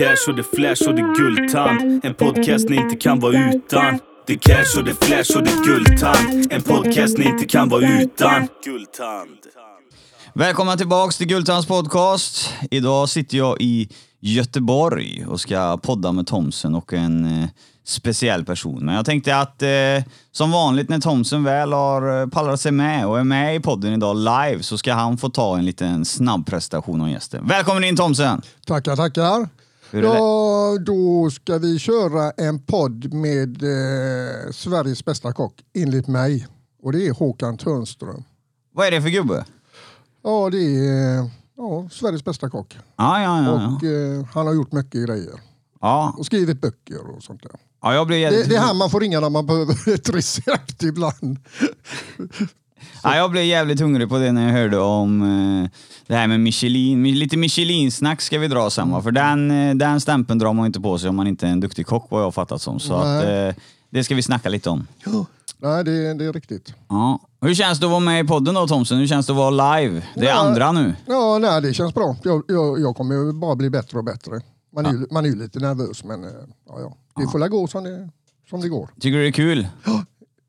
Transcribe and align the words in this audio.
cash 0.00 0.28
och 0.28 0.36
det 0.36 0.42
flash 0.42 0.88
och 0.88 0.94
det 0.94 1.14
guldtand. 1.16 2.04
En 2.04 2.14
podcast 2.14 2.68
ni 2.68 2.76
inte 2.76 2.96
kan 2.96 3.20
vara 3.20 3.50
utan. 3.54 3.98
Det 4.26 4.36
cash 4.36 4.78
och 4.78 4.84
det 4.84 5.04
flash 5.04 5.36
och 5.36 5.44
det 5.44 5.64
guldtand. 5.64 6.52
En 6.52 6.62
podcast 6.62 7.18
ni 7.18 7.24
inte 7.24 7.44
kan 7.44 7.68
vara 7.68 8.00
utan. 8.00 8.48
Guldtand. 8.64 9.38
Välkomna 10.34 10.76
tillbaks 10.76 11.18
till 11.18 11.26
Gultans 11.26 11.66
podcast. 11.66 12.54
Idag 12.70 13.08
sitter 13.08 13.38
jag 13.38 13.56
i 13.60 13.88
Göteborg 14.20 15.26
och 15.26 15.40
ska 15.40 15.76
podda 15.76 16.12
med 16.12 16.26
Thomsen 16.26 16.74
och 16.74 16.92
en 16.92 17.42
eh, 17.42 17.48
speciell 17.84 18.44
person. 18.44 18.84
Men 18.84 18.94
jag 18.94 19.04
tänkte 19.04 19.36
att 19.36 19.62
eh, 19.62 19.68
som 20.32 20.50
vanligt 20.50 20.88
när 20.88 21.00
Thomsen 21.00 21.44
väl 21.44 21.72
har 21.72 22.22
eh, 22.22 22.28
pallrat 22.28 22.60
sig 22.60 22.72
med 22.72 23.06
och 23.06 23.18
är 23.18 23.24
med 23.24 23.56
i 23.56 23.60
podden 23.60 23.92
idag 23.92 24.16
live 24.16 24.62
så 24.62 24.78
ska 24.78 24.92
han 24.92 25.18
få 25.18 25.30
ta 25.30 25.58
en 25.58 25.64
liten 25.64 26.04
snabb 26.04 26.46
presentation 26.46 27.00
av 27.00 27.10
gästen. 27.10 27.46
Välkommen 27.46 27.84
in 27.84 27.96
Thomsen! 27.96 28.42
Tackar, 28.66 28.96
tackar. 28.96 29.59
Ja, 29.92 30.76
då 30.86 31.30
ska 31.30 31.58
vi 31.58 31.78
köra 31.78 32.30
en 32.30 32.58
podd 32.58 33.12
med 33.14 33.62
eh, 33.62 34.50
Sveriges 34.52 35.04
bästa 35.04 35.32
kock, 35.32 35.54
enligt 35.74 36.06
mig. 36.08 36.46
Och 36.82 36.92
det 36.92 37.06
är 37.06 37.12
Håkan 37.12 37.56
Törnström. 37.56 38.24
Vad 38.74 38.86
är 38.86 38.90
det 38.90 39.02
för 39.02 39.08
gubbe? 39.08 39.44
Ja, 40.24 40.50
det 40.50 40.58
är 40.88 41.30
ja, 41.56 41.88
Sveriges 41.92 42.24
bästa 42.24 42.50
kock. 42.50 42.78
Ja, 42.96 43.22
ja, 43.22 43.42
ja. 43.42 43.44
ja. 43.44 43.76
Och 43.76 43.84
eh, 43.84 44.24
han 44.32 44.46
har 44.46 44.54
gjort 44.54 44.72
mycket 44.72 45.06
grejer. 45.06 45.40
ja. 45.80 46.14
Och 46.18 46.26
skrivit 46.26 46.60
böcker 46.60 47.16
och 47.16 47.22
sånt 47.22 47.42
där. 47.42 47.52
ja 47.82 47.94
jag 47.94 48.06
blir 48.06 48.16
Det, 48.16 48.22
jävligt... 48.22 48.48
det 48.48 48.56
är 48.56 48.60
han 48.60 48.76
man 48.76 48.90
får 48.90 49.00
ringa 49.00 49.20
när 49.20 49.30
man 49.30 49.46
behöver 49.46 49.88
ett 49.94 50.08
recept 50.14 50.82
ibland. 50.82 51.38
Ja, 53.02 53.16
jag 53.16 53.30
blev 53.30 53.44
jävligt 53.44 53.80
hungrig 53.80 54.08
på 54.08 54.18
det 54.18 54.32
när 54.32 54.46
jag 54.46 54.52
hörde 54.52 54.78
om 54.78 55.22
eh, 55.22 55.70
det 56.06 56.14
här 56.14 56.26
med 56.26 56.40
Michelin. 56.40 57.06
Mi- 57.06 57.14
Lite 57.14 57.36
Michelin-snack 57.36 58.20
ska 58.20 58.38
vi 58.38 58.48
dra 58.48 58.70
sen 58.70 58.90
va? 58.90 59.02
För 59.02 59.10
den, 59.10 59.50
eh, 59.50 59.74
den 59.74 60.00
stämpeln 60.00 60.38
drar 60.38 60.52
man 60.52 60.66
inte 60.66 60.80
på 60.80 60.98
sig 60.98 61.08
om 61.08 61.16
man 61.16 61.26
inte 61.26 61.46
är 61.46 61.50
en 61.50 61.60
duktig 61.60 61.86
kock 61.86 62.06
vad 62.10 62.20
jag 62.20 62.26
har 62.26 62.32
fattat 62.32 62.62
som. 62.62 62.80
Så 62.80 62.94
att, 62.94 63.24
Nej. 63.24 63.48
eh, 63.48 63.54
det 63.90 64.04
ska 64.04 64.14
vi 64.14 64.22
snacka 64.22 64.48
lite 64.48 64.70
om. 64.70 64.86
Nej, 65.62 65.84
det, 65.84 66.14
det 66.14 66.24
är 66.24 66.32
riktigt. 66.32 66.74
Ja. 66.88 67.18
Hur 67.40 67.54
känns 67.54 67.80
det 67.80 67.86
att 67.86 67.90
vara 67.90 68.00
med 68.00 68.24
i 68.24 68.28
podden 68.28 68.54
då 68.54 68.66
Thomsen? 68.66 68.98
Hur 68.98 69.06
känns 69.06 69.26
det 69.26 69.32
att 69.32 69.36
vara 69.36 69.78
live? 69.80 70.02
Det 70.14 70.20
är 70.20 70.24
Ja. 70.24 70.34
andra 70.48 70.72
nu. 70.72 70.94
Ja, 71.06 71.38
nej, 71.40 71.62
det 71.62 71.74
känns 71.74 71.94
bra. 71.94 72.16
Jag, 72.24 72.42
jag, 72.48 72.80
jag 72.80 72.96
kommer 72.96 73.14
ju 73.14 73.32
bara 73.32 73.56
bli 73.56 73.70
bättre 73.70 73.98
och 73.98 74.04
bättre. 74.04 74.40
Man 74.74 74.86
är, 74.86 74.92
ju, 74.92 75.06
man 75.10 75.24
är 75.24 75.28
ju 75.28 75.36
lite 75.36 75.58
nervös, 75.58 76.04
men 76.04 76.24
eh, 76.24 76.30
ja, 76.68 76.74
ja. 76.80 76.96
det 77.22 77.28
får 77.32 77.38
la 77.38 77.48
gå 77.48 77.66
som 77.66 77.84
det, 77.84 78.08
som 78.50 78.60
det 78.60 78.68
går. 78.68 78.88
Tycker 79.00 79.16
du 79.16 79.22
det 79.22 79.28
är 79.28 79.32
kul? 79.32 79.68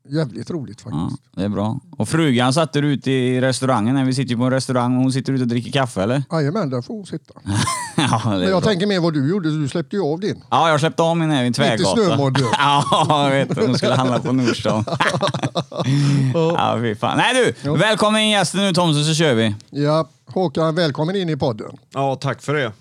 Jävligt 0.10 0.50
roligt 0.52 0.82
Ja, 0.86 0.92
faktiskt. 0.92 1.24
det 1.36 1.44
är 1.44 1.50
bra. 1.50 1.80
Och 1.98 2.10
frugan 2.10 2.54
satt 2.54 2.74
där 2.74 2.82
ute 2.84 3.12
i 3.12 3.42
restaurangen. 3.42 3.96
när 3.96 4.06
Vi 4.06 4.14
sitter 4.14 4.30
ju 4.32 4.38
på 4.38 4.44
en 4.44 4.52
restaurang 4.52 4.96
och 4.98 5.02
hon 5.04 5.12
sitter 5.12 5.34
ute 5.34 5.42
och 5.42 5.48
dricker 5.48 5.72
kaffe 5.72 6.04
eller? 6.04 6.24
Jajamän, 6.32 6.70
där 6.70 6.82
får 6.82 6.94
hon 6.94 7.06
sitta. 7.06 7.34
ja, 7.98 8.22
Men 8.26 8.42
jag 8.42 8.50
bra. 8.52 8.62
tänker 8.62 8.88
mer 8.88 9.00
vad 9.00 9.14
du 9.14 9.30
gjorde, 9.30 9.50
du 9.62 9.68
släppte 9.68 9.96
ju 9.96 10.02
av 10.04 10.20
din. 10.20 10.44
Ja, 10.50 10.70
jag 10.70 10.80
släppte 10.80 11.04
av 11.04 11.18
min 11.18 11.32
här 11.32 11.44
vid 11.44 11.56
Tvärgatan. 11.56 11.98
snömodden. 12.06 12.44
ja, 12.52 13.30
jag 13.30 13.46
vet. 13.46 13.58
Hon 13.68 13.78
skulle 13.78 13.96
handla 13.96 14.20
på 14.20 14.32
Nordstan. 14.34 14.86
ja, 16.34 16.78
fy 16.82 16.96
fan. 16.96 17.18
Nej 17.18 17.54
du, 17.64 17.72
välkommen 17.72 18.22
in 18.22 18.30
gästen 18.30 18.60
nu 18.62 18.74
Thomsen 18.74 19.06
så 19.06 19.14
kör 19.14 19.34
vi. 19.34 19.56
Ja, 19.70 20.10
Håkan, 20.26 20.76
välkommen 20.76 21.16
in 21.16 21.30
i 21.30 21.38
podden. 21.38 21.78
Ja, 21.94 22.16
tack 22.16 22.42
för 22.42 22.54
det. 22.54 22.72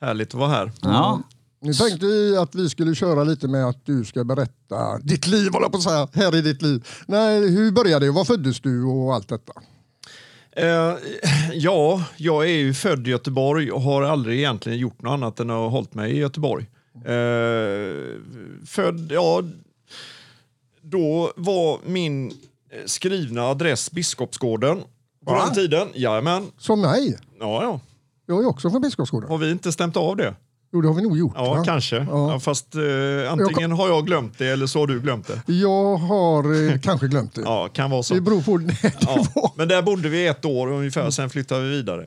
Härligt 0.00 0.28
att 0.28 0.34
vara 0.40 0.50
här. 0.50 0.72
Ja. 0.80 1.20
Nu 1.66 1.72
tänkte 1.72 2.06
vi 2.06 2.36
att 2.36 2.54
vi 2.54 2.68
skulle 2.68 2.94
köra 2.94 3.24
lite 3.24 3.48
med 3.48 3.64
att 3.64 3.86
du 3.86 4.04
ska 4.04 4.24
berätta 4.24 4.98
ditt 4.98 5.26
liv, 5.26 5.52
håller 5.52 5.68
på 5.68 5.76
att 5.76 5.82
säga, 5.82 6.08
här 6.12 6.36
i 6.36 6.42
ditt 6.42 6.62
liv. 6.62 6.86
Nej, 7.06 7.50
hur 7.50 7.72
började 7.72 8.06
det? 8.06 8.12
Var 8.12 8.24
föddes 8.24 8.60
du 8.60 8.84
och 8.84 9.14
allt 9.14 9.28
detta? 9.28 9.52
Eh, 10.52 10.94
ja, 11.52 12.04
jag 12.16 12.44
är 12.44 12.56
ju 12.56 12.74
född 12.74 13.08
i 13.08 13.10
Göteborg 13.10 13.72
och 13.72 13.80
har 13.82 14.02
aldrig 14.02 14.38
egentligen 14.38 14.78
gjort 14.78 15.02
något 15.02 15.10
annat 15.10 15.40
än 15.40 15.50
att 15.50 15.56
ha 15.56 15.68
hållit 15.68 15.94
mig 15.94 16.12
i 16.12 16.18
Göteborg. 16.18 16.66
Eh, 16.94 18.20
född, 18.66 19.12
ja, 19.12 19.42
då 20.82 21.32
var 21.36 21.80
min 21.86 22.32
skrivna 22.86 23.42
adress 23.42 23.90
Biskopsgården 23.90 24.80
på 25.26 25.32
Va? 25.32 25.44
den 25.44 25.54
tiden. 25.54 25.88
Jajamän. 25.94 26.46
Som 26.58 26.80
mig. 26.80 27.18
Ja, 27.40 27.62
ja. 27.62 27.80
Jag 28.26 28.42
är 28.42 28.46
också 28.46 28.70
från 28.70 28.82
Biskopsgården. 28.82 29.30
Har 29.30 29.38
vi 29.38 29.50
inte 29.50 29.72
stämt 29.72 29.96
av 29.96 30.16
det? 30.16 30.34
Jo, 30.72 30.80
det 30.80 30.88
har 30.88 30.94
vi 30.94 31.02
nog 31.02 31.18
gjort. 31.18 31.32
Ja, 31.36 31.54
va? 31.54 31.64
kanske. 31.64 31.96
Ja. 31.96 32.32
Ja, 32.32 32.40
fast 32.40 32.74
eh, 32.74 33.32
antingen 33.32 33.72
har 33.72 33.88
jag 33.88 34.06
glömt 34.06 34.38
det 34.38 34.46
eller 34.46 34.66
så 34.66 34.78
har 34.78 34.86
du 34.86 35.00
glömt 35.00 35.26
det. 35.26 35.52
Jag 35.52 35.96
har 35.96 36.68
eh, 36.72 36.80
kanske 36.80 37.08
glömt 37.08 37.34
det. 37.34 37.40
Ja, 37.44 37.68
kan 37.68 37.90
vara 37.90 38.02
så. 38.02 38.14
Det 38.14 38.20
beror 38.20 38.42
på 38.42 38.58
när 38.58 38.78
det 38.82 38.92
Ja, 39.00 39.26
var. 39.34 39.50
men 39.56 39.68
där 39.68 39.82
bodde 39.82 40.08
vi 40.08 40.26
ett 40.26 40.44
år 40.44 40.68
ungefär, 40.72 41.10
sen 41.10 41.30
flyttade 41.30 41.62
vi 41.62 41.68
vidare. 41.70 42.06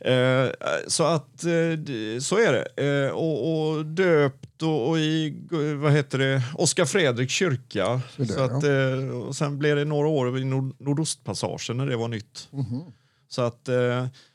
Eh, 0.00 0.50
så 0.86 1.04
att 1.04 1.44
eh, 1.44 2.20
så 2.20 2.36
är 2.38 2.52
det. 2.52 3.04
Eh, 3.06 3.10
och, 3.12 3.68
och 3.70 3.86
döpt 3.86 4.62
och, 4.62 4.88
och 4.88 4.98
i 4.98 5.34
vad 5.82 5.92
heter 5.92 6.18
det, 6.18 6.42
Oskar 6.54 6.84
Fredriks 6.84 7.32
kyrka. 7.32 8.00
Så 8.16 8.24
Så 8.26 8.34
där, 8.34 8.44
att, 8.44 8.64
eh, 8.64 9.16
och 9.16 9.36
sen 9.36 9.58
blev 9.58 9.76
det 9.76 9.84
några 9.84 10.08
år 10.08 10.38
i 10.38 10.44
nord, 10.44 10.74
Nordostpassagen 10.78 11.76
när 11.76 11.86
det 11.86 11.96
var 11.96 12.08
nytt. 12.08 12.48
Mhm. 12.50 12.80
Så 13.28 13.42
att, 13.42 13.68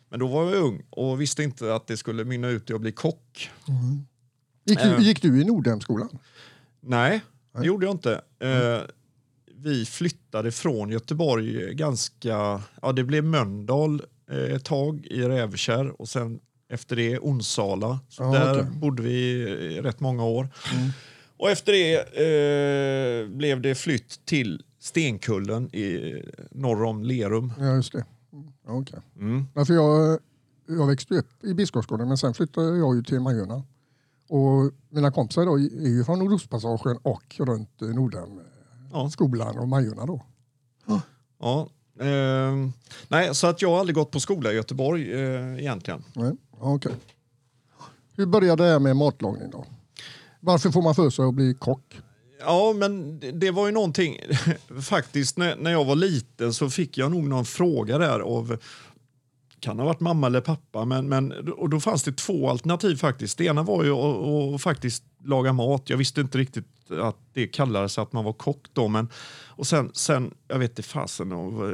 men 0.09 0.19
då 0.19 0.27
var 0.27 0.43
jag 0.45 0.63
ung 0.63 0.81
och 0.89 1.21
visste 1.21 1.43
inte 1.43 1.75
att 1.75 1.87
det 1.87 1.97
skulle 1.97 2.23
mynna 2.25 2.47
ut 2.49 2.69
i 2.69 2.73
att 2.73 2.81
bli 2.81 2.91
kock. 2.91 3.49
Gick, 4.65 4.79
du, 4.79 4.87
Ja. 4.89 4.99
gick 4.99 5.21
du 5.21 5.41
i 5.41 5.45
Nordhemskolan? 5.45 6.19
Nej, 6.81 7.21
det 7.59 7.65
gjorde 7.65 7.85
jag 7.85 7.93
inte. 7.95 8.21
Eh, 8.39 8.81
vi 9.55 9.85
flyttade 9.85 10.51
från 10.51 10.89
Göteborg 10.89 11.73
ganska... 11.73 12.61
Ja, 12.81 12.91
det 12.95 13.03
blev 13.03 13.23
Mölndal 13.23 14.01
eh, 14.31 14.37
ett 14.55 14.65
tag 14.65 15.05
i 15.05 15.21
Rävkärr 15.21 16.01
och 16.01 16.09
sen 16.09 16.39
efter 16.69 16.95
det 16.95 17.19
Onsala. 17.19 17.99
Så 18.09 18.23
Ja, 18.23 18.31
där 18.31 18.59
okej. 18.59 18.71
bodde 18.71 19.03
vi 19.03 19.45
rätt 19.81 19.99
många 19.99 20.23
år. 20.25 20.49
Mm. 20.75 20.89
Och 21.37 21.49
efter 21.49 21.71
det 21.71 21.95
eh, 21.97 23.27
blev 23.29 23.61
det 23.61 23.75
flytt 23.75 24.25
till 24.25 24.63
Stenkullen 24.79 25.75
i, 25.75 26.15
norr 26.51 26.83
om 26.83 27.03
Lerum. 27.03 27.53
Ja, 27.59 27.75
just 27.75 27.91
det. 27.91 28.05
Ja, 28.67 28.73
okej. 28.73 28.99
Mm. 29.15 29.45
Ja, 29.53 29.65
för 29.65 29.73
jag, 29.73 30.19
jag 30.67 30.87
växte 30.87 31.13
upp 31.13 31.43
i 31.43 31.53
Biskopsgården 31.53 32.07
men 32.07 32.17
sen 32.17 32.33
flyttade 32.33 32.77
jag 32.77 32.95
ju 32.95 33.03
till 33.03 33.19
Majorna. 33.19 33.63
Och 34.29 34.71
mina 34.89 35.11
kompisar 35.11 35.45
då 35.45 35.55
är 35.59 35.87
ju 35.87 36.03
från 36.03 36.19
Nordostpassagen 36.19 36.97
och 37.01 37.35
runt 37.39 37.81
eh, 37.81 37.87
Nordhemskolan 37.87 39.51
Ja. 39.55 39.61
och 39.61 39.67
Majorna 39.67 40.05
då. 40.05 40.21
Ja. 41.39 41.69
Eh, 41.99 42.69
nej, 43.07 43.35
så 43.35 43.47
att 43.47 43.61
jag 43.61 43.69
har 43.71 43.79
aldrig 43.79 43.95
gått 43.95 44.11
på 44.11 44.19
skola 44.19 44.51
i 44.51 44.55
Göteborg 44.55 45.13
eh, 45.13 45.59
egentligen. 45.59 46.03
Nej, 46.15 46.31
ja, 46.59 46.73
okej. 46.73 46.95
Hur 48.15 48.25
började 48.25 48.63
det 48.63 48.69
här 48.69 48.79
med 48.79 48.95
matlagning 48.95 49.49
då? 49.51 49.65
Varför 50.39 50.69
får 50.71 50.81
man 50.81 50.95
för 50.95 51.09
sig 51.09 51.25
att 51.25 51.33
bli 51.33 51.53
kock? 51.53 52.01
Ja, 52.39 52.73
men 52.73 53.19
det, 53.19 53.31
det 53.31 53.51
var 53.51 53.65
ju 53.65 53.71
någonting. 53.71 54.19
Faktiskt, 54.81 55.37
när, 55.37 55.55
när 55.55 55.71
jag 55.71 55.85
var 55.85 55.95
liten 55.95 56.53
så 56.53 56.69
fick 56.69 56.97
jag 56.97 57.11
nog 57.11 57.23
någon 57.23 57.45
fråga 57.45 57.97
där 57.97 58.19
av 58.19 58.57
kan 59.59 59.79
ha 59.79 59.85
varit 59.85 59.99
mamma 59.99 60.27
eller 60.27 60.41
pappa, 60.41 60.85
men, 60.85 61.09
men 61.09 61.31
och 61.51 61.69
då 61.69 61.79
fanns 61.79 62.03
det 62.03 62.17
två 62.17 62.49
alternativ 62.49 62.95
faktiskt. 62.95 63.37
Det 63.37 63.45
ena 63.45 63.63
var 63.63 63.83
ju 63.83 63.91
att, 63.91 64.55
att 64.55 64.61
faktiskt 64.61 65.03
laga 65.23 65.53
mat. 65.53 65.89
Jag 65.89 65.97
visste 65.97 66.21
inte 66.21 66.37
riktigt 66.37 66.65
att 67.01 67.17
det 67.33 67.47
kallades 67.47 67.97
att 67.97 68.13
man 68.13 68.25
var 68.25 68.33
kock 68.33 68.65
då, 68.73 68.87
men 68.87 69.09
och 69.45 69.67
sen, 69.67 69.91
sen 69.93 70.33
jag 70.47 70.59
vet 70.59 70.71
inte 70.71 70.83
fasen, 70.83 71.31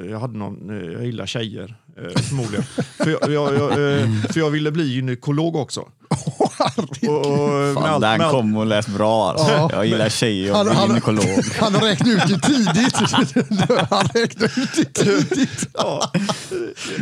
jag 0.10 0.20
hade 0.20 0.38
någon, 0.38 0.70
jag 0.94 1.06
gillar 1.06 1.26
tjejer 1.26 1.76
eh, 1.98 2.22
förmodligen. 2.22 2.64
för, 2.98 3.10
jag, 3.10 3.32
jag, 3.32 3.56
jag, 3.56 4.00
eh, 4.00 4.10
för 4.22 4.40
jag 4.40 4.50
ville 4.50 4.72
bli 4.72 4.84
gynekolog 4.84 5.56
också. 5.56 5.90
Och, 7.10 7.74
Fan, 7.74 7.86
allt- 7.86 8.02
den 8.02 8.20
kom 8.32 8.58
och 8.58 8.66
lät 8.66 8.88
bra 8.88 9.30
alltså. 9.30 9.52
Ja. 9.52 9.70
Jag 9.74 9.86
gillar 9.86 10.10
tjejer 10.10 10.52
och 10.52 10.58
Han- 10.76 10.88
gynekolog. 10.88 11.26
Han 11.60 11.76
räknade 11.76 12.12
ut 12.14 12.28
det 12.28 12.40
tidigt. 12.48 12.96
Han 13.90 14.06
räknade 14.14 14.46
ut 14.62 14.70
det 14.76 14.94
tidigt. 15.04 15.68
Ja, 15.74 16.12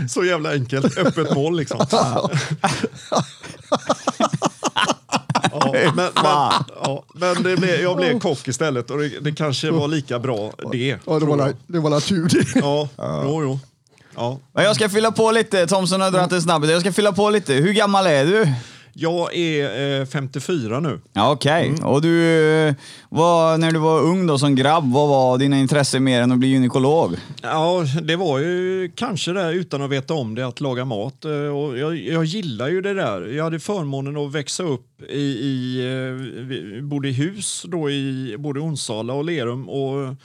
så 0.09 0.25
jävla 0.25 0.51
enkelt. 0.53 0.97
Öppet 0.97 1.35
mål 1.35 1.57
liksom. 1.57 1.85
Ja, 5.51 5.71
men, 5.73 5.93
men, 5.95 6.11
ja, 6.83 7.03
men 7.13 7.43
det 7.43 7.57
blev, 7.57 7.81
jag 7.81 7.97
blev 7.97 8.19
kock 8.19 8.47
istället 8.47 8.91
och 8.91 8.97
det, 8.97 9.09
det 9.21 9.31
kanske 9.31 9.71
var 9.71 9.87
lika 9.87 10.19
bra 10.19 10.51
det. 10.71 10.97
Ja, 11.07 11.19
det 11.19 11.25
var, 11.25 11.37
la- 11.37 11.53
det 11.67 11.79
var 11.79 11.89
la 11.89 11.99
tur 11.99 12.27
det. 12.29 12.59
Ja, 12.59 12.87
jo, 12.97 13.43
jo. 13.43 13.59
Ja. 14.15 14.39
Men 14.53 14.63
jag 14.63 14.75
ska 14.75 14.89
fylla 14.89 15.11
på 15.11 15.31
lite. 15.31 15.67
Thomson 15.67 16.01
har 16.01 16.11
dragit 16.11 16.31
en 16.31 16.41
snabbis. 16.41 16.71
Jag 16.71 16.81
ska 16.81 16.93
fylla 16.93 17.11
på 17.11 17.29
lite. 17.29 17.53
Hur 17.53 17.73
gammal 17.73 18.05
är 18.07 18.25
du? 18.25 18.47
Jag 18.93 19.35
är 19.35 19.99
eh, 20.01 20.05
54 20.05 20.79
nu. 20.79 20.99
Ja, 21.13 21.31
Okej. 21.31 21.73
Och 21.83 22.01
du, 22.01 22.25
eh, 22.67 22.73
vad, 23.09 23.59
när 23.59 23.71
du 23.71 23.79
var 23.79 24.01
ung 24.01 24.27
då 24.27 24.37
som 24.37 24.55
grabb, 24.55 24.93
vad 24.93 25.09
var 25.09 25.37
dina 25.37 25.59
intressen 25.59 26.03
mer 26.03 26.21
än 26.21 26.31
att 26.31 26.37
bli 26.37 26.47
gynekolog? 26.47 27.15
Ja, 27.41 27.85
det 28.01 28.15
var 28.15 28.39
ju 28.39 28.91
kanske 28.95 29.31
det 29.33 29.51
utan 29.51 29.81
att 29.81 29.89
veta 29.89 30.13
om 30.13 30.35
det, 30.35 30.47
att 30.47 30.61
laga 30.61 30.85
mat. 30.85 31.25
Eh, 31.25 31.31
Och 31.31 31.77
jag, 31.77 31.97
jag 31.97 32.25
gillar 32.25 32.69
ju 32.69 32.81
det 32.81 32.93
där. 32.93 33.21
Jag 33.27 33.43
hade 33.43 33.59
förmånen 33.59 34.17
att 34.17 34.31
växa 34.31 34.63
upp 34.63 35.01
i, 35.09 35.21
i 35.21 35.79
eh, 35.79 36.13
vi 36.45 36.79
bodde 36.81 37.09
i 37.09 37.11
hus 37.11 37.65
då 37.67 37.89
i 37.89 38.35
både 38.39 38.59
Onsala 38.59 39.13
och 39.13 39.25
Lerum 39.25 39.69
och 39.69 40.15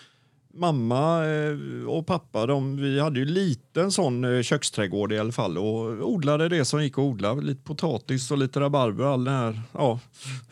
mamma 0.57 1.27
eh, 1.27 1.89
och 1.89 2.07
pappa, 2.07 2.47
de, 2.47 2.77
vi 2.77 3.01
hade 3.01 3.19
ju 3.19 3.25
liten 3.25 3.93
sån 3.93 4.25
eh, 4.25 4.43
köksträdgård 4.43 5.13
i 5.13 5.19
alla 5.19 5.33
fall 5.33 5.59
och 5.59 6.11
odlade 6.11 6.49
det 6.49 6.65
som 6.65 6.83
gick 6.83 6.93
att 6.93 6.99
odla. 6.99 7.35
Lite 7.35 7.63
potatis 7.63 8.31
och 8.31 8.39
lite 8.39 8.61
rabarber 8.61 9.05
och 9.05 9.11
all 9.11 9.25
den 9.25 9.35
här, 9.35 9.61
ja, 9.73 10.01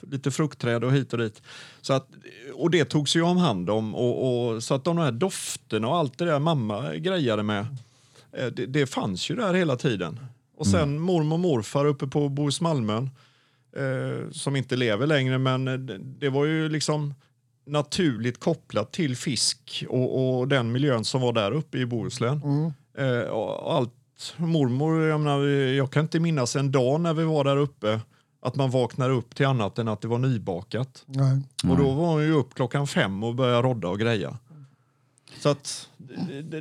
lite 0.01 0.31
fruktträd 0.31 0.85
och 0.85 0.93
hit 0.93 1.13
och 1.13 1.19
dit. 1.19 1.43
Så 1.81 1.93
att, 1.93 2.09
och 2.55 2.71
det 2.71 2.85
togs 2.85 3.17
ju 3.17 3.23
om 3.23 3.37
hand 3.37 3.71
om 3.71 3.95
och, 3.95 4.53
och 4.55 4.63
så 4.63 4.75
att 4.75 4.85
de 4.85 4.99
här 4.99 5.13
dofterna 5.13 5.89
och 5.89 5.97
allt 5.97 6.19
det 6.19 6.25
där 6.25 6.39
mamma 6.39 6.95
grejade 6.95 7.43
med, 7.43 7.67
eh, 8.33 8.47
det, 8.47 8.67
det 8.67 8.87
fanns 8.87 9.31
ju 9.31 9.35
där 9.35 9.55
hela 9.55 9.77
tiden. 9.77 10.21
Och 10.57 10.67
sen 10.67 10.99
mormor 11.01 11.35
och 11.35 11.41
morfar 11.41 11.87
uppe 11.87 12.07
på 12.07 12.29
Bohus-Malmön 12.29 13.11
eh, 13.77 14.31
som 14.31 14.57
inte 14.57 14.77
lever 14.77 15.07
längre 15.07 15.39
men 15.39 15.65
det, 15.65 15.99
det 15.99 16.29
var 16.29 16.45
ju 16.45 16.69
liksom 16.69 17.15
naturligt 17.67 18.41
kopplat 18.41 18.93
till 18.93 19.17
fisk 19.17 19.85
och, 19.89 20.39
och 20.39 20.49
den 20.49 20.73
miljön 20.73 21.05
som 21.05 21.21
var 21.21 21.33
där 21.33 21.53
uppe 21.53 21.79
i 21.79 21.87
Bohuslän. 21.87 22.41
Eh, 22.99 23.31
och 23.31 23.75
allt, 23.75 23.93
mormor, 24.37 25.03
jag, 25.03 25.21
menar, 25.21 25.45
jag 25.49 25.91
kan 25.91 26.03
inte 26.03 26.21
minnas 26.21 26.57
en 26.57 26.73
dag 26.73 27.01
när 27.01 27.15
vi 27.15 27.25
var 27.25 27.45
där 27.45 27.57
uppe 27.57 28.01
att 28.43 28.57
man 28.57 28.71
vaknade 28.71 29.15
upp 29.15 29.35
till 29.35 29.47
annat 29.47 29.79
än 29.79 29.89
att 29.89 30.01
det 30.01 30.09
var 30.09 30.19
nybakat. 30.19 31.05
Nej. 31.07 31.41
Och 31.71 31.77
då 31.77 31.93
var 31.93 32.07
hon 32.07 32.23
ju 32.23 32.33
upp 32.33 32.55
klockan 32.55 32.87
fem 32.87 33.25
och 33.25 33.35
började 33.35 33.63
rodda 33.63 33.89
och 33.89 33.99
greja. 33.99 34.39
Så 35.41 35.49
att 35.49 35.89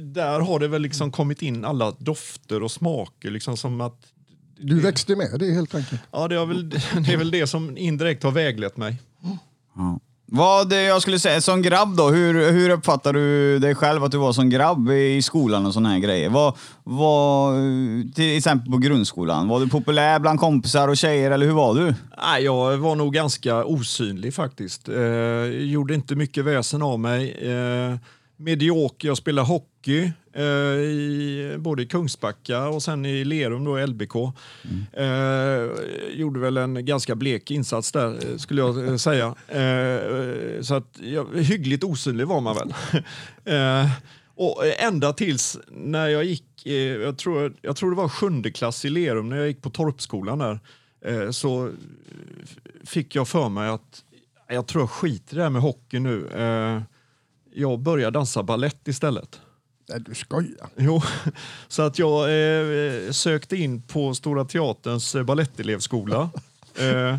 där 0.01 0.39
har 0.39 0.59
det 0.59 0.67
väl 0.67 0.81
liksom 0.81 1.11
kommit 1.11 1.41
in 1.41 1.65
alla 1.65 1.91
dofter 1.91 2.63
och 2.63 2.71
smaker 2.71 3.31
liksom 3.31 3.57
som 3.57 3.81
att 3.81 4.13
Du 4.57 4.79
växte 4.79 5.15
med 5.15 5.39
det 5.39 5.53
helt 5.53 5.75
enkelt. 5.75 6.01
Ja, 6.11 6.27
det, 6.27 6.35
har 6.35 6.45
väl, 6.45 6.69
det 6.69 7.13
är 7.13 7.17
väl 7.17 7.31
det 7.31 7.47
som 7.47 7.77
indirekt 7.77 8.23
har 8.23 8.31
väglett 8.31 8.77
mig. 8.77 9.01
Ja. 9.75 9.99
Vad 10.25 10.71
eh, 10.71 10.79
jag 10.79 11.01
skulle 11.01 11.19
säga, 11.19 11.41
som 11.41 11.61
grabb 11.61 11.95
då, 11.95 12.09
hur, 12.09 12.51
hur 12.51 12.69
uppfattar 12.69 13.13
du 13.13 13.59
dig 13.59 13.75
själv 13.75 14.03
att 14.03 14.11
du 14.11 14.17
var 14.17 14.33
som 14.33 14.49
grabb 14.49 14.91
i 14.91 15.21
skolan 15.21 15.65
och 15.65 15.73
såna 15.73 15.89
här 15.89 15.99
grejer? 15.99 16.29
Vad, 16.29 16.57
vad, 16.83 17.55
till 18.15 18.37
exempel 18.37 18.71
på 18.71 18.77
grundskolan, 18.77 19.47
var 19.47 19.59
du 19.59 19.69
populär 19.69 20.19
bland 20.19 20.39
kompisar 20.39 20.87
och 20.87 20.97
tjejer 20.97 21.31
eller 21.31 21.45
hur 21.45 21.53
var 21.53 21.75
du? 21.75 21.95
Nej, 22.21 22.43
jag 22.43 22.77
var 22.77 22.95
nog 22.95 23.13
ganska 23.13 23.65
osynlig 23.65 24.33
faktiskt. 24.33 24.89
Eh, 24.89 25.45
gjorde 25.45 25.93
inte 25.93 26.15
mycket 26.15 26.45
väsen 26.45 26.81
av 26.81 26.99
mig. 26.99 27.31
Eh, 27.31 27.97
medioker, 28.37 29.07
jag 29.07 29.17
spelade 29.17 29.47
hockey 29.47 30.11
Eh, 30.35 30.43
i, 30.43 31.55
både 31.59 31.83
i 31.83 31.85
Kungsbacka 31.85 32.67
och 32.67 32.83
sen 32.83 33.05
i 33.05 33.23
Lerum, 33.23 33.63
då, 33.63 33.85
LBK. 33.85 34.15
Eh, 34.93 35.69
gjorde 36.13 36.39
väl 36.39 36.57
en 36.57 36.85
ganska 36.85 37.15
blek 37.15 37.51
insats 37.51 37.91
där, 37.91 38.37
skulle 38.37 38.61
jag 38.61 38.87
eh, 38.87 38.95
säga. 38.95 39.35
Eh, 39.47 40.61
så 40.61 40.75
att, 40.75 40.99
ja, 41.01 41.25
hyggligt 41.35 41.83
osynlig 41.83 42.27
var 42.27 42.41
man 42.41 42.55
väl. 42.55 42.73
eh, 43.55 43.89
och 44.35 44.65
ända 44.79 45.13
tills 45.13 45.57
när 45.67 46.07
jag 46.07 46.23
gick, 46.23 46.65
eh, 46.65 46.73
jag, 46.73 47.17
tror, 47.17 47.53
jag 47.61 47.75
tror 47.75 47.89
det 47.89 47.97
var 47.97 48.09
sjunde 48.09 48.51
klass 48.51 48.85
i 48.85 48.89
Lerum, 48.89 49.29
när 49.29 49.37
jag 49.37 49.47
gick 49.47 49.61
på 49.61 49.69
Torpskolan 49.69 50.39
där, 50.39 50.59
eh, 51.05 51.31
så 51.31 51.71
fick 52.85 53.15
jag 53.15 53.27
för 53.27 53.49
mig 53.49 53.69
att 53.69 54.03
jag 54.47 54.67
tror 54.67 54.81
jag 54.81 54.89
skiter 54.89 55.33
i 55.33 55.37
det 55.37 55.43
här 55.43 55.49
med 55.49 55.61
hockey 55.61 55.99
nu. 55.99 56.27
Eh, 56.27 56.81
jag 57.53 57.79
börjar 57.79 58.11
dansa 58.11 58.43
ballett 58.43 58.87
istället. 58.87 59.41
Nej, 59.93 60.01
du 60.05 60.15
skojar. 60.15 60.69
Jo, 60.77 61.01
så 61.67 61.81
att 61.81 61.99
jag 61.99 62.23
eh, 62.23 63.11
sökte 63.11 63.57
in 63.57 63.81
på 63.81 64.13
Stora 64.13 64.45
Teaterns 64.45 65.15
eh, 65.15 65.23
balettelevskola. 65.23 66.29
Eh, 66.79 67.13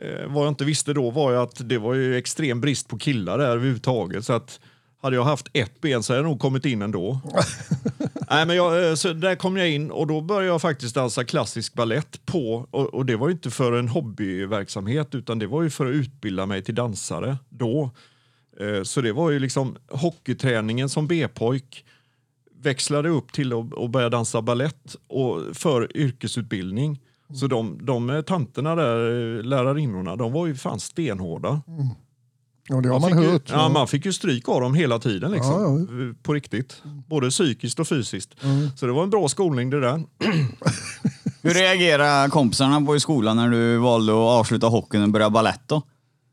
eh, 0.00 0.26
vad 0.26 0.44
jag 0.44 0.50
inte 0.50 0.64
visste 0.64 0.92
då 0.92 1.10
var 1.10 1.30
ju 1.30 1.36
att 1.36 1.68
det 1.68 1.78
var 1.78 1.94
ju 1.94 2.16
extrem 2.16 2.60
brist 2.60 2.88
på 2.88 2.98
killar 2.98 3.38
där 3.38 3.46
överhuvudtaget. 3.46 4.24
Så 4.24 4.32
att 4.32 4.60
hade 5.02 5.16
jag 5.16 5.24
haft 5.24 5.48
ett 5.52 5.80
ben 5.80 6.02
så 6.02 6.12
hade 6.12 6.22
jag 6.22 6.30
nog 6.30 6.40
kommit 6.40 6.64
in 6.64 6.82
ändå. 6.82 7.20
Nej, 8.30 8.46
men 8.46 8.56
jag, 8.56 8.88
eh, 8.88 8.94
så 8.94 9.12
där 9.12 9.34
kom 9.34 9.56
jag 9.56 9.70
in 9.70 9.90
och 9.90 10.06
då 10.06 10.20
började 10.20 10.46
jag 10.46 10.62
faktiskt 10.62 10.94
dansa 10.94 11.24
klassisk 11.24 11.74
ballett 11.74 12.26
på, 12.26 12.66
och, 12.70 12.94
och 12.94 13.06
det 13.06 13.16
var 13.16 13.28
ju 13.28 13.32
inte 13.32 13.50
för 13.50 13.72
en 13.72 13.88
hobbyverksamhet 13.88 15.14
utan 15.14 15.38
det 15.38 15.46
var 15.46 15.62
ju 15.62 15.70
för 15.70 15.86
att 15.86 15.94
utbilda 15.94 16.46
mig 16.46 16.62
till 16.62 16.74
dansare 16.74 17.36
då. 17.48 17.90
Eh, 18.60 18.82
Så 18.82 19.00
det 19.00 19.12
var 19.12 19.30
ju 19.30 19.38
liksom 19.38 19.76
hockeyträningen 19.90 20.88
som 20.88 21.06
B-pojk 21.06 21.84
växlade 22.62 23.08
upp 23.08 23.32
till 23.32 23.52
att, 23.52 23.90
börja 23.90 24.08
dansa 24.08 24.42
ballett 24.42 24.96
och 25.08 25.56
för 25.56 25.96
yrkesutbildning. 25.96 27.00
Så 27.34 27.46
de, 27.46 27.78
de 27.86 28.10
eh, 28.10 28.20
tanterna 28.22 28.74
där, 28.74 29.36
eh, 29.38 29.42
lärarinnorna, 29.44 30.16
de 30.16 30.32
var 30.32 30.46
ju 30.46 30.54
fan 30.54 30.80
stenhårda. 30.80 31.60
Ja, 32.68 32.80
det 32.80 32.88
har 32.88 33.00
man, 33.00 33.10
fick 33.10 33.20
ju, 33.20 33.26
hört. 33.30 33.50
ja, 33.50 33.68
man 33.68 33.88
fick 33.88 34.04
ju 34.06 34.12
stryk 34.12 34.48
av 34.48 34.60
dem 34.60 34.74
hela 34.74 34.98
tiden 34.98 35.30
liksom, 35.30 35.52
Ja, 35.52 36.14
på 36.22 36.34
riktigt. 36.34 36.82
Både 37.06 37.30
psykiskt 37.30 37.78
och 37.80 37.88
fysiskt. 37.88 38.34
Så 38.76 38.86
det 38.86 38.92
var 38.92 39.02
en 39.02 39.10
bra 39.10 39.28
skolning 39.28 39.70
det 39.70 39.80
där. 39.80 40.02
Hur 41.42 41.54
reagerade 41.54 42.30
kompisarna 42.30 42.80
på 42.80 42.96
i 42.96 43.00
skolan 43.00 43.36
när 43.36 43.48
du 43.48 43.76
valde 43.76 44.12
att 44.12 44.18
avsluta 44.18 44.66
hockeyn 44.66 45.02
och 45.02 45.08
börja 45.08 45.30
ballett 45.30 45.62
då? 45.66 45.82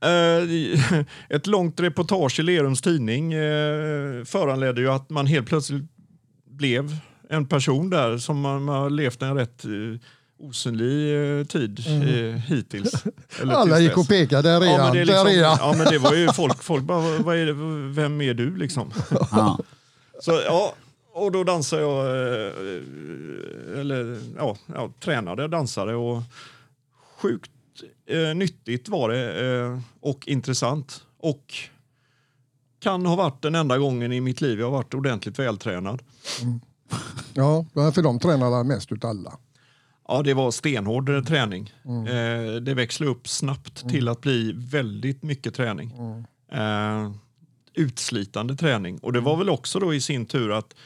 Eh, 0.03 0.99
ett 1.29 1.47
långt 1.47 1.79
reportage 1.79 2.39
i 2.39 2.43
Lerums 2.43 2.81
tidning 2.81 3.33
eh, 3.33 4.23
föranledde 4.23 4.81
ju 4.81 4.89
att 4.91 5.09
man 5.09 5.25
helt 5.27 5.47
plötsligt 5.47 5.83
blev 6.49 6.97
en 7.29 7.45
person 7.47 7.89
där 7.89 8.17
som 8.17 8.39
man, 8.41 8.63
man 8.63 8.75
har 8.75 8.89
levt 8.89 9.21
en 9.21 9.35
rätt 9.35 9.65
eh, 9.65 9.71
osynlig 10.39 11.15
eh, 11.39 11.45
tid 11.45 11.79
eh, 11.87 12.35
hittills. 12.41 12.93
Eller 13.41 13.53
Mm. 13.53 13.55
Alla 13.55 13.79
gick 13.79 13.97
och 13.97 14.07
pekade, 14.07 14.49
där 14.49 14.61
är 14.61 14.65
Ja, 14.65 14.71
men 14.71 14.79
han, 14.85 14.93
det 14.95 15.01
är 15.01 15.05
liksom, 15.05 15.25
där 15.25 15.33
är 15.39 15.43
han. 15.45 15.57
ja, 15.59 15.73
men 15.77 15.87
det 15.93 15.97
var 15.97 16.13
ju 16.13 16.27
folk, 16.33 16.63
folk 16.63 16.83
bara, 16.83 17.17
"Vad- 17.19 17.35
är 17.37 17.45
det, 17.45 17.53
vem 18.01 18.21
är 18.21 18.33
du 18.33 18.55
liksom? 18.57 18.91
Ja. 19.31 19.59
Så 20.21 20.31
ja, 20.45 20.73
och 21.13 21.31
då 21.31 21.43
dansade 21.43 21.81
jag, 21.81 22.05
eller 23.79 24.17
ja, 24.37 24.57
ja 24.75 24.89
tränade 24.99 25.47
dansare 25.47 25.95
och 25.95 26.21
sjukt 27.21 27.51
eh, 28.09 28.35
nyttigt 28.35 28.89
var 28.89 29.09
det 29.09 29.45
eh, 29.45 29.79
och 29.99 30.27
intressant. 30.27 31.03
Och 31.17 31.53
kan 32.79 33.05
ha 33.05 33.15
varit 33.15 33.41
den 33.41 33.55
enda 33.55 33.77
gången 33.77 34.11
i 34.11 34.21
mitt 34.21 34.41
liv 34.41 34.59
jag 34.59 34.65
har 34.65 34.71
varit 34.71 34.93
ordentligt 34.93 35.39
vältränad. 35.39 36.01
Ja, 37.33 37.65
för 37.95 38.01
de 38.01 38.19
tränar 38.19 38.63
mest 38.63 38.91
utav 38.91 39.09
alla. 39.09 39.37
Ja, 40.07 40.21
det 40.21 40.33
var 40.33 40.51
stenhård 40.51 41.09
eh, 41.09 41.23
träning. 41.23 41.73
Eh, 42.07 42.55
det 42.55 42.73
växlade 42.73 43.11
upp 43.11 43.27
snabbt 43.27 43.89
till 43.89 44.07
att 44.07 44.21
bli 44.21 44.53
väldigt 44.57 45.23
mycket 45.23 45.53
träning. 45.53 45.91
Eh, 46.51 47.11
utslitande 47.73 48.55
träning. 48.55 48.97
Och 48.99 49.13
det 49.13 49.19
var 49.19 49.37
väl 49.37 49.49
också 49.49 49.79
då 49.79 49.93
i 49.93 50.01
sin 50.01 50.25
tur 50.25 50.51
att 50.51 50.73
"Äh, 50.73 50.79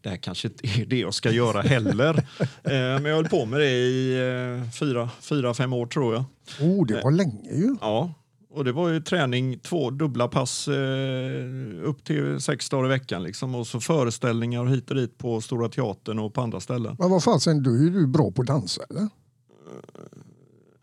det 0.00 0.08
här 0.08 0.16
kanske 0.16 0.48
inte 0.48 0.80
är 0.80 0.86
det 0.86 0.98
jag 0.98 1.14
ska 1.14 1.30
göra 1.30 1.60
heller. 1.60 2.14
eh, 2.40 2.72
men 2.72 3.04
jag 3.04 3.16
höll 3.16 3.28
på 3.28 3.44
med 3.44 3.60
det 3.60 3.70
i 3.70 4.14
eh, 4.62 4.70
fyra, 4.70 5.10
fyra, 5.20 5.54
fem 5.54 5.72
år 5.72 5.86
tror 5.86 6.14
jag. 6.14 6.24
Oh, 6.60 6.86
det 6.86 7.00
var 7.04 7.10
länge 7.10 7.50
ju. 7.52 7.76
Ja, 7.80 8.14
och 8.54 8.64
det 8.64 8.72
var 8.72 8.88
ju 8.88 9.00
träning, 9.00 9.58
två 9.58 9.90
dubbla 9.90 10.28
pass 10.28 10.68
eh, 10.68 11.44
upp 11.82 12.04
till 12.04 12.40
sex 12.40 12.70
dagar 12.70 12.86
i 12.86 12.88
veckan. 12.88 13.22
Liksom. 13.22 13.54
Och 13.54 13.66
så 13.66 13.80
föreställningar 13.80 14.64
hit 14.64 14.90
och 14.90 14.96
dit 14.96 15.18
på 15.18 15.40
Stora 15.40 15.68
Teatern 15.68 16.18
och 16.18 16.34
på 16.34 16.40
andra 16.40 16.60
ställen. 16.60 16.96
Men 16.98 17.10
vad 17.10 17.24
fasen, 17.24 17.62
du 17.62 17.86
är 17.86 17.90
du 17.90 18.06
bra 18.06 18.30
på 18.30 18.42
att 18.42 18.48
dansa 18.48 18.82
eller? 18.90 19.08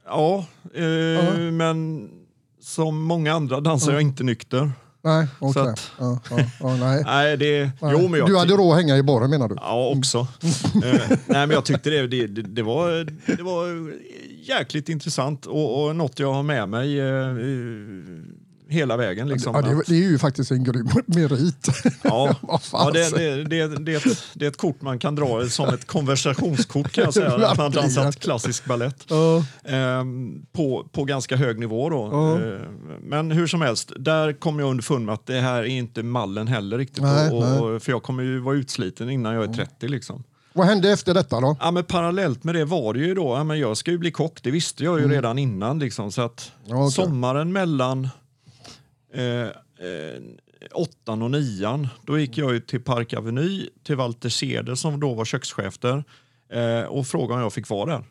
Ja, 0.06 0.46
eh, 0.74 1.52
men 1.52 2.10
som 2.62 3.04
många 3.04 3.34
andra 3.34 3.60
dansar 3.60 3.94
jag 3.94 4.02
inte 4.02 4.24
nykter. 4.24 4.72
Nej, 5.04 5.28
okej. 5.40 5.54
Så 5.54 5.70
att- 5.70 5.92
Ja, 6.00 6.20
ja, 6.30 6.38
ja, 6.60 6.76
nej. 6.76 7.04
Nej, 7.06 7.38
det... 7.38 7.72
Nej. 7.82 7.92
Jo, 8.00 8.08
men 8.08 8.20
jag 8.20 8.30
du 8.30 8.38
hade 8.38 8.54
råd 8.54 8.72
att 8.72 8.78
hänga 8.78 8.98
i 8.98 9.04
baren 9.04 9.30
menar 9.30 9.48
du? 9.50 9.56
Ja, 9.60 9.94
också. 9.98 10.18
eh, 10.86 11.02
nej, 11.10 11.48
men 11.48 11.50
jag 11.52 11.66
tyckte 11.66 11.90
det, 11.90 12.08
det, 12.08 12.28
det, 12.28 12.64
var, 12.64 13.08
det 13.38 13.44
var 13.44 13.94
jäkligt 14.44 14.90
intressant 14.90 15.46
och, 15.46 15.84
och 15.86 15.96
något 15.96 16.20
jag 16.20 16.34
har 16.34 16.44
med 16.44 16.70
mig 16.70 17.00
eh, 17.00 17.06
hela 18.72 18.98
vägen. 18.98 19.28
Liksom. 19.28 19.56
Ja, 19.56 19.62
det, 19.62 19.78
Att- 19.78 19.86
det 19.88 19.96
är 19.96 20.10
ju 20.10 20.18
faktiskt 20.20 20.52
en 20.52 20.64
grym 20.64 20.90
merit. 21.06 21.68
Ja, 22.02 22.36
ja 22.72 22.92
det, 22.94 23.44
det, 23.44 23.68
det, 23.68 23.94
är 24.46 24.48
ett, 24.48 24.58
kort 24.58 24.82
man 24.82 25.00
kan 25.00 25.16
dra 25.16 25.50
som 25.50 25.70
ett 25.74 25.88
konversationskort 25.88 26.92
kan 26.92 27.04
jag 27.04 27.14
säga. 27.14 27.48
Att 27.48 27.58
man 27.58 27.72
dansat 27.72 28.20
klassisk 28.20 28.66
ballett 28.66 29.06
Ja. 29.10 29.44
ehm, 29.64 30.46
på, 30.52 30.88
på 30.92 31.04
ganska 31.04 31.36
hög 31.36 31.60
nivå. 31.60 31.90
Då. 31.90 32.10
Ja. 32.12 32.54
Eh, 32.54 32.62
Men 33.02 33.32
hur 33.32 33.48
som 33.48 33.62
helst, 33.62 33.92
där 34.00 34.34
kom 34.34 34.60
jag 34.60 34.70
underfund 34.70 35.06
med 35.06 35.14
att 35.14 35.26
det 35.26 35.40
här 35.40 35.60
är 35.62 35.66
inte 35.66 36.04
mallen 36.04 36.48
heller 36.48 36.78
riktigt. 36.78 37.04
Nej, 37.04 37.32
och, 37.32 37.70
nej. 37.72 37.80
för 37.80 37.92
jag 37.92 38.04
kommer 38.04 38.24
ju 38.24 38.40
vara 38.40 38.56
utsliten 38.56 39.10
innan 39.10 39.34
jag 39.34 39.44
är 39.44 39.54
30 39.54 39.88
liksom. 39.88 40.24
Vad 40.54 40.68
hände 40.68 40.92
efter 40.92 41.14
detta 41.14 41.40
då? 41.40 41.58
Ja, 41.60 41.72
men 41.72 41.84
parallellt 41.84 42.44
med 42.44 42.56
det 42.56 42.66
var 42.66 42.94
det 42.94 43.00
ju 43.00 43.14
då, 43.16 43.36
ja, 43.36 43.44
men 43.44 43.60
jag 43.60 43.78
ska 43.78 43.92
ju 43.92 43.98
bli 43.98 44.12
kock, 44.12 44.40
det 44.44 44.52
visste 44.52 44.84
jag 44.84 45.00
ju 45.00 45.08
redan 45.08 45.38
innan. 45.40 45.80
Liksom, 45.80 46.12
så 46.12 46.22
att 46.22 46.52
Ja, 46.66 46.76
okej. 46.76 46.92
sommaren 46.92 47.52
mellan 47.54 48.10
eh, 49.14 49.24
eh, 49.88 50.22
åttan 50.74 51.22
och 51.22 51.32
nian, 51.32 51.88
då 52.06 52.20
gick 52.20 52.38
jag 52.38 52.54
ju 52.54 52.60
till 52.60 52.82
Park 52.82 53.14
Aveny, 53.14 53.70
till 53.84 53.96
Walter 53.96 54.30
Ceder 54.30 54.76
som 54.76 55.00
då 55.00 55.14
var 55.14 55.26
kökschef 55.26 55.78
där 55.80 56.04
eh, 56.54 56.86
och 56.86 57.08
frågade 57.08 57.34
om 57.34 57.42
jag 57.42 57.54
fick 57.54 57.70
vara 57.70 57.92
där. 57.92 58.04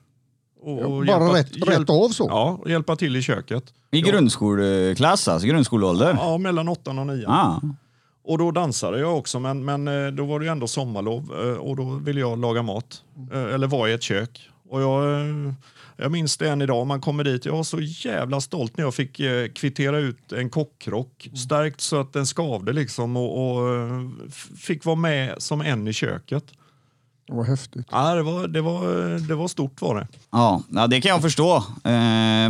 Och, 0.62 0.78
och 0.78 1.06
Bara 1.06 1.34
rätt, 1.34 1.68
rätt 1.68 1.90
av 1.90 2.08
så? 2.08 2.26
Ja, 2.28 2.58
och 2.62 2.70
hjälpa 2.70 2.96
till 2.96 3.16
i 3.16 3.22
köket. 3.22 3.64
I 3.90 4.00
grundskoleklass 4.00 5.28
alltså, 5.28 5.48
grundskoleålder? 5.48 6.14
Ja, 6.20 6.38
mellan 6.38 6.68
åttan 6.68 6.98
och 6.98 7.06
nian. 7.06 7.30
Ah. 7.30 7.60
Och 8.24 8.38
då 8.38 8.50
dansade 8.50 9.00
jag 9.00 9.18
också, 9.18 9.40
men, 9.40 9.64
men 9.64 9.88
eh, 9.88 10.12
då 10.12 10.24
var 10.24 10.38
det 10.38 10.44
ju 10.44 10.52
ändå 10.52 10.66
sommarlov 10.66 11.32
eh, 11.40 11.56
och 11.56 11.76
då 11.76 11.84
ville 11.84 12.20
jag 12.20 12.38
laga 12.38 12.62
mat. 12.62 13.02
Eh, 13.32 13.54
Eller 13.54 13.66
vara 13.66 13.90
i 13.90 13.92
ett 13.92 14.02
kök. 14.02 14.50
Och 14.68 14.80
jag, 14.80 15.02
jag 16.00 16.12
minns 16.12 16.36
det 16.36 16.50
än 16.50 16.62
idag, 16.62 16.86
man 16.86 17.00
kommer 17.00 17.24
dit. 17.24 17.44
Jag 17.44 17.52
var 17.52 17.62
så 17.62 17.80
jävla 17.80 18.40
stolt 18.40 18.76
när 18.76 18.84
jag 18.84 18.94
fick 18.94 19.20
eh, 19.20 19.48
kvittera 19.48 19.98
ut 19.98 20.32
en 20.32 20.50
kockrock. 20.50 21.28
Stärkt 21.34 21.80
så 21.80 22.00
att 22.00 22.12
den 22.12 22.26
skavde 22.26 22.72
liksom 22.72 23.16
och, 23.16 23.50
och 23.50 23.68
fick 24.58 24.84
vara 24.84 24.96
med 24.96 25.34
som 25.38 25.60
en 25.60 25.88
i 25.88 25.92
köket. 25.92 26.44
Det 27.30 27.36
var 27.36 27.44
häftigt. 27.44 27.86
Ja, 27.90 28.14
det, 28.14 28.22
var, 28.22 28.48
det, 28.48 28.60
var, 28.60 29.28
det 29.28 29.34
var 29.34 29.48
stort 29.48 29.80
var 29.80 29.94
det. 29.94 30.08
Ja, 30.30 30.62
ja, 30.68 30.86
det 30.86 31.00
kan 31.00 31.08
jag 31.08 31.22
förstå. 31.22 31.56
Eh, 31.56 31.92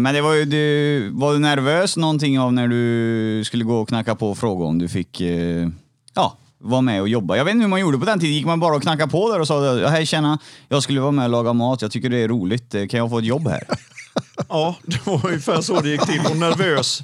men 0.01 0.15
det 0.15 0.21
var 0.21 0.35
ju, 0.35 0.45
du, 0.45 1.11
var 1.13 1.33
du 1.33 1.39
nervös 1.39 1.97
någonting 1.97 2.41
av 2.41 2.53
när 2.53 2.69
du 2.69 3.45
skulle 3.45 3.65
gå 3.65 3.81
och 3.81 3.89
knacka 3.89 4.15
på 4.15 4.31
och 4.31 4.39
fråga 4.39 4.65
om 4.65 4.79
du 4.79 4.89
fick 4.89 5.21
eh, 5.21 5.69
ja, 6.15 6.37
vara 6.61 6.81
med 6.81 7.01
och 7.01 7.09
jobba? 7.09 7.37
Jag 7.37 7.45
vet 7.45 7.53
inte 7.55 7.63
hur 7.63 7.69
man 7.69 7.81
gjorde 7.81 7.99
på 7.99 8.05
den 8.05 8.21
tiden. 8.21 8.35
Gick 8.37 8.47
man 8.47 8.61
bara 8.61 8.77
och 8.77 8.83
knackade 8.83 9.11
på 9.11 9.33
där 9.33 9.41
och 9.41 9.47
sa 9.47 9.89
hej 9.89 10.07
tjena, 10.07 10.39
jag 10.69 10.83
skulle 10.83 11.01
vara 11.01 11.11
med 11.11 11.25
och 11.25 11.31
laga 11.31 11.53
mat, 11.53 11.83
jag 11.83 11.91
tycker 11.91 12.09
det 12.09 12.19
är 12.19 12.29
roligt, 12.29 12.75
Eh, 12.75 12.87
kan 12.87 12.99
jag 12.99 13.11
få 13.11 13.19
ett 13.19 13.25
jobb 13.25 13.49
här? 13.49 13.63
Ja, 14.49 14.77
det 14.83 15.07
var 15.07 15.27
ungefär 15.27 15.61
så 15.61 15.81
det 15.81 15.89
gick 15.89 16.07
till. 16.07 16.21
Och 16.31 16.37
nervös. 16.37 17.03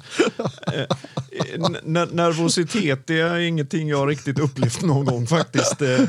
Eh, 0.73 0.85
n- 1.55 1.77
n- 1.97 2.09
nervositet 2.11 3.07
det 3.07 3.19
är 3.19 3.37
ingenting 3.37 3.89
jag 3.89 4.09
riktigt 4.09 4.39
upplevt 4.39 4.81
någon 4.81 5.05
gång 5.05 5.27
faktiskt. 5.27 5.81
Eh, 5.81 5.89
eh, 6.01 6.07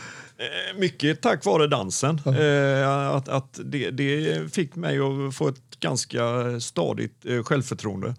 mycket 0.78 1.20
tack 1.22 1.44
vare 1.44 1.66
dansen. 1.66 2.20
Eh, 2.26 3.08
att, 3.16 3.28
att 3.28 3.60
det, 3.64 3.90
det 3.90 4.52
fick 4.54 4.74
mig 4.76 4.98
att 4.98 5.34
få 5.34 5.48
ett 5.48 5.80
ganska 5.80 6.20
stadigt 6.60 7.26
eh, 7.26 7.42
självförtroende. 7.42 8.14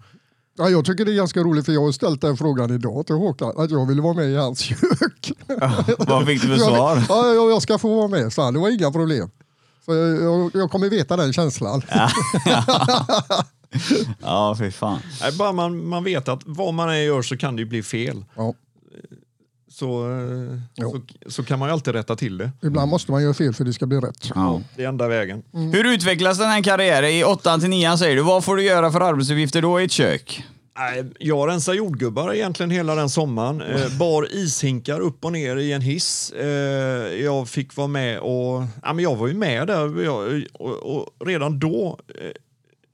Ja, 0.60 0.70
jag 0.70 0.84
tycker 0.84 1.04
det 1.04 1.12
är 1.12 1.16
ganska 1.16 1.40
roligt 1.40 1.66
för 1.66 1.72
jag 1.72 1.80
har 1.80 1.92
ställt 1.92 2.20
den 2.20 2.36
frågan 2.36 2.74
idag 2.74 3.06
till 3.06 3.14
Håkan 3.14 3.52
att 3.56 3.70
jag 3.70 3.86
ville 3.86 4.02
vara 4.02 4.14
med 4.14 4.30
i 4.30 4.36
hans 4.36 4.60
kök. 4.60 5.32
Vad 5.98 6.26
fick 6.26 6.42
du 6.42 6.48
för 6.48 6.56
svar? 6.76 7.02
Ja, 7.08 7.26
jag, 7.34 7.50
jag 7.50 7.62
ska 7.62 7.78
få 7.78 7.96
vara 7.96 8.08
med, 8.08 8.32
så 8.32 8.50
det 8.50 8.58
var 8.58 8.70
inga 8.70 8.90
problem. 8.90 9.30
Så 9.84 9.94
jag, 9.94 10.22
jag, 10.22 10.50
jag 10.54 10.70
kommer 10.70 10.88
veta 10.88 11.16
den 11.16 11.32
känslan. 11.32 11.82
Ja, 14.22 14.56
fy 14.58 14.70
fan. 14.70 14.98
Nej, 15.20 15.32
bara 15.32 15.52
man, 15.52 15.86
man 15.88 16.04
vet 16.04 16.28
att 16.28 16.40
vad 16.44 16.74
man 16.74 16.90
än 16.90 17.04
gör 17.04 17.22
så 17.22 17.36
kan 17.36 17.56
det 17.56 17.62
ju 17.62 17.66
bli 17.68 17.82
fel. 17.82 18.24
Ja. 18.34 18.54
Så, 19.80 20.10
eh, 20.10 20.90
så, 20.90 21.00
så 21.26 21.44
kan 21.44 21.58
man 21.58 21.68
ju 21.68 21.72
alltid 21.72 21.94
rätta 21.94 22.16
till 22.16 22.38
det. 22.38 22.50
Ibland 22.62 22.90
måste 22.90 23.10
man 23.10 23.22
göra 23.22 23.34
fel 23.34 23.54
för 23.54 23.64
det 23.64 23.72
ska 23.72 23.86
bli 23.86 24.00
rätt. 24.00 24.30
Ja. 24.34 24.60
Det 24.76 24.84
är 24.84 24.88
enda 24.88 25.08
vägen. 25.08 25.42
Hur 25.52 25.94
utvecklas 25.94 26.38
den 26.38 26.48
här 26.48 26.62
karriären? 26.62 27.10
I 27.10 27.24
8 27.24 27.58
till 27.58 27.70
9 27.70 27.96
säger 27.96 28.16
du. 28.16 28.22
Vad 28.22 28.44
får 28.44 28.56
du 28.56 28.62
göra 28.62 28.92
för 28.92 29.00
arbetsuppgifter 29.00 29.62
då 29.62 29.80
i 29.80 29.84
ett 29.84 29.92
kök? 29.92 30.44
Nej, 30.78 31.04
Jag 31.18 31.48
rensade 31.48 31.76
jordgubbar 31.76 32.34
egentligen 32.34 32.70
hela 32.70 32.94
den 32.94 33.10
sommaren. 33.10 33.60
Eh, 33.60 33.98
bar 33.98 34.28
ishinkar 34.30 35.00
upp 35.00 35.24
och 35.24 35.32
ner 35.32 35.56
i 35.56 35.72
en 35.72 35.80
hiss. 35.80 36.30
Eh, 36.32 36.46
jag 37.22 37.48
fick 37.48 37.76
vara 37.76 37.88
med 37.88 38.18
och... 38.18 38.62
Ja, 38.82 38.92
men 38.92 38.98
jag 38.98 39.16
var 39.16 39.28
ju 39.28 39.34
med 39.34 39.66
där 39.66 40.08
och, 40.62 41.06
redan 41.26 41.58
då... 41.58 41.98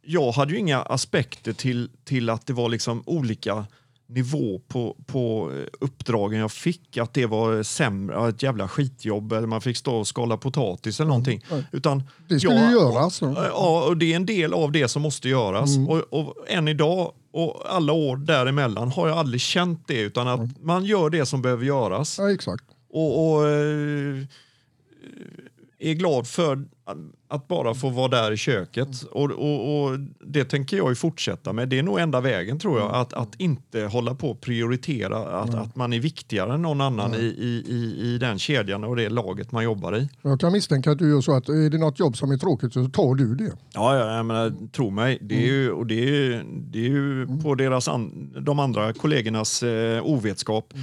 Jag 0.08 0.32
hade 0.32 0.52
ju 0.52 0.58
inga 0.58 0.82
aspekter 0.82 1.52
till, 1.52 1.90
till 2.04 2.30
att 2.30 2.46
det 2.46 2.52
var 2.52 2.68
liksom 2.68 3.02
olika 3.06 3.66
nivå 4.08 4.60
på, 4.68 4.96
på 5.06 5.50
eh, 5.54 5.66
uppdragen 5.80 6.40
jag 6.40 6.52
fick. 6.52 6.96
Att 6.96 7.14
det 7.14 7.26
var 7.26 7.62
sämre, 7.62 8.28
ett 8.28 8.42
jävla 8.42 8.68
skitjobb 8.68 9.32
eller 9.32 9.46
man 9.46 9.60
fick 9.60 9.76
stå 9.76 9.96
och 9.96 10.06
skala 10.08 10.36
potatis 10.36 11.00
eller 11.00 11.08
någonting. 11.08 11.44
Utan 11.72 12.02
Det 12.28 12.40
skulle 12.40 12.54
jag- 12.54 12.70
ju 12.70 12.76
göras. 12.78 13.14
så. 13.16 13.34
Ja, 13.36 13.84
och 13.88 13.96
det 13.96 14.12
är 14.12 14.16
en 14.16 14.26
del 14.26 14.54
av 14.54 14.72
det 14.72 14.88
som 14.88 15.02
måste 15.02 15.28
göras. 15.28 15.76
Mm. 15.76 15.88
Och, 15.88 15.98
och 16.10 16.34
än 16.48 16.68
idag 16.68 17.12
och 17.32 17.62
alla 17.74 17.92
år 17.92 18.16
däremellan 18.16 18.90
har 18.90 19.08
jag 19.08 19.18
aldrig 19.18 19.40
känt 19.40 19.82
det 19.88 20.00
utan 20.00 20.28
att 20.28 20.62
man 20.62 20.84
gör 20.84 21.10
det 21.10 21.26
som 21.26 21.42
behöver 21.42 21.64
göras. 21.64 22.18
Ja, 22.18 22.30
exakt. 22.32 22.64
Och, 22.90 23.32
och 23.34 23.48
eh, 23.48 24.16
är 25.78 25.94
glad 25.94 26.26
för 26.26 26.64
att 27.28 27.48
bara 27.48 27.74
få 27.74 27.90
vara 27.90 28.08
där 28.08 28.32
i 28.32 28.36
köket. 28.36 29.02
Och, 29.02 29.30
och, 29.30 29.84
och 29.84 29.98
Det 30.26 30.44
tänker 30.44 30.76
jag 30.76 30.88
ju 30.88 30.94
fortsätta 30.94 31.52
med. 31.52 31.68
Det 31.68 31.78
är 31.78 31.82
nog 31.82 31.98
enda 31.98 32.20
vägen 32.20 32.58
tror 32.58 32.78
jag. 32.78 32.94
Att, 32.94 33.12
att 33.12 33.34
inte 33.38 33.80
hålla 33.80 34.14
på 34.14 34.30
och 34.30 34.40
prioritera 34.40 35.40
att, 35.40 35.54
att 35.54 35.76
man 35.76 35.92
är 35.92 36.00
viktigare 36.00 36.54
än 36.54 36.62
någon 36.62 36.80
annan 36.80 37.14
i, 37.14 37.18
i, 37.18 37.64
i, 37.68 38.14
i 38.14 38.18
den 38.18 38.38
kedjan 38.38 38.84
och 38.84 38.96
det 38.96 39.08
laget 39.08 39.52
man 39.52 39.64
jobbar 39.64 39.96
i. 39.96 40.08
Jag 40.22 40.40
kan 40.40 40.52
misstänka 40.52 40.90
att 40.90 40.98
du 40.98 41.10
gör 41.10 41.20
så 41.20 41.36
att 41.36 41.48
är 41.48 41.70
det 41.70 41.78
något 41.78 41.98
jobb 41.98 42.16
som 42.16 42.30
är 42.30 42.36
tråkigt 42.36 42.72
så 42.72 42.88
tar 42.88 43.14
du 43.14 43.34
det. 43.34 43.52
Ja, 43.74 43.98
ja 43.98 44.16
jag 44.16 44.26
menar, 44.26 44.52
tro 44.72 44.90
mig. 44.90 45.18
Det 45.20 45.34
är 45.34 45.46
ju, 45.46 45.70
och 45.70 45.86
det 45.86 46.08
är, 46.08 46.44
det 46.46 46.78
är 46.78 46.90
ju 46.90 47.26
på 47.42 47.54
deras 47.54 47.88
an, 47.88 48.34
de 48.40 48.58
andra 48.58 48.92
kollegornas 48.92 49.62
eh, 49.62 50.02
ovetskap. 50.02 50.74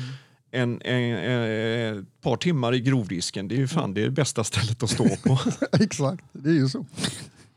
En, 0.56 0.82
en, 0.82 1.04
en, 1.04 1.98
ett 1.98 2.22
par 2.22 2.38
timmar 2.38 2.76
i 2.76 2.80
grovdisken, 2.80 3.48
det 3.48 3.56
är 3.56 3.60
ju 3.60 3.68
fan 3.68 3.94
det, 3.94 4.02
är 4.02 4.06
det 4.06 4.12
bästa 4.12 4.44
stället 4.44 4.84
att 4.84 4.90
stå 4.90 5.10
på. 5.24 5.40
exakt, 5.80 6.24
det 6.32 6.50
är 6.50 6.54
ju 6.54 6.70
så. 6.70 6.86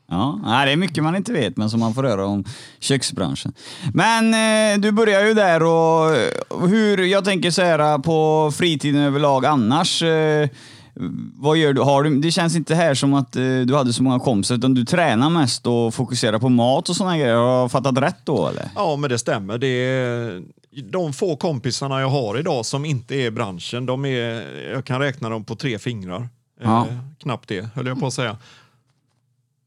Ja, 0.09 0.63
det 0.65 0.71
är 0.71 0.77
mycket 0.77 1.03
man 1.03 1.15
inte 1.15 1.33
vet, 1.33 1.57
men 1.57 1.69
som 1.69 1.79
man 1.79 1.93
får 1.93 2.03
höra 2.03 2.25
om 2.25 2.43
köksbranschen. 2.79 3.53
Men 3.93 4.33
eh, 4.33 4.81
du 4.81 4.91
börjar 4.91 5.25
ju 5.25 5.33
där 5.33 5.63
och 5.63 6.17
och 6.47 6.69
hur, 6.69 6.97
jag 6.97 7.25
tänker 7.25 7.51
så 7.51 7.61
här 7.61 7.97
på 7.97 8.51
fritiden 8.55 9.01
överlag 9.01 9.45
annars. 9.45 10.03
Eh, 10.03 10.49
vad 11.35 11.57
gör 11.57 11.73
du? 11.73 11.81
Har 11.81 12.03
du? 12.03 12.19
Det 12.19 12.31
känns 12.31 12.55
inte 12.55 12.75
här 12.75 12.93
som 12.93 13.13
att 13.13 13.35
eh, 13.35 13.41
du 13.41 13.75
hade 13.75 13.93
så 13.93 14.03
många 14.03 14.19
kompisar, 14.19 14.55
utan 14.55 14.73
du 14.73 14.85
tränar 14.85 15.29
mest 15.29 15.67
och 15.67 15.93
fokuserar 15.93 16.39
på 16.39 16.49
mat 16.49 16.89
och 16.89 16.95
sådana 16.95 17.17
grejer. 17.17 17.35
Har 17.35 17.59
jag 17.59 17.71
fattat 17.71 17.97
rätt 17.97 18.19
då 18.23 18.47
eller? 18.47 18.69
ja, 18.75 18.95
men 18.95 19.09
det 19.09 19.19
stämmer. 19.19 19.57
Det 19.57 19.67
är, 19.67 20.43
de 20.91 21.13
få 21.13 21.35
kompisarna 21.35 22.01
jag 22.01 22.09
har 22.09 22.39
idag 22.39 22.65
som 22.65 22.85
inte 22.85 23.15
är 23.15 23.25
i 23.25 23.31
branschen, 23.31 23.85
de 23.85 24.05
är, 24.05 24.69
jag 24.71 24.85
kan 24.85 24.99
räkna 24.99 25.29
dem 25.29 25.43
på 25.43 25.55
tre 25.55 25.79
fingrar. 25.79 26.29
Ja. 26.63 26.87
Eh, 26.87 26.93
knappt 27.19 27.49
det, 27.49 27.69
höll 27.75 27.87
jag 27.87 27.99
på 27.99 28.07
att 28.07 28.13
säga. 28.13 28.37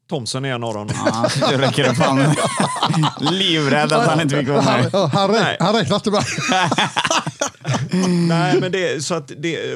Thomsen 0.08 0.44
är 0.44 0.54
en 0.54 0.64
av 0.64 0.74
dem. 0.74 0.88
Ja, 1.06 1.28
du 1.50 1.56
räcker 1.56 1.90
upp 1.90 1.96
handen. 1.96 2.34
Livrädd 3.20 3.92
att 3.92 4.06
han 4.06 4.20
inte 4.20 4.36
fick 4.36 4.48
vara 4.48 4.62
med. 4.62 4.92
han, 4.92 5.10
han 5.60 5.74
räknar 5.74 5.94
inte 5.94 6.10
med. 6.10 6.24
Nej, 8.28 8.60
men 8.60 8.72
det, 8.72 9.04
så 9.04 9.14
att 9.14 9.32
det, 9.38 9.74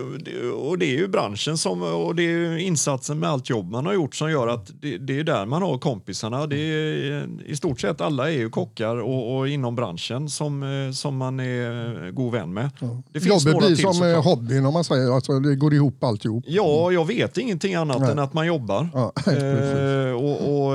och 0.50 0.78
det 0.78 0.86
är 0.86 0.96
ju 0.96 1.08
branschen 1.08 1.58
som, 1.58 1.82
och 1.82 2.14
det 2.14 2.22
är 2.22 2.56
insatsen 2.56 3.18
med 3.18 3.28
allt 3.28 3.50
jobb 3.50 3.70
man 3.70 3.86
har 3.86 3.94
gjort 3.94 4.14
som 4.14 4.30
gör 4.30 4.48
att 4.48 4.70
det, 4.80 4.98
det 4.98 5.18
är 5.18 5.24
där 5.24 5.46
man 5.46 5.62
har 5.62 5.78
kompisarna. 5.78 6.46
Det 6.46 6.56
är, 6.56 7.28
I 7.46 7.56
stort 7.56 7.80
sett 7.80 8.00
alla 8.00 8.30
är 8.30 8.34
ju 8.36 8.50
kockar 8.50 8.96
och, 8.96 9.36
och 9.36 9.48
inom 9.48 9.76
branschen 9.76 10.28
som, 10.28 10.92
som 10.94 11.16
man 11.16 11.40
är 11.40 12.10
god 12.10 12.32
vän 12.32 12.54
med. 12.54 12.70
Det 13.12 13.20
finns 13.20 13.46
Jobbet 13.46 13.66
blir 13.66 13.76
som 13.76 13.90
eh, 13.90 13.92
såklart. 13.92 14.24
hobbyn 14.24 14.66
om 14.66 14.72
man 14.74 14.84
säger. 14.84 15.14
Alltså, 15.14 15.40
det 15.40 15.56
går 15.56 15.74
ihop 15.74 16.04
alltihop. 16.04 16.44
Ja, 16.46 16.92
jag 16.92 17.06
vet 17.06 17.38
ingenting 17.38 17.74
annat 17.74 18.00
Nej. 18.00 18.10
än 18.10 18.18
att 18.18 18.34
man 18.34 18.46
jobbar. 18.46 18.88
Ja, 18.94 19.12
eh, 19.32 20.12
och, 20.12 20.66
och, 20.66 20.74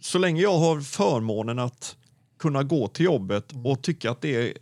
så 0.00 0.18
länge 0.18 0.42
jag 0.42 0.58
har 0.58 0.80
förmånen 0.80 1.58
att 1.58 1.96
kunna 2.38 2.62
gå 2.62 2.88
till 2.88 3.04
jobbet 3.04 3.52
och 3.64 3.82
tycka 3.82 4.10
att 4.10 4.20
det 4.20 4.36
är 4.36 4.52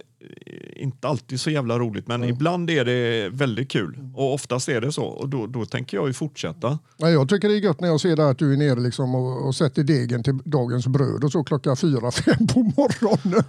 inte 0.76 1.09
alltid 1.09 1.40
så 1.40 1.50
jävla 1.50 1.78
roligt, 1.78 2.09
men 2.09 2.25
ibland 2.25 2.71
är 2.71 2.85
det 2.85 3.28
väldigt 3.28 3.71
kul. 3.71 3.99
Och 4.14 4.35
oftast 4.35 4.68
är 4.68 4.80
det 4.80 4.92
så. 4.92 5.04
Och 5.04 5.28
då, 5.28 5.47
då 5.47 5.64
tänker 5.64 5.97
jag 5.97 6.06
ju 6.06 6.12
fortsätta. 6.12 6.78
Nej, 6.97 7.12
jag 7.12 7.28
tycker 7.28 7.49
det 7.49 7.54
är 7.54 7.59
gött 7.59 7.80
när 7.80 7.88
jag 7.88 8.00
ser 8.00 8.16
där 8.16 8.30
att 8.30 8.38
du 8.38 8.52
är 8.52 8.56
nere 8.56 8.80
liksom 8.80 9.14
och, 9.14 9.47
och 9.47 9.54
sätter 9.54 9.83
degen 9.83 10.23
till 10.23 10.38
dagens 10.45 10.87
bröd 10.87 11.25
och 11.25 11.33
så 11.33 11.45
klockan 11.45 11.76
fyra, 11.76 12.11
fem 12.25 12.47
på 12.47 12.62
morgonen. 12.62 13.45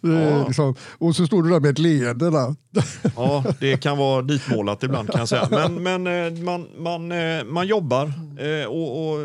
Ja. 0.00 0.46
liksom, 0.46 0.74
och 0.98 1.16
så 1.16 1.26
står 1.26 1.42
du 1.42 1.50
där 1.50 1.60
med 1.60 1.70
ett 1.70 1.78
leende 1.78 2.30
där. 2.30 2.54
Ja, 3.16 3.44
det 3.60 3.76
kan 3.82 3.98
vara 3.98 4.22
ditmålat 4.22 4.82
ibland 4.82 5.10
kan 5.10 5.18
jag 5.18 5.28
säga. 5.28 5.48
Men, 5.50 5.82
men 5.82 6.06
eh, 6.06 6.42
man, 6.42 6.66
man, 6.78 7.12
eh, 7.12 7.44
man 7.44 7.66
jobbar 7.66 8.12
eh, 8.38 8.66
och, 8.66 9.12
och 9.12 9.20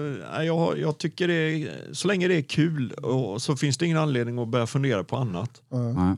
jag, 0.46 0.80
jag 0.80 0.98
tycker 0.98 1.28
det 1.28 1.34
är, 1.34 1.94
så 1.94 2.08
länge 2.08 2.28
det 2.28 2.36
är 2.36 2.42
kul 2.42 2.92
och, 2.92 3.42
så 3.42 3.56
finns 3.56 3.78
det 3.78 3.86
ingen 3.86 3.98
anledning 3.98 4.40
att 4.40 4.48
börja 4.48 4.68
fundera 4.68 5.04
på 5.04 5.18
annat. 5.18 5.62
Nej. 5.70 6.16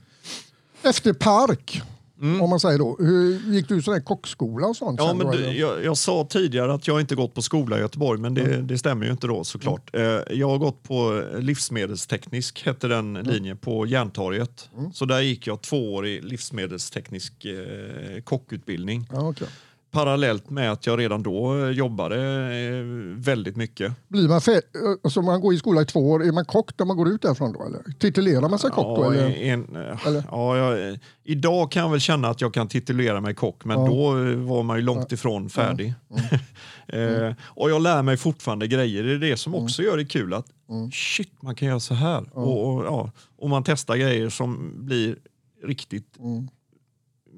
Efter 0.84 1.14
park, 1.14 1.82
Mm. 2.22 2.42
om 2.42 2.50
man 2.50 2.60
säger 2.60 2.78
då. 2.80 2.98
Hur, 3.00 3.54
gick 3.54 3.68
du 3.68 3.82
sån 3.82 3.94
här 3.94 4.02
kockskola 4.02 4.68
och 4.68 4.76
sånt? 4.76 5.00
Ja, 5.00 5.14
men 5.14 5.32
du, 5.32 5.52
jag, 5.52 5.84
jag 5.86 5.98
sa 5.98 6.28
tidigare 6.30 6.74
att 6.74 6.88
jag 6.88 7.00
inte 7.02 7.16
gått 7.16 7.34
på 7.34 7.42
skola 7.42 7.78
i 7.78 7.80
Göteborg, 7.82 8.20
men 8.20 8.34
det, 8.34 8.62
det 8.62 8.78
stämmer 8.78 9.06
ju 9.06 9.12
inte 9.12 9.28
då 9.28 9.44
såklart. 9.44 9.96
Eh, 9.96 10.02
jag 10.30 10.50
har 10.50 10.58
gått 10.58 10.84
på 10.84 11.24
livsmedelsteknisk, 11.40 12.66
hette 12.66 12.88
den 12.88 13.14
linjen, 13.14 13.58
på 13.58 13.86
Järntorget. 13.86 14.70
Så 14.94 15.06
där 15.06 15.22
gick 15.22 15.48
jag 15.48 15.62
två 15.62 15.94
år 15.94 16.08
i 16.08 16.22
livsmedelsteknisk 16.22 17.46
eh, 17.46 18.22
kockutbildning. 18.24 19.08
Ja, 19.12 19.30
okej. 19.30 19.48
Parallellt 19.92 20.50
med 20.50 20.72
att 20.72 20.86
jag 20.86 21.00
redan 21.00 21.24
då 21.24 21.64
eh, 21.66 21.70
jobbade 21.70 22.16
eh, 22.56 22.84
väldigt 23.16 23.56
mycket. 23.56 23.94
Blir 24.08 24.28
man, 24.28 24.40
fä- 24.40 24.62
alltså 25.04 25.22
man 25.22 25.42
går 25.42 25.54
i 25.54 25.58
skola 25.58 25.82
i 25.82 25.86
två 25.86 26.12
år, 26.12 26.24
är 26.26 26.32
man 26.32 26.46
kock 26.46 26.72
när 26.80 26.86
man 26.86 26.98
går 26.98 27.10
ut 27.10 27.22
därifrån 27.22 27.54
då? 27.54 27.64
Eller? 27.66 27.82
Titulerar 28.00 28.50
man 28.50 28.60
sig 28.60 28.70
kock 28.72 28.98
då? 28.98 29.06
Ja, 29.06 29.14
Eller? 29.14 29.36
en, 29.44 29.76
eh, 29.76 30.08
Eller? 30.08 30.24
ja, 30.32 30.58
jag, 30.58 30.90
eh, 30.90 30.96
idag 31.24 31.72
kan 31.72 31.84
jag 31.84 31.90
väl 31.90 32.00
känna 32.00 32.28
att 32.28 32.42
jag 32.42 32.54
kan 32.54 32.68
titulera 32.68 33.22
mig 33.22 33.34
kock, 33.36 33.66
men 33.66 33.80
Ja. 33.80 33.88
då 33.88 34.18
eh, 34.18 34.36
var 34.36 34.64
man 34.64 34.78
ju 34.78 34.84
långt 34.84 35.12
ifrån 35.12 35.50
färdig. 35.50 35.94
eh, 36.88 37.34
och 37.44 37.70
jag 37.72 37.82
lär 37.82 38.02
mig 38.04 38.18
fortfarande 38.18 38.68
grejer. 38.68 39.04
Det 39.04 39.14
är 39.14 39.18
det 39.32 39.38
som 39.38 39.56
också 39.56 39.82
gör 39.82 39.98
det 39.98 40.06
kul. 40.06 40.34
att 40.34 40.46
Shit, 40.94 41.42
man 41.42 41.56
kan 41.56 41.68
göra 41.68 41.80
så 41.80 41.94
här. 41.94 42.38
Och, 42.38 42.74
och, 42.76 42.86
ja, 42.86 43.12
och 43.38 43.50
man 43.50 43.64
testar 43.64 43.96
grejer 43.96 44.30
som 44.30 44.72
blir 44.86 45.16
riktigt 45.64 46.18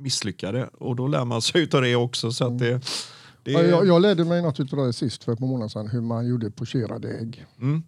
misslyckade. 0.02 0.70
Och 0.80 0.96
då 0.96 1.08
lär 1.08 1.26
man 1.26 1.42
sig 1.42 1.62
utav 1.64 1.82
det 1.82 1.96
också. 1.96 2.32
Så 2.32 2.48
att 2.48 2.60
det, 2.60 2.82
det, 3.44 3.52
Ja, 3.52 3.62
jag, 3.62 3.88
jag 3.88 4.02
lärde 4.02 4.26
mig 4.26 4.42
något 4.42 4.60
utav 4.60 4.86
det 4.86 4.94
sist 4.94 5.24
för 5.24 5.34
ett 5.34 5.40
par 5.40 5.46
månader 5.48 5.70
sedan, 5.70 5.88
hur 5.88 6.02
man 6.02 6.28
gjorde 6.28 6.52
pocherade 6.52 7.10
ägg. 7.20 7.46
mm. 7.62 7.84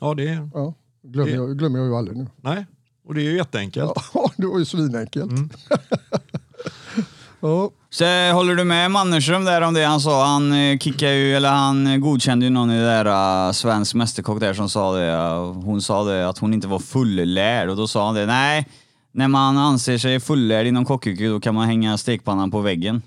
ja, 0.00 0.14
det, 0.14 0.48
Ja, 0.54 0.74
glömmer, 1.02 1.30
Det- 1.30 1.36
jag, 1.36 1.58
glömmer 1.58 1.78
jag 1.78 1.88
ju 1.88 1.94
aldrig 1.96 2.16
nu. 2.18 2.26
nej. 2.40 2.66
Och 3.08 3.14
det 3.14 3.20
är 3.20 3.24
ju 3.30 3.36
jätteenkelt. 3.36 3.92
Ja, 4.14 4.30
det 4.36 4.46
var 4.46 4.58
ju 4.58 4.64
svinenkelt. 4.64 5.30
Mm. 5.30 5.50
ja, 7.40 7.70
Så 7.90 8.04
eh, 8.04 8.34
håller 8.34 8.54
du 8.54 8.64
med 8.64 8.90
Mannerström 8.90 9.44
där 9.44 9.60
om 9.62 9.74
det 9.74 9.84
han 9.84 10.00
sa? 10.00 10.24
Han 10.26 10.52
eh, 10.52 10.78
kickade 10.78 11.14
ju, 11.14 11.36
eller 11.36 11.50
han 11.50 11.86
eh, 11.86 11.96
godkände 11.96 12.46
ju 12.46 12.50
någon 12.50 12.70
i 12.70 12.78
det 12.78 12.84
där 12.84 13.46
uh, 13.46 13.52
svensk 13.52 13.94
mästerkock 13.94 14.40
där 14.40 14.54
som 14.54 14.68
sa 14.68 14.94
det. 14.96 15.06
eh, 15.12 15.52
hon 15.52 15.82
sa 15.82 16.04
det 16.04 16.28
att 16.28 16.38
hon 16.38 16.54
inte 16.54 16.68
var 16.68 16.78
fullärd 16.78 17.68
och 17.68 17.76
då 17.76 17.88
sa 17.88 18.06
han 18.06 18.14
det, 18.14 18.26
nej, 18.26 18.68
när 19.16 19.28
man 19.28 19.56
anser 19.56 19.98
sig 19.98 20.20
fullärd 20.20 20.66
inom 20.66 20.84
kockyrket 20.84 21.30
då 21.30 21.40
kan 21.40 21.54
man 21.54 21.66
hänga 21.66 21.98
stekpannan 21.98 22.50
på 22.50 22.60
väggen. 22.60 23.02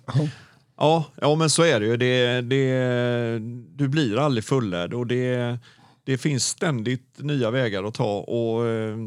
Ja, 0.77 1.05
ja 1.21 1.35
men 1.35 1.49
så 1.49 1.63
är 1.63 1.79
det 1.79 1.85
ju. 1.85 1.97
Det, 1.97 2.41
det, 2.41 3.39
du 3.75 3.87
blir 3.87 4.17
aldrig 4.17 4.43
fullärd 4.43 4.93
och 4.93 5.07
det, 5.07 5.57
det 6.03 6.17
finns 6.17 6.45
ständigt 6.45 7.17
nya 7.17 7.51
vägar 7.51 7.83
att 7.83 7.93
ta 7.93 8.19
och 8.19 8.67
eh, 8.67 8.97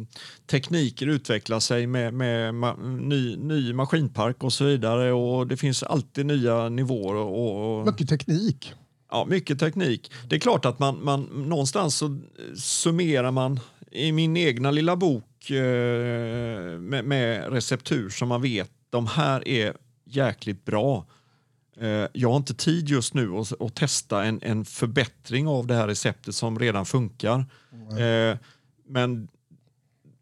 tekniker 0.50 1.06
utvecklar 1.06 1.60
sig 1.60 1.86
med, 1.86 2.14
med 2.14 2.54
ma, 2.54 2.74
ny, 2.82 3.36
ny 3.36 3.72
maskinpark 3.72 4.44
och 4.44 4.52
så 4.52 4.64
vidare 4.64 5.12
och 5.12 5.46
det 5.46 5.56
finns 5.56 5.82
alltid 5.82 6.26
nya 6.26 6.68
nivåer. 6.68 7.14
Och, 7.14 7.78
och, 7.78 7.86
mycket 7.86 8.08
teknik. 8.08 8.72
Ja, 9.10 9.24
mycket 9.28 9.58
teknik. 9.58 10.12
Det 10.28 10.36
är 10.36 10.40
klart 10.40 10.64
att 10.64 10.78
man, 10.78 11.04
man 11.04 11.22
någonstans 11.22 11.96
så 11.96 12.20
summerar 12.56 13.30
man 13.30 13.60
i 13.90 14.12
min 14.12 14.36
egna 14.36 14.70
lilla 14.70 14.96
bok 14.96 15.24
eh, 15.50 16.78
med, 16.78 17.04
med 17.04 17.52
receptur 17.52 18.10
som 18.10 18.28
man 18.28 18.42
vet, 18.42 18.70
de 18.90 19.06
här 19.06 19.48
är 19.48 19.76
jäkligt 20.04 20.64
bra. 20.64 21.06
Eh, 21.80 22.06
jag 22.12 22.28
har 22.28 22.36
inte 22.36 22.54
tid 22.54 22.88
just 22.88 23.14
nu 23.14 23.36
att, 23.36 23.60
att 23.62 23.74
testa 23.74 24.24
en, 24.24 24.38
en 24.42 24.64
förbättring 24.64 25.48
av 25.48 25.66
det 25.66 25.74
här 25.74 25.86
receptet 25.88 26.34
som 26.34 26.58
redan 26.58 26.86
funkar. 26.86 27.44
Eh, 27.98 28.38
men 28.88 29.28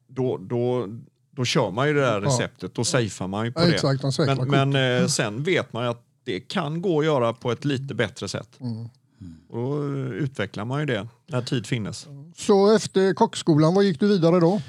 då, 0.07 0.39
då, 0.39 0.87
då 1.31 1.45
kör 1.45 1.71
man 1.71 1.89
ju 1.89 1.95
det 1.95 2.01
där 2.01 2.21
receptet, 2.21 2.75
då 2.75 2.85
safear 2.85 3.29
man 3.29 3.45
ju 3.45 3.53
på 3.53 3.61
Ja, 3.61 3.67
det. 3.67 3.75
exakt, 3.75 4.19
Men, 4.19 4.71
men 4.71 5.01
eh, 5.03 5.07
sen 5.07 5.43
vet 5.43 5.73
man 5.73 5.85
ju 5.85 5.91
att 5.91 6.05
det 6.25 6.41
kan 6.41 6.83
gå 6.83 6.99
att 6.99 7.05
göra 7.05 7.33
på 7.33 7.53
ett 7.53 7.65
lite 7.65 7.95
bättre 7.95 8.29
sätt. 8.29 8.49
Mm. 8.61 8.89
Och 9.49 9.59
då 9.59 9.85
utvecklar 10.15 10.65
man 10.65 10.81
ju 10.81 10.87
det 10.87 11.09
när 11.27 11.43
tid 11.43 11.67
finnes. 11.67 12.07
Så 12.37 12.75
efter 12.75 13.15
kockskolan, 13.15 13.75
vad 13.75 13.85
gick 13.85 14.01
du 14.01 14.09
vidare 14.09 14.41
då? 14.41 14.63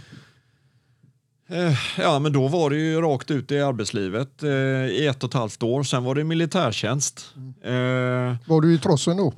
Eh, 1.51 1.73
Ja, 1.97 2.19
men 2.19 2.33
då 2.33 2.47
var 2.47 2.69
det 2.69 2.75
ju 2.75 3.01
rakt 3.01 3.31
ut 3.31 3.51
i 3.51 3.61
arbetslivet 3.61 4.43
eh, 4.43 4.49
i 4.85 5.07
ett 5.07 5.23
och 5.23 5.29
ett 5.29 5.33
halvt 5.33 5.63
år. 5.63 5.83
Sen 5.83 6.03
var 6.03 6.15
det 6.15 6.23
militärtjänst. 6.23 7.33
Eh, 7.63 7.71
Var 8.47 8.61
du 8.61 8.73
i 8.73 8.77
trossen 8.79 9.17
då? 9.17 9.33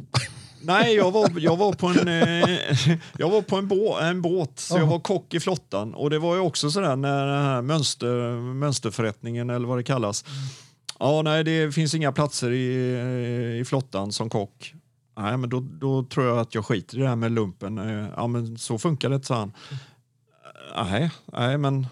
nej, 0.61 0.95
jag 0.95 1.11
var, 1.11 1.31
jag 1.39 1.57
var 1.57 1.73
på 1.73 1.87
en, 1.87 2.07
eh, 2.07 2.97
jag 3.17 3.29
var 3.29 3.41
på 3.41 3.55
en, 3.57 3.67
bå, 3.67 3.97
en 3.99 4.21
båt, 4.21 4.51
så 4.59 4.77
jag 4.77 4.85
var 4.85 4.99
kock 4.99 5.33
i 5.33 5.39
flottan. 5.39 5.93
Och 5.93 6.09
det 6.09 6.19
var 6.19 6.35
ju 6.35 6.41
också 6.41 6.71
sådär 6.71 6.95
när 6.95 7.25
den 7.27 7.43
här 7.45 7.61
mönster, 7.61 8.39
mönsterförrättningen 8.53 9.49
eller 9.49 9.67
vad 9.67 9.77
det 9.77 9.83
kallas. 9.83 10.25
Ja, 10.99 11.21
nej, 11.21 11.43
det 11.43 11.71
finns 11.75 11.93
inga 11.95 12.11
platser 12.11 12.51
i, 12.51 13.59
i 13.59 13.65
flottan 13.65 14.11
som 14.11 14.29
kock. 14.29 14.73
Nej, 15.17 15.37
men 15.37 15.49
då, 15.49 15.59
då 15.59 16.03
tror 16.03 16.25
jag 16.25 16.39
att 16.39 16.55
jag 16.55 16.65
skiter 16.65 16.97
i 16.97 17.01
det 17.01 17.07
här 17.07 17.15
med 17.15 17.31
lumpen. 17.31 17.77
Ja, 18.15 18.27
men 18.27 18.57
så 18.57 18.77
funkar 18.77 19.09
det, 19.09 19.23
sa 19.25 19.35
han. 19.35 19.53
Nej, 20.85 21.11
nej, 21.33 21.57
men... 21.57 21.87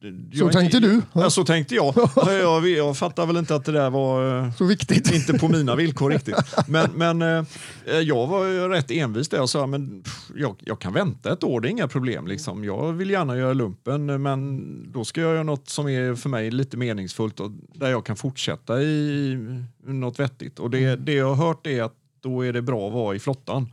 jag 0.00 0.38
Så 0.38 0.58
tänkte 0.58 0.76
inte- 0.76 0.88
du? 0.88 1.02
Ja, 1.12 1.30
så 1.30 1.44
tänkte 1.44 1.74
jag. 1.74 1.94
jag. 2.26 2.68
Jag 2.68 2.96
fattar 2.96 3.26
väl 3.26 3.36
inte 3.36 3.54
att 3.54 3.64
det 3.64 3.72
där 3.72 3.90
var... 3.90 4.38
eh, 4.44 4.52
Så 4.52 4.64
viktigt. 4.64 5.14
inte 5.14 5.32
på 5.38 5.48
mina 5.48 5.76
villkor 5.76 6.10
riktigt. 6.10 6.36
Men, 6.68 6.90
men 6.94 7.22
eh, 7.22 7.98
jag 8.00 8.26
var 8.26 8.68
rätt 8.68 8.90
envis 8.90 9.28
där 9.28 9.40
och 9.42 9.50
sa 9.50 9.66
men 9.66 10.04
jag, 10.36 10.56
jag 10.64 10.78
kan 10.80 10.92
vänta 10.92 11.32
ett 11.32 11.44
år, 11.44 11.60
det 11.60 11.68
är 11.68 11.70
inga 11.70 11.88
problem. 11.88 12.26
Liksom. 12.26 12.64
Jag 12.64 12.92
vill 12.92 13.10
gärna 13.10 13.36
göra 13.36 13.52
lumpen 13.52 14.22
men 14.22 14.62
då 14.92 15.04
ska 15.04 15.20
jag 15.20 15.32
göra 15.32 15.42
något 15.42 15.68
som 15.68 15.88
är 15.88 16.14
för 16.14 16.28
mig 16.28 16.50
lite 16.50 16.76
meningsfullt 16.76 17.40
och 17.40 17.50
där 17.74 17.90
jag 17.90 18.06
kan 18.06 18.16
fortsätta 18.16 18.82
i 18.82 19.38
något 19.86 20.18
vettigt. 20.20 20.58
Och 20.58 20.70
det, 20.70 20.96
det 20.96 21.12
jag 21.12 21.34
har 21.34 21.46
hört 21.46 21.66
är 21.66 21.82
att 21.82 21.94
då 22.20 22.42
är 22.46 22.52
det 22.52 22.62
bra 22.62 22.86
att 22.88 22.92
vara 22.94 23.16
i 23.16 23.18
flottan. 23.18 23.68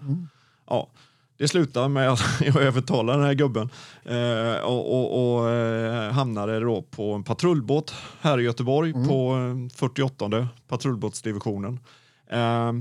Ja. 0.70 0.90
Det 1.38 1.48
slutar 1.48 1.88
med 1.88 2.12
att 2.12 2.20
jag 2.42 2.56
övertalar 2.56 3.18
den 3.18 3.26
här 3.26 3.34
gubben 3.34 3.70
eh, 4.04 4.64
och, 4.64 4.94
och, 4.94 5.38
och 5.38 5.50
eh, 5.50 6.12
hamnade 6.12 6.60
då 6.60 6.82
på 6.82 7.14
en 7.14 7.24
patrullbåt 7.24 7.96
här 8.22 8.40
i 8.40 8.44
Göteborg 8.44 8.94
på 8.94 9.36
eh, 9.36 9.76
48 9.76 10.48
patrullbåtsdivisionen. 10.68 11.80
Eh, 12.30 12.74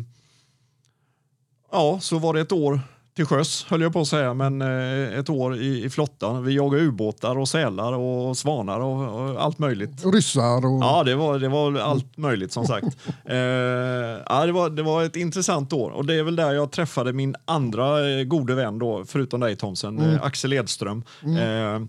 ja, 1.72 1.98
så 2.00 2.18
var 2.18 2.34
det 2.34 2.40
ett 2.40 2.52
år 2.52 2.80
till 3.14 3.26
sjöss 3.26 3.66
höll 3.68 3.80
jag 3.80 3.92
på 3.92 4.00
att 4.00 4.08
säga, 4.08 4.34
men 4.34 4.62
eh, 4.62 5.18
ett 5.18 5.30
år 5.30 5.56
i, 5.56 5.84
i 5.84 5.90
flottan. 5.90 6.44
Vi 6.44 6.54
jagade 6.54 6.82
ubåtar 6.84 7.38
och 7.38 7.48
sälar 7.48 7.92
och 7.92 8.36
svanar 8.36 8.80
och, 8.80 9.20
och 9.20 9.42
allt 9.42 9.58
möjligt. 9.58 10.04
Ryssar 10.04 10.66
och... 10.66 10.82
Ja, 10.82 11.02
det 11.04 11.14
var, 11.14 11.38
det 11.38 11.48
var 11.48 11.78
allt 11.78 12.16
möjligt 12.16 12.52
som 12.52 12.66
sagt. 12.66 12.96
eh, 13.24 13.36
ja, 13.36 14.46
det, 14.46 14.52
var, 14.52 14.70
det 14.70 14.82
var 14.82 15.04
ett 15.04 15.16
intressant 15.16 15.72
år 15.72 15.90
och 15.90 16.06
det 16.06 16.14
är 16.14 16.22
väl 16.22 16.36
där 16.36 16.52
jag 16.52 16.72
träffade 16.72 17.12
min 17.12 17.34
andra 17.44 18.10
eh, 18.10 18.24
gode 18.24 18.54
vän 18.54 18.78
då, 18.78 19.04
förutom 19.04 19.40
dig 19.40 19.56
Thomsen, 19.56 19.98
eh, 19.98 20.22
Axel 20.22 20.52
Edström. 20.52 21.04
Eh, 21.22 21.74
eh, 21.74 21.80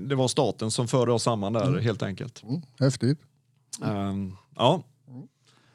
det 0.00 0.14
var 0.14 0.28
staten 0.28 0.70
som 0.70 0.88
förde 0.88 1.12
oss 1.12 1.22
samman 1.22 1.52
där 1.52 1.78
helt 1.78 2.02
enkelt. 2.02 2.42
Mm, 2.42 2.62
häftigt. 2.80 3.18
Ehm, 3.84 4.36
ja. 4.56 4.82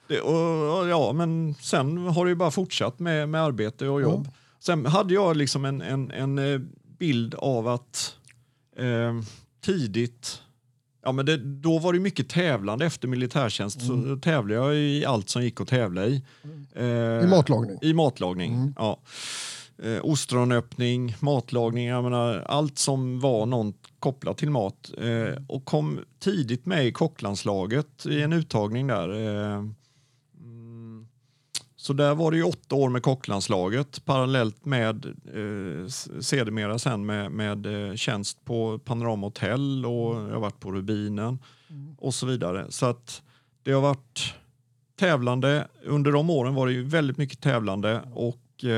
Det, 0.09 0.21
och, 0.21 0.87
ja, 0.87 1.13
men 1.13 1.53
sen 1.53 1.97
har 1.97 2.25
det 2.25 2.29
ju 2.29 2.35
bara 2.35 2.51
fortsatt 2.51 2.99
med, 2.99 3.29
med 3.29 3.43
arbete 3.43 3.87
och 3.87 4.01
jobb. 4.01 4.27
Sen 4.59 4.85
hade 4.85 5.13
jag 5.13 5.37
liksom 5.37 5.65
en, 5.65 5.81
en, 5.81 6.11
en 6.11 6.37
eh, 6.37 6.59
bild 6.99 7.35
av 7.35 7.67
att 7.67 8.15
eh, 8.77 9.21
tidigt 9.65 10.41
Ja, 11.03 11.11
men 11.11 11.25
det, 11.25 11.37
då 11.37 11.79
var 11.79 11.93
det 11.93 11.99
mycket 11.99 12.29
tävlande 12.29 12.85
efter 12.85 13.07
militärtjänst. 13.07 13.81
Så 13.81 14.19
tävlade 14.21 14.53
jag 14.53 14.75
i 14.75 15.05
allt 15.05 15.29
som 15.29 15.43
gick 15.43 15.61
att 15.61 15.67
tävla 15.67 16.05
i. 16.05 16.21
Eh, 16.75 16.85
I 16.85 17.27
matlagning. 17.27 17.79
I 17.81 17.93
matlagning, 17.93 18.73
ja. 18.77 18.99
Eh, 19.83 19.99
ostronöppning, 20.05 21.15
matlagning, 21.19 21.87
jag 21.87 22.03
menar, 22.03 22.39
allt 22.39 22.77
som 22.77 23.19
var 23.19 23.45
något 23.45 23.75
kopplat 23.99 24.37
till 24.37 24.49
mat. 24.49 24.91
Eh, 24.97 25.43
och 25.47 25.65
kom 25.65 25.99
tidigt 26.19 26.65
med 26.65 26.87
i 26.87 26.91
kocklandslaget 26.91 28.05
i 28.05 28.21
en 28.21 28.33
uttagning 28.33 28.87
där. 28.87 29.09
Eh, 29.09 29.53
mm, 29.53 29.75
så 31.81 31.93
där 31.93 32.15
var 32.15 32.31
det 32.31 32.37
ju 32.37 32.43
åtta 32.43 32.75
år 32.75 32.89
med 32.89 33.03
kocklandslaget 33.03 34.05
parallellt 34.05 34.65
med 34.65 35.05
eh, 35.05 35.87
sedermera 36.21 36.79
sen 36.79 37.05
med, 37.05 37.31
med 37.31 37.89
eh, 37.89 37.95
tjänst 37.95 38.45
på 38.45 38.79
Panorama 38.79 39.27
Hotel 39.27 39.85
och 39.85 40.15
jag 40.15 40.33
har 40.33 40.39
varit 40.39 40.59
på 40.59 40.71
Rubinen 40.71 41.39
och 41.97 42.13
så 42.13 42.25
vidare. 42.25 42.65
Så 42.69 42.85
att 42.85 43.21
det 43.63 43.71
har 43.71 43.81
varit 43.81 44.33
tävlande. 44.99 45.67
Under 45.85 46.11
de 46.11 46.29
åren 46.29 46.53
var 46.55 46.67
det 46.67 46.73
ju 46.73 46.83
väldigt 46.83 47.17
mycket 47.17 47.41
tävlande 47.41 48.01
och 48.13 48.63
eh, 48.63 48.69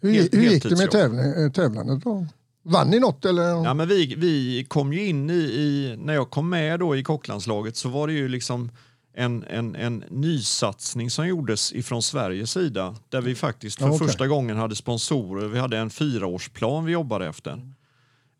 Hur, 0.00 0.10
hel- 0.12 0.28
hur 0.32 0.42
gick 0.42 0.62
det 0.62 0.76
med 0.78 0.90
tävling, 0.90 1.20
eh, 1.44 1.52
tävlandet 1.52 2.04
då? 2.04 2.26
Vann 2.62 2.90
ni 2.90 2.98
något 3.00 3.24
eller? 3.24 3.42
Ja, 3.42 3.74
men 3.74 3.88
vi, 3.88 4.14
vi 4.18 4.64
kom 4.68 4.92
ju 4.92 5.06
in 5.06 5.30
i, 5.30 5.34
i, 5.34 5.94
när 5.98 6.14
jag 6.14 6.30
kom 6.30 6.48
med 6.48 6.80
då 6.80 6.96
i 6.96 7.02
kocklandslaget 7.02 7.76
så 7.76 7.88
var 7.88 8.06
det 8.06 8.12
ju 8.12 8.28
liksom 8.28 8.70
en, 9.20 9.44
en, 9.44 9.76
en 9.76 10.04
nysatsning 10.10 11.10
som 11.10 11.28
gjordes 11.28 11.72
ifrån 11.72 12.02
Sveriges 12.02 12.50
sida 12.50 12.96
där 13.08 13.20
vi 13.20 13.34
faktiskt 13.34 13.78
för 13.78 13.86
Ja, 13.86 13.92
okej. 13.94 14.06
första 14.08 14.26
gången 14.26 14.56
hade 14.56 14.76
sponsorer. 14.76 15.48
Vi 15.48 15.58
hade 15.58 15.78
en 15.78 15.90
fyraårsplan 15.90 16.84
vi 16.84 16.92
jobbade 16.92 17.26
efter. 17.26 17.52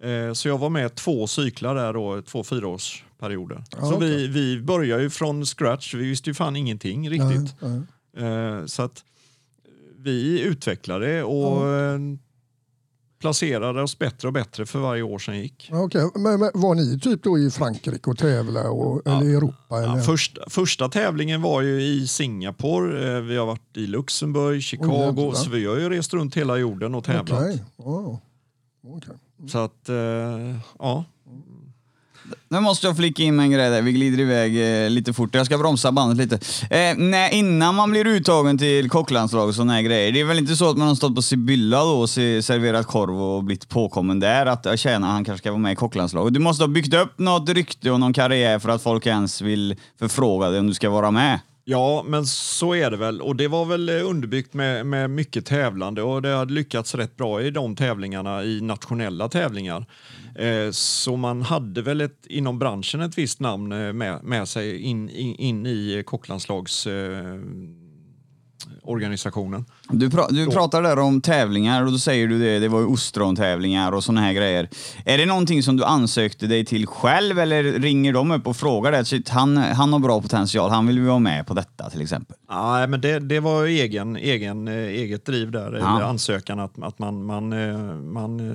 Eh, 0.02 0.32
så 0.32 0.48
jag 0.48 0.58
var 0.58 0.70
med 0.70 0.94
två 0.94 1.26
cyklar 1.26 1.74
där 1.74 1.92
då, 1.92 2.22
två 2.22 2.44
fyraårsperioder. 2.44 3.64
Ja, 3.70 3.80
så 3.80 3.94
okej. 3.94 4.08
vi, 4.08 4.26
vi 4.26 4.60
började 4.62 5.02
ju 5.02 5.10
från 5.10 5.46
scratch, 5.46 5.94
vi 5.94 6.08
visste 6.08 6.30
ju 6.30 6.34
fan 6.34 6.56
ingenting 6.56 7.10
riktigt. 7.10 7.54
Nej, 7.60 7.82
nej. 8.16 8.58
Eh, 8.58 8.66
så 8.66 8.82
att 8.82 9.04
vi 9.98 10.40
utvecklade 10.40 11.22
och 11.22 11.68
eh, 11.68 11.98
placerade 13.20 13.82
oss 13.82 13.98
bättre 13.98 14.28
och 14.28 14.34
bättre 14.34 14.66
för 14.66 14.78
varje 14.78 15.02
år 15.02 15.18
som 15.18 15.36
gick. 15.36 15.68
Ja, 15.72 15.82
okej. 15.82 16.10
men, 16.14 16.40
men 16.40 16.50
var 16.54 16.74
ni 16.74 17.00
typ 17.00 17.22
då 17.22 17.38
i 17.38 17.50
Frankrike 17.50 18.10
och 18.10 18.18
tävla 18.18 18.70
och, 18.70 19.06
eller 19.06 19.24
i 19.24 19.34
Europa? 19.34 19.78
Eller? 19.78 19.96
Ja, 19.96 20.02
första, 20.02 20.50
första 20.50 20.88
tävlingen 20.88 21.42
var 21.42 21.62
ju 21.62 21.82
i 21.82 22.06
Singapore, 22.06 23.16
eh, 23.16 23.22
vi 23.22 23.36
har 23.36 23.46
varit 23.46 23.76
i 23.76 23.86
Luxemburg, 23.86 24.62
Chicago, 24.62 25.04
jävlar. 25.06 25.32
så 25.32 25.50
vi 25.50 25.66
har 25.66 25.76
ju 25.76 25.88
rest 25.88 26.14
runt 26.14 26.36
hela 26.36 26.56
jorden 26.56 26.94
och 26.94 27.04
tävlat. 27.04 27.40
Okej. 27.40 27.64
Ja. 27.76 28.20
Okej. 28.86 29.14
Så 29.48 29.58
att, 29.58 29.88
eh, 29.88 30.56
ja. 30.78 31.04
Nu 32.48 32.60
måste 32.60 32.86
jag 32.86 32.96
flika 32.96 33.22
in 33.22 33.36
med 33.36 33.44
en 33.44 33.50
grej 33.50 33.70
där. 33.70 33.82
Vi 33.82 33.92
glider 33.92 34.20
iväg 34.20 34.84
eh, 34.84 34.90
lite 34.90 35.12
fort. 35.12 35.34
Jag 35.34 35.46
ska 35.46 35.58
bromsa 35.58 35.92
bandet 35.92 36.18
lite. 36.18 36.34
Eh, 36.76 36.96
nej, 36.96 37.34
innan 37.34 37.74
man 37.74 37.90
blir 37.90 38.06
uttagen 38.06 38.58
till 38.58 38.90
kocklandslag 38.90 39.48
och 39.48 39.54
sådana 39.54 39.72
här 39.72 39.82
grejer. 39.82 40.12
Det 40.12 40.20
är 40.20 40.24
väl 40.24 40.38
inte 40.38 40.56
så 40.56 40.70
att 40.70 40.76
man 40.76 40.88
har 40.88 40.94
stått 40.94 41.14
på 41.14 41.22
Sibylla 41.22 41.84
då 41.84 41.90
och 41.90 42.10
serverat 42.10 42.86
korv 42.86 43.22
och 43.22 43.44
blivit 43.44 43.68
påkommen 43.68 44.20
där 44.20 44.46
att 44.46 44.64
tjäna, 44.64 44.76
tjena, 44.76 45.06
han 45.06 45.24
kanske 45.24 45.42
ska 45.42 45.50
vara 45.50 45.60
med 45.60 45.72
i 45.72 45.76
kocklandslaget. 45.76 46.34
Du 46.34 46.40
måste 46.40 46.64
ha 46.64 46.68
byggt 46.68 46.94
upp 46.94 47.18
något 47.18 47.48
rykte 47.48 47.90
och 47.90 48.00
någon 48.00 48.12
karriär 48.12 48.58
för 48.58 48.68
att 48.68 48.82
folk 48.82 49.06
ens 49.06 49.40
vill 49.40 49.76
förfråga 49.98 50.50
dig 50.50 50.60
om 50.60 50.66
du 50.66 50.74
ska 50.74 50.90
vara 50.90 51.10
med. 51.10 51.38
Ja, 51.64 52.04
men 52.06 52.26
så 52.26 52.74
är 52.74 52.90
det 52.90 52.96
väl. 52.96 53.20
Och 53.20 53.36
det 53.36 53.48
var 53.48 53.64
väl 53.64 53.88
eh, 53.88 54.08
underbyggt 54.08 54.54
med, 54.54 54.86
med 54.86 55.10
mycket 55.10 55.46
tävlande 55.46 56.02
och 56.02 56.22
det 56.22 56.28
hade 56.28 56.52
lyckats 56.52 56.94
rätt 56.94 57.16
bra 57.16 57.42
i 57.42 57.50
de 57.50 57.76
tävlingarna, 57.76 58.44
i 58.44 58.60
nationella 58.60 59.28
tävlingar. 59.28 59.86
Eh, 60.34 60.70
så 60.70 61.16
man 61.16 61.42
hade 61.42 61.82
väl 61.82 62.00
ett, 62.00 62.26
inom 62.26 62.58
branschen 62.58 63.00
ett 63.00 63.18
visst 63.18 63.40
namn 63.40 63.72
eh, 63.72 63.92
med, 63.92 64.24
med 64.24 64.48
sig 64.48 64.78
in, 64.78 65.08
in, 65.08 65.34
in 65.34 65.66
i 65.66 66.02
kocklandslags 66.06 66.86
eh, 66.86 67.38
organisationen. 68.82 69.64
Du, 69.88 70.08
pra- 70.08 70.30
du 70.30 70.46
pratar 70.46 70.82
där 70.82 70.98
om 70.98 71.20
tävlingar 71.20 71.82
och 71.84 71.92
då 71.92 71.98
säger 71.98 72.28
du 72.28 72.38
det, 72.38 72.58
det 72.58 72.68
var 72.68 72.80
ju 72.80 72.86
ostrontävlingar 72.86 73.92
och 73.92 74.04
såna 74.04 74.20
här 74.20 74.32
grejer. 74.32 74.68
Är 75.04 75.18
det 75.18 75.26
någonting 75.26 75.62
som 75.62 75.76
du 75.76 75.84
ansökte 75.84 76.46
dig 76.46 76.64
till 76.64 76.86
själv 76.86 77.38
eller 77.38 77.62
ringer 77.64 78.12
de 78.12 78.30
upp 78.30 78.46
och 78.46 78.56
frågar 78.56 78.92
det? 78.92 79.04
Shit, 79.04 79.28
han, 79.28 79.56
han 79.56 79.92
har 79.92 80.00
bra 80.00 80.20
potential, 80.22 80.70
han 80.70 80.86
vill 80.86 80.96
ju 80.96 81.04
vara 81.04 81.18
med 81.18 81.46
på 81.46 81.54
detta 81.54 81.90
till 81.90 82.02
exempel. 82.02 82.36
Nej, 82.50 82.86
men 82.88 83.00
det, 83.00 83.18
det 83.18 83.40
var 83.40 83.64
egen, 83.64 84.16
egen, 84.16 84.68
eh, 84.68 84.74
eget 84.74 85.24
driv 85.26 85.50
där, 85.50 85.76
Ja. 85.80 86.04
ansökan 86.04 86.60
att, 86.60 86.82
att 86.82 86.98
man, 86.98 87.24
man, 87.26 87.52
eh, 87.52 87.78
man 87.94 88.40
eh, 88.50 88.54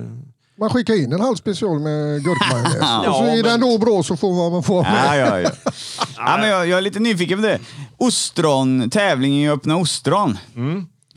Man 0.58 0.70
skickar 0.70 0.94
in 0.94 1.12
en 1.12 1.20
halv 1.20 1.36
special 1.36 1.78
med 1.80 2.24
gurkmajonnäs. 2.24 2.76
Ja, 2.80 3.08
och 3.10 3.16
så 3.16 3.22
är 3.22 3.34
men- 3.34 3.42
den 3.42 3.60
då 3.60 3.78
bra 3.78 4.02
så 4.02 4.16
får 4.16 4.34
man, 4.34 4.52
man 4.52 4.62
får. 4.62 4.84
Ja, 4.84 5.16
ja, 5.16 5.40
ja. 5.40 5.50
ja, 6.16 6.36
men 6.40 6.48
jag, 6.48 6.66
jag 6.68 6.78
är 6.78 6.82
lite 6.82 7.00
nyfiken 7.00 7.38
på 7.38 7.46
det. 7.46 7.58
Ostron, 7.96 8.90
tävlingen 8.90 9.38
i 9.38 9.50
öppna 9.50 9.76
ostron. 9.76 10.38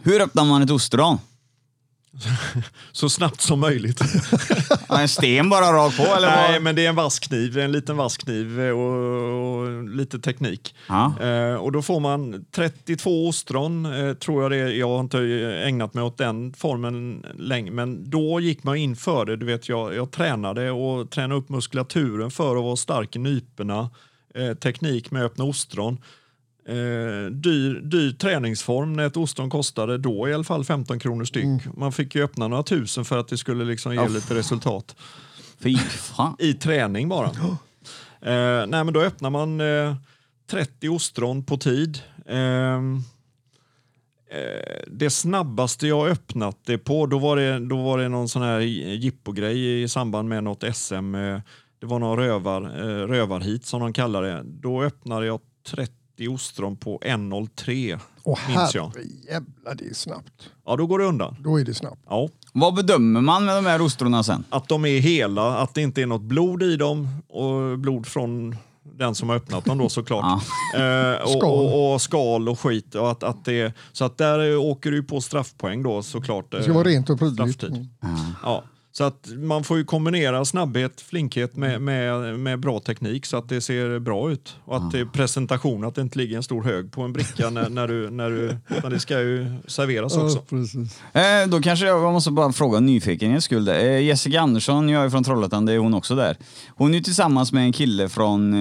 Hur 0.04 0.21
öppnar 0.21 0.45
man 0.45 0.62
ett 0.62 0.69
ostron? 0.71 1.17
så 2.91 3.10
snabbt 3.10 3.41
som 3.41 3.60
möjligt. 3.60 4.01
En 4.89 5.08
sten 5.08 5.49
bara 5.49 5.73
rakt 5.73 5.97
på 5.97 6.03
eller? 6.03 6.27
Nej, 6.27 6.53
vad? 6.53 6.62
men 6.62 6.75
det 6.75 6.86
är 6.86 6.89
en 6.89 6.95
vass 6.95 7.19
kniv, 7.19 7.58
en 7.58 7.71
liten 7.71 7.97
vass 7.97 8.17
kniv 8.17 8.60
och, 8.60 9.60
och 9.60 9.84
lite 9.84 10.19
teknik. 10.19 10.75
Ja. 10.88 11.13
Eh, 11.21 11.55
och 11.55 11.71
då 11.71 11.82
får 11.82 11.99
man 11.99 12.45
32 12.51 13.27
ostron, 13.27 13.86
eh, 13.86 14.13
tror 14.13 14.41
jag 14.43 14.51
det 14.51 14.58
är. 14.58 14.67
Jag 14.67 14.89
har 14.89 14.99
inte 14.99 15.19
ägnat 15.65 15.93
mig 15.93 16.03
åt 16.03 16.17
den 16.17 16.53
formen 16.53 17.25
länge, 17.38 17.71
men 17.71 18.10
då 18.10 18.39
gick 18.39 18.63
man 18.63 18.77
in 18.77 18.95
för 18.95 19.25
det. 19.25 19.36
Du 19.36 19.45
vet, 19.45 19.69
jag, 19.69 19.95
jag 19.95 20.12
tränade 20.12 20.71
och 20.71 21.10
tränade 21.10 21.39
upp 21.39 21.49
muskulaturen 21.49 22.32
för 22.32 22.55
att 22.55 22.63
vara 22.63 22.75
stark 22.75 23.15
i 23.15 23.19
nyporna. 23.19 23.89
Eh, 24.36 24.53
teknik 24.53 25.12
med 25.12 25.23
öppna 25.23 25.43
ostron. 25.43 25.97
Eh, 26.69 27.32
dyr, 27.32 27.82
dyr 27.84 28.12
träningsform 28.12 28.93
när 28.93 29.08
ett 29.08 29.17
ostron 29.17 29.49
kostade 29.49 29.97
då 29.97 30.29
i 30.29 30.34
alla 30.34 30.43
fall 30.43 30.65
15 30.65 30.99
kronor 30.99 31.25
styck. 31.25 31.45
Man 31.77 31.91
fick 31.91 32.15
ju 32.15 32.23
öppna 32.23 32.47
några 32.47 32.63
tusen 32.63 33.05
för 33.05 33.17
att 33.17 33.27
det 33.27 33.38
skulle 33.38 33.65
liksom 33.65 33.95
ge 33.95 34.08
lite 34.08 34.36
resultat 34.36 34.95
Fy 35.60 35.77
fan. 35.77 36.36
i 36.39 36.53
träning 36.53 37.10
bara. 37.10 37.32
Eh, 38.21 38.67
nej, 38.67 38.84
men 38.84 38.93
då 38.93 39.01
öppnar 39.01 39.29
man 39.29 39.62
eh, 39.62 39.95
30 40.51 40.89
ostron 40.89 41.43
på 41.43 41.58
tid. 41.58 42.01
Ehm, 42.27 42.95
eh, 44.32 44.84
det 44.88 45.10
snabbaste 45.10 45.88
jag 45.88 46.08
öppnat 46.08 46.58
det 46.65 46.77
på, 46.77 47.05
då 47.05 47.19
var 47.19 47.36
det, 47.36 47.60
då 47.60 47.84
var 47.84 47.97
det 47.97 48.10
någon 48.10 48.29
sån 48.29 48.41
här 48.41 48.60
jippogrej 48.60 49.84
i 49.84 49.88
samband 49.88 50.29
med 50.29 50.43
något 50.43 50.63
SM. 50.75 51.15
Eh, 51.15 51.39
det 51.79 51.86
var 51.86 51.99
någon 51.99 52.17
rövar, 52.17 52.62
eh, 52.62 53.08
rövarhit 53.08 53.65
som 53.65 53.79
de 53.82 53.93
kallar 53.93 54.23
det. 54.23 54.43
Då 54.45 54.84
öppnade 54.84 55.25
jag 55.25 55.39
30 55.67 55.93
ostron 56.27 56.75
på 56.77 56.99
1.03 56.99 57.99
Och 58.23 58.39
minns 58.47 58.75
jag. 58.75 58.91
herrejävlar, 58.95 59.75
det 59.75 59.86
är 59.86 59.93
snabbt. 59.93 60.49
Ja, 60.65 60.75
då 60.75 60.88
går 60.88 60.99
det 60.99 61.05
undan. 61.05 61.36
Då 61.39 61.60
är 61.60 61.65
det 61.65 61.73
snabbt. 61.73 62.01
Ja. 62.10 62.29
Vad 62.53 62.73
bedömer 62.75 63.21
man 63.21 63.45
med 63.45 63.55
de 63.55 63.65
här 63.65 63.82
ostronen 63.82 64.23
sen? 64.23 64.43
Att 64.49 64.67
de 64.67 64.86
är 64.86 64.99
hela, 64.99 65.58
att 65.58 65.73
det 65.73 65.82
inte 65.82 66.01
är 66.01 66.05
något 66.05 66.21
blod 66.21 66.63
i 66.63 66.75
dem 66.75 67.08
och 67.29 67.79
blod 67.79 68.05
från 68.08 68.55
den 68.97 69.15
som 69.15 69.29
har 69.29 69.36
öppnat 69.36 69.65
dem 69.65 69.77
då 69.77 69.89
såklart. 69.89 70.43
Eh, 70.77 71.21
och, 71.23 71.29
Skal. 71.29 71.43
och, 71.43 71.93
och 71.93 72.01
skal 72.01 72.49
och 72.49 72.60
skit. 72.60 72.95
Och 72.95 73.12
att, 73.12 73.23
att 73.23 73.45
det, 73.45 73.73
så 73.91 74.05
att 74.05 74.17
där 74.17 74.58
åker 74.58 74.91
du 74.91 75.03
på 75.03 75.21
straffpoäng 75.21 75.84
då 75.84 76.03
såklart. 76.03 76.51
Det 76.51 76.63
ska 76.63 76.73
vara 76.73 76.84
rent 76.88 77.10
och 77.10 77.19
prydligt. 77.19 77.63
Mm. 77.63 77.88
Ja. 78.43 78.63
Så 78.99 79.05
att 79.05 79.27
man 79.38 79.63
får 79.63 79.77
ju 79.77 79.83
kombinera 79.83 80.45
snabbhet, 80.45 81.01
flinkhet 81.01 81.55
med, 81.55 81.81
med, 81.81 82.39
med 82.39 82.59
bra 82.59 82.79
teknik 82.79 83.25
så 83.25 83.38
att 83.38 83.49
det 83.49 83.62
ser 83.62 83.99
bra 83.99 84.31
ut. 84.31 84.55
Och 84.65 84.77
att 84.77 84.91
det 84.91 84.99
är 84.99 85.05
presentation, 85.05 85.83
att 85.85 85.95
det 85.95 86.01
inte 86.01 86.17
ligger 86.17 86.38
en 86.38 86.43
stor 86.43 86.63
hög 86.63 86.91
på 86.91 87.01
en 87.01 87.13
bricka 87.13 87.49
när, 87.49 87.69
när 87.69 87.88
du, 87.88 88.09
när 88.09 88.29
du, 88.29 88.57
utan 88.77 88.91
det 88.91 88.99
ska 88.99 89.19
ju 89.19 89.55
serveras 89.67 90.17
också. 90.17 90.38
Ja, 90.38 90.43
precis. 90.49 90.99
Eh, 91.13 91.47
då 91.47 91.62
kanske 91.62 91.85
jag, 91.85 92.03
jag 92.03 92.13
måste 92.13 92.31
bara 92.31 92.51
fråga 92.51 92.79
nyfikenhets 92.79 93.45
skull. 93.45 93.67
Eh, 93.67 93.99
Jessica 93.99 94.41
Andersson, 94.41 94.89
jag 94.89 95.05
är 95.05 95.09
från 95.09 95.23
Trollhättan, 95.23 95.65
det 95.65 95.73
är 95.73 95.77
hon 95.77 95.93
också 95.93 96.15
där. 96.15 96.38
Hon 96.75 96.91
är 96.91 96.97
ju 96.97 97.03
tillsammans 97.03 97.51
med 97.51 97.63
en 97.63 97.73
kille 97.73 98.09
från... 98.09 98.53
Eh, 98.53 98.59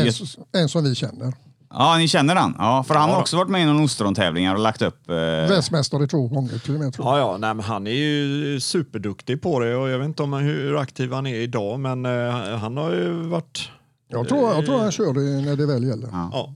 En, 0.00 0.12
en 0.52 0.68
som 0.68 0.84
vi 0.84 0.94
känner. 0.94 1.32
Ja, 1.70 1.96
ni 1.98 2.08
känner 2.08 2.36
han? 2.36 2.54
Ja, 2.58 2.82
för 2.82 2.94
han 2.94 3.08
har 3.08 3.16
Ja. 3.16 3.20
också 3.20 3.36
varit 3.36 3.48
med 3.50 3.62
i 3.62 3.64
någon 3.64 3.84
ostrontävlingar 3.84 4.54
och 4.54 4.60
lagt 4.60 4.82
upp... 4.82 5.10
Eh, 5.10 5.14
Världsmästare 5.16 6.06
två 6.06 6.28
gånger 6.28 6.58
till 6.58 6.74
och 6.74 6.80
med. 6.80 6.94
Tror 6.94 7.08
jag. 7.08 7.16
Ja, 7.18 7.18
ja, 7.32 7.36
nej, 7.38 7.54
men 7.54 7.64
han 7.64 7.86
är 7.86 7.90
ju 7.90 8.60
superduktig 8.60 9.42
på 9.42 9.60
det 9.60 9.76
och 9.76 9.88
jag 9.90 9.98
vet 9.98 10.06
inte 10.06 10.22
om 10.22 10.32
hur 10.32 10.76
aktiv 10.78 11.12
han 11.12 11.26
är 11.26 11.34
idag 11.34 11.80
men 11.80 12.06
eh, 12.06 12.56
han 12.58 12.76
har 12.76 12.90
ju 12.90 13.12
varit... 13.12 13.68
Jag, 14.08 14.28
tror, 14.28 14.54
jag 14.54 14.66
tror 14.66 14.78
han 14.78 14.92
kör 14.92 15.12
det 15.12 15.46
när 15.50 15.56
det 15.56 15.66
väl 15.66 15.84
gäller. 15.84 16.08
Ja. 16.12 16.54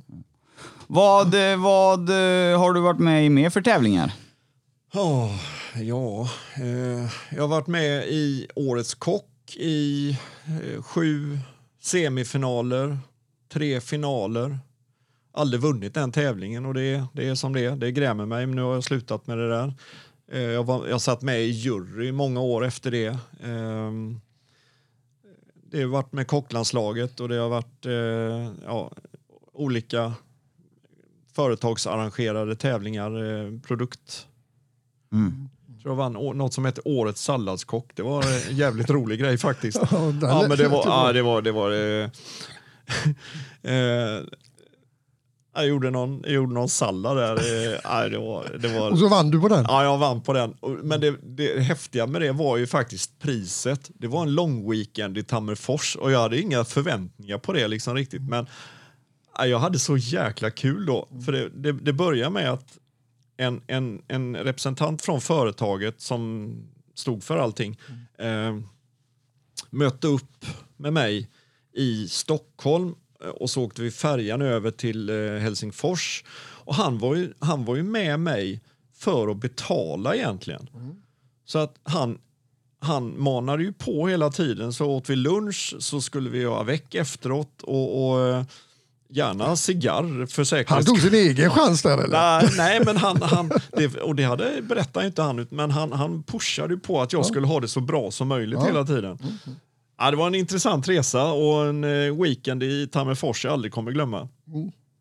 vad 0.86 1.52
eh, 1.52 1.56
vad 1.62 2.08
eh, 2.08 2.58
har 2.58 2.72
du 2.72 2.80
varit 2.80 2.98
med 2.98 3.26
i 3.26 3.30
mer 3.30 3.50
för 3.50 3.60
tävlingar? 3.62 4.12
Åh, 4.94 5.30
ja, 5.74 6.28
eh, 6.56 7.10
jag 7.30 7.40
har 7.42 7.48
varit 7.48 7.66
med 7.66 8.04
i 8.08 8.46
Årets 8.54 8.94
kock 8.94 9.56
i 9.56 10.10
eh, 10.46 10.82
sju 10.82 11.38
semifinaler, 11.82 12.98
tre 13.52 13.80
finaler. 13.80 14.58
Aldrig 15.36 15.60
vunnit 15.62 15.94
den 15.94 16.12
tävlingen 16.12 16.66
och 16.66 16.74
det, 16.74 17.04
det 17.12 17.28
är 17.28 17.34
som 17.34 17.52
det 17.52 17.64
är. 17.64 17.76
Det 17.76 17.92
grämer 17.92 18.26
mig, 18.26 18.46
men 18.46 18.56
nu 18.56 18.62
har 18.62 18.74
jag 18.74 18.84
slutat 18.84 19.26
med 19.26 19.38
det 19.38 19.48
där. 19.48 19.74
Eh, 20.32 20.40
jag, 20.40 20.64
var, 20.64 20.86
jag 20.88 21.00
satt 21.00 21.22
med 21.22 21.40
i 21.42 21.50
jury 21.50 22.12
många 22.12 22.40
år 22.40 22.64
efter 22.64 22.90
det. 22.90 23.18
Ehm, 23.44 24.20
det 25.70 25.82
har 25.82 25.88
varit 25.88 26.12
med 26.12 26.26
kocklandslaget 26.26 27.20
och 27.20 27.28
det 27.28 27.36
har 27.36 27.48
varit 27.48 27.86
eh, 27.86 28.52
ja, 28.64 28.92
olika 29.52 30.12
företagsarrangerade 31.32 32.56
tävlingar, 32.56 33.24
eh, 33.24 33.60
produkt 33.60 34.26
Mm. 35.12 35.48
jag 35.84 35.94
vann 35.94 36.12
något 36.12 36.54
som 36.54 36.64
hette 36.64 36.80
Årets 36.84 37.22
salladskock. 37.22 37.90
Det 37.94 38.02
var 38.02 38.22
en 38.22 38.56
jävligt 38.56 38.90
rolig 38.90 39.20
grej 39.20 39.38
faktiskt. 39.38 39.78
Ja, 39.90 40.46
men 40.48 40.58
det 40.58 40.68
var... 40.68 40.82
Ja, 40.86 41.12
det 41.12 41.22
var, 41.22 41.42
det 41.42 41.52
var 41.52 41.70
eh, 41.70 42.08
jag, 45.54 45.66
gjorde 45.66 45.90
någon, 45.90 46.20
jag 46.22 46.32
gjorde 46.32 46.54
någon 46.54 46.68
sallad 46.68 47.16
där. 47.16 47.80
Ja, 47.84 48.08
det 48.08 48.18
var, 48.18 48.58
det 48.58 48.68
var, 48.68 48.90
Och 48.90 48.98
så 48.98 49.08
vann 49.08 49.30
du 49.30 49.40
på 49.40 49.48
den. 49.48 49.64
Ja, 49.68 49.84
jag 49.84 49.98
vann 49.98 50.20
på 50.20 50.32
den. 50.32 50.54
Men 50.82 51.00
det, 51.00 51.16
det 51.22 51.60
häftiga 51.60 52.06
med 52.06 52.20
det 52.20 52.32
var 52.32 52.56
ju 52.56 52.66
faktiskt 52.66 53.18
priset. 53.18 53.90
Det 53.94 54.06
var 54.06 54.22
en 54.22 54.34
lång 54.34 54.70
weekend 54.70 55.18
i 55.18 55.22
Tammerfors 55.22 55.96
och 55.96 56.12
jag 56.12 56.20
hade 56.20 56.40
inga 56.40 56.64
förväntningar 56.64 57.38
på 57.38 57.52
det 57.52 57.68
liksom 57.68 57.94
riktigt. 57.94 58.22
Men 58.22 58.46
ja, 59.38 59.46
jag 59.46 59.58
hade 59.58 59.78
så 59.78 59.96
jäkla 59.96 60.50
kul 60.50 60.86
då. 60.86 61.08
För 61.24 61.32
det, 61.32 61.48
det, 61.48 61.72
det 61.72 61.92
börjar 61.92 62.30
med 62.30 62.52
att 62.52 62.78
en, 63.36 63.62
en, 63.66 64.02
en 64.08 64.36
representant 64.36 65.02
från 65.02 65.20
företaget 65.20 66.00
som 66.00 66.52
stod 66.94 67.24
för 67.24 67.38
allting 67.38 67.78
eh, 68.18 68.58
mötte 69.70 70.06
upp 70.06 70.46
med 70.76 70.92
mig 70.92 71.28
i 71.72 72.08
Stockholm 72.08 72.94
och 73.28 73.50
så 73.50 73.62
åkte 73.62 73.82
vi 73.82 73.90
färjan 73.90 74.42
över 74.42 74.70
till 74.70 75.10
eh, 75.10 75.38
Helsingfors. 75.40 76.24
Och 76.38 76.74
han 76.74 76.98
var, 76.98 77.14
ju, 77.14 77.32
han 77.38 77.64
var 77.64 77.76
ju 77.76 77.82
med 77.82 78.20
mig 78.20 78.60
för 78.98 79.28
att 79.28 79.36
betala 79.36 80.14
egentligen. 80.14 80.68
Så 81.46 81.58
att 81.58 81.74
han, 81.82 82.18
han 82.80 83.22
manade 83.22 83.62
ju 83.62 83.72
på 83.72 84.08
hela 84.08 84.30
tiden. 84.30 84.72
Så 84.72 84.86
åt 84.86 85.10
vi 85.10 85.16
lunch 85.16 85.74
så 85.78 86.00
skulle 86.00 86.30
vi 86.30 86.44
ha 86.44 86.62
väck 86.62 86.94
efteråt 86.94 87.62
och, 87.62 88.10
och 88.10 88.26
eh, 88.28 88.44
gärna 89.08 89.56
cigarr 89.56 90.26
för 90.26 90.42
Han 90.42 90.46
säkerhets 90.46 90.86
tog 90.86 91.00
sin 91.00 91.14
egen 91.14 91.50
chans 91.50 91.82
där 91.82 91.98
eller? 91.98 92.08
Nej, 92.08 92.50
nej, 92.56 92.82
men 92.84 92.96
han, 92.96 93.22
han 93.22 93.50
det, 93.72 93.96
och 94.00 94.14
det 94.14 94.24
hade, 94.24 94.62
berättade 94.62 95.06
inte 95.06 95.22
han 95.22 95.46
men 95.50 95.70
han, 95.70 95.92
han 95.92 96.22
pushade 96.22 96.74
ju 96.74 96.80
på 96.80 97.02
att 97.02 97.12
jag 97.12 97.26
skulle 97.26 97.46
ha 97.46 97.60
det 97.60 97.68
så 97.68 97.80
bra 97.80 98.10
som 98.10 98.28
möjligt 98.28 98.58
Ja. 98.62 98.66
hela 98.66 98.84
tiden. 98.84 99.18
Ja, 100.04 100.10
det 100.10 100.16
var 100.16 100.26
en 100.26 100.34
intressant 100.34 100.88
resa 100.88 101.24
och 101.32 101.66
en 101.66 101.84
eh, 101.84 102.22
weekend 102.22 102.62
i 102.62 102.86
Tammerfors 102.86 103.44
jag 103.44 103.52
aldrig 103.52 103.72
kommer 103.72 103.92
glömma. 103.92 104.28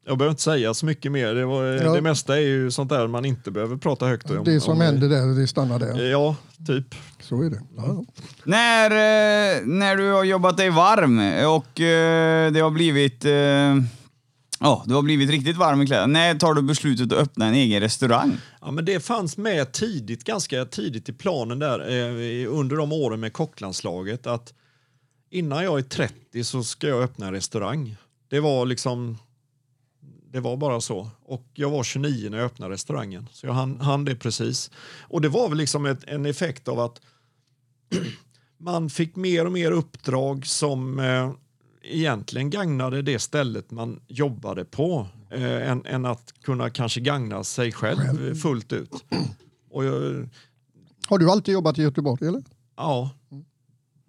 Jag 0.08 0.18
behöver 0.18 0.30
inte 0.32 0.42
säga 0.42 0.74
så 0.74 0.86
mycket 0.86 1.12
mer. 1.12 1.34
Det, 1.34 1.46
var, 1.46 1.64
Ja. 1.64 1.94
det 1.96 2.02
mesta 2.02 2.36
är 2.38 2.42
ju 2.42 2.72
sånt 2.72 2.90
där 2.90 3.08
man 3.08 3.26
inte 3.26 3.52
behöver 3.52 3.78
prata 3.78 4.06
högt 4.06 4.30
om. 4.32 4.44
Det 4.44 4.60
som 4.60 4.74
om, 4.74 4.82
händer 4.82 5.10
där, 5.10 5.40
det 5.42 5.48
stannar 5.48 5.80
där. 5.80 6.04
Ja, 6.06 6.36
typ. 6.68 6.96
Så 7.22 7.42
är 7.42 7.50
det. 7.50 7.62
Ja. 7.78 8.04
När, 8.44 8.92
eh, 8.92 9.62
när 9.66 9.96
du 9.96 10.12
har 10.12 10.24
jobbat 10.24 10.58
dig 10.58 10.70
varm 10.70 11.20
och 11.48 11.82
eh, 11.82 12.52
det 12.52 12.60
har 12.60 12.72
blivit... 12.72 13.26
Eh, 13.26 13.76
Ja, 14.60 14.84
du 14.88 14.94
har 14.94 15.02
blivit 15.02 15.30
riktigt 15.30 15.58
varm 15.58 15.82
i 15.82 15.88
kläderna. 15.88 16.08
När 16.08 16.36
tar 16.36 16.54
du 16.54 16.62
beslutet 16.62 17.12
att 17.14 17.20
öppna 17.20 17.46
en 17.46 17.54
egen 17.54 17.82
restaurang? 17.82 18.38
Ja, 18.62 18.72
men 18.72 18.86
det 18.86 19.00
fanns 19.06 19.38
med 19.38 19.72
tidigt, 19.72 20.24
ganska 20.24 20.66
tidigt 20.66 21.10
i 21.10 21.14
planen 21.14 21.60
där 21.60 21.80
eh, 21.80 22.54
under 22.54 22.76
de 22.76 22.92
åren 22.94 23.20
med 23.20 23.34
kocklandslaget 23.34 24.28
att 24.28 24.54
innan 25.34 25.64
jag 25.64 25.80
är 25.80 25.84
30 25.84 26.44
så 26.44 26.64
ska 26.64 26.88
jag 26.88 27.04
öppna 27.04 27.28
en 27.28 27.34
restaurang. 27.34 27.96
Det 28.28 28.40
var 28.40 28.66
liksom 28.66 29.18
det 30.32 30.40
var 30.40 30.58
bara 30.58 30.82
så. 30.82 31.10
Och 31.26 31.46
jag 31.54 31.70
var 31.70 31.84
29 31.84 32.30
när 32.30 32.38
jag 32.38 32.46
öppnade 32.46 32.74
restaurangen. 32.74 33.30
Så 33.32 33.48
jag 33.48 33.54
hann, 33.54 33.80
hann 33.80 34.06
det 34.06 34.16
precis. 34.16 34.72
Och 35.02 35.22
det 35.22 35.30
var 35.30 35.50
väl 35.50 35.58
liksom 35.58 35.86
ett, 35.86 36.04
en 36.04 36.26
effekt 36.26 36.68
av 36.68 36.80
att 36.80 37.02
man 38.58 38.90
fick 38.90 39.16
mer 39.16 39.46
och 39.46 39.52
mer 39.52 39.72
uppdrag 39.72 40.46
som 40.48 41.00
eh, 41.00 41.32
egentligen 41.84 42.50
gagnade 42.50 43.02
det 43.02 43.20
stället 43.20 43.72
man 43.72 44.00
jobbade 44.08 44.66
på 44.66 45.08
eh, 45.32 45.72
än, 45.72 45.86
än 45.86 46.06
att 46.06 46.34
kunna 46.42 46.70
kanske 46.70 47.00
gagna 47.00 47.44
sig 47.44 47.72
själv 47.72 48.36
fullt 48.36 48.74
ut. 48.74 49.06
Jag, 49.74 50.30
Har 51.08 51.18
du 51.18 51.32
alltid 51.32 51.54
jobbat 51.54 51.80
i 51.80 51.82
Göteborg 51.82 52.28
eller? 52.28 52.44
ja. 52.78 53.10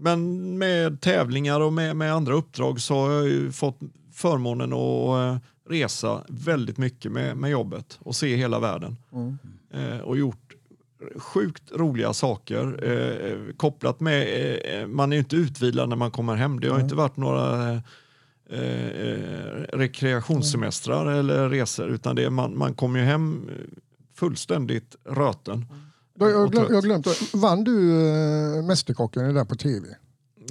Men 0.05 0.59
med 0.59 1.01
tävlingar 1.01 1.61
och 1.61 1.73
med, 1.73 1.97
med 1.97 2.13
andra 2.15 2.35
uppdrag 2.35 2.81
så 2.81 2.95
har 2.95 3.13
jag 3.13 3.29
ju 3.29 3.53
fått 3.53 3.79
förmånen 4.13 4.73
att 4.73 5.19
eh, 5.19 5.37
resa 5.71 6.25
väldigt 6.29 6.79
mycket 6.79 7.13
med, 7.13 7.37
med 7.37 7.51
jobbet 7.51 7.99
och 8.03 8.17
se 8.17 8.37
hela 8.37 8.61
världen. 8.61 8.97
Eh, 9.75 9.99
och 9.99 10.17
gjort 10.17 10.55
sjukt 11.17 11.73
roliga 11.73 12.13
saker 12.13 12.85
eh, 12.85 13.55
kopplat 13.57 14.01
med, 14.01 14.23
eh, 14.65 14.87
man 14.87 15.13
är 15.13 15.17
ju 15.17 15.21
inte 15.21 15.37
utvilad 15.37 15.89
när 15.89 15.97
man 15.97 16.11
kommer 16.11 16.35
hem. 16.35 16.61
Det 16.61 16.69
har 16.69 16.81
inte 16.81 16.95
varit 16.95 17.17
några 17.17 17.73
eh, 17.73 17.79
eh, 18.51 19.63
rekreationssemestrar 19.73 21.07
eller 21.07 21.49
resor 21.49 21.89
utan 21.89 22.17
det 22.17 22.31
man, 22.31 22.59
man 22.59 22.75
kommer 22.75 22.99
ju 23.01 23.05
hem 23.05 23.51
fullständigt 24.15 24.97
röten. 25.05 25.67
Då, 25.69 25.84
jag, 26.19 26.43
Och 26.43 26.53
glöm, 26.53 26.67
jag 26.71 26.83
glömde, 26.83 27.11
vann 27.33 27.65
du 27.65 28.07
äh, 28.59 28.63
Mästerkocken 28.63 29.35
där 29.35 29.45
på 29.45 29.55
tv? 29.55 29.87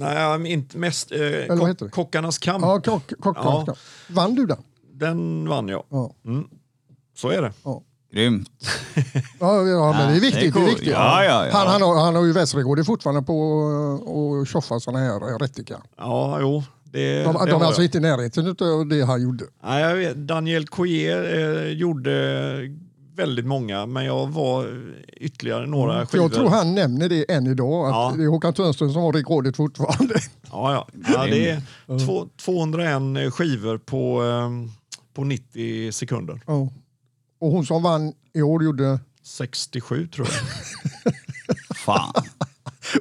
Nej, 0.00 0.52
inte 0.52 0.78
mest, 0.78 1.12
eh, 1.12 1.18
vad 1.48 1.58
kock, 1.58 1.68
heter 1.68 1.84
det? 1.84 1.90
Kockarnas 1.90 2.38
kamp. 2.38 2.64
Ja, 2.64 2.80
kock, 2.80 3.12
kock, 3.20 3.36
Ja. 3.40 3.74
Vann 4.08 4.34
du 4.34 4.46
den? 4.46 4.58
Den 4.92 5.48
vann 5.48 5.68
jag. 5.68 5.84
Ja. 5.88 6.14
Mm. 6.24 6.44
Så 7.16 7.28
är 7.28 7.42
det. 7.42 7.52
Grymt. 8.12 8.48
Ja, 9.40 9.62
ja 9.66 9.92
men 9.92 9.98
det 9.98 10.04
är 10.04 10.08
det 10.10 10.16
är 10.16 10.20
viktigt. 10.20 10.54
Det 10.54 10.60
är 10.60 10.66
viktigt. 10.66 10.88
Ja, 10.88 11.24
ja, 11.24 11.46
ja. 11.46 11.52
Han, 11.52 11.66
han, 11.66 11.82
har, 11.82 12.00
han 12.00 12.14
har 12.16 12.24
ju 12.24 12.32
världsrekord 12.32 12.86
fortfarande 12.86 13.22
på 13.22 14.42
att 14.42 14.48
tjoffa 14.48 14.80
sådana 14.80 14.98
här 15.04 15.38
rättika. 15.38 15.80
Ja, 15.96 16.38
jo. 16.40 16.62
Det, 16.84 17.22
De, 17.24 17.32
det 17.32 17.46
de 17.46 17.52
har 17.52 17.60
är 17.60 17.64
alltså 17.64 17.82
jag. 17.82 17.86
inte 17.86 17.98
i 17.98 18.00
närheten 18.00 18.56
av 18.60 18.86
det 18.86 19.02
han 19.04 19.22
gjorde. 19.22 19.44
Nej, 19.64 19.82
jag 19.82 19.94
vet, 19.96 20.16
Daniel 20.16 20.66
Coyer 20.66 21.64
eh, 21.64 21.72
gjorde 21.72 22.10
väldigt 23.16 23.46
många, 23.46 23.86
men 23.86 24.04
jag 24.04 24.26
var 24.26 24.84
ytterligare 25.16 25.66
några 25.66 25.98
För 26.00 26.06
skivor. 26.06 26.24
jag 26.24 26.32
tror 26.32 26.48
han 26.48 26.74
nämner 26.74 27.08
det 27.08 27.32
än 27.32 27.46
idag. 27.46 27.86
Att 27.86 27.90
Ja. 27.94 28.14
Det 28.16 28.24
är 28.24 28.28
Håkan 28.28 28.54
Törnström 28.54 28.92
som 28.92 29.02
har 29.02 29.12
rekordet 29.12 29.56
fortfarande. 29.56 30.14
Ja, 30.50 30.72
ja. 30.72 30.88
ja 31.14 31.24
det 31.26 31.50
är 31.50 31.62
två, 32.06 32.28
201 32.44 33.32
skivor 33.34 33.78
på, 33.78 34.24
eh, 34.24 34.50
på 35.14 35.24
90 35.24 35.92
sekunder. 35.92 36.40
Ja. 36.46 36.68
Och 37.40 37.50
hon 37.50 37.66
som 37.66 37.82
vann 37.82 38.12
i 38.34 38.42
år 38.42 38.64
gjorde... 38.64 39.00
67 39.26 40.06
tror 40.08 40.28
jag. 40.30 41.14
Fan. 41.76 42.12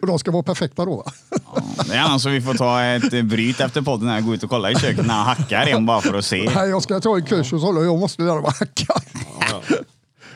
Och 0.02 0.08
de 0.08 0.19
ska 0.19 0.32
vara 0.32 0.43
perfekta 0.43 0.86
då 0.86 0.95
va? 0.95 1.12
Ja, 1.30 1.63
det 1.88 1.93
är 1.93 1.99
annars 2.02 2.21
så 2.21 2.30
vi 2.30 2.41
får 2.41 2.54
ta 2.54 2.82
ett 2.84 3.26
bryt 3.26 3.60
efter 3.60 3.82
podden 3.82 4.08
här, 4.10 4.21
gå 4.21 4.34
ut 4.34 4.43
och 4.43 4.49
kolla 4.49 4.71
i 4.71 4.76
köket 4.76 5.06
när 5.06 5.13
han 5.13 5.26
hackar 5.26 5.67
en 5.67 5.86
bara 5.86 6.02
för 6.02 6.13
att 6.13 6.26
se. 6.26 6.52
Nej, 6.56 6.69
jag 6.69 6.84
ska 6.84 6.99
ta 6.99 7.15
en 7.15 7.26
kurs 7.26 7.54
och 7.54 7.60
så 7.60 7.65
håller 7.65 7.82
jag 7.82 7.99
måste 7.99 8.21
lära 8.21 8.41
mig 8.41 8.52
hacka. 8.60 8.93
Ja. 9.52 9.62
Ja, 9.69 9.76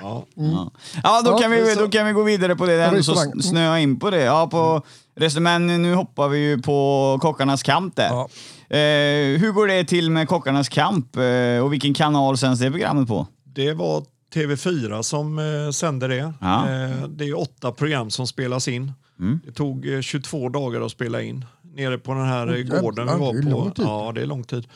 ja 0.01 0.25
då, 0.35 1.31
Ja, 1.31 1.37
kan 1.41 1.51
vi, 1.51 1.75
då 1.75 1.89
kan 1.89 2.07
vi 2.07 2.13
gå 2.13 2.23
vidare 2.23 2.55
på 2.55 2.65
det. 2.65 2.83
Ändå 2.83 3.03
så. 3.03 3.21
Mm. 3.21 3.41
snöa 3.41 3.79
in 3.79 3.99
på 3.99 4.09
det. 4.09 4.23
Ja, 4.23 4.47
på 4.47 4.81
resten, 5.15 5.43
men 5.43 5.67
nu 5.81 5.93
hoppar 5.93 6.27
vi 6.27 6.39
ju 6.39 6.61
på 6.61 7.19
Kockarnas 7.21 7.63
kamp 7.63 7.95
där. 7.95 8.07
Ja. 8.07 8.29
Eh, 8.69 9.39
hur 9.39 9.51
går 9.51 9.67
det 9.67 9.83
till 9.83 10.11
med 10.11 10.27
Kockarnas 10.27 10.69
kamp 10.69 11.15
eh, 11.15 11.63
och 11.63 11.73
vilken 11.73 11.93
kanal 11.93 12.37
sänds 12.37 12.61
det 12.61 12.71
programmet 12.71 13.07
på? 13.07 13.27
Det 13.43 13.73
var 13.73 14.03
TV4 14.33 15.01
som 15.01 15.39
eh, 15.39 15.71
sände 15.71 16.07
det. 16.07 16.33
Ja. 16.41 16.69
Eh, 16.69 17.07
det 17.07 17.25
är 17.25 17.39
åtta 17.39 17.71
program 17.71 18.09
som 18.09 18.27
spelas 18.27 18.67
in. 18.67 18.91
Mm. 19.19 19.39
Det 19.45 19.51
tog 19.51 19.93
eh, 19.93 20.01
22 20.01 20.49
dagar 20.49 20.81
att 20.81 20.91
spela 20.91 21.21
in. 21.21 21.45
Nere 21.75 21.97
på 21.97 22.13
den 22.13 22.25
här 22.25 22.47
Jävlar, 22.47 22.81
gården 22.81 23.05
vi 23.05 23.51
var 23.51 23.69
på. 23.69 23.83
Ja, 23.83 24.11
det 24.15 24.21
är 24.21 24.25
lång 24.25 24.43
tid. 24.43 24.67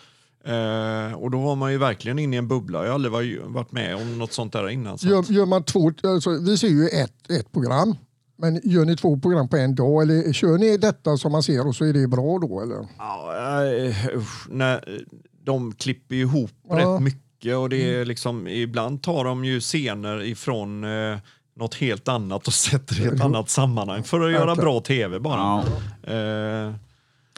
Eh, 0.46 1.14
och 1.14 1.32
då 1.32 1.42
var 1.42 1.56
man 1.56 1.72
ju 1.72 1.78
verkligen 1.78 2.20
inne 2.20 2.36
i 2.36 2.40
en 2.40 2.48
bubbla. 2.48 2.80
Jag 2.80 2.88
har 2.88 2.94
aldrig 2.96 3.12
varit, 3.12 3.42
varit 3.46 3.72
med 3.72 3.96
om 3.96 4.18
något 4.18 4.34
sånt 4.34 4.54
där 4.54 4.70
innan. 4.70 4.98
Så. 4.98 5.08
Gör, 5.08 5.32
gör 5.32 5.46
man 5.46 5.64
två, 5.64 5.92
alltså, 6.04 6.30
vi 6.30 6.58
ser 6.58 6.68
ju 6.68 6.88
ett, 6.88 7.32
ett 7.32 7.52
program. 7.52 7.96
Men 8.38 8.62
gör 8.64 8.86
ni 8.86 8.98
två 8.98 9.20
program 9.20 9.50
på 9.50 9.58
en 9.58 9.76
dag 9.76 10.02
eller 10.02 10.34
kör 10.34 10.58
ni 10.58 10.78
detta 10.78 11.18
som 11.18 11.32
man 11.32 11.44
ser 11.44 11.68
och 11.68 11.76
så 11.76 11.86
är 11.86 11.94
det 11.94 12.08
bra 12.08 12.40
då? 12.40 12.62
Eller? 12.62 12.88
Ja, 12.98 13.36
eh, 13.68 14.18
usch, 14.18 14.50
när, 14.50 15.06
de 15.44 15.72
klipper 15.72 16.16
ju 16.16 16.22
ihop 16.22 16.52
Ja. 16.70 16.80
Mm. 16.80 16.94
rätt 16.94 17.02
mycket 17.02 17.58
och 17.58 17.70
det 17.70 17.96
är 17.96 18.06
liksom, 18.06 18.48
ibland 18.48 19.04
tar 19.04 19.24
de 19.24 19.46
ju 19.46 19.60
scener 19.60 20.24
ifrån 20.24 20.84
eh, 20.84 21.18
något 21.56 21.76
helt 21.76 22.08
annat 22.08 22.48
och 22.48 22.54
sätter 22.68 23.02
i 23.02 23.06
ett 23.06 23.22
annat 23.22 23.50
sammanhang 23.50 24.04
för 24.04 24.22
att 24.22 24.32
göra 24.32 24.56
bra 24.56 24.80
tv 24.82 25.20
bara. 25.20 25.64
Ja. 26.04 26.14
Eh, 26.14 26.74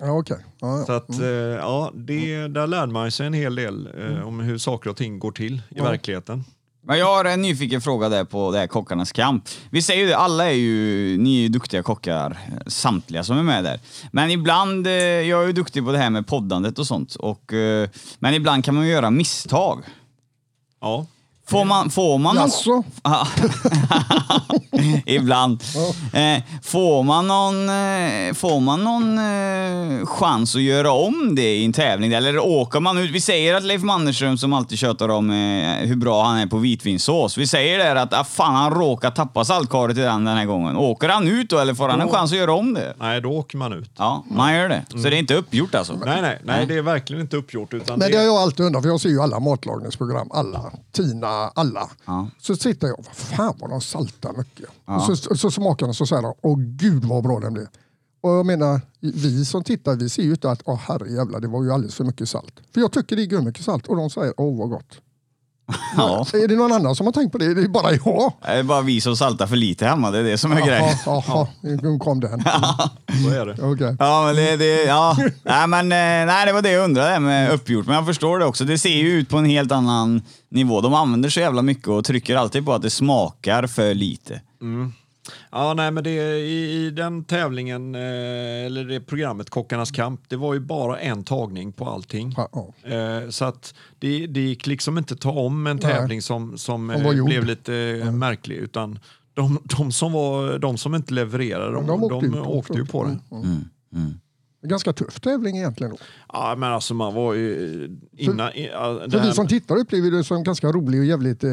Ja, 0.06 0.12
okej. 0.12 0.38
Ja, 0.60 0.80
ja. 0.80 0.86
så 0.86 0.92
att, 0.92 1.20
eh, 1.20 1.28
ja, 1.28 1.92
det, 1.96 2.48
där 2.48 2.68
lärde 2.68 2.92
man 2.92 3.12
sig 3.12 3.28
en 3.28 3.34
hel 3.34 3.56
del 3.56 3.90
eh, 3.98 4.28
om 4.28 4.40
hur 4.40 4.58
saker 4.58 4.90
och 4.90 4.98
ting 4.98 5.20
går 5.20 5.32
till 5.32 5.62
i 5.70 5.80
verkligheten. 5.80 6.44
Men 6.86 7.00
jag 7.00 7.06
har 7.06 7.26
en 7.26 7.42
nyfiken 7.42 7.82
fråga 7.82 8.10
där 8.10 8.24
på 8.24 8.52
det 8.52 8.58
här 8.58 8.68
Kockarnas 8.68 9.12
kamp. 9.12 9.44
Vi 9.70 9.82
säger 9.82 10.02
ju 10.02 10.08
det, 10.08 10.18
alla 10.18 10.50
är 10.50 10.56
ju, 10.56 11.18
ni 11.18 11.38
är 11.38 11.42
ju 11.42 11.48
duktiga 11.48 11.84
kockar, 11.84 12.40
samtliga 12.68 13.24
som 13.24 13.38
är 13.38 13.44
med 13.44 13.64
där. 13.64 13.80
Men 14.12 14.32
ibland, 14.32 14.88
eh, 14.88 14.94
jag 14.94 15.44
är 15.44 15.48
ju 15.48 15.54
duktig 15.54 15.86
på 15.86 15.92
det 15.92 15.98
här 15.98 16.10
med 16.10 16.28
poddandet 16.28 16.80
och 16.80 16.88
sånt, 16.88 17.16
och, 17.16 17.54
men 18.20 18.34
ibland 18.34 18.66
kan 18.66 18.76
man 18.76 18.86
ju 18.86 18.92
göra 18.92 19.12
misstag. 19.12 19.84
Ja. 20.82 21.06
Får 21.48 21.66
man, 21.66 21.90
får 21.90 22.18
man 22.18 22.36
någon, 22.36 22.44
Jaså? 22.44 22.84
Ibland. 25.06 25.64
Eh, 26.14 26.44
får 26.64 27.04
man 27.04 27.28
någon, 27.28 27.70
eh, 27.70 28.34
får 28.34 28.60
man 28.60 28.84
någon 28.84 29.18
eh, 29.18 30.06
chans 30.06 30.56
att 30.56 30.62
göra 30.62 30.92
om 30.92 31.36
det 31.36 31.56
i 31.56 31.66
en 31.66 31.74
tävling? 31.74 32.14
Eller 32.14 32.40
åker 32.40 32.80
man 32.80 32.98
ut? 32.98 33.12
Vi 33.12 33.22
säger 33.22 33.56
att 33.56 33.64
Leif 33.64 33.84
Mannerström 33.84 34.38
som 34.38 34.54
alltid 34.54 34.78
tjötar 34.78 35.10
om 35.10 35.30
eh, 35.30 35.88
hur 35.88 35.96
bra 35.96 36.24
han 36.24 36.38
är 36.38 36.48
på 36.48 36.58
vitvinsås. 36.58 37.38
Vi 37.38 37.48
säger 37.48 37.78
där 37.80 37.96
att 37.96 38.14
ah, 38.14 38.24
fan, 38.24 38.56
han 38.56 38.74
råkar 38.74 39.12
tappa 39.12 39.46
saltkaret 39.46 39.98
i 39.98 40.02
den 40.02 40.26
den 40.26 40.38
här 40.38 40.46
gången. 40.46 40.78
Åker 40.78 41.10
han 41.10 41.28
ut 41.28 41.50
då 41.50 41.60
eller 41.60 41.74
får 41.74 41.90
han 41.90 42.02
en 42.02 42.10
chans 42.10 42.32
att 42.32 42.38
göra 42.38 42.54
om 42.54 42.74
det? 42.74 42.94
Nej, 43.00 43.22
då 43.22 43.30
åker 43.30 43.58
man 43.58 43.74
ut. 43.74 43.92
Ja, 43.98 44.24
man 44.32 44.54
gör 44.54 44.70
det. 44.70 44.84
Så 44.90 44.98
det 44.98 45.08
är 45.08 45.20
inte 45.20 45.36
uppgjort 45.36 45.76
alltså? 45.76 45.94
Nej, 46.06 46.22
nej, 46.22 46.40
nej, 46.44 46.66
det 46.66 46.78
är 46.78 46.82
verkligen 46.82 47.22
inte 47.22 47.38
uppgjort. 47.38 47.74
Utan 47.74 48.00
Men 48.00 48.12
det, 48.12 48.16
det 48.16 48.18
har 48.18 48.26
jag 48.26 48.36
alltid 48.36 48.66
undrat, 48.66 48.84
för 48.84 48.90
jag 48.90 49.02
ser 49.02 49.10
ju 49.10 49.22
alla 49.22 49.40
matlagningsprogram, 49.40 50.28
alla. 50.32 50.72
Tina, 50.92 51.33
alla. 51.56 51.90
Ja. 52.06 52.30
Så 52.40 52.56
sitter 52.56 52.88
jag, 52.88 52.98
vad 52.98 53.16
fan 53.16 53.56
vad 53.60 53.70
de 53.70 53.82
saltar 53.82 54.34
mycket. 54.38 54.70
Och 54.86 55.18
så, 55.18 55.36
så 55.36 55.52
smakar 55.52 55.86
de 55.86 55.94
så 55.96 56.06
säger 56.06 56.22
de, 56.22 56.34
åh 56.42 56.60
gud 56.60 57.06
vad 57.06 57.24
bra 57.24 57.40
den 57.40 57.54
blev. 57.54 57.68
Och 58.22 58.30
jag 58.30 58.46
menar, 58.46 58.82
vi 59.00 59.46
som 59.46 59.64
tittar, 59.64 59.96
vi 59.96 60.10
ser 60.10 60.24
ju 60.24 60.32
inte 60.32 60.52
att, 60.52 60.62
åh 60.66 60.76
herrejävlar, 60.76 61.40
det 61.40 61.48
var 61.48 61.64
ju 61.64 61.72
alldeles 61.72 61.96
för 61.96 62.04
mycket 62.04 62.30
salt. 62.30 62.60
För 62.74 62.82
jag 62.82 62.92
tycker 62.92 63.16
det 63.16 63.24
är 63.24 63.42
mycket 63.42 63.66
salt 63.66 63.88
och 63.88 63.96
de 63.96 64.10
säger, 64.10 64.34
åh 64.38 64.58
vad 64.60 64.70
gott. 64.70 65.02
Ja. 65.98 66.26
Är 66.34 66.48
det 66.48 66.56
någon 66.56 66.72
annan 66.72 66.96
som 66.96 67.06
har 67.06 67.14
tänkt 67.14 67.32
på 67.32 67.38
det? 67.38 67.54
Det 67.54 67.62
är 67.62 67.68
bara 67.68 67.92
jag. 67.92 68.34
Det 68.42 68.48
är 68.52 68.64
bara 68.64 68.82
vi 68.82 69.02
som 69.02 69.18
saltar 69.18 69.48
för 69.48 69.56
lite 69.56 69.86
hemma, 69.86 70.12
det 70.12 70.20
är 70.20 70.24
det 70.24 70.38
som 70.38 70.52
är 70.52 70.68
grejen. 70.68 70.98
Jaha, 71.06 71.48
nu 71.62 72.00
kom 72.00 72.20
den. 72.20 72.44
så 73.24 73.30
är 73.30 73.46
det. 73.46 73.58
Okej. 73.62 73.96
Ja, 74.00 74.24
men 74.26 74.36
det, 74.36 74.58
det, 74.58 74.84
ja. 74.84 75.18
nej, 75.44 75.68
men, 75.68 75.92
eh, 75.92 76.34
nej, 76.34 76.46
det 76.46 76.54
var 76.54 76.62
det 76.62 76.72
jag 76.72 76.84
undrade 76.84 77.20
med 77.20 77.52
uppgjort. 77.52 77.86
Men 77.86 77.96
jag 77.96 78.06
förstår 78.06 78.40
det 78.40 78.46
också. 78.46 78.64
Det 78.64 78.78
ser 78.78 78.90
ju 78.98 79.12
ut 79.12 79.30
på 79.30 79.38
en 79.38 79.46
helt 79.46 79.72
annan 79.72 80.22
nivå. 80.52 80.82
De 80.82 80.94
använder 80.94 81.30
så 81.30 81.40
jävla 81.40 81.62
mycket 81.62 81.88
och 81.88 82.06
trycker 82.06 82.36
alltid 82.36 82.66
på 82.66 82.74
att 82.74 82.82
det 82.82 82.90
smakar 82.90 83.68
för 83.68 83.94
lite. 83.94 84.42
Ja, 85.52 85.74
nej, 85.74 85.92
men 85.92 86.04
det, 86.04 86.10
i, 86.40 86.86
i 86.86 86.90
den 86.90 87.24
tävlingen, 87.24 87.96
eh, 87.96 88.66
eller 88.66 88.86
det 88.86 89.00
programmet 89.00 89.50
Kockarnas 89.50 89.92
kamp, 89.92 90.22
det 90.28 90.36
var 90.36 90.54
ju 90.54 90.60
bara 90.60 91.00
en 91.00 91.24
tagning 91.24 91.74
på 91.74 91.86
allting. 91.86 92.34
Ja, 92.38 92.50
ja. 92.54 92.90
Eh, 92.92 93.30
så 93.30 93.46
att 93.46 93.74
det, 94.00 94.28
det 94.28 94.42
gick 94.42 94.68
liksom 94.68 94.98
inte 94.98 95.16
ta 95.16 95.32
om 95.32 95.68
en 95.68 95.80
Nej. 95.84 95.94
tävling 95.94 96.22
som, 96.22 96.58
som 96.58 96.90
Som 96.90 97.06
eh, 97.06 97.26
blev 97.26 97.46
lite 97.46 97.76
eh, 97.76 98.12
märklig. 98.12 98.56
Utan 98.56 99.00
de, 99.34 99.60
de, 99.64 99.92
som 99.92 100.12
var, 100.12 100.58
de 100.58 100.78
som 100.78 100.96
inte 100.96 101.14
levererade, 101.14 101.74
de, 101.74 101.88
de 101.88 102.02
de, 102.02 102.14
åkte 102.14 102.26
ut 102.28 102.36
åkte, 102.36 102.50
också. 102.50 102.74
ju 102.74 102.86
på 102.86 103.04
det. 103.04 103.20
Mm, 103.32 103.66
mm. 103.94 104.20
Ganska 104.64 104.94
tuff 104.94 105.20
tävling 105.20 105.58
egentligen. 105.58 105.92
Då. 105.92 105.98
Ja, 106.34 106.56
men 106.58 106.72
alltså 106.72 106.94
man 106.94 107.14
var 107.14 107.34
ju... 107.34 107.90
Innan, 108.18 108.54
i- 108.54 108.70
ja, 108.74 109.00
För 109.12 109.24
vi 109.28 109.34
som 109.34 109.48
tittar 109.48 109.76
upplever 109.78 110.12
det 110.12 110.24
som 110.24 110.44
ganska 110.44 110.68
rolig 110.72 111.00
och 111.00 111.06
jävligt 111.06 111.44
eh, 111.44 111.52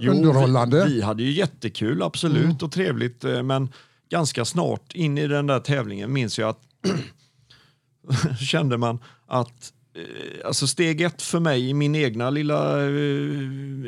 Jo, 0.00 0.12
underhållande. 0.12 0.84
Vi, 0.86 0.94
vi 0.94 1.00
hade 1.02 1.22
ju 1.22 1.30
jättekul, 1.32 2.02
absolut, 2.02 2.62
och 2.62 2.72
trevligt. 2.72 3.24
eh, 3.24 3.42
Men 3.42 3.68
ganska 4.10 4.44
snart 4.44 4.92
in 4.94 5.18
i 5.18 5.26
den 5.26 5.46
där 5.46 5.60
tävlingen 5.60 6.12
minns 6.12 6.38
jag 6.38 6.48
att 6.48 6.60
kände 8.40 8.76
man 8.78 8.98
att 9.26 9.72
eh, 9.96 10.46
alltså 10.46 10.66
steg 10.66 11.00
ett 11.00 11.22
för 11.22 11.40
mig 11.40 11.68
i 11.70 11.74
min 11.74 11.94
egna 11.94 12.30
lilla 12.30 12.82
eh, 12.86 12.90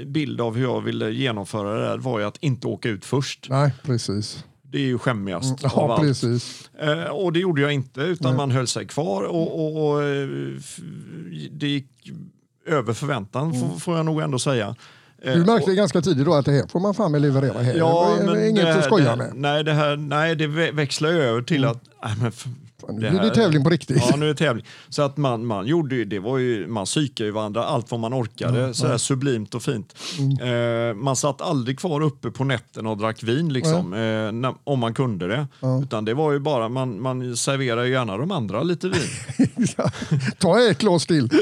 bild 0.06 0.40
av 0.40 0.56
hur 0.56 0.62
jag 0.62 0.80
ville 0.80 1.10
genomföra 1.10 1.74
det 1.78 1.84
där 1.86 1.98
var 1.98 2.18
ju 2.18 2.24
att 2.24 2.36
inte 2.36 2.66
åka 2.66 2.88
ut 2.88 3.04
först. 3.04 3.46
Nej, 3.50 3.74
precis. 3.82 4.44
Det 4.70 4.78
är 4.78 4.82
ju 4.82 4.98
skämmigast 4.98 5.64
av 5.64 5.70
Ja, 5.74 5.98
precis. 6.00 6.70
Eh, 6.80 7.02
och 7.04 7.32
det 7.32 7.38
gjorde 7.38 7.60
jag 7.62 7.72
inte, 7.72 8.00
utan 8.00 8.36
man 8.36 8.50
höll 8.50 8.66
sig 8.66 8.86
kvar 8.86 9.22
och, 9.22 9.60
och, 9.60 9.88
och 9.90 10.02
eh, 10.02 10.28
det 11.50 11.66
gick 11.68 11.86
över 12.66 12.92
förväntan 12.92 13.54
får, 13.54 13.78
får 13.78 13.96
jag 13.96 14.06
nog 14.06 14.20
ändå 14.20 14.38
säga. 14.38 14.74
Eh, 15.22 15.32
Du 15.34 15.44
märkte 15.44 15.74
ganska 15.74 16.00
tidigt 16.02 16.24
då 16.26 16.34
att 16.34 16.44
det 16.44 16.52
här 16.52 16.66
får 16.66 16.80
man 16.80 16.94
fan 16.94 17.12
med 17.12 17.22
leverera 17.22 17.58
här. 17.62 17.74
Ja, 17.74 18.16
det 18.20 18.30
är 18.44 18.48
inget 18.48 18.64
det 18.64 18.72
här, 18.72 18.78
att 18.78 18.84
skoja 18.84 19.16
med. 19.16 19.32
Nej, 19.34 19.64
det, 19.64 19.72
här, 19.72 19.96
nej, 19.96 20.36
det 20.36 20.46
vä- 20.46 20.72
växlar 20.74 21.08
över 21.10 21.42
till 21.42 21.64
att... 21.64 21.82
Nej, 22.04 22.14
men 22.22 22.32
Nu 22.88 23.10
blir 23.10 23.20
det 23.20 23.34
tävling 23.34 23.64
på 23.64 23.70
riktigt. 23.70 24.02
Ja, 24.10 24.16
nu 24.16 24.24
är 24.24 24.28
det 24.28 24.34
tävling. 24.34 24.66
Så 24.88 25.02
att 25.02 25.16
man, 25.16 25.46
man 25.46 25.66
gjorde 25.66 25.94
ju, 25.94 26.04
det 26.04 26.18
var 26.18 26.38
ju, 26.38 26.66
man 26.66 26.84
psykade 26.84 27.26
ju 27.26 27.32
varandra 27.32 27.64
allt 27.64 27.90
vad 27.90 28.00
man 28.00 28.14
orkade. 28.14 28.74
så 28.74 28.86
här 28.86 28.98
sublimt 28.98 29.54
och 29.54 29.62
fint. 29.62 29.94
Mm. 30.18 30.88
Eh, 30.90 30.94
man 30.94 31.16
satt 31.16 31.40
aldrig 31.40 31.78
kvar 31.78 32.00
uppe 32.00 32.30
på 32.30 32.44
nätten 32.44 32.86
och 32.86 32.96
drack 32.96 33.22
vin 33.22 33.52
liksom, 33.52 33.92
eh, 33.92 34.32
när, 34.32 34.54
om 34.64 34.78
man 34.78 34.94
kunde 34.94 35.28
det. 35.28 35.46
Utan 35.82 36.04
det 36.04 36.14
var 36.14 36.32
ju 36.32 36.38
bara, 36.38 36.68
man, 36.68 37.00
man 37.02 37.36
serverar 37.36 37.84
ju 37.84 37.92
gärna 37.92 38.16
de 38.16 38.30
andra 38.30 38.62
lite 38.62 38.88
vin. 38.88 39.66
Ta 40.38 40.60
ett 40.70 40.78
glas 40.78 41.06
till. 41.06 41.28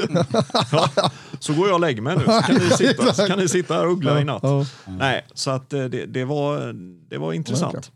Ja, 0.71 1.11
så 1.39 1.53
går 1.53 1.67
jag 1.67 1.73
och 1.73 1.79
lägger 1.79 2.01
mig 2.01 2.17
nu, 2.17 2.23
så 2.23 2.41
kan 2.41 2.55
ni 2.55 2.69
sitta, 2.77 3.27
kan 3.27 3.39
ni 3.39 3.47
sitta 3.47 3.73
här 3.73 3.85
och 3.85 3.91
uggla 3.93 4.21
i 4.21 4.23
natt. 4.23 4.39
Ja. 4.43 4.65
Nej, 4.85 5.25
så 5.33 5.51
att 5.51 5.73
eh, 5.73 5.83
det, 5.83 6.05
det, 6.05 6.25
var, 6.25 6.73
det 7.09 7.17
var 7.17 7.33
intressant. 7.33 7.91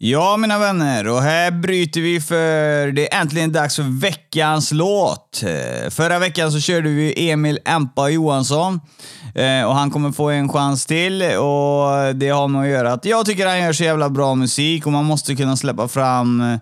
Ja, 0.00 0.36
mina 0.36 0.58
vänner, 0.58 1.08
och 1.08 1.22
här 1.22 1.50
bryter 1.50 2.00
vi 2.00 2.20
för 2.20 2.92
det 2.92 3.14
är 3.14 3.20
äntligen 3.20 3.52
dags 3.52 3.76
för 3.76 4.00
veckans 4.00 4.72
låt. 4.72 5.42
Eh, 5.42 5.90
förra 5.90 6.18
veckan 6.18 6.52
så 6.52 6.60
körde 6.60 6.88
vi 6.88 7.30
Emil 7.30 7.58
Empa 7.64 8.08
Johansson 8.08 8.80
eh, 9.34 9.62
och 9.64 9.74
han 9.74 9.90
kommer 9.90 10.12
få 10.12 10.30
en 10.30 10.48
chans 10.48 10.86
till 10.86 11.22
och 11.22 12.14
det 12.14 12.28
har 12.28 12.48
med 12.48 12.62
att 12.62 12.68
göra 12.68 12.92
att 12.92 13.04
jag 13.04 13.26
tycker 13.26 13.46
han 13.46 13.60
gör 13.60 13.72
så 13.72 13.84
jävla 13.84 14.10
bra 14.10 14.34
musik 14.34 14.86
och 14.86 14.92
man 14.92 15.04
måste 15.04 15.36
kunna 15.36 15.56
släppa 15.56 15.88
fram 15.88 16.40
eh, 16.40 16.58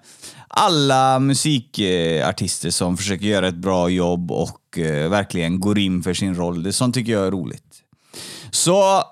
alla 0.49 1.19
musikartister 1.19 2.71
som 2.71 2.97
försöker 2.97 3.27
göra 3.27 3.49
ett 3.49 3.55
bra 3.55 3.89
jobb 3.89 4.33
och 4.33 4.61
verkligen 5.09 5.61
går 5.61 5.79
in 5.79 6.03
för 6.03 6.15
sin 6.15 6.35
roll. 6.35 6.63
Det 6.63 6.73
sånt 6.73 6.95
tycker 6.95 7.13
jag 7.13 7.27
är 7.27 7.31
roligt. 7.31 7.83
Så 8.51 9.03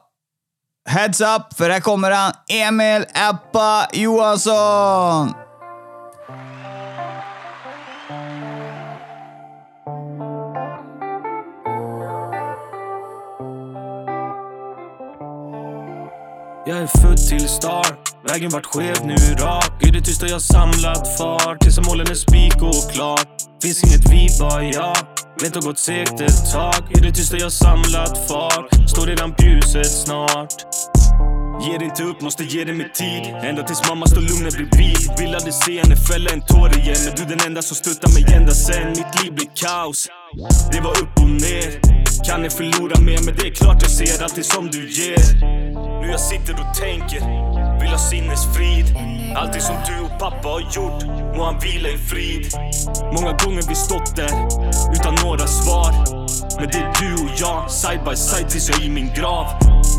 Heads 0.86 1.20
up, 1.20 1.54
för 1.56 1.70
här 1.70 1.80
kommer 1.80 2.10
han, 2.10 2.32
Emil 2.48 3.04
Appa 3.14 3.88
Johansson! 3.92 5.34
Jag 16.66 16.78
är 16.78 16.86
född 16.86 17.16
till 17.16 17.48
star, 17.48 17.86
vägen 18.28 18.50
vart 18.50 18.66
skev, 18.66 19.06
nu 19.06 19.14
rak. 19.14 19.70
I 19.80 19.90
det 19.90 20.00
tysta 20.00 20.26
jag 20.26 20.42
samlat 20.42 21.18
fart, 21.18 21.60
tills 21.60 21.80
målen 21.86 22.06
är 22.06 22.14
spik 22.14 22.62
och 22.62 22.92
klart 22.92 23.28
Finns 23.62 23.84
inget 23.84 24.10
vi, 24.10 24.28
bara 24.40 24.62
jag. 24.62 24.96
Vet 25.42 25.54
har 25.54 25.62
gått 25.62 25.78
segt 25.78 26.20
ett 26.20 26.52
tag 26.52 26.74
I 26.96 27.00
det 27.00 27.12
tysta 27.12 27.36
jag 27.36 27.52
samlat 27.52 28.28
fart, 28.28 28.90
står 28.90 29.06
redan 29.06 29.32
på 29.34 29.42
ljuset 29.42 29.86
snart. 29.86 30.54
Ger 31.66 31.82
inte 31.82 32.02
upp, 32.02 32.20
måste 32.20 32.44
ge 32.44 32.64
det 32.64 32.72
med 32.72 32.94
tid. 32.94 33.22
Ända 33.42 33.62
tills 33.62 33.88
mamma 33.88 34.06
står 34.06 34.20
lugn 34.20 34.48
bredvid. 34.56 35.10
Vill 35.18 35.34
aldrig 35.34 35.54
se 35.54 35.80
henne 35.82 35.96
fälla 35.96 36.30
en 36.30 36.40
tår 36.40 36.78
igen. 36.78 36.96
Men 37.04 37.14
du 37.16 37.34
den 37.34 37.46
enda 37.46 37.62
som 37.62 37.76
stöttar 37.76 38.08
mig 38.14 38.36
ända 38.36 38.52
sen 38.52 38.88
Mitt 38.88 39.22
liv 39.22 39.32
blir 39.34 39.50
kaos. 39.54 40.08
Det 40.72 40.80
var 40.80 40.90
upp 41.02 41.16
och 41.16 41.28
ner. 41.28 41.68
Kan 42.26 42.42
jag 42.44 42.52
förlora 42.52 43.00
mer? 43.00 43.20
Men 43.24 43.34
det 43.36 43.46
är 43.48 43.54
klart 43.54 43.78
jag 43.82 43.90
ser 43.90 44.24
alltid 44.24 44.44
som 44.44 44.70
du 44.70 44.90
ger. 44.90 45.22
Nu 46.00 46.06
jag 46.10 46.20
sitter 46.20 46.52
och 46.52 46.74
tänker, 46.74 47.20
vill 47.84 47.92
ha 47.92 47.98
sinnesfrid. 47.98 48.96
Allting 49.36 49.60
som 49.60 49.76
du 49.86 50.04
och 50.04 50.18
pappa 50.18 50.48
har 50.48 50.60
gjort, 50.60 51.02
må 51.36 51.44
han 51.44 51.58
vila 51.58 51.88
i 51.88 51.98
frid. 51.98 52.46
Många 53.12 53.32
gånger 53.32 53.62
vi 53.68 53.74
stått 53.74 54.16
där, 54.16 54.34
utan 54.94 55.14
några 55.24 55.46
svar. 55.46 56.23
Men 56.58 56.68
det 56.68 56.78
är 56.78 56.92
du 57.00 57.14
och 57.24 57.30
jag, 57.36 57.70
side 57.70 58.04
by 58.04 58.16
side 58.16 58.48
tills 58.48 58.68
jag 58.68 58.80
är 58.80 58.84
i 58.84 58.90
min 58.90 59.10
grav. 59.14 59.46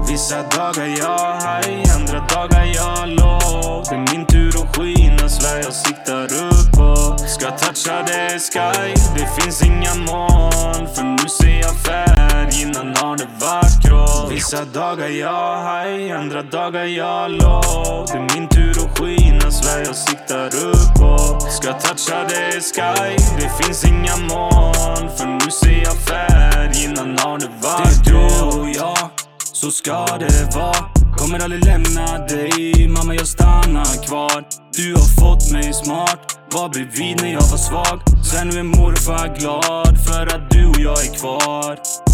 Vissa 0.07 0.35
dagar 0.35 0.87
jag 0.87 1.41
high, 1.41 1.95
andra 1.95 2.19
dagar 2.19 2.65
jag 2.75 3.09
låg. 3.09 3.85
Det 3.89 3.95
är 3.95 4.15
min 4.15 4.25
tur 4.25 4.49
att 4.63 4.77
skina, 4.77 5.29
svär 5.29 5.57
jag 5.63 5.73
siktar 5.73 6.23
uppåt. 6.23 7.29
Ska 7.29 7.51
toucha 7.51 8.05
the 8.05 8.39
sky, 8.39 8.93
det 9.15 9.41
finns 9.41 9.61
inga 9.63 9.95
moln. 9.95 10.87
För 10.95 11.03
nu 11.03 11.29
ser 11.29 11.59
jag 11.59 11.75
färg, 11.75 12.61
innan 12.61 12.95
har 12.95 13.17
det 13.17 13.27
varit 13.39 13.83
grått 13.83 14.31
Vissa 14.31 14.65
dagar 14.65 15.07
jag 15.07 15.57
high, 15.57 16.19
andra 16.19 16.43
dagar 16.43 16.83
jag 16.83 17.31
låg. 17.31 18.07
Det 18.07 18.17
är 18.17 18.39
min 18.39 18.47
tur 18.47 18.71
att 18.71 18.99
skina, 18.99 19.51
svär 19.51 19.83
jag 19.85 19.95
siktar 19.95 20.47
uppåt. 20.47 21.51
Ska 21.51 21.73
toucha 21.73 22.27
the 22.29 22.61
sky, 22.61 23.15
det 23.39 23.63
finns 23.63 23.85
inga 23.85 24.17
moln. 24.17 25.09
För 25.17 25.25
nu 25.25 25.51
ser 25.51 25.83
jag 25.83 25.97
färg, 25.97 26.44
innan 26.83 27.17
har 27.19 27.39
det 27.39 27.51
varit 27.61 28.05
Det 28.05 28.11
är 28.11 28.13
du 28.13 28.57
och 28.59 28.69
jag, 28.69 29.09
så 29.53 29.71
ska 29.71 30.05
det 30.19 30.55
vara. 30.55 30.75
Kommer 31.17 31.39
aldrig 31.39 31.65
lämna 31.65 32.17
dig, 32.27 32.87
mamma 32.87 33.15
jag 33.15 33.27
stannar 33.27 34.07
kvar. 34.07 34.43
Du 34.77 34.93
har 34.93 35.21
fått 35.21 35.51
mig 35.51 35.73
smart, 35.73 36.39
var 36.51 36.69
bredvid 36.69 37.21
när 37.21 37.31
jag 37.33 37.41
var 37.41 37.57
svag. 37.57 38.01
Sen 38.31 38.47
nu 38.47 38.59
är 38.59 38.63
morfar 38.63 39.35
glad 39.39 39.97
för 40.07 40.35
att 40.35 40.49
du 40.49 40.67
och 40.67 40.79
jag 40.79 41.05
är 41.05 41.13
kvar 41.19 42.04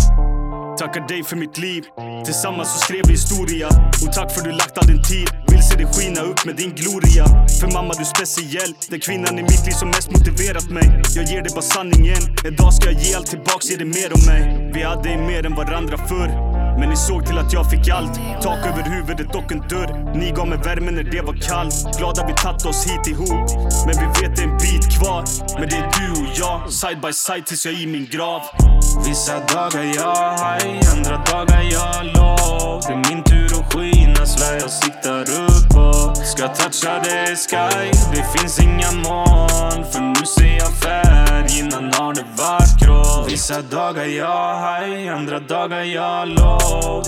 Tackar 0.81 1.07
dig 1.07 1.23
för 1.23 1.35
mitt 1.35 1.57
liv. 1.57 1.83
Tillsammans 2.25 2.73
så 2.73 2.79
skrev 2.79 3.01
vi 3.07 3.11
historia. 3.11 3.67
Och 4.03 4.13
tack 4.13 4.31
för 4.31 4.41
du 4.41 4.51
lagt 4.51 4.77
all 4.77 4.87
din 4.87 5.03
tid. 5.03 5.27
Vill 5.47 5.63
se 5.63 5.75
dig 5.75 5.85
skina 5.93 6.21
upp 6.21 6.45
med 6.45 6.55
din 6.55 6.71
gloria. 6.75 7.25
För 7.59 7.67
mamma 7.73 7.93
du 7.93 8.01
är 8.01 8.11
speciell. 8.17 8.73
Den 8.89 8.99
kvinnan 8.99 9.39
i 9.39 9.41
mitt 9.41 9.65
liv 9.65 9.71
som 9.71 9.87
mest 9.87 10.11
motiverat 10.11 10.69
mig. 10.69 11.01
Jag 11.15 11.25
ger 11.25 11.41
dig 11.41 11.51
bara 11.55 11.61
sanningen. 11.61 12.21
En 12.45 12.55
dag 12.55 12.73
ska 12.73 12.91
jag 12.91 13.01
ge 13.01 13.15
allt 13.15 13.27
tillbaks, 13.27 13.69
ge 13.69 13.75
dig 13.77 13.85
mer 13.85 14.09
om 14.13 14.21
mig. 14.25 14.71
Vi 14.73 14.83
hade 14.83 15.17
mer 15.17 15.45
än 15.45 15.55
varandra 15.55 15.97
förr 15.97 16.50
men 16.81 16.89
ni 16.89 16.95
såg 16.95 17.25
till 17.25 17.37
att 17.37 17.53
jag 17.53 17.69
fick 17.69 17.89
allt. 17.89 18.19
Tak 18.41 18.57
över 18.57 18.83
huvudet 18.83 19.35
och 19.35 19.51
en 19.51 19.59
dörr. 19.59 20.15
Ni 20.15 20.31
gav 20.31 20.47
mig 20.47 20.57
värme 20.57 20.91
när 20.91 21.03
det 21.03 21.21
var 21.21 21.33
kallt. 21.33 21.97
Glada 21.97 22.27
vi 22.27 22.33
tagit 22.33 22.65
oss 22.65 22.85
hit 22.85 23.07
ihop. 23.07 23.47
Men 23.85 23.95
vi 24.01 24.21
vet 24.21 24.35
det 24.35 24.41
är 24.41 24.47
en 24.47 24.57
bit 24.57 24.85
kvar. 24.97 25.23
Men 25.59 25.69
det 25.69 25.75
är 25.75 25.89
du 25.97 26.21
och 26.21 26.31
jag 26.33 26.71
Side 26.71 27.01
by 27.01 27.13
side 27.13 27.45
tills 27.45 27.65
jag 27.65 27.73
är 27.73 27.83
i 27.83 27.87
min 27.87 28.05
grav. 28.05 28.41
Vissa 29.05 29.33
dagar 29.39 29.83
jag 29.83 30.31
high 30.37 30.91
Andra 30.93 31.17
dagar 31.31 31.61
jag 31.71 32.05
low. 32.05 32.81
Det 32.87 32.93
är 32.93 33.13
min 33.13 33.23
tur 33.23 33.51
att 33.59 33.73
skina 33.73 34.25
Svär 34.25 34.53
jag 34.53 34.71
siktar 34.71 35.21
uppåt. 35.21 36.17
Ska 36.17 36.47
toucha 36.47 37.03
the 37.03 37.35
sky 37.35 37.91
Det 38.13 38.39
finns 38.39 38.59
inga 38.59 38.91
moln. 38.91 39.85
För 39.91 40.01
nu 40.01 40.25
ser 40.25 40.57
jag 40.57 40.73
färg 40.83 41.59
Innan 41.59 41.93
har 41.93 42.13
det 42.13 42.25
varit 42.37 42.79
grått. 42.79 43.31
Vissa 43.31 43.61
dagar 43.61 44.05
jag 44.05 44.55
high 44.55 45.15
Andra 45.15 45.39
dagar 45.39 45.83
jag 45.83 46.27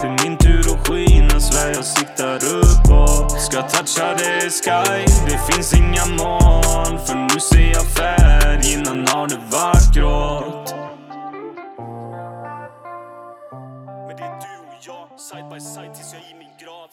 det 0.01 0.07
är 0.07 0.23
min 0.23 0.37
tur 0.37 0.59
att 0.59 0.87
skina 0.87 1.39
Svär 1.39 1.73
jag 1.75 1.85
siktar 1.85 2.35
uppåt. 2.35 3.41
Ska 3.41 3.61
toucha 3.61 4.17
the 4.17 4.49
sky 4.49 5.05
Det 5.27 5.53
finns 5.53 5.73
inga 5.73 6.05
moln 6.05 6.99
För 7.05 7.15
nu 7.33 7.39
ser 7.39 7.71
jag 7.73 7.85
färg 7.85 8.73
Innan 8.73 9.07
har 9.07 9.27
det 9.27 9.41
varit 9.51 9.93
grått. 9.95 10.75
Men 14.07 14.17
det 14.17 14.23
är 14.23 14.39
du 14.45 14.55
och 14.69 14.79
jag, 14.87 15.19
side 15.19 15.49
by 15.49 15.59
side 15.59 15.93
tills 15.93 16.13
jag 16.13 16.21
är 16.21 16.31
i 16.31 16.37
min 16.43 16.55
grav. 16.63 16.89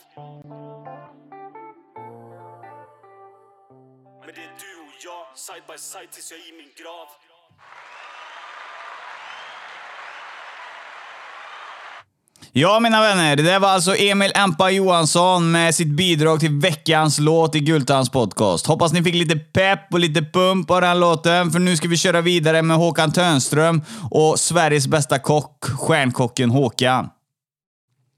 Men 4.20 4.34
det 4.34 4.42
är 4.48 4.54
du 4.64 4.72
och 4.86 4.96
jag, 5.04 5.38
side 5.38 5.62
by 5.68 5.78
side 5.78 6.10
tills 6.12 6.30
jag 6.30 6.40
är 6.40 6.48
i 6.48 6.56
min 6.60 6.72
grav. 6.80 7.08
Ja, 12.52 12.80
mina 12.80 13.00
vänner, 13.00 13.36
det 13.36 13.42
där 13.42 13.60
var 13.60 13.68
alltså 13.68 13.96
Emil 13.96 14.32
Empa 14.34 14.70
Johansson 14.70 15.50
med 15.50 15.74
sitt 15.74 15.88
bidrag 15.88 16.40
till 16.40 16.50
veckans 16.50 17.18
låt 17.18 17.54
i 17.54 17.60
Gultans 17.60 18.10
podcast. 18.10 18.66
Hoppas 18.66 18.92
ni 18.92 19.02
fick 19.02 19.14
lite 19.14 19.36
pepp 19.36 19.92
och 19.92 20.00
lite 20.00 20.22
pump 20.22 20.70
av 20.70 20.80
den 20.80 21.00
låten, 21.00 21.50
för 21.50 21.58
nu 21.58 21.76
ska 21.76 21.88
vi 21.88 21.96
köra 21.96 22.20
vidare 22.20 22.62
med 22.62 22.76
Håkan 22.76 23.12
Törnström 23.12 23.82
och 24.10 24.38
Sveriges 24.38 24.86
bästa 24.86 25.18
kock, 25.18 25.64
stjärnkocken 25.64 26.50
Håkan. 26.50 27.08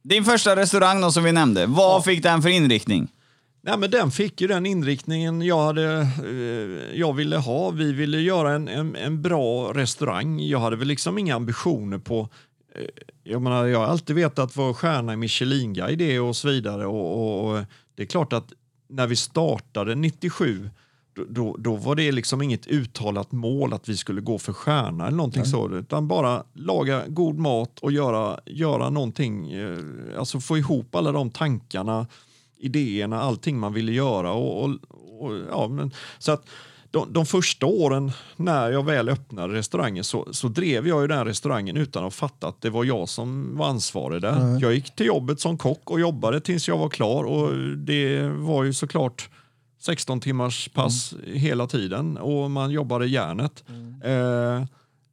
Din 0.05 0.25
första 0.25 0.57
restaurang 0.57 1.01
då 1.01 1.13
som 1.13 1.25
vi 1.25 1.33
nämnde, 1.33 1.67
vad 1.67 2.05
fick 2.05 2.23
den 2.23 2.43
för 2.43 2.49
inriktning? 2.49 3.09
Nej, 3.65 3.79
men 3.79 3.91
den 3.91 4.11
fick 4.11 4.41
ju 4.41 4.47
den 4.47 4.67
inriktningen 4.67 5.43
jag, 5.43 5.65
hade, 5.65 6.01
eh, 6.01 6.99
jag 6.99 7.13
ville 7.13 7.37
ha. 7.37 7.71
Vi 7.71 7.93
ville 7.93 8.19
göra 8.19 8.55
en, 8.55 8.69
en, 8.69 8.97
en 8.97 9.23
bra 9.23 9.73
restaurang. 9.73 10.41
Jag 10.41 10.59
hade 10.61 10.77
väl 10.77 10.89
liksom 10.89 11.19
inga 11.19 11.37
ambitioner 11.37 11.99
på... 11.99 12.29
Eh, 12.75 12.85
jag, 13.25 13.43
menar, 13.43 13.67
jag 13.67 13.79
har 13.79 13.87
alltid 13.87 14.17
vetat 14.17 14.57
vad 14.57 14.77
stjärna 14.77 15.13
i 15.13 15.17
Michelin-guide 15.17 16.01
är 16.01 16.21
och 16.21 16.37
så 16.37 16.49
vidare. 16.49 16.87
Och, 16.87 17.17
och, 17.17 17.51
och 17.51 17.65
det 17.95 18.03
är 18.03 18.07
klart 18.07 18.33
att 18.33 18.53
när 18.89 19.07
vi 19.07 19.17
startade 19.17 19.95
97 19.95 20.71
då, 21.15 21.25
då, 21.29 21.57
då, 21.59 21.77
var 21.77 21.95
det 21.95 22.13
liksom 22.13 22.43
inget 22.43 22.67
uttalat 22.67 23.33
mål 23.33 23.73
att 23.73 23.89
vi 23.89 23.97
skulle 23.97 24.21
gå 24.21 24.39
för 24.39 24.53
stjärna 24.53 25.07
eller 25.07 25.17
någonting 25.17 25.45
så, 25.45 25.75
utan 25.75 26.09
bara 26.09 26.45
laga 26.53 27.03
god 27.09 27.39
mat 27.39 27.79
och 27.79 27.93
göra, 27.93 28.41
göra 28.47 28.91
någonting, 28.91 29.53
eh, 29.53 29.79
alltså 30.19 30.41
få 30.41 30.59
ihop 30.59 30.95
alla 30.95 31.13
de 31.13 31.31
tankarna, 31.31 32.07
idéerna, 32.59 33.21
allting 33.21 33.59
man 33.59 33.73
ville 33.73 33.93
göra. 33.93 34.33
Och, 34.33 34.65
och, 34.65 34.71
och 35.21 35.37
ja, 35.51 35.69
men, 35.69 35.91
så 36.19 36.33
att 36.33 36.47
de, 36.93 37.13
de, 37.13 37.27
första 37.27 37.67
åren 37.67 38.13
när 38.37 38.71
jag 38.71 38.85
väl 38.85 39.09
öppnade 39.09 39.55
restaurangen 39.55 40.05
så, 40.05 40.29
så 40.33 40.49
drev 40.49 40.89
jag 40.89 41.03
ju 41.03 41.09
den 41.09 41.25
restaurangen 41.25 41.77
utan 41.77 42.05
att 42.05 42.15
fatta 42.15 42.49
att 42.49 42.61
det 42.61 42.71
var 42.71 42.85
jag 42.85 43.09
som 43.09 43.57
var 43.57 43.67
ansvarig 43.67 44.23
där. 44.23 44.37
Mm. 44.37 44.59
Jag 44.59 44.75
gick 44.75 44.97
till 44.97 45.07
jobbet 45.07 45.41
som 45.41 45.59
kock 45.59 45.91
och 45.91 46.01
jobbade 46.01 46.41
tills 46.41 46.69
jag 46.69 46.79
var 46.79 46.89
klar 46.89 47.25
och 47.25 47.57
det 47.77 48.23
var 48.29 48.65
ju 48.65 48.73
såklart 48.73 49.31
16 49.81 50.21
timmars 50.21 50.69
pass 50.69 51.13
mm. 51.13 51.39
hela 51.39 51.67
tiden 51.67 52.17
och 52.17 52.51
man 52.51 52.71
jobbade 52.71 53.07
järnet. 53.07 53.65
Mm. 53.69 54.03
Eh, 54.03 54.67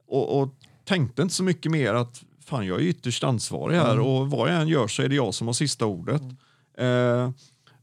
och, 0.08 0.42
och, 0.42 0.50
tänkte 0.86 1.22
inte 1.22 1.36
så 1.36 1.44
mycket 1.44 1.72
mer 1.72 1.94
att 1.94 2.24
fan 2.46 2.68
jag 2.68 2.80
är 2.80 2.84
ytterst 2.84 3.24
ansvarig 3.24 3.78
här 3.78 3.94
mm. 3.94 4.06
och 4.06 4.30
vad 4.30 4.50
jag 4.50 4.62
än 4.62 4.68
gör 4.68 4.88
så 4.88 5.02
är 5.02 5.10
det 5.10 5.16
jag 5.16 5.34
som 5.34 5.48
har 5.48 5.54
sista 5.54 5.86
ordet. 5.86 6.22
Mm. 6.78 7.26
Eh, 7.26 7.32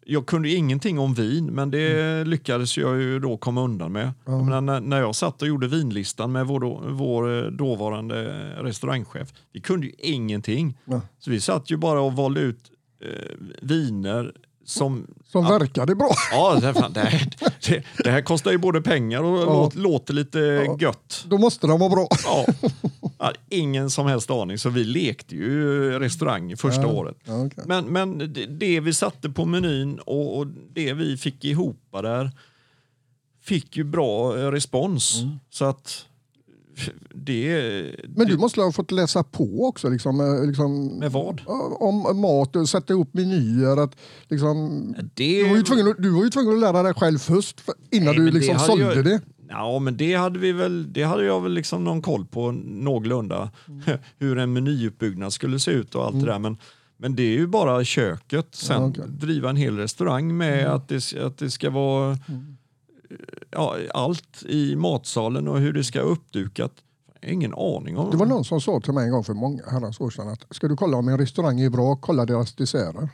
jag 0.09 0.27
kunde 0.27 0.49
ingenting 0.49 0.99
om 0.99 1.15
vin, 1.15 1.47
men 1.47 1.71
det 1.71 2.03
mm. 2.03 2.29
lyckades 2.29 2.79
jag 2.79 3.01
ju 3.03 3.19
då 3.19 3.37
komma 3.37 3.63
undan 3.63 3.93
med. 3.93 4.13
Mm. 4.27 4.49
Jag 4.49 4.65
när, 4.65 4.81
när 4.81 5.01
jag 5.01 5.15
satt 5.15 5.43
och 5.43 5.49
gjorde 5.49 5.69
vinlistan 5.69 6.33
med 6.33 6.47
vår, 6.47 6.91
vår 6.91 7.45
eh, 7.45 7.51
dåvarande 7.51 8.25
restaurangchef, 8.63 9.33
vi 9.53 9.61
kunde 9.61 9.87
ju 9.87 9.93
ingenting. 9.99 10.79
Så 11.19 11.31
vi 11.31 11.41
satt 11.41 11.71
ju 11.71 11.77
bara 11.77 12.01
och 12.01 12.13
valde 12.13 12.41
ut 12.41 12.71
eh, 13.01 13.37
viner 13.63 14.33
som, 14.67 15.07
som 15.27 15.45
verkade 15.45 15.95
bra. 15.95 16.11
Ja, 16.33 16.55
det, 16.61 16.73
det, 16.91 17.01
här, 17.01 17.29
det, 17.67 17.85
det, 18.05 18.11
här 18.11 18.23
kostar 18.23 18.51
ju 18.51 18.59
både 18.59 18.83
pengar 18.83 19.23
och 19.23 19.39
ja. 19.39 19.71
låter 19.75 20.15
lite 20.15 20.39
ja. 20.39 20.77
gött. 20.81 21.25
Då 21.29 21.39
måste 21.39 21.67
de 21.67 21.81
vara 21.81 21.91
bra. 21.91 22.09
Ja. 22.25 22.47
ja. 23.19 23.33
ingen 23.49 23.91
som 23.91 24.07
helst 24.07 24.31
aning, 24.31 24.59
så 24.59 24.71
vi 24.71 24.85
lekte 24.85 25.35
ju 25.35 25.91
restaurang 25.99 26.57
första 26.57 26.83
ja. 26.83 26.89
året. 26.89 27.17
Okay. 27.29 27.65
Men, 27.67 27.85
men 27.85 28.19
det, 28.19 28.47
det, 28.47 28.81
vi 28.81 28.95
satte 28.95 29.31
på 29.31 29.45
menyn 29.45 29.99
och, 29.99 30.39
och, 30.39 30.47
det 30.47 30.93
vi 30.93 31.17
fick 31.17 31.45
ihop 31.45 31.81
där 31.93 32.31
fick 33.43 33.77
ju 33.77 33.85
bra 33.85 34.33
respons. 34.53 35.23
Mm. 35.23 35.39
Så 35.51 35.65
att 35.65 36.07
det, 37.15 37.95
Men 38.09 38.27
du 38.27 38.37
måste 38.37 38.61
ha 38.61 38.73
fått 38.73 38.91
läsa 38.91 39.23
på 39.23 39.69
också? 39.69 39.89
Liksom, 39.89 40.21
eh, 40.21 40.47
liksom, 40.47 40.87
med 40.87 41.13
vad? 41.13 41.41
Om 41.79 42.21
mat 42.21 42.57
och 42.57 42.69
sätta 42.69 42.93
ihop 42.93 43.15
menyer. 43.15 43.77
Att, 43.77 43.97
liksom, 44.29 44.83
det... 45.15 45.43
du, 45.43 45.49
var 45.49 45.57
ju 45.57 45.63
tvungen, 45.63 45.95
du 45.99 46.11
var 46.11 46.25
ju 46.25 46.31
tvungen 46.31 46.55
att 46.55 46.61
lära 46.61 46.83
dig 46.83 46.95
själv 46.95 47.19
först 47.19 47.61
innan 47.91 48.17
Nej, 48.17 48.25
du 48.25 48.31
liksom 48.31 48.59
sålde 48.59 48.95
jag... 48.95 49.05
det. 49.05 49.21
Ja, 49.49 49.79
men 49.79 49.97
det 49.97 50.15
hade, 50.15 50.39
vi 50.39 50.53
väl, 50.53 50.93
det 50.93 51.03
hade 51.03 51.25
jag 51.25 51.41
väl 51.41 51.53
liksom 51.53 51.85
någon 51.85 52.03
koll 52.03 52.27
på 52.27 52.53
någorlunda. 52.53 53.51
Mm. 53.69 53.99
Hur 54.19 54.39
en 54.39 54.53
menyuppbyggnad 54.53 55.33
skulle 55.33 55.61
se 55.61 55.71
ut 55.71 55.95
och 55.95 56.05
allt 56.05 56.15
mm. 56.15 56.27
det 56.27 56.33
där. 56.33 56.39
Men, 56.39 56.57
men 56.97 57.17
det 57.17 57.23
är 57.23 57.39
ju 57.39 57.47
bara 57.47 57.85
köket. 57.85 58.55
Sen 58.55 58.83
ja, 58.83 58.89
okay. 58.89 59.05
driva 59.09 59.51
en 59.51 59.57
hel 59.57 59.77
restaurang 59.77 60.37
med 60.37 60.61
mm. 60.61 60.73
att, 60.73 60.89
det, 60.89 61.15
att 61.15 61.39
det 61.39 61.51
ska 61.51 61.71
vara 61.71 62.19
mm 62.29 62.57
ja, 63.51 63.77
allt 63.95 64.43
i 64.43 64.77
matsalen 64.77 65.49
och 65.49 65.59
hur 65.59 65.73
det 65.73 65.85
ska 65.85 66.01
uppdukat. 66.01 66.73
Ingen 67.23 67.55
aning 67.55 67.99
om. 67.99 68.11
Det 68.11 68.17
var 68.17 68.27
någon 68.27 68.45
som 68.45 68.61
sa 68.61 68.81
till 68.81 68.93
mig 68.93 69.05
en 69.05 69.11
gång 69.11 69.25
för 69.25 69.35
många 69.35 69.63
herrans 69.71 70.01
år 70.01 70.11
sedan 70.11 70.29
att 70.29 70.45
ska 70.51 70.69
du 70.69 70.77
kolla 70.77 70.97
om 70.97 71.09
en 71.09 71.19
restaurang 71.19 71.61
är 71.61 71.71
bra, 71.71 71.97
kolla 71.97 72.27
deras 72.27 72.55
desserter. 72.55 73.09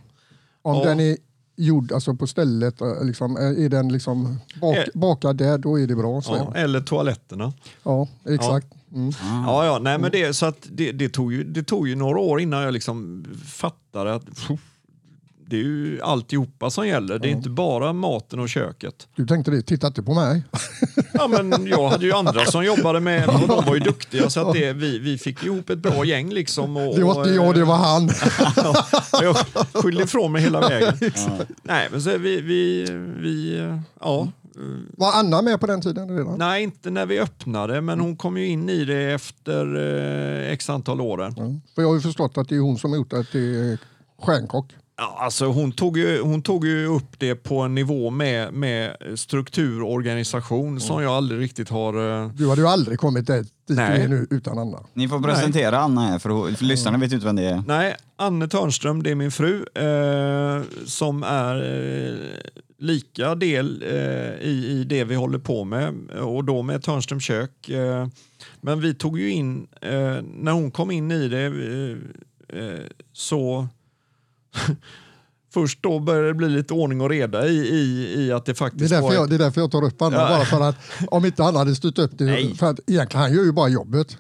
Om 0.62 0.76
ja. 0.76 0.84
den 0.84 1.00
är 1.00 1.16
gjord 1.56 1.92
alltså 1.92 2.14
på 2.14 2.26
stället, 2.26 2.80
eh, 2.80 3.04
liksom, 3.04 3.36
är 3.36 3.68
den 3.68 3.92
liksom 3.92 4.38
bak, 4.60 4.76
eh. 4.76 4.84
bakad 4.94 5.36
där, 5.36 5.58
då 5.58 5.80
är 5.80 5.86
det 5.86 5.96
bra. 5.96 6.22
Ja, 6.26 6.52
eller 6.54 6.80
toaletterna. 6.80 7.52
Ja, 7.82 8.08
exakt. 8.24 8.66
Ja. 8.70 8.78
Mm. 8.94 9.12
Ja, 9.46 9.66
ja, 9.66 9.78
nej, 9.78 9.98
men 9.98 10.10
det, 10.10 10.34
så 10.34 10.46
att 10.46 10.68
det, 10.70 10.92
det, 10.92 11.08
tog 11.08 11.32
ju, 11.32 11.44
det 11.44 11.62
tog 11.62 11.88
ju 11.88 11.94
några 11.94 12.18
år 12.18 12.40
innan 12.40 12.62
jag 12.62 12.72
liksom 12.72 13.24
fattade 13.46 14.14
att 14.14 14.24
det 15.52 15.58
är 15.58 15.62
ju 15.62 16.02
alltihopa 16.02 16.70
som 16.70 16.88
gäller. 16.88 17.18
Det 17.18 17.28
är 17.28 17.30
inte 17.30 17.50
bara 17.50 17.92
maten 17.92 18.40
och 18.40 18.48
köket. 18.48 19.08
Du 19.16 19.26
tänkte 19.26 19.50
det, 19.50 19.62
titta 19.62 19.86
inte 19.86 20.02
på 20.02 20.14
mig. 20.14 20.42
Ja, 21.14 21.28
men 21.28 21.66
jag 21.66 21.88
hade 21.88 22.06
ju 22.06 22.12
andra 22.12 22.44
som 22.44 22.64
jobbade 22.64 23.00
med 23.00 23.28
och 23.28 23.48
de 23.48 23.64
var 23.64 23.74
ju 23.74 23.80
duktiga 23.80 24.30
så 24.30 24.40
att 24.40 24.54
det, 24.54 24.72
vi, 24.72 24.98
vi 24.98 25.18
fick 25.18 25.44
ihop 25.44 25.70
ett 25.70 25.78
bra 25.78 26.04
gäng. 26.04 26.30
Liksom 26.30 26.76
och, 26.76 26.96
det 26.96 27.04
var 27.04 27.18
inte 27.18 27.30
jag, 27.30 27.54
det 27.54 27.64
var 27.64 27.76
han. 27.76 28.10
jag 29.22 29.36
skyllde 29.82 30.02
ifrån 30.02 30.32
mig 30.32 30.42
hela 30.42 30.60
vägen. 30.60 30.94
Ja. 31.14 31.44
Nej, 31.62 31.88
men 31.90 32.02
så 32.02 32.18
vi, 32.18 32.40
vi, 32.40 32.84
vi 33.20 33.58
ja. 34.00 34.28
Var 34.96 35.12
Anna 35.12 35.42
med 35.42 35.60
på 35.60 35.66
den 35.66 35.80
tiden 35.80 36.16
redan? 36.16 36.38
Nej, 36.38 36.62
inte 36.62 36.90
när 36.90 37.06
vi 37.06 37.20
öppnade, 37.20 37.80
men 37.80 38.00
hon 38.00 38.16
kom 38.16 38.36
ju 38.36 38.46
in 38.46 38.68
i 38.68 38.84
det 38.84 39.12
efter 39.12 39.76
eh, 40.46 40.52
x 40.52 40.70
antal 40.70 41.00
år. 41.00 41.20
Ja. 41.20 41.34
För 41.74 41.82
jag 41.82 41.88
har 41.88 41.94
ju 41.94 42.00
förstått 42.00 42.38
att 42.38 42.48
det 42.48 42.56
är 42.56 42.60
hon 42.60 42.78
som 42.78 42.90
har 42.90 42.98
gjort 42.98 43.10
det 43.10 43.24
till 43.24 43.78
stjärnkock. 44.22 44.74
Ja, 44.96 45.18
alltså 45.20 45.46
hon, 45.46 45.72
tog 45.72 45.98
ju, 45.98 46.20
hon 46.20 46.42
tog 46.42 46.66
ju 46.66 46.86
upp 46.86 47.18
det 47.18 47.34
på 47.34 47.60
en 47.60 47.74
nivå 47.74 48.10
med, 48.10 48.52
med 48.52 48.96
struktur 49.14 49.82
och 49.82 49.92
organisation 49.92 50.68
mm. 50.68 50.80
som 50.80 51.02
jag 51.02 51.12
aldrig 51.12 51.40
riktigt 51.40 51.68
har... 51.68 52.22
Eh, 52.24 52.30
du 52.34 52.48
hade 52.48 52.60
ju 52.60 52.68
aldrig 52.68 52.98
kommit 52.98 53.26
dit 53.26 53.52
du 53.66 53.80
är 53.80 54.08
nu 54.08 54.26
utan 54.30 54.58
Anna. 54.58 54.78
Ni 54.94 55.08
får 55.08 55.20
presentera 55.20 55.70
Nej. 55.70 55.80
Anna 55.80 56.00
här, 56.00 56.18
för, 56.18 56.54
för 56.56 56.64
lyssnarna 56.64 56.98
vet 56.98 57.12
inte 57.12 57.26
vem 57.26 57.36
det 57.36 57.44
är. 57.44 57.62
Nej, 57.66 57.96
Anne 58.16 58.48
Törnström, 58.48 59.02
det 59.02 59.10
är 59.10 59.14
min 59.14 59.30
fru 59.30 59.64
eh, 59.74 60.62
som 60.86 61.22
är 61.22 61.56
eh, 61.56 62.16
lika 62.78 63.34
del 63.34 63.82
eh, 63.82 64.48
i, 64.48 64.66
i 64.70 64.84
det 64.84 65.04
vi 65.04 65.14
håller 65.14 65.38
på 65.38 65.64
med 65.64 66.10
och 66.10 66.44
då 66.44 66.62
med 66.62 66.82
Törnström 66.82 67.20
kök. 67.20 67.68
Eh, 67.68 68.06
men 68.60 68.80
vi 68.80 68.94
tog 68.94 69.18
ju 69.18 69.30
in, 69.30 69.66
eh, 69.80 70.22
när 70.22 70.52
hon 70.52 70.70
kom 70.70 70.90
in 70.90 71.10
i 71.10 71.28
det 71.28 71.52
så 73.12 73.68
Först 75.54 75.82
då 75.82 75.98
börjar 75.98 76.22
det 76.22 76.34
bli 76.34 76.48
lite 76.48 76.74
ordning 76.74 77.00
och 77.00 77.10
reda 77.10 77.46
i, 77.46 77.56
i, 77.56 78.14
i 78.18 78.32
att 78.32 78.44
det 78.44 78.54
faktiskt 78.54 78.90
det 78.90 78.96
är, 78.96 79.00
därför 79.00 79.14
jag, 79.14 79.28
det 79.28 79.34
är 79.34 79.38
därför 79.38 79.60
jag 79.60 79.70
tar 79.70 79.84
upp 79.84 80.02
Anna, 80.02 80.16
ja. 80.16 80.28
bara 80.28 80.44
för 80.44 80.60
att 80.60 80.76
om 81.06 81.24
inte 81.24 81.42
han 81.42 81.56
hade 81.56 81.74
styrt 81.74 81.98
upp 81.98 82.18
det, 82.18 82.24
Nej. 82.24 82.54
för 82.54 82.66
att 82.70 82.80
egentligen 82.86 83.22
han 83.22 83.34
gör 83.34 83.44
ju 83.44 83.52
bara 83.52 83.68
jobbet. 83.68 84.16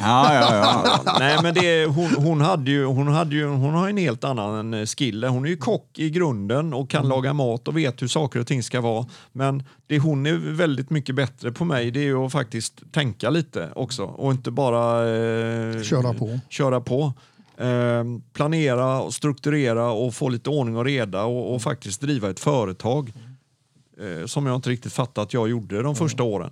Ja, 0.00 0.34
ja, 0.34 0.54
ja. 0.54 1.16
Nej, 1.18 1.38
men 1.42 1.54
det, 1.54 1.86
hon, 1.86 2.14
hon, 2.16 2.40
hade 2.40 2.70
ju, 2.70 2.84
hon, 2.84 3.08
hade 3.08 3.34
ju, 3.34 3.46
hon 3.46 3.74
har 3.74 3.88
en 3.88 3.96
helt 3.96 4.24
annan 4.24 4.74
eh, 4.74 4.86
skill. 4.86 5.24
Hon 5.24 5.44
är 5.44 5.48
ju 5.48 5.56
kock 5.56 5.98
i 5.98 6.10
grunden 6.10 6.74
och 6.74 6.90
kan 6.90 7.00
mm. 7.00 7.08
laga 7.08 7.32
mat 7.32 7.68
och 7.68 7.76
vet 7.76 8.02
hur 8.02 8.08
saker 8.08 8.40
och 8.40 8.46
ting 8.46 8.62
ska 8.62 8.80
vara. 8.80 9.06
Men 9.32 9.62
det 9.86 9.98
hon 9.98 10.26
är 10.26 10.34
väldigt 10.54 10.90
mycket 10.90 11.14
bättre 11.14 11.52
på 11.52 11.64
mig 11.64 11.90
det 11.90 12.08
är 12.08 12.26
att 12.26 12.32
faktiskt 12.32 12.92
tänka 12.92 13.30
lite 13.30 13.68
också 13.74 14.04
och 14.04 14.32
inte 14.32 14.50
bara 14.50 15.08
eh, 15.08 15.82
köra 15.82 16.14
på. 16.14 16.38
Köra 16.48 16.80
på. 16.80 17.12
Eh, 17.60 18.04
planera 18.32 19.00
och 19.00 19.14
strukturera 19.14 19.90
och 19.90 20.14
få 20.14 20.28
lite 20.28 20.50
ordning 20.50 20.76
och 20.76 20.84
reda 20.84 21.24
och, 21.24 21.54
och 21.54 21.62
faktiskt 21.62 22.00
driva 22.00 22.30
ett 22.30 22.40
företag. 22.40 23.12
Eh, 24.00 24.26
som 24.26 24.46
jag 24.46 24.54
inte 24.54 24.70
riktigt 24.70 24.92
fattat 24.92 25.18
att 25.18 25.34
jag 25.34 25.48
gjorde 25.48 25.82
de 25.82 25.96
första 25.96 26.22
åren. 26.22 26.50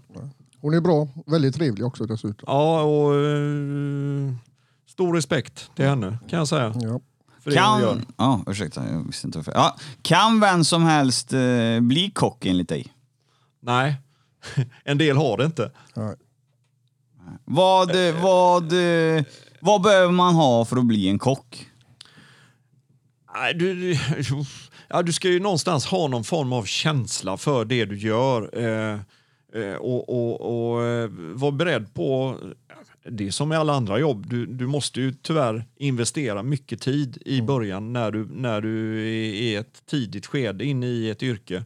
Hon 0.61 0.75
är 0.75 0.81
bra, 0.81 1.09
väldigt 1.27 1.55
trevlig 1.55 1.87
också 1.87 2.07
dessutom. 2.07 2.45
Ja, 2.47 2.83
och 2.83 3.15
eh, 3.15 4.33
stor 4.87 5.15
respekt 5.15 5.71
till 5.75 5.85
henne 5.85 6.19
kan 6.29 6.39
jag 6.39 6.49
säga. 6.49 6.75
Ja. 6.81 7.01
Kan, 7.53 8.05
ja, 8.17 8.43
ursäkta, 8.47 8.91
jag 8.93 9.07
visste 9.07 9.27
inte 9.27 9.39
varför. 9.39 9.53
Ja, 9.53 9.77
kan 10.03 10.41
vem 10.41 10.65
som 10.65 10.83
helst 10.85 11.33
eh, 11.33 11.81
bli 11.81 12.11
kock 12.15 12.47
enligt 12.47 12.69
dig? 12.69 12.87
Nej, 13.61 13.97
en 14.85 14.99
del 14.99 15.17
har 15.17 15.37
det 15.37 15.45
inte. 15.45 15.71
Nej. 15.95 16.15
Vad, 17.45 17.97
vad, 18.23 18.73
vad 19.67 19.83
behöver 19.83 20.13
man 20.13 20.35
ha 20.35 20.65
för 20.65 20.77
att 20.77 20.87
bli 20.87 21.09
en 21.09 21.19
kock? 21.19 21.67
Du, 23.55 23.75
du, 23.75 23.99
ja, 24.89 25.03
du 25.03 25.13
ska 25.13 25.29
ju 25.29 25.41
någonstans 25.41 25.87
ha 25.87 26.09
någon 26.09 26.25
form 26.25 26.53
av 26.53 26.65
känsla 26.65 27.37
för 27.37 27.65
det 27.65 27.85
du 27.85 27.99
gör. 27.99 28.59
Eh, 28.59 29.01
eh, 29.63 29.75
och, 29.75 30.09
och, 30.09 30.41
och 30.41 30.85
eh, 30.85 31.11
vara 31.35 31.53
beredd 31.53 31.95
på 31.95 32.37
det 33.09 33.33
som 33.33 33.49
med 33.49 33.59
alla 33.59 33.73
andra 33.73 33.99
jobb. 33.99 34.27
Du, 34.29 34.47
du 34.47 34.67
måste 34.67 35.01
ju 35.01 35.13
tyvärr 35.13 35.65
investera 35.77 36.43
mycket 36.43 36.81
tid 36.81 37.23
i 37.25 37.35
mm. 37.35 37.47
början 37.47 37.93
när 37.93 38.11
du, 38.11 38.29
när 38.31 38.61
du 38.61 38.99
är 39.01 39.35
i 39.35 39.55
ett 39.55 39.83
tidigt 39.87 40.27
skede 40.27 40.65
inne 40.65 40.87
i 40.87 41.11
ett 41.11 41.23
yrke. 41.23 41.65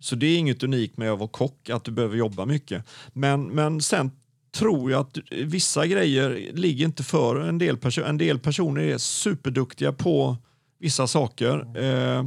Så 0.00 0.14
det 0.14 0.26
är 0.26 0.38
inget 0.38 0.62
unikt 0.62 0.96
med 0.96 1.12
att 1.12 1.18
vara 1.18 1.28
kock, 1.28 1.70
att 1.70 1.84
du 1.84 1.90
behöver 1.90 2.16
jobba 2.16 2.44
mycket. 2.44 2.84
Men, 3.12 3.44
men 3.44 3.80
sen 3.80 4.10
tror 4.58 4.90
jag 4.90 5.00
att 5.00 5.18
vissa 5.30 5.86
grejer 5.86 6.50
ligger 6.52 6.84
inte 6.84 7.02
för 7.02 7.40
en 7.40 7.58
del 7.58 7.76
personer. 7.76 8.08
En 8.08 8.18
del 8.18 8.38
personer 8.38 8.82
är 8.82 8.98
superduktiga 8.98 9.92
på 9.92 10.36
vissa 10.78 11.06
saker. 11.06 11.58
Eh, 11.58 12.24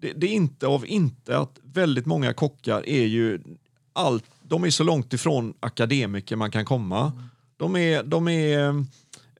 det, 0.00 0.12
det 0.16 0.26
är 0.26 0.34
inte 0.34 0.66
av 0.66 0.86
inte 0.86 1.38
att 1.38 1.58
väldigt 1.62 2.06
många 2.06 2.32
kockar 2.32 2.88
är 2.88 3.04
ju 3.04 3.40
allt, 3.92 4.24
de 4.42 4.64
är 4.64 4.70
så 4.70 4.84
långt 4.84 5.12
ifrån 5.12 5.54
akademiker 5.60 6.36
man 6.36 6.50
kan 6.50 6.64
komma. 6.64 7.12
De 7.56 7.76
är, 7.76 8.02
de 8.02 8.28
är 8.28 8.68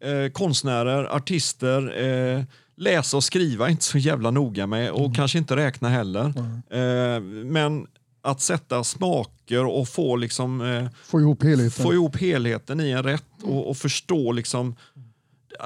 eh, 0.00 0.30
konstnärer, 0.32 1.04
artister, 1.16 2.02
eh, 2.04 2.44
läsa 2.76 3.16
och 3.16 3.24
skriva 3.24 3.66
är 3.66 3.70
inte 3.70 3.84
så 3.84 3.98
jävla 3.98 4.30
noga 4.30 4.66
med 4.66 4.90
och 4.90 5.16
kanske 5.16 5.38
inte 5.38 5.56
räkna 5.56 5.88
heller. 5.88 6.32
Eh, 6.70 7.20
men 7.44 7.86
att 8.24 8.40
sätta 8.40 8.84
smaker 8.84 9.64
och 9.64 9.88
få 9.88 10.16
liksom 10.16 10.60
eh, 10.60 10.86
Få 11.04 11.20
ihop 11.20 11.42
helheten. 11.42 11.84
få 11.84 11.92
ihop 11.92 12.16
helheten 12.16 12.80
i 12.80 12.90
en 12.90 13.02
rätt 13.02 13.24
och, 13.42 13.68
och 13.70 13.76
förstå 13.76 14.32
liksom 14.32 14.76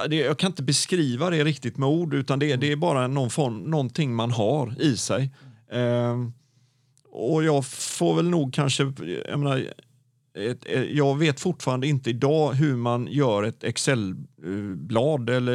det, 0.09 0.15
jag 0.15 0.37
kan 0.39 0.51
inte 0.51 0.63
beskriva 0.63 1.29
det 1.29 1.43
riktigt 1.43 1.77
med 1.77 1.89
ord 1.89 2.13
utan 2.13 2.39
det, 2.39 2.55
det 2.55 2.71
är 2.71 2.75
bara 2.75 3.07
någon 3.07 3.29
form, 3.29 3.57
någonting 3.57 4.15
man 4.15 4.31
har 4.31 4.81
i 4.81 4.97
sig. 4.97 5.29
Ehm, 5.71 6.33
och 7.11 7.43
jag 7.43 7.65
får 7.65 8.15
väl 8.15 8.29
nog 8.29 8.53
kanske, 8.53 8.93
jag 9.29 9.39
menar, 9.39 9.73
ett, 10.39 10.65
ett, 10.65 10.87
jag 10.91 11.17
vet 11.17 11.39
fortfarande 11.39 11.87
inte 11.87 12.09
idag 12.09 12.53
hur 12.53 12.75
man 12.75 13.07
gör 13.11 13.43
ett 13.43 13.63
Excel-blad. 13.63 15.29
Eller, 15.29 15.53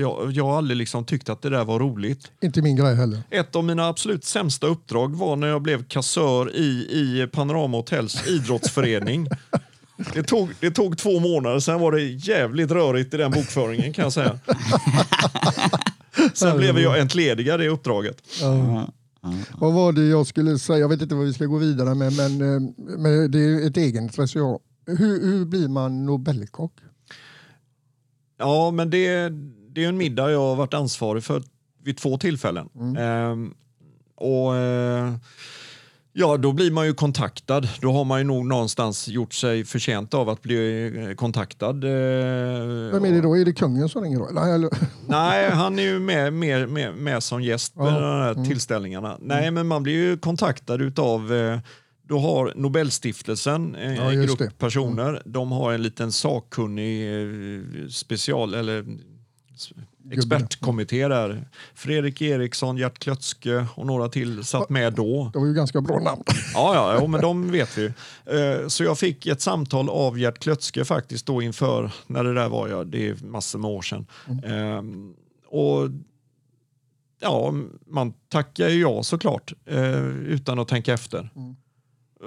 jag, 0.00 0.32
jag 0.32 0.44
har 0.44 0.58
aldrig 0.58 0.76
liksom 0.76 1.04
tyckt 1.04 1.28
att 1.28 1.42
det 1.42 1.50
där 1.50 1.64
var 1.64 1.78
roligt. 1.78 2.32
Inte 2.40 2.62
min 2.62 2.76
grej 2.76 2.94
heller. 2.94 3.22
Ett 3.30 3.56
av 3.56 3.64
mina 3.64 3.88
absolut 3.88 4.24
sämsta 4.24 4.66
uppdrag 4.66 5.16
var 5.16 5.36
när 5.36 5.48
jag 5.48 5.62
blev 5.62 5.84
kassör 5.84 6.56
i, 6.56 6.88
i 6.90 7.28
Panorama 7.32 7.76
Hotels 7.76 8.28
idrottsförening. 8.28 9.28
Det 10.14 10.22
tog, 10.22 10.48
det 10.60 10.70
tog 10.70 10.98
två 10.98 11.20
månader, 11.20 11.60
sen 11.60 11.80
var 11.80 11.92
det 11.92 12.02
jävligt 12.02 12.70
rörigt 12.70 13.14
i 13.14 13.16
den 13.16 13.30
bokföringen 13.30 13.92
kan 13.92 14.02
jag 14.02 14.12
säga. 14.12 14.38
Sen 16.34 16.56
blev 16.56 16.78
jag 16.78 17.00
entledigad 17.00 17.62
i 17.62 17.68
uppdraget. 17.68 18.22
Ja. 19.20 19.32
Vad 19.58 19.72
var 19.74 19.92
det 19.92 20.06
jag 20.06 20.26
skulle 20.26 20.58
säga? 20.58 20.78
Jag 20.78 20.88
vet 20.88 21.02
inte 21.02 21.14
vad 21.14 21.26
vi 21.26 21.32
ska 21.32 21.44
gå 21.44 21.58
vidare 21.58 21.94
med, 21.94 22.12
men, 22.16 22.32
eh, 22.40 22.60
men 22.76 23.30
det 23.30 23.38
är 23.38 23.66
ett 23.66 23.76
egenintresse. 23.76 24.38
Ja. 24.38 24.60
Hur, 24.86 25.26
hur 25.26 25.44
blir 25.44 25.68
man 25.68 26.06
Nobelkock? 26.06 26.72
Ja, 28.38 28.70
men 28.70 28.90
det, 28.90 29.28
det 29.70 29.84
är 29.84 29.88
en 29.88 29.96
middag 29.96 30.30
jag 30.30 30.40
har 30.40 30.56
varit 30.56 30.74
ansvarig 30.74 31.24
för 31.24 31.42
vid 31.82 31.96
två 31.96 32.18
tillfällen. 32.18 32.96
Ehm, 32.98 33.54
och 34.14 34.56
eh, 34.56 35.14
Ja, 36.18 36.36
då 36.36 36.52
blir 36.52 36.70
man 36.70 36.86
ju 36.86 36.94
kontaktad. 36.94 37.68
Då 37.80 37.92
har 37.92 38.04
man 38.04 38.18
ju 38.18 38.24
nog 38.24 38.46
någonstans 38.46 39.08
gjort 39.08 39.34
sig 39.34 39.64
förtjänt 39.64 40.14
av 40.14 40.28
att 40.28 40.42
bli 40.42 40.86
eh, 41.08 41.14
kontaktad. 41.14 41.84
eh, 41.84 41.90
Vem 42.92 43.04
är 43.04 43.12
det 43.12 43.20
då? 43.20 43.36
Är 43.36 43.44
det 43.44 43.52
kungen 43.52 43.88
som 43.88 44.02
ringer 44.02 44.18
då? 44.18 44.26
Eller? 44.40 44.70
Nej, 45.08 45.50
han 45.50 45.78
är 45.78 45.82
ju 45.82 45.98
med, 45.98 46.32
med, 46.32 46.68
med, 46.68 46.94
med 46.94 47.22
som 47.22 47.42
gäst 47.42 47.74
på 47.74 47.84
Ja, 47.86 47.90
de 47.90 48.00
här 48.38 48.44
tillställningarna. 48.44 49.18
Nej, 49.20 49.50
men 49.50 49.66
man 49.66 49.82
blir 49.82 49.94
ju 49.94 50.18
kontaktad 50.18 50.82
utav 50.82 51.34
eh, 51.34 51.58
då 52.08 52.18
har 52.18 52.52
Nobelstiftelsen, 52.56 53.76
Ja, 53.80 53.86
en 53.88 54.14
just 54.22 54.38
grupp 54.38 54.50
det. 54.50 54.58
personer, 54.58 55.22
de 55.24 55.52
har 55.52 55.72
en 55.72 55.82
liten 55.82 56.12
sakkunnig 56.12 57.08
special 57.90 58.54
eller 58.54 58.84
expertkommitté 60.12 61.08
där. 61.08 61.48
Fredrik 61.74 62.22
Eriksson, 62.22 62.76
Gert 62.76 62.98
Klötske 62.98 63.66
och 63.74 63.86
några 63.86 64.08
till 64.08 64.44
satt 64.44 64.70
med 64.70 64.92
då. 64.92 65.30
Det 65.32 65.38
var 65.38 65.46
ju 65.46 65.54
ganska 65.54 65.80
bra 65.80 65.98
namn. 66.00 66.22
Ja, 66.54 66.74
ja, 66.74 66.98
jo, 67.00 67.06
men 67.06 67.20
de 67.20 67.50
vet 67.50 67.78
vi. 67.78 67.86
Eh, 67.86 68.68
Så 68.68 68.84
jag 68.84 68.98
fick 68.98 69.26
ett 69.26 69.40
samtal 69.40 69.88
av 69.88 70.18
Gert 70.18 70.38
Klötske 70.38 70.84
faktiskt 70.84 71.26
då 71.26 71.42
inför, 71.42 71.90
när 72.06 72.24
det 72.24 72.34
där 72.34 72.48
var 72.48 72.68
jag, 72.68 72.86
det 72.86 73.08
är 73.08 73.24
massor 73.24 73.58
med 73.58 73.70
år 73.70 73.82
sedan. 73.82 74.06
Ehm, 74.44 75.14
och 75.48 75.88
ja, 77.20 77.52
man 77.86 78.12
tackar 78.28 78.68
ju 78.68 78.80
ja 78.80 79.02
såklart, 79.02 79.52
eh, 79.66 80.06
utan 80.06 80.58
att 80.58 80.68
tänka 80.68 80.94
efter. 80.94 81.30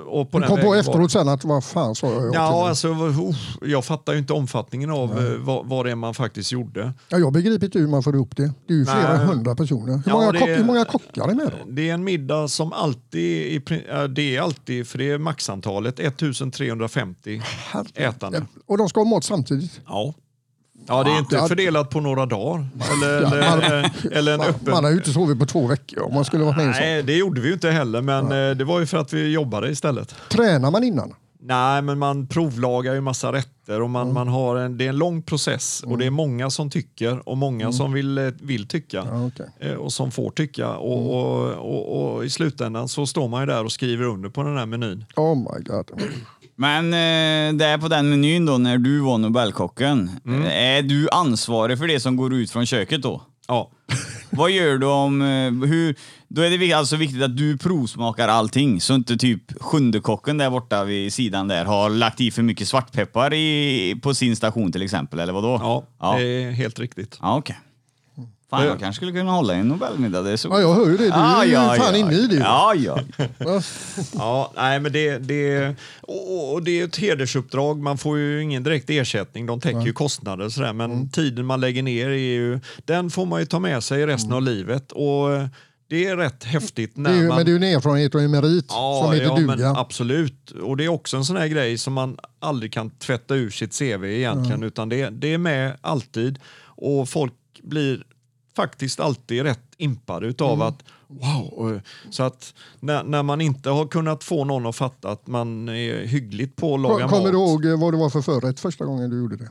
Och 0.08 0.28
Du 0.32 0.40
den 0.40 0.48
kom 0.50 0.50
på 0.50 0.56
vägen 0.56 0.68
var- 0.70 0.76
efteråt 0.78 1.12
sen 1.12 1.30
att 1.30 1.44
vad 1.44 1.64
fan 1.64 1.96
sa 1.96 2.08
jag? 2.14 2.36
Ja, 2.36 2.70
alltså, 2.70 2.88
uff, 2.88 3.36
jag 3.62 3.86
fattar 3.86 4.14
ju 4.14 4.20
inte 4.20 4.34
omfattningen 4.34 4.90
av 4.92 5.20
eh, 5.20 5.34
vad, 5.40 5.66
vad 5.66 5.86
det 5.86 5.92
är 5.92 5.96
man 5.96 6.14
faktiskt 6.14 6.52
gjorde. 6.52 6.94
ja, 7.10 7.18
jag 7.18 7.34
begriper 7.34 7.66
inte 7.66 7.80
hur 7.80 7.88
man 7.88 8.04
får 8.04 8.16
ihop 8.16 8.36
det. 8.38 8.52
Det 8.68 8.74
är 8.74 8.78
ju 8.78 8.86
flera 8.86 9.18
Nej. 9.18 9.26
hundra 9.26 9.56
personer. 9.56 9.94
Hur, 9.94 10.02
Ja, 10.06 10.14
många, 10.14 10.32
det 10.32 10.40
kock, 10.40 10.50
hur 10.50 10.64
många 10.64 10.86
kockar 10.86 11.28
är 11.28 11.34
med 11.36 11.46
då? 11.46 11.72
Det 11.72 11.90
är 11.90 11.94
en 11.94 12.04
middag 12.04 12.48
som 12.48 12.74
alltid, 12.74 13.62
det 14.10 14.36
är 14.36 14.42
alltid, 14.42 14.88
för 14.88 14.98
det 14.98 15.12
är 15.12 15.18
maxantalet, 15.18 16.00
1350 16.00 17.42
ätande. 17.96 18.46
Och 18.68 18.78
de 18.78 18.90
ska 18.90 19.00
ha 19.00 19.06
mat 19.06 19.24
samtidigt. 19.24 19.82
Ja. 19.88 20.14
Ja, 20.90 21.04
det 21.04 21.12
är 21.12 21.20
inte 21.20 21.38
fördelat 21.48 21.90
på 21.90 22.00
några 22.00 22.26
dagar. 22.26 22.68
Eller, 22.94 23.22
eller, 23.56 23.92
eller 24.18 24.32
en 24.34 24.38
Man, 24.38 24.48
öppen... 24.48 24.72
man 24.74 24.84
har 24.84 24.92
ju 24.92 24.98
inte 24.98 25.12
sovit 25.12 25.40
på 25.40 25.46
två 25.46 25.68
veckor 25.68 26.04
om 26.04 26.14
man 26.14 26.26
skulle 26.26 26.44
varit 26.44 26.58
med. 26.58 26.68
Nej, 26.68 27.04
det 27.04 27.18
gjorde 27.18 27.42
vi 27.42 27.48
ju 27.48 27.54
inte 27.54 27.70
heller, 27.72 28.02
men 28.02 28.26
eh, 28.26 28.56
det 28.58 28.64
var 28.64 28.80
ju 28.80 28.86
för 28.86 28.98
att 28.98 29.14
vi 29.14 29.32
jobbade 29.32 29.70
istället. 29.70 30.16
Tränar 30.30 30.72
man 30.72 30.84
innan? 30.84 31.14
Nej, 31.42 31.82
men 31.82 32.00
man 32.00 32.28
provlagar 32.28 32.94
ju 32.94 33.02
massa 33.02 33.32
rätter 33.32 33.82
och 33.82 33.90
man, 33.90 34.14
man 34.14 34.28
har 34.28 34.56
en, 34.56 34.78
det 34.78 34.86
är 34.86 34.90
en 34.90 34.98
lång 34.98 35.22
process 35.22 35.84
och 35.86 35.98
det 35.98 36.06
är 36.06 36.10
många 36.10 36.50
som 36.50 36.70
tycker 36.70 37.30
och 37.30 37.38
många 37.38 37.72
som 37.72 37.94
vill, 37.94 38.18
eh, 38.18 38.26
vill 38.42 38.68
tycka 38.68 38.98
Ja, 39.12 39.26
okej. 39.28 39.46
eh, 39.60 39.74
och 39.74 39.94
som 39.94 40.12
får 40.12 40.30
tycka. 40.32 40.70
Och, 40.70 41.16
och, 41.16 41.48
och, 41.54 42.14
och 42.16 42.26
i 42.26 42.30
slutändan 42.30 42.88
så 42.88 43.06
står 43.08 43.28
man 43.28 43.42
ju 43.42 43.46
där 43.46 43.64
och 43.64 43.72
skriver 43.72 44.06
under 44.06 44.30
på 44.30 44.44
den 44.44 44.58
här 44.58 44.66
menyn. 44.66 45.06
Oh 45.16 45.36
my 45.38 45.64
god. 45.64 45.92
Men 46.60 46.86
eh, 46.94 47.58
det 47.58 47.66
är 47.66 47.78
på 47.78 47.88
den 47.88 48.10
menyn 48.10 48.46
då, 48.46 48.58
när 48.58 48.78
du 48.78 49.00
var 49.00 49.18
Nobelkocken. 49.18 50.10
Mm. 50.26 50.46
Är 50.46 50.82
du 50.82 51.10
ansvarig 51.12 51.78
för 51.78 51.88
det 51.88 52.00
som 52.00 52.16
går 52.16 52.34
ut 52.34 52.52
från 52.52 52.66
köket 52.66 53.02
då? 53.02 53.22
Ja. 53.48 53.72
Vad 54.30 54.52
gör 54.52 54.78
du 54.78 54.86
om... 54.88 55.22
eh, 55.22 55.68
Hur, 55.70 55.96
då 56.28 56.42
är 56.42 56.58
det 56.58 56.74
alltså 56.74 56.96
viktigt 56.96 57.22
att 57.24 57.38
du 57.38 57.58
provsmakar 57.58 58.28
allting, 58.28 58.82
så 58.82 58.96
inte 58.96 59.18
typ 59.18 59.62
sjunde 59.62 60.00
kocken 60.00 60.38
där 60.38 60.50
borta 60.50 60.84
vid 60.84 61.14
sidan 61.14 61.48
där 61.48 61.66
har 61.66 61.90
lagt 61.90 62.22
i 62.22 62.32
för 62.32 62.42
mycket 62.42 62.68
svartpeppar 62.68 63.34
i, 63.34 63.96
på 64.02 64.14
sin 64.14 64.36
station 64.36 64.72
till 64.72 64.82
exempel, 64.82 65.20
eller 65.20 65.34
vadå? 65.34 65.58
Ja, 65.62 65.84
Ja, 66.00 66.18
det 66.20 66.44
är 66.44 66.52
helt 66.52 66.80
riktigt. 66.80 67.18
ja 67.22 67.38
okej. 67.38 67.58
Fan, 68.50 68.66
jag 68.66 68.80
kanske 68.80 68.96
skulle 68.96 69.12
kunna 69.12 69.32
hålla 69.32 69.54
en 69.54 69.68
Nobelmiddag. 69.68 70.22
Det 70.22 70.32
är 70.32 70.38
så... 70.38 70.48
Ja, 70.48 70.60
jag 70.62 70.74
hör 70.74 70.86
ju 70.86 70.98
det. 70.98 71.04
Du 71.04 71.10
är 71.12 71.46
ju 71.46 71.78
fan 71.82 71.96
inne 71.96 72.14
i 72.14 72.28
det. 72.28 72.36
Ja, 72.36 72.74
ja. 72.76 73.00
Ja. 73.38 73.62
Ja, 74.14 74.52
nej, 74.56 74.80
men 74.80 74.92
det, 74.92 75.18
det, 75.18 75.76
och, 76.02 76.64
det 76.64 76.80
är 76.80 76.86
ett 76.86 76.98
hedersuppdrag. 76.98 77.80
Man 77.80 77.98
får 77.98 78.18
ju 78.18 78.44
ingen 78.44 78.64
direkt 78.64 78.90
ersättning. 78.90 79.46
De 79.46 79.60
täcker 79.62 79.82
ju 79.82 79.94
kostnader 79.94 80.46
och 80.46 80.52
sådär. 80.52 80.74
Men 80.74 80.92
Mm. 80.92 81.10
tiden 81.10 81.46
man 81.46 81.62
lägger 81.62 81.84
ner, 81.84 82.10
är 82.10 82.14
ju, 82.16 82.60
den 82.86 83.10
får 83.10 83.26
man 83.26 83.40
ju 83.40 83.46
ta 83.46 83.60
med 83.60 83.84
sig 83.84 84.06
resten 84.06 84.34
av 84.34 84.42
livet. 84.42 84.92
Och 84.92 85.34
eh, 85.34 85.48
det 85.90 86.06
är 86.08 86.18
rätt 86.18 86.44
häftigt 86.44 86.98
när 86.98 87.10
Det 87.10 87.16
är, 87.18 87.22
ju- 87.22 87.28
man... 87.28 87.36
Men 87.38 87.46
det 87.46 87.50
är 87.52 87.60
ju 87.60 87.68
en 87.70 87.76
erfarenhet 87.78 88.16
och 88.16 88.22
en 88.22 88.32
merit 88.32 88.66
Ja, 88.70 89.02
som 89.04 89.14
heter 89.14 89.26
ja 89.26 89.38
men 89.38 89.58
duga. 89.58 89.70
absolut. 89.78 90.52
Och 90.52 90.78
det 90.78 90.84
är 90.86 90.90
också 90.90 91.18
en 91.18 91.26
sån 91.26 91.38
här 91.38 91.48
grej 91.48 91.78
som 91.78 91.94
man 91.94 92.18
aldrig 92.40 92.74
kan 92.74 92.90
tvätta 92.90 93.36
ur 93.36 93.50
sitt 93.50 93.80
CV 93.80 94.04
egentligen. 94.06 94.64
Utan 94.64 94.90
det, 94.90 95.10
det 95.10 95.34
är 95.34 95.38
med 95.38 95.78
alltid. 95.82 96.40
Och 96.66 97.10
folk 97.10 97.34
blir 97.64 98.04
faktiskt 98.56 99.00
alltid 99.00 99.44
rätt 99.44 99.60
impade 99.78 100.28
utav 100.28 100.54
Mm. 100.54 100.68
att 100.68 100.84
wow. 101.08 101.82
Så 102.10 102.24
att 102.24 102.54
när, 102.80 103.04
när 103.04 103.24
man 103.24 103.42
inte 103.42 103.70
har 103.70 103.88
kunnat 103.88 104.24
få 104.24 104.46
någon 104.46 104.66
att 104.66 104.76
fatta 104.76 105.12
att 105.12 105.28
man 105.28 105.70
är 105.70 106.06
hyggligt 106.06 106.56
på 106.56 106.76
att 106.76 106.82
laga 106.82 107.08
Kommer 107.08 107.24
mat. 107.24 107.32
du 107.32 107.38
ihåg 107.38 107.66
eh, 107.66 107.80
vad 107.80 107.94
det 107.94 107.98
var 107.98 108.10
för 108.10 108.22
förrätt 108.22 108.60
första 108.60 108.86
gången 108.86 109.10
du 109.10 109.18
gjorde 109.18 109.36
det? 109.38 109.50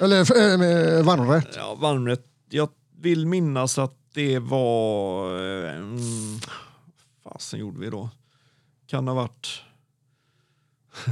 Eller 0.00 0.18
äh, 0.18 1.04
varmrätt? 1.04 1.48
Ja, 1.56 1.74
varmrätt. 1.74 2.26
Jag 2.50 2.68
vill 3.00 3.26
minnas 3.26 3.78
att 3.78 3.94
det 4.14 4.38
var... 4.38 5.30
Mm, 5.68 6.38
fasen 7.24 7.60
gjorde 7.60 7.78
vi 7.80 7.90
då? 7.90 8.10
Kan 8.86 9.08
ha 9.08 9.14
varit... 9.14 9.62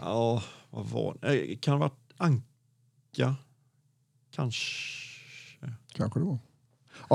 ja, 0.00 0.42
vad 0.70 0.86
var 0.86 1.16
det? 1.20 1.56
Kan 1.56 1.72
ha 1.72 1.78
varit 1.78 2.12
anka? 2.16 3.34
Kanske? 4.34 5.05
Kanske 5.96 6.20
det 6.20 6.24
var. 6.26 6.38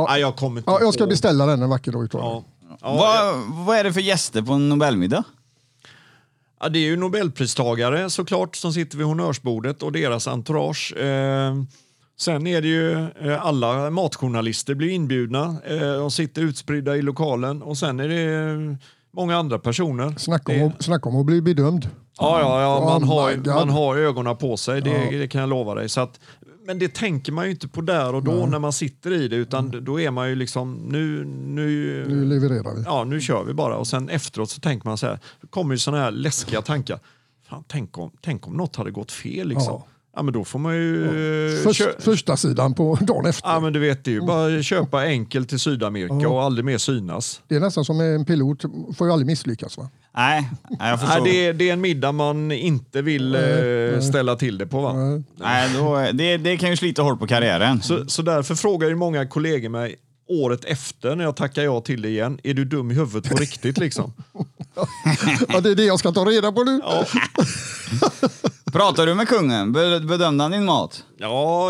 Nej, 0.08 0.22
jag 0.22 0.36
kommer 0.36 0.58
inte 0.62 0.72
Ja, 0.72 0.80
jag 0.82 0.94
ska 0.94 1.08
beställa 1.08 1.46
den 1.46 1.62
en 1.64 1.70
vacker 1.70 1.92
dag. 1.92 2.08
Ja. 2.12 2.44
Ja, 2.70 2.78
ja. 2.82 2.94
Vad, 2.96 3.66
vad 3.66 3.78
är 3.78 3.84
det 3.84 3.94
för 3.94 4.02
gäster 4.02 4.42
på 4.42 4.54
en 4.54 4.70
Nobelmiddag? 4.70 5.24
Ja, 6.60 6.70
det 6.70 6.80
är 6.80 6.84
ju 6.84 6.98
Nobelpristagare 6.98 8.10
såklart 8.10 8.56
som 8.56 8.74
sitter 8.74 8.98
vid 8.98 9.08
honnörsbordet 9.08 9.84
och 9.84 9.92
deras 9.92 10.28
entourage. 10.28 10.94
Eh, 10.98 11.56
sen 12.20 12.48
är 12.48 12.62
det 12.62 12.68
ju 12.68 12.92
eh, 13.32 13.46
alla 13.46 13.90
matjournalister 13.90 14.76
blir 14.76 14.90
inbjudna 14.90 15.56
eh, 15.68 16.04
och 16.04 16.14
sitter 16.14 16.42
utspridda 16.42 16.96
i 16.98 17.02
lokalen 17.02 17.62
och 17.62 17.78
sen 17.78 18.00
är 18.00 18.08
det 18.08 18.52
eh, 18.52 18.78
många 19.14 19.38
andra 19.38 19.60
personer. 19.60 20.14
Snacka 20.18 20.54
Det- 20.54 20.64
om, 20.64 20.70
att- 20.70 20.84
snacka 20.84 21.10
om 21.10 21.20
att 21.20 21.26
bli 21.26 21.42
bedömd. 21.42 21.90
Ja, 22.20 22.40
ja, 22.40 22.62
ja 22.62 22.86
man, 22.86 23.04
Oh 23.04 23.08
har, 23.08 23.56
man 23.56 23.70
har 23.70 23.98
ögonen 23.98 24.38
på 24.38 24.58
sig, 24.58 24.82
det, 24.82 24.90
Ja. 24.90 25.20
det 25.20 25.28
kan 25.28 25.42
jag 25.42 25.50
lova 25.50 25.76
dig. 25.76 25.90
Så 25.90 26.02
att, 26.02 26.20
men 26.66 26.80
det 26.80 26.94
tänker 26.94 27.32
man 27.32 27.46
ju 27.46 27.52
inte 27.52 27.68
på 27.68 27.82
där 27.82 28.16
och 28.16 28.24
då 28.24 28.46
när 28.46 28.60
man 28.60 28.74
sitter 28.74 29.12
i 29.14 29.28
det 29.28 29.36
utan 29.36 29.84
då 29.86 30.00
är 30.00 30.12
man 30.12 30.30
ju 30.30 30.36
liksom 30.36 30.74
nu, 30.74 31.26
nu, 31.26 32.06
Nu 32.10 32.26
levererar 32.26 32.76
vi. 32.76 32.84
ja, 32.86 33.04
nu 33.04 33.22
kör 33.22 33.44
vi 33.44 33.54
bara. 33.54 33.78
Och 33.78 33.88
sen 33.88 34.10
efteråt 34.10 34.50
så 34.50 34.60
tänker 34.62 34.88
man 34.88 34.98
så 34.98 35.06
här, 35.08 35.20
då 35.42 35.48
kommer 35.48 35.74
ju 35.74 35.78
sådana 35.78 36.04
här 36.04 36.12
läskiga 36.12 36.62
tankar. 36.62 37.00
Fan, 37.50 37.64
tänk, 37.68 37.98
om, 37.98 38.12
tänk 38.22 38.48
om 38.48 38.54
något 38.54 38.76
hade 38.76 38.92
gått 38.92 39.12
fel 39.12 39.48
liksom. 39.48 39.82
Ja, 40.16 40.22
men 40.24 40.34
då 40.34 40.44
får 40.44 40.60
man 40.60 40.76
ju... 40.76 41.06
eh, 41.58 41.64
Först, 41.64 41.82
kö- 41.82 41.94
första 42.00 42.38
sidan 42.38 42.74
på 42.74 42.98
dagen 43.02 43.26
efter. 43.26 43.50
Ja, 43.50 43.60
men 43.60 43.74
du 43.74 43.80
vet, 43.80 44.04
det 44.04 44.12
är 44.12 44.14
ju 44.16 44.22
bara 44.22 44.62
köpa 44.64 45.02
enkelt 45.04 45.50
till 45.50 45.60
Sydamerika 45.60 46.30
och 46.30 46.44
aldrig 46.44 46.66
mer 46.66 46.78
synas. 46.78 47.42
Det 47.48 47.56
är 47.56 47.60
nästan 47.60 47.86
som 47.86 48.02
en 48.02 48.26
pilot, 48.26 48.62
får 48.98 49.08
ju 49.08 49.14
aldrig 49.14 49.28
misslyckas. 49.28 49.78
Va? 49.78 49.90
Nej, 50.16 50.50
nej, 50.80 50.90
jag 50.90 51.00
förstår. 51.00 51.22
Nej, 51.22 51.32
det, 51.34 51.46
är, 51.48 51.54
det 51.54 51.70
är 51.70 51.74
en 51.74 51.82
middag 51.82 52.12
man 52.12 52.52
inte 52.52 53.02
vill 53.02 53.36
eh, 53.36 54.00
ställa 54.10 54.36
till 54.36 54.58
det 54.58 54.68
på. 54.68 54.82
Va? 54.82 54.94
Nej, 55.36 55.70
då, 55.76 56.08
det, 56.14 56.38
det 56.38 56.58
kan 56.58 56.70
ju 56.70 56.78
slita 56.78 57.02
hårt 57.02 57.20
på 57.20 57.28
karriären. 57.28 57.82
Så, 57.82 58.06
så 58.08 58.22
därför 58.22 58.56
frågar 58.56 58.88
ju 58.90 58.96
många 58.96 59.28
kollegor 59.28 59.70
mig 59.70 59.96
året 60.30 60.66
efter 60.66 61.16
när 61.16 61.24
jag 61.24 61.36
tackar 61.36 61.64
ja 61.64 61.82
till 61.82 62.02
det 62.02 62.10
igen. 62.10 62.40
Är 62.44 62.54
du 62.54 62.66
dum 62.66 62.92
i 62.92 62.94
huvudet 62.94 63.32
på 63.32 63.38
riktigt 63.38 63.78
liksom? 63.78 64.14
Ja, 65.50 65.60
det 65.62 65.70
är 65.72 65.76
det 65.76 65.84
jag 65.84 66.00
ska 66.00 66.12
ta 66.12 66.26
reda 66.26 66.52
på 66.52 66.64
nu. 66.64 66.82
Ja, 66.84 67.06
Pratar 68.72 69.06
du 69.06 69.14
med 69.14 69.28
kungen? 69.28 69.72
Be- 69.74 70.00
Bedömde 70.00 70.44
han 70.44 70.52
din 70.52 70.66
mat? 70.66 71.04
ja 71.18 71.70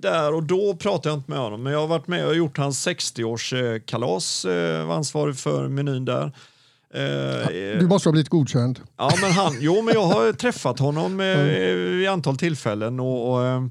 där 0.00 0.34
och 0.34 0.42
då 0.42 0.76
pratar 0.76 1.10
jag 1.10 1.18
inte 1.18 1.30
med 1.30 1.40
honom. 1.40 1.62
Men 1.62 1.72
jag 1.72 1.80
har 1.80 1.86
varit 1.86 2.06
med 2.08 2.26
och 2.26 2.34
gjort 2.36 2.58
hans 2.58 2.88
60-årskalas. 2.88 4.48
Eh, 4.80 4.86
var 4.86 4.94
ansvarig 4.96 5.36
för 5.36 5.68
menyn 5.68 6.04
där. 6.04 6.32
Eh, 6.94 7.78
Du 7.80 7.86
måste 7.86 8.08
ha 8.08 8.12
blivit 8.12 8.28
godkänd. 8.28 8.80
Ja, 8.96 9.10
men 9.22 9.30
han, 9.30 9.56
jo, 9.60 9.82
men 9.82 9.94
jag 9.94 10.06
har 10.06 10.32
träffat 10.42 10.78
honom 10.78 11.20
eh, 11.20 11.36
vid 11.98 12.08
antal 12.08 12.36
tillfällen. 12.36 13.00
Och, 13.00 13.32
och, 13.32 13.44
eh, 13.46 13.62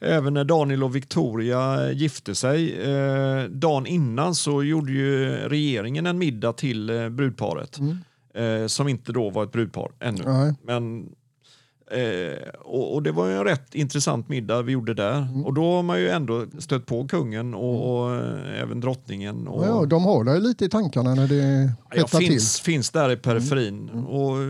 även 0.00 0.34
när 0.34 0.44
Daniel 0.44 0.84
och 0.84 0.96
Victoria 0.96 1.92
gifte 1.92 2.34
sig, 2.34 2.80
eh, 2.92 3.44
dagen 3.44 3.86
innan 3.86 4.34
så 4.34 4.62
gjorde 4.62 4.92
ju 4.92 5.28
regeringen 5.48 6.06
en 6.06 6.18
middag 6.18 6.52
till 6.52 6.90
eh, 6.90 7.08
brudparet. 7.08 7.78
Eh, 8.34 8.66
som 8.66 8.88
inte 8.88 9.12
då 9.12 9.30
var 9.30 9.44
ett 9.44 9.52
brudpar 9.52 9.90
ännu. 10.00 10.22
Nej. 10.26 10.54
Men, 10.62 11.06
eh, 11.90 12.48
och, 12.58 12.94
och 12.94 13.02
det 13.02 13.12
var 13.12 13.26
ju 13.26 13.32
en 13.36 13.44
rätt 13.44 13.74
intressant 13.74 14.28
middag 14.28 14.62
vi 14.62 14.72
gjorde 14.72 14.94
där. 14.94 15.28
Och 15.46 15.54
då 15.54 15.72
har 15.74 15.82
man 15.82 16.00
ju 16.00 16.08
ändå 16.08 16.46
stött 16.58 16.86
på 16.86 17.08
kungen 17.08 17.54
och, 17.54 18.00
och 18.02 18.14
eh, 18.14 18.62
även 18.62 18.80
drottningen. 18.80 19.48
Och, 19.48 19.64
Ja, 19.66 19.84
de 19.84 20.04
har 20.04 20.24
dig 20.24 20.40
lite 20.40 20.64
i 20.64 20.68
tankarna 20.68 21.14
när 21.14 21.26
det 21.28 21.72
hettar 21.90 22.18
till. 22.18 22.28
finns, 22.28 22.60
finns 22.60 22.90
där 22.90 23.10
i 23.10 23.16
periferin. 23.16 23.88
Och 23.90 24.42
eh, 24.42 24.48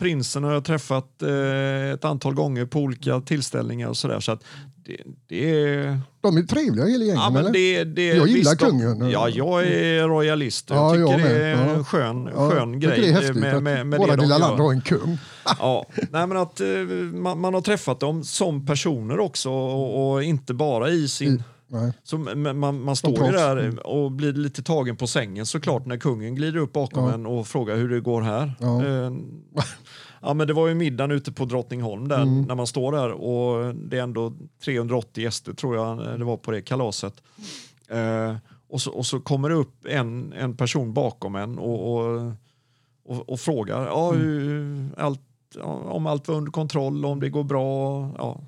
prinsen 0.00 0.44
har 0.44 0.52
jag 0.52 0.64
träffat 0.64 1.22
eh, 1.22 1.90
ett 1.92 2.04
antal 2.04 2.34
gånger 2.34 2.66
på 2.66 2.78
olika 2.80 3.20
tillställningar 3.20 3.88
och 3.88 3.96
sådär. 3.96 4.20
Så 4.20 4.32
att 4.32 4.44
det, 4.84 4.96
det 5.28 5.50
är... 5.64 6.00
De 6.20 6.36
är 6.36 6.42
trevliga 6.42 6.86
hela 6.86 7.04
gängen, 7.04 7.20
Ja, 7.22 7.30
men 7.30 7.52
det, 7.52 7.84
det, 7.84 8.06
Jag 8.06 8.28
gillar 8.28 8.50
visst, 8.50 8.60
de- 8.60 8.70
kungen. 8.70 9.10
Ja, 9.10 9.28
jag 9.28 9.66
är 9.66 10.08
royalist. 10.08 10.70
Jag 10.70 10.78
Ja, 10.78 10.90
tycker 11.12 11.22
jag 11.24 11.30
det 11.32 11.44
är 11.46 11.54
en 11.54 11.76
Ja. 11.76 11.84
skön, 11.84 12.30
Ja, 12.34 12.50
skön 12.50 12.72
jag 12.72 12.80
grej 12.82 13.00
det 13.00 13.08
är 13.08 13.12
häftigt 13.12 13.36
med, 13.36 13.56
att 13.56 13.62
med, 13.62 13.86
med 13.86 13.98
våra 13.98 14.10
det 14.10 14.16
de 14.16 14.22
lilla 14.22 14.38
land 14.38 14.60
har 14.60 14.72
en 14.72 14.80
kung. 14.80 15.18
Ja, 15.58 15.86
nej 16.10 16.26
men 16.26 16.36
att 16.36 16.60
eh, 16.60 16.66
man, 17.12 17.40
man 17.40 17.54
har 17.54 17.60
träffat 17.60 18.00
dem 18.00 18.24
som 18.24 18.66
personer 18.66 19.18
också 19.20 19.50
och, 19.50 20.12
och 20.12 20.22
inte 20.22 20.54
bara 20.54 20.88
i 20.90 21.08
sin... 21.08 21.42
Nej. 21.72 21.92
Så 22.02 22.18
man, 22.18 22.82
man, 22.84 22.96
står 22.96 23.26
ju 23.26 23.32
där 23.32 23.86
och 23.86 24.12
blir 24.12 24.32
lite 24.32 24.62
tagen 24.62 24.96
på 24.96 25.06
sängen 25.06 25.46
såklart 25.46 25.86
när 25.86 25.96
kungen 25.96 26.34
glider 26.34 26.60
upp 26.60 26.72
bakom 26.72 27.04
Ja. 27.04 27.12
en 27.14 27.26
och 27.26 27.46
frågar 27.46 27.76
hur 27.76 27.88
det 27.88 28.00
går 28.00 28.22
här. 28.22 28.52
Ja. 28.60 28.84
Eh, 28.86 29.12
ja 30.22 30.34
men 30.34 30.46
det 30.46 30.52
var 30.52 30.68
ju 30.68 30.74
middagen 30.74 31.10
ute 31.10 31.32
på 31.32 31.44
Drottningholm 31.44 32.08
där 32.08 32.22
Mm. 32.22 32.42
när 32.42 32.54
man 32.54 32.66
står 32.66 32.92
där 32.92 33.10
och 33.10 33.74
det 33.74 33.98
är 33.98 34.02
ändå 34.02 34.32
380 34.64 35.22
gäster 35.24 35.52
tror 35.52 35.76
jag 35.76 36.18
det 36.18 36.24
var 36.24 36.36
på 36.36 36.50
det 36.50 36.62
kalaset. 36.62 37.14
Eh, 37.88 38.36
och, 38.68 38.80
så, 38.80 38.90
och 38.92 39.06
så 39.06 39.20
kommer 39.20 39.48
det 39.48 39.54
upp 39.54 39.86
en, 39.86 40.32
en 40.32 40.56
person 40.56 40.92
bakom 40.94 41.36
en 41.36 41.58
och, 41.58 41.94
och, 41.96 42.32
och, 43.04 43.28
och 43.28 43.40
frågar 43.40 43.86
ja, 43.86 44.10
Mm. 44.14 44.22
hur, 44.26 44.88
allt, 44.96 45.20
om 45.84 46.06
allt 46.06 46.28
var 46.28 46.34
under 46.34 46.52
kontroll, 46.52 47.04
om 47.04 47.20
det 47.20 47.28
går 47.30 47.44
bra. 47.44 48.00
Ja. 48.18 48.40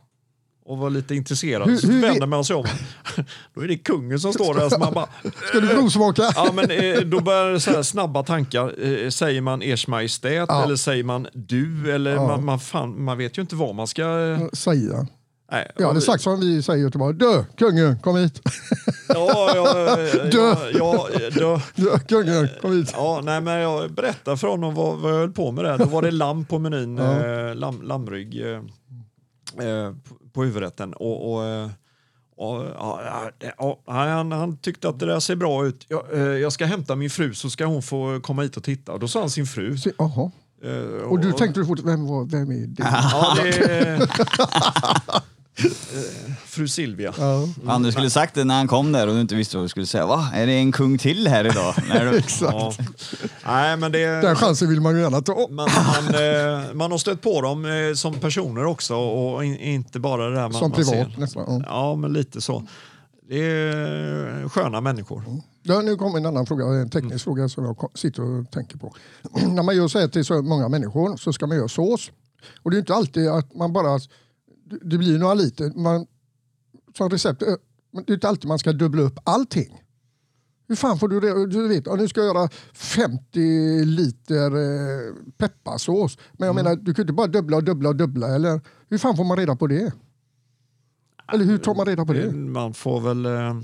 Och 0.64 0.78
var 0.78 0.90
lite 0.90 1.14
intresserad. 1.14 1.68
Hur- 1.68 1.76
så 1.76 1.86
hur 1.86 2.00
vänder 2.02 2.20
vet- 2.20 2.28
man 2.28 2.44
sig 2.44 2.56
om. 2.56 2.64
Då 3.54 3.60
är 3.60 3.68
det 3.68 3.76
kungen 3.78 4.20
som 4.20 4.32
står 4.32 4.54
där. 4.54 4.68
Så 4.68 4.78
man 4.78 4.92
bara, 4.94 5.06
Ska 5.48 5.60
du 5.60 5.68
provsmaka? 5.68 6.22
ja, 6.34 6.50
men, 6.54 6.70
eh, 6.70 7.00
då 7.00 7.20
börjar 7.20 7.50
det 7.52 7.60
så 7.60 7.70
här 7.70 7.82
snabba 7.82 8.22
tankar. 8.22 8.84
Eh, 8.86 9.08
säger 9.08 9.40
man 9.40 9.62
ers 9.62 9.86
majestät 9.88 10.44
Ja. 10.48 10.64
eller 10.64 10.76
säger 10.76 11.04
man 11.04 11.26
du? 11.32 11.92
Eller 11.92 12.14
Ja. 12.14 12.26
man, 12.26 12.44
man, 12.44 12.60
fan, 12.60 13.04
man 13.04 13.18
vet 13.18 13.38
ju 13.38 13.42
inte 13.42 13.56
vad 13.56 13.74
man 13.74 13.86
ska... 13.86 14.02
eh, 14.02 14.48
Säga. 14.52 15.06
Nej, 15.52 15.70
Jag 15.76 15.88
hade 15.88 16.00
sagt 16.00 16.22
som 16.22 16.40
vi 16.40 16.62
säger 16.62 16.78
i 16.80 16.82
Göteborg. 16.82 17.16
Du, 17.18 17.44
kungen, 17.58 17.98
kom 17.98 18.16
hit. 18.16 18.40
Ja, 19.08 19.52
ja, 19.54 19.96
Dö. 20.30 20.56
ja, 20.78 21.08
ja, 21.12 21.30
dö. 21.30 21.58
Du, 21.74 21.98
kungen, 22.08 22.48
kom 22.62 22.72
hit. 22.72 22.92
Ja, 22.96 23.20
nej, 23.24 23.40
men 23.40 23.54
jag 23.60 23.92
berättade 23.92 24.36
för 24.36 24.48
honom 24.48 24.74
vad, 24.74 24.98
vad 24.98 25.12
jag 25.12 25.18
höll 25.18 25.32
på 25.32 25.52
med 25.52 25.64
där. 25.64 25.78
Då 25.78 25.84
var 25.84 26.02
det 26.02 26.10
lamm 26.10 26.44
på 26.44 26.58
menyn, 26.58 26.98
eh, 26.98 27.54
lam, 27.54 27.82
lammrygg 27.82 28.34
eh, 29.58 29.92
på, 30.08 30.14
på 30.32 30.42
huvudrätten. 30.44 30.94
Och, 30.94 31.32
och, 31.34 31.44
eh, 31.44 31.68
och, 32.36 32.64
ja, 32.74 33.74
han, 33.86 34.32
han 34.32 34.56
tyckte 34.56 34.88
att 34.88 34.98
det 34.98 35.06
där 35.06 35.20
ser 35.20 35.36
bra 35.36 35.66
ut. 35.66 35.86
Jag, 35.88 36.12
eh, 36.12 36.20
jag 36.20 36.52
ska 36.52 36.66
hämta 36.66 36.96
min 36.96 37.10
fru 37.10 37.34
så 37.34 37.50
ska 37.50 37.64
hon 37.66 37.82
få 37.82 38.20
komma 38.20 38.42
hit 38.42 38.56
och 38.56 38.64
titta. 38.64 38.92
Och 38.92 39.00
då 39.00 39.08
sa 39.08 39.20
han 39.20 39.30
sin 39.30 39.46
fru. 39.46 39.78
Se, 39.78 39.90
Jaha. 39.98 40.30
eh, 40.64 41.02
Och 41.08 41.20
du 41.20 41.32
tänkte 41.32 41.64
fort, 41.64 41.80
vem, 41.84 42.06
var, 42.06 42.24
vem 42.24 42.50
är 42.50 42.66
det? 42.66 42.82
Ja, 42.82 43.36
det 43.42 44.08
fru 46.44 46.68
Silvia. 46.68 47.14
Ja. 47.18 47.48
Fan, 47.66 47.82
du 47.82 47.92
skulle 47.92 48.10
sagt 48.10 48.34
det 48.34 48.44
när 48.44 48.54
han 48.54 48.68
kom 48.68 48.92
där 48.92 49.06
och 49.06 49.14
du 49.14 49.20
inte 49.20 49.34
visste 49.34 49.56
vad 49.56 49.64
du 49.64 49.68
skulle 49.68 49.86
säga. 49.86 50.06
Va? 50.06 50.30
Är 50.34 50.46
det 50.46 50.52
en 50.52 50.72
kung 50.72 50.98
till 50.98 51.28
här 51.28 51.44
idag? 51.44 51.74
Nej, 51.88 52.00
du... 52.00 52.22
Ja. 52.40 52.72
Nej, 53.46 53.76
men 53.76 53.92
det... 53.92 54.06
Den 54.06 54.36
chansen 54.36 54.68
vill 54.68 54.80
man 54.80 54.94
ju 54.96 55.00
gärna 55.00 55.20
ta. 55.20 55.46
Man, 55.50 55.68
man, 55.86 56.14
eh, 56.14 56.74
man 56.74 56.90
har 56.90 56.98
stött 56.98 57.20
på 57.20 57.40
dem 57.40 57.64
eh, 57.64 57.94
som 57.94 58.14
personer 58.14 58.64
också 58.64 58.94
och 58.96 59.44
in, 59.44 59.56
inte 59.56 60.00
bara 60.00 60.28
det 60.28 60.34
där 60.34 60.42
man, 60.42 60.52
Som 60.52 60.70
man 60.70 60.84
ser. 60.84 60.92
privat 60.92 61.18
nästan. 61.18 61.44
Ja. 61.48 61.62
Ja, 61.66 61.94
men 61.96 62.12
lite 62.12 62.40
så. 62.40 62.66
Det 63.28 63.38
är 63.44 64.48
sköna 64.48 64.80
människor. 64.80 65.24
Ja, 65.62 65.80
nu 65.80 65.96
kommer 65.96 66.18
en 66.18 66.26
annan 66.26 66.46
fråga, 66.46 66.64
en 66.64 66.90
teknisk 66.90 67.24
fråga 67.24 67.48
som 67.48 67.64
jag 67.64 67.90
sitter 67.94 68.22
och 68.22 68.50
tänker 68.50 68.78
på. 68.78 68.94
När 69.48 69.62
man 69.62 69.76
gör 69.76 69.88
så 69.88 69.98
här 69.98 70.08
till 70.08 70.24
så 70.24 70.42
många 70.42 70.68
människor 70.68 71.16
så 71.16 71.32
ska 71.32 71.46
man 71.46 71.56
göra 71.56 71.68
sås. 71.68 72.10
Och 72.62 72.70
det 72.70 72.76
är 72.76 72.78
inte 72.78 72.94
alltid 72.94 73.28
att 73.28 73.54
man 73.54 73.72
bara... 73.72 74.00
Det 74.82 74.98
blir 74.98 75.18
några 75.18 75.34
liter. 75.34 75.72
Man, 75.76 76.06
som 76.96 77.10
recept, 77.10 77.42
men 77.90 78.04
det 78.04 78.12
är 78.12 78.14
inte 78.14 78.28
alltid 78.28 78.48
man 78.48 78.58
ska 78.58 78.72
dubbla 78.72 79.02
upp 79.02 79.18
allting. 79.24 79.82
Hur 80.68 80.76
fan 80.76 80.98
får 80.98 81.08
du 81.08 81.20
det? 81.20 81.46
Du 81.46 81.68
vet, 81.68 81.98
nu 81.98 82.08
ska 82.08 82.20
jag 82.20 82.36
göra 82.36 82.48
50 82.74 83.84
liter 83.84 84.50
eh, 84.56 85.14
pepparsås. 85.36 86.18
Men 86.32 86.46
jag 86.46 86.54
menar, 86.54 86.76
du 86.76 86.94
kan 86.94 87.02
inte 87.02 87.12
bara 87.12 87.26
dubbla 87.26 87.56
och 87.56 87.64
dubbla 87.64 87.88
och 87.88 87.96
dubbla. 87.96 88.34
Eller, 88.34 88.60
hur 88.88 88.98
fan 88.98 89.16
får 89.16 89.24
man 89.24 89.36
reda 89.36 89.56
på 89.56 89.66
det? 89.66 89.92
Eller 91.32 91.44
hur 91.44 91.58
tar 91.58 91.74
man 91.74 91.86
reda 91.86 92.04
på 92.06 92.12
det? 92.12 92.32
Man 92.32 92.74
får 92.74 93.00
väl 93.00 93.26
eh, 93.26 93.60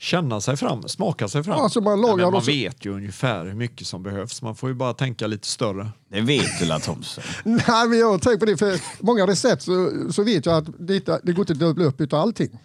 känna 0.00 0.40
sig 0.40 0.56
fram, 0.56 0.82
smaka 0.88 1.28
sig 1.28 1.44
fram. 1.44 1.56
Ja, 1.56 1.62
alltså 1.62 1.80
man 1.80 2.00
Ja, 2.00 2.06
lagar 2.06 2.24
men 2.24 2.32
man 2.32 2.42
vet 2.42 2.84
ju 2.86 2.94
ungefär 2.94 3.44
hur 3.44 3.54
mycket 3.54 3.86
som 3.86 4.02
behövs. 4.02 4.42
Man 4.42 4.56
får 4.56 4.68
ju 4.68 4.74
bara 4.74 4.94
tänka 4.94 5.26
lite 5.26 5.46
större. 5.46 5.88
Det 6.08 6.20
vet 6.20 6.58
du 6.60 6.64
la 6.66 6.78
Thomsen. 6.78 7.24
Nej, 7.44 7.88
men 7.88 7.98
jag 7.98 8.22
tänkt 8.22 8.40
på 8.40 8.46
det, 8.46 8.56
för 8.56 8.80
många 9.00 9.26
recept 9.26 9.62
så, 9.62 9.90
så 10.12 10.22
vet 10.22 10.46
jag 10.46 10.56
att 10.56 10.64
det, 10.78 10.96
inte, 10.96 11.20
det 11.22 11.32
går 11.32 11.42
inte 11.42 11.52
att 11.52 11.58
dubbla 11.58 11.84
upp 11.84 12.00
utav 12.00 12.20
allting. 12.20 12.58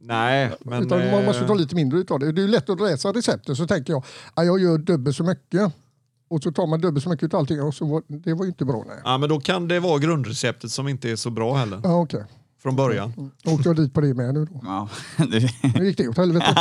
Nej, 0.00 0.50
men... 0.60 0.82
utan 0.82 1.10
man 1.10 1.24
måste 1.24 1.42
eh, 1.42 1.48
ta 1.48 1.54
lite 1.54 1.74
mindre 1.74 1.98
utav 1.98 2.18
det. 2.18 2.32
Det 2.32 2.40
är 2.40 2.42
ju 2.46 2.50
lätt 2.50 2.70
att 2.70 2.80
läsa 2.80 3.12
receptet 3.12 3.56
så 3.56 3.66
tänker 3.66 3.92
jag 3.92 4.04
att 4.34 4.46
jag 4.46 4.60
gör 4.60 4.78
dubbelt 4.78 5.16
så 5.16 5.24
mycket. 5.24 5.72
Och 6.28 6.42
så 6.42 6.52
tar 6.52 6.66
man 6.66 6.80
dubbelt 6.80 7.04
så 7.04 7.10
mycket 7.10 7.24
utav 7.24 7.40
allting 7.40 7.62
och 7.62 7.74
så 7.74 7.84
var, 7.84 8.02
det 8.06 8.34
var 8.34 8.44
ju 8.44 8.48
inte 8.48 8.64
bra. 8.64 8.84
Nej. 8.88 8.96
Ja, 9.04 9.18
men 9.18 9.28
då 9.28 9.40
kan 9.40 9.68
det 9.68 9.80
vara 9.80 9.98
grundreceptet 9.98 10.70
som 10.70 10.88
inte 10.88 11.10
är 11.10 11.16
så 11.16 11.30
bra 11.30 11.54
heller. 11.54 11.80
Ja, 11.84 12.00
okej. 12.00 12.24
Från 12.62 12.76
början. 12.76 13.30
Då 13.42 13.50
åkte 13.50 13.68
jag 13.68 13.76
dit 13.76 13.94
på 13.94 14.00
det 14.00 14.14
med 14.14 14.34
nu 14.34 14.44
då. 14.44 14.60
Ja, 14.62 14.88
du, 15.16 15.48
Nu 15.74 15.86
gick 15.86 15.96
det 15.96 16.08
åt 16.08 16.16
helvete. 16.16 16.54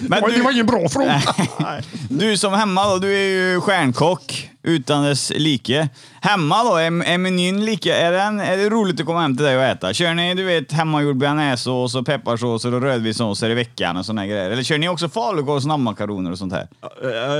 men 0.00 0.24
Oj, 0.24 0.32
det 0.36 0.42
var 0.42 0.52
ingen 0.52 0.66
bra 0.66 0.88
fråga. 0.88 1.22
du 2.08 2.36
som 2.36 2.52
hemma 2.52 2.90
då, 2.90 2.98
du 2.98 3.14
är 3.14 3.52
ju 3.52 3.60
stjärnkock 3.60 4.50
utan 4.62 5.04
dess 5.04 5.32
like. 5.36 5.88
Hemma 6.20 6.64
då, 6.64 6.76
är, 6.76 7.04
är 7.04 7.18
menyn 7.18 7.64
lika? 7.64 7.96
Är, 7.96 8.12
den, 8.12 8.40
är 8.40 8.56
det 8.56 8.70
roligt 8.70 9.00
att 9.00 9.06
komma 9.06 9.20
hem 9.20 9.36
till 9.36 9.46
dig 9.46 9.56
och 9.56 9.62
äta? 9.62 9.94
Kör 9.94 10.14
ni 10.14 10.34
du 10.34 10.44
vet 10.44 10.72
hemmagjord 10.72 11.16
bearnaisesås 11.16 11.94
och 11.94 12.06
pepparsås 12.06 12.64
och 12.64 12.82
rödvinssåser 12.82 13.50
i 13.50 13.54
veckan 13.54 13.96
och 13.96 14.06
såna 14.06 14.26
grejer? 14.26 14.50
Eller 14.50 14.62
kör 14.62 14.78
ni 14.78 14.88
också 14.88 15.08
falukorv 15.08 15.56
och 15.56 15.62
snabbmakaroner 15.62 16.30
och 16.30 16.38
sånt 16.38 16.52
här? 16.52 16.68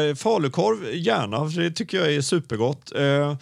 Uh, 0.09 0.14
falukorv, 0.14 0.95
gärna, 0.95 1.51
för 1.51 1.61
det 1.61 1.70
tycker 1.70 1.99
jag 1.99 2.14
är 2.14 2.20
supergott. 2.20 2.93
Eh, 2.97 3.37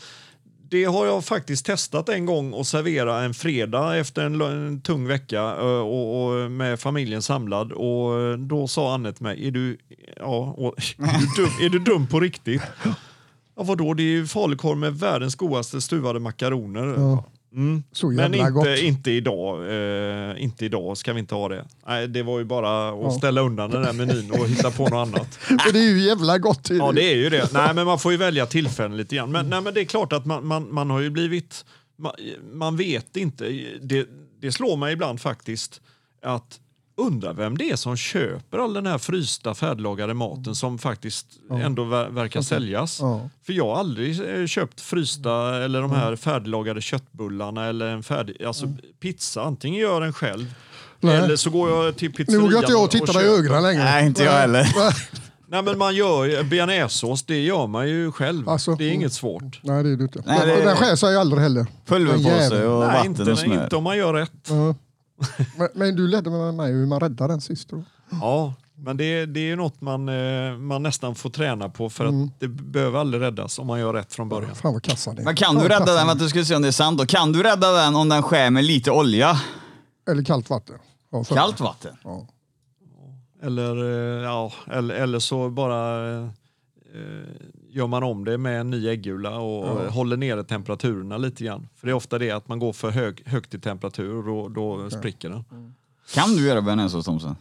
det 0.72 0.84
har 0.84 1.06
jag 1.06 1.24
faktiskt 1.24 1.66
testat 1.66 2.08
en 2.08 2.26
gång 2.26 2.60
att 2.60 2.66
servera 2.66 3.22
en 3.22 3.34
fredag 3.34 3.96
efter 3.96 4.24
en, 4.24 4.40
en 4.40 4.80
tung 4.80 5.06
vecka 5.06 5.54
och, 5.54 6.24
och 6.24 6.50
med 6.50 6.80
familjen 6.80 7.22
samlad. 7.22 7.72
Och 7.72 8.38
då 8.38 8.68
sa 8.68 8.94
Anne 8.94 9.12
till 9.12 9.22
mig, 9.22 9.48
är 9.48 9.50
du, 9.50 9.78
ja, 10.16 10.54
och, 10.58 10.74
är 10.98 11.18
du, 11.18 11.42
dum, 11.42 11.50
är 11.60 11.68
du 11.68 11.78
dum 11.78 12.06
på 12.06 12.20
riktigt? 12.20 12.62
Ja, 13.56 13.62
vadå, 13.62 13.94
det 13.94 14.02
är 14.02 14.04
ju 14.04 14.26
falukorv 14.26 14.78
med 14.78 14.98
världens 14.98 15.34
godaste 15.34 15.80
stuvade 15.80 16.20
makaroner. 16.20 16.94
Ja. 16.98 17.24
Mm. 17.54 17.82
Men 18.02 18.34
inte, 18.34 18.50
gott. 18.50 18.78
inte 18.78 19.10
idag. 19.10 19.60
Eh, 20.30 20.42
inte 20.42 20.64
idag 20.64 20.96
ska 20.96 21.12
vi 21.12 21.20
inte 21.20 21.34
ha 21.34 21.48
det. 21.48 21.64
Nej, 21.86 22.08
det 22.08 22.22
var 22.22 22.38
ju 22.38 22.44
bara 22.44 22.88
att 22.88 22.98
Ja. 23.02 23.10
ställa 23.10 23.40
undan 23.40 23.70
den 23.70 23.82
där 23.82 23.92
menyn 23.92 24.30
och 24.30 24.48
hitta 24.48 24.70
på 24.70 24.82
något 24.82 24.92
annat. 25.08 25.38
Och 25.66 25.72
det 25.72 25.78
är 25.78 25.90
ju 25.94 26.00
jävla 26.02 26.38
gott. 26.38 26.70
Ja, 26.70 26.92
det 26.92 27.12
är 27.12 27.16
ju 27.16 27.30
det. 27.30 27.52
Nej, 27.52 27.74
men 27.74 27.86
man 27.86 27.98
får 27.98 28.12
ju 28.12 28.18
välja 28.18 28.46
tillfällen 28.46 28.96
lite 28.96 29.16
grann. 29.16 29.32
Men, 29.32 29.46
nej, 29.50 29.60
men 29.60 29.74
det 29.74 29.80
är 29.80 29.84
klart 29.84 30.12
att 30.12 30.26
man, 30.26 30.46
man, 30.46 30.74
man 30.74 30.90
har 30.90 31.00
ju 31.00 31.10
blivit 31.10 31.64
man, 31.98 32.12
man 32.52 32.76
vet 32.76 33.16
inte. 33.16 33.44
Det, 33.82 34.06
det 34.40 34.52
slår 34.52 34.76
mig 34.76 34.92
ibland 34.92 35.20
faktiskt 35.20 35.80
att 36.22 36.60
undra 37.06 37.32
vem 37.32 37.58
det 37.58 37.70
är 37.70 37.76
som 37.76 37.96
köper 37.96 38.58
all 38.58 38.74
den 38.74 38.86
här 38.86 38.98
frysta 38.98 39.54
färdiglagade 39.54 40.14
maten 40.14 40.54
som 40.54 40.78
faktiskt 40.78 41.26
ändå 41.50 41.84
ver 41.84 42.08
verkar 42.08 42.42
säljas. 42.42 42.98
Ja. 43.00 43.28
För 43.46 43.52
jag 43.52 43.64
har 43.64 43.76
aldrig 43.76 44.40
eh, 44.40 44.46
köpt 44.46 44.80
frysta 44.80 45.64
eller 45.64 45.82
de 45.82 45.90
här 45.90 46.16
färdiglagade 46.16 46.80
köttbullarna 46.80 47.66
eller 47.66 47.86
en 47.86 48.02
färdig, 48.02 48.42
alltså 48.44 48.66
pizza. 49.00 49.42
Antingen 49.42 49.80
gör 49.80 49.92
jag 49.92 50.02
den 50.02 50.12
själv 50.12 50.54
Nej. 51.00 51.16
eller 51.16 51.36
så 51.36 51.50
går 51.50 51.70
jag 51.70 51.96
till 51.96 52.08
Nu 52.08 52.14
pizzerian 52.14 52.42
vågar 52.42 52.58
inte 52.58 52.72
jag 52.72 52.90
titta 52.90 53.12
dig 53.12 53.26
i 53.26 53.28
ögonen 53.28 53.62
längre. 53.62 53.84
Nej, 53.84 54.06
inte 54.06 54.24
jag 54.24 54.32
heller. 54.32 54.68
Nej 55.52 55.62
men 55.62 55.78
man 55.78 55.94
gör 55.94 56.44
bearnaisesås, 56.44 57.22
det 57.22 57.40
gör 57.40 57.66
man 57.66 57.88
ju 57.88 58.12
själv. 58.12 58.48
Alltså, 58.48 58.74
det 58.74 58.84
är 58.84 58.88
mm. 58.88 59.00
inget 59.00 59.12
svårt. 59.12 59.60
Nej, 59.62 59.82
det 59.82 59.90
är 59.90 59.96
det 59.96 60.02
inte. 60.02 60.22
Nej, 60.26 60.46
det- 60.46 60.64
Den 60.64 60.76
skär 60.76 60.96
sig 60.96 61.16
aldrig 61.16 61.42
heller. 61.42 61.66
Pulverpåse 61.86 62.66
och 62.66 62.80
Nej, 62.80 62.88
vatten 62.88 63.06
inte, 63.06 63.32
och 63.32 63.38
smör. 63.38 63.64
inte 63.64 63.76
om 63.76 63.84
man 63.84 63.96
gör 63.96 64.14
rätt. 64.14 64.32
Ja. 64.48 64.74
Men, 65.58 65.68
men 65.74 65.96
du 65.96 66.08
ledde 66.08 66.30
med 66.30 66.54
mig 66.54 66.72
hur 66.72 66.86
man 66.86 67.00
räddar 67.00 67.28
den 67.28 67.40
sist. 67.40 67.68
Då. 67.68 67.82
Ja, 68.10 68.54
men 68.76 68.96
det, 68.96 69.26
det 69.26 69.40
är 69.40 69.44
ju 69.44 69.56
något 69.56 69.80
man, 69.80 70.08
eh, 70.08 70.56
man 70.58 70.82
nästan 70.82 71.14
får 71.14 71.30
träna 71.30 71.68
på 71.68 71.90
för 71.90 72.04
Mm. 72.04 72.24
att 72.24 72.40
det 72.40 72.48
behöver 72.48 72.98
aldrig 72.98 73.22
räddas 73.22 73.58
om 73.58 73.66
man 73.66 73.80
gör 73.80 73.92
rätt 73.92 74.14
från 74.14 74.28
början. 74.28 74.54
Fan 74.54 74.72
vad 74.72 74.82
kassan 74.82 75.18
är. 75.18 75.22
Men 75.22 75.34
kan 75.36 75.54
Fan 75.54 75.62
du 75.62 75.68
rädda 75.68 76.04
den, 76.04 76.18
du 76.18 76.28
ska 76.28 76.44
se 76.44 76.54
om 76.56 76.62
det 76.62 76.68
är 76.68 76.72
sant 76.72 76.98
då, 76.98 77.06
kan 77.06 77.32
du 77.32 77.42
rädda 77.42 77.72
den 77.72 77.96
om 77.96 78.08
den 78.08 78.22
skär 78.22 78.50
med 78.50 78.64
lite 78.64 78.90
olja? 78.90 79.40
Eller 80.10 80.24
kallt 80.24 80.50
vatten. 80.50 80.76
Ja, 81.10 81.24
Kallt 81.24 81.60
vatten? 81.60 81.96
Ja. 82.04 82.26
Eller, 83.42 83.84
eh, 83.84 84.22
ja, 84.24 84.52
eller, 84.72 84.94
eller 84.94 85.18
så 85.18 85.50
bara 85.50 86.08
eh, 86.18 86.28
gör 87.72 87.86
man 87.86 88.02
om 88.02 88.24
det 88.24 88.38
med 88.38 88.60
en 88.60 88.70
ny 88.70 88.88
äggula 88.88 89.38
och 89.38 89.92
håller 89.92 90.16
nere 90.16 90.44
temperaturerna 90.44 91.16
lite 91.16 91.44
grann. 91.44 91.68
För 91.76 91.86
det 91.86 91.90
är 91.90 91.94
ofta 91.94 92.18
det 92.18 92.30
att 92.30 92.48
man 92.48 92.58
går 92.58 92.72
för 92.72 92.90
hög, 92.90 93.22
högt 93.26 93.54
i 93.54 93.58
temperatur 93.60 94.28
och 94.28 94.50
då, 94.50 94.78
då 94.78 94.90
spricker 94.90 95.30
den. 95.30 95.44
Kan 96.14 96.30
du 96.30 96.46
göra 96.46 96.62
bearnaisesås 96.62 97.04
Thomsen? 97.04 97.36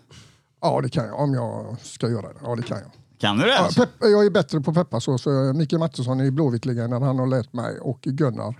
ja, 0.61 0.81
det 0.81 0.89
kan 0.89 1.05
jag 1.05 1.19
om 1.19 1.33
jag 1.33 1.77
ska 1.81 2.09
göra 2.09 2.27
det. 2.33 2.39
Ja, 2.43 2.55
det 2.55 2.63
kan 2.63 2.77
jag. 2.77 2.91
Kan 3.17 3.37
du 3.37 3.43
det? 3.43 3.53
Ja, 3.53 3.69
pepp, 3.75 3.89
jag 3.99 4.25
är 4.25 4.29
bättre 4.29 4.61
på 4.61 4.73
pepparsås. 4.73 5.25
Mikael 5.55 5.79
Mattisson 5.79 6.21
i 6.21 6.31
Blåvittlegenden 6.31 7.01
han 7.01 7.19
har 7.19 7.27
lärt 7.27 7.53
mig 7.53 7.79
och 7.79 8.01
Gunnar 8.01 8.55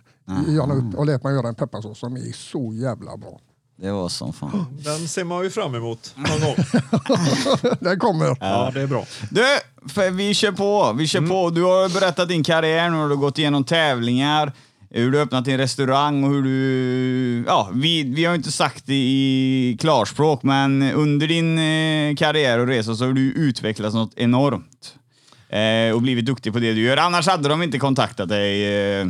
upp 0.72 0.96
och 0.96 1.06
lärt 1.06 1.24
mig 1.24 1.34
göra 1.34 1.48
en 1.48 1.56
pepparsås 1.56 2.00
som 2.00 2.16
är 2.16 2.32
så 2.32 2.74
jävla 2.74 3.18
bra. 3.18 3.40
Det 3.82 3.92
var 3.92 4.10
som 4.10 4.34
fan. 4.34 4.66
Den 4.84 5.08
ser 5.08 5.24
man 5.24 5.44
ju 5.44 5.50
fram 5.50 5.76
emot 5.76 6.16
någon 6.16 6.40
gång. 6.40 6.56
Den 7.80 8.00
kommer. 8.00 8.38
Ja, 8.40 8.72
det 8.74 8.82
är 8.82 8.88
bra. 8.88 9.06
Du, 9.30 9.44
för 9.90 10.12
vi 10.12 10.34
kör 10.34 10.52
på. 10.52 10.94
Vi 10.98 11.08
kör 11.08 11.22
på. 11.22 11.50
Du 11.50 11.64
har 11.64 11.90
berättat 11.90 12.30
din 12.30 12.44
karriär 12.44 12.90
nu, 12.90 12.96
du 12.96 13.02
har 13.02 13.16
gått 13.16 13.38
igenom 13.38 13.64
tävlingar, 13.64 14.54
hur 14.90 15.12
du 15.12 15.18
har 15.18 15.26
öppnat 15.26 15.46
din 15.46 15.58
restaurang 15.58 16.24
och 16.24 16.30
hur 16.30 16.44
du... 16.44 17.44
Ja, 17.48 17.70
vi, 17.74 18.04
vi 18.04 18.26
har 18.26 18.34
ju 18.34 18.38
inte 18.38 18.52
sagt 18.52 18.86
det 18.86 18.94
i 18.94 19.78
klarspråk, 19.80 20.44
men 20.44 20.82
under 20.82 21.28
din 21.28 21.60
eh, 21.60 22.16
karriär 22.16 22.60
och 22.60 22.68
resa 22.68 22.96
så 22.96 23.06
har 23.06 23.14
du 23.14 23.22
utvecklats 23.22 23.96
något 23.96 24.14
enormt. 24.16 24.96
Eh, 25.50 25.96
och 25.96 26.02
blivit 26.02 26.26
duktig 26.26 26.54
på 26.54 26.60
det 26.60 26.74
du 26.74 26.82
gör. 26.82 26.98
Annars 26.98 27.28
hade 27.28 27.50
de 27.50 27.64
inte 27.64 27.80
kontaktat 27.80 28.30
dig. 28.30 28.66
Eh, 29.00 29.08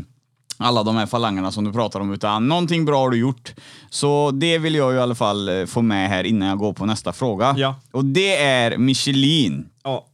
alla 0.61 0.83
de 0.83 0.95
här 0.95 1.05
falangerna 1.05 1.51
som 1.51 1.63
du 1.63 1.73
pratar 1.73 1.99
om, 1.99 2.13
utan 2.13 2.47
någonting 2.47 2.85
bra 2.85 2.99
har 2.99 3.09
du 3.09 3.17
gjort. 3.17 3.53
Så 3.89 4.31
det 4.31 4.57
vill 4.57 4.75
jag 4.75 4.91
ju 4.91 4.97
i 4.97 5.01
alla 5.01 5.15
fall 5.15 5.49
eh, 5.49 5.65
få 5.65 5.81
med 5.81 6.09
här 6.09 6.23
innan 6.23 6.47
jag 6.47 6.57
går 6.57 6.73
på 6.73 6.85
nästa 6.85 7.13
fråga. 7.13 7.55
Ja. 7.57 7.75
Och 7.91 8.05
det 8.05 8.35
är 8.35 8.77
Michelin. 8.77 9.65
Ja. 9.83 10.05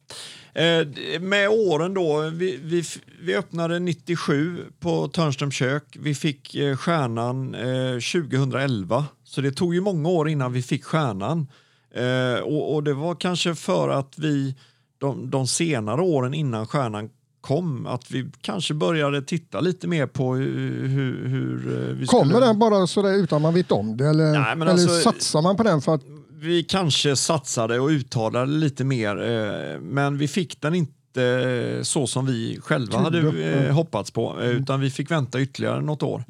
Eh, 0.53 0.87
med 1.21 1.49
åren 1.49 1.93
då, 1.93 2.29
vi, 2.33 2.59
vi, 2.63 2.83
vi 3.21 3.35
öppnade 3.35 3.79
97 3.79 4.65
på 4.79 5.07
Törnströms 5.07 5.55
kök. 5.55 5.97
Vi 5.99 6.15
fick 6.15 6.55
eh, 6.55 6.77
stjärnan 6.77 7.55
eh, 7.55 7.93
2011, 7.93 9.05
så 9.23 9.41
det 9.41 9.51
tog 9.51 9.73
ju 9.73 9.81
många 9.81 10.09
år 10.09 10.29
innan 10.29 10.53
vi 10.53 10.61
fick 10.61 10.83
stjärnan. 10.83 11.47
Eh, 11.95 12.41
och, 12.41 12.75
och 12.75 12.83
det 12.83 12.93
var 12.93 13.15
kanske 13.15 13.55
för 13.55 13.89
att 13.89 14.13
vi 14.17 14.55
de, 14.97 15.29
de 15.29 15.47
senare 15.47 16.01
åren 16.01 16.33
innan 16.33 16.67
stjärnan 16.67 17.09
kom, 17.41 17.85
att 17.87 18.11
vi 18.11 18.25
kanske 18.41 18.73
började 18.73 19.21
titta 19.21 19.59
lite 19.59 19.87
mer 19.87 20.07
på 20.07 20.35
hur, 20.35 20.87
hur, 20.87 21.27
hur 21.27 21.89
eh, 21.89 21.95
vi 21.95 22.05
Kommer 22.07 22.31
skulle... 22.33 22.45
den 22.45 22.59
bara 22.59 22.87
sådär 22.87 23.13
utan 23.13 23.41
man 23.41 23.53
vet 23.53 23.71
om 23.71 23.97
det? 23.97 24.07
Eller, 24.07 24.31
Nej, 24.31 24.51
eller 24.51 24.65
alltså- 24.65 24.99
satsar 25.11 25.41
man 25.41 25.57
på 25.57 25.63
den 25.63 25.81
för 25.81 25.95
att 25.95 26.01
vi 26.39 26.63
kanske 26.63 27.15
satsade 27.15 27.79
och 27.79 27.87
uttalade 27.87 28.51
lite 28.51 28.83
mer, 28.83 29.21
eh, 29.21 29.79
men 29.81 30.17
vi 30.17 30.27
fick 30.27 30.61
den 30.61 30.75
inte 30.75 31.23
eh, 31.23 31.83
så 31.83 32.07
som 32.07 32.25
vi 32.25 32.59
själva 32.61 32.97
hade 32.99 33.43
eh, 33.53 33.73
hoppats 33.73 34.11
på, 34.11 34.41
eh, 34.41 34.49
utan 34.49 34.79
vi 34.79 34.89
fick 34.89 35.11
vänta 35.11 35.41
ytterligare 35.41 35.81
något 35.81 36.03
år. 36.03 36.23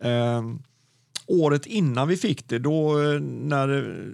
Eh, 0.00 0.42
året 1.32 1.66
innan 1.66 2.08
vi 2.08 2.16
fick 2.16 2.48
det, 2.48 2.58
då, 2.58 3.02
eh, 3.02 3.20
när, 3.20 3.66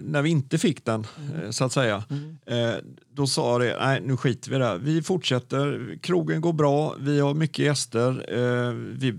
när 0.03 0.23
vi 0.23 0.31
inte 0.31 0.59
fick 0.59 0.85
den, 0.85 1.07
eh, 1.35 1.51
så 1.51 1.65
att 1.65 1.73
säga, 1.73 2.05
eh, 2.47 2.75
då 3.13 3.27
sa 3.27 3.59
det, 3.59 3.77
nej 3.81 4.01
nu 4.05 4.17
skiter 4.17 4.51
vi 4.51 4.57
i 4.57 4.59
det 4.59 4.65
här. 4.65 4.79
Vi 4.79 5.03
fortsätter, 5.03 5.99
krogen 6.03 6.41
går 6.41 6.53
bra, 6.53 6.95
vi 7.01 7.21
har 7.21 7.35
mycket 7.35 7.65
gäster, 7.65 8.25
vi, 8.99 9.15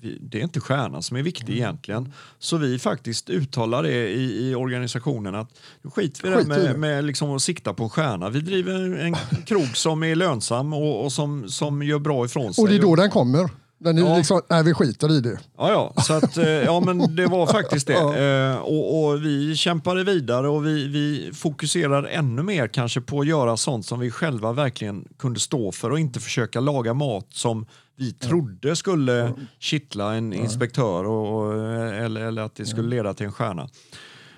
vi, 0.00 0.18
det 0.20 0.38
är 0.38 0.42
inte 0.42 0.60
stjärnan 0.60 1.02
som 1.02 1.16
är 1.16 1.22
viktig 1.22 1.52
egentligen. 1.52 2.12
Så 2.38 2.56
vi 2.56 2.78
faktiskt 2.78 3.30
uttalar 3.30 3.82
det 3.82 4.08
i, 4.08 4.48
i 4.48 4.54
organisationen 4.54 5.34
att 5.34 5.60
nu 5.82 5.90
skiter 5.90 6.22
vi 6.22 6.28
i 6.28 6.32
det 6.32 6.48
med, 6.48 6.78
med 6.78 7.04
liksom 7.04 7.30
att 7.30 7.42
sikta 7.42 7.74
på 7.74 7.84
en 7.84 7.90
stjärna. 7.90 8.28
Vi 8.30 8.40
driver 8.40 8.74
en, 8.74 9.00
en 9.00 9.14
krog 9.46 9.76
som 9.76 10.02
är 10.02 10.14
lönsam 10.14 10.72
och, 10.72 11.04
och 11.04 11.12
som, 11.12 11.48
som 11.48 11.82
gör 11.82 11.98
bra 11.98 12.24
ifrån 12.24 12.54
sig. 12.54 12.62
Och 12.62 12.68
det 12.68 12.76
är 12.76 12.80
då 12.80 12.96
den 12.96 13.10
kommer. 13.10 13.50
Den 13.82 13.98
är 13.98 14.02
Ja. 14.02 14.16
liksom, 14.16 14.40
nej 14.50 14.64
vi 14.64 14.74
skiter 14.74 15.12
i 15.12 15.20
det. 15.20 15.38
Ja, 15.58 15.92
ja, 15.96 16.02
så 16.02 16.12
att, 16.12 16.36
eh, 16.36 16.48
ja, 16.48 16.80
men 16.80 17.16
det 17.16 17.26
var 17.26 17.46
faktiskt 17.52 17.86
det. 17.86 18.52
Eh, 18.52 18.56
och, 18.58 19.04
och 19.08 19.24
vi 19.24 19.56
kämpade 19.56 20.04
vidare 20.04 20.48
och 20.48 20.66
vi, 20.66 20.88
vi 20.88 21.30
fokuserar 21.34 22.04
ännu 22.04 22.42
mer 22.42 22.68
kanske 22.68 23.00
på 23.00 23.20
att 23.20 23.26
göra 23.26 23.56
sånt 23.56 23.86
som 23.86 24.00
vi 24.00 24.10
själva 24.10 24.52
verkligen 24.52 25.08
kunde 25.18 25.40
stå 25.40 25.72
för 25.72 25.90
och 25.90 26.00
inte 26.00 26.20
försöka 26.20 26.60
laga 26.60 26.94
mat 26.94 27.26
som 27.30 27.66
vi 27.96 28.12
trodde 28.12 28.76
skulle 28.76 29.32
kittla 29.58 30.14
en 30.14 30.32
inspektör 30.32 31.04
och, 31.04 31.54
eller, 31.94 32.20
eller 32.20 32.42
att 32.42 32.54
det 32.54 32.66
skulle 32.66 32.88
leda 32.88 33.14
till 33.14 33.26
en 33.26 33.32
stjärna. 33.32 33.68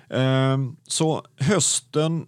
Eh, 0.09 0.57
så 0.87 1.23
hösten 1.39 2.25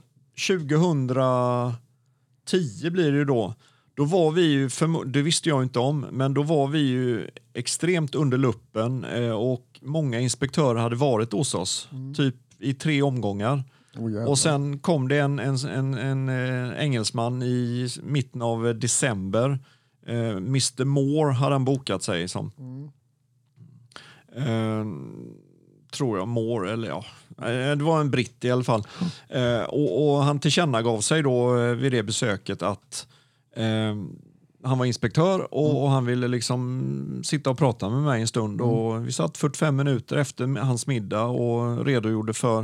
2010 0.48 2.90
blir 2.90 3.12
det 3.12 3.18
ju 3.18 3.26
då. 3.26 3.54
Då 3.96 4.06
var 4.06 4.32
vi 4.32 4.42
ju, 4.42 4.70
det 5.06 5.22
visste 5.22 5.50
jag 5.50 5.64
inte 5.64 5.80
om, 5.80 6.06
men 6.12 6.34
då 6.34 6.44
var 6.44 6.68
vi 6.68 6.80
ju 6.80 7.28
extremt 7.54 8.16
under 8.16 8.38
luppen 8.38 9.04
eh, 9.04 9.32
och 9.32 9.80
många 9.82 10.20
inspektörer 10.20 10.80
hade 10.80 10.96
varit 10.96 11.32
hos 11.32 11.56
oss, 11.56 11.90
typ 12.16 12.36
i 12.60 12.74
tre 12.74 13.02
omgångar. 13.02 13.64
Oh, 13.98 14.26
och 14.26 14.40
sen 14.40 14.80
kom 14.80 15.08
det 15.08 15.18
en, 15.18 15.40
en, 15.40 15.56
en, 15.56 15.94
en 15.94 16.30
eh, 16.30 16.84
engelsman 16.84 17.44
i 17.44 17.90
mitten 18.04 18.42
av 18.42 18.68
eh, 18.68 18.74
december. 18.74 19.60
Mr 20.08 20.84
Moore 20.84 21.34
hade 21.34 21.56
han 21.56 21.66
bokat 21.66 22.04
sig 22.04 22.28
som. 22.28 22.52
Eh, 24.36 24.86
tror 25.92 26.18
jag, 26.18 26.28
Moore, 26.28 26.74
eller 26.74 26.88
ja, 26.88 27.06
det 27.76 27.84
var 27.84 28.02
en 28.02 28.12
britt 28.12 28.46
i 28.46 28.52
alla 28.52 28.64
fall. 28.64 28.88
Eh, 29.30 29.62
och, 29.62 30.16
och 30.16 30.24
han 30.24 30.40
tillkännagav 30.40 31.02
sig 31.02 31.24
då 31.24 31.54
vid 31.74 31.92
det 31.92 32.04
besöket 32.04 32.62
att 32.62 33.08
eh, 33.56 33.96
han 34.64 34.78
var 34.78 34.86
inspektör 34.86 35.54
och, 35.54 35.84
och 35.84 35.90
han 35.90 36.06
ville 36.06 36.28
liksom 36.28 37.22
sitta 37.26 37.50
och 37.50 37.58
prata 37.58 37.90
med 37.90 38.02
mig 38.02 38.22
en 38.22 38.28
stund. 38.28 38.62
Och 38.62 39.08
vi 39.08 39.12
satt 39.12 39.38
45 39.38 39.76
minuter 39.76 40.18
efter 40.18 40.48
hans 40.60 40.88
middag 40.88 41.24
och 41.24 41.86
redogjorde 41.86 42.34
för 42.34 42.62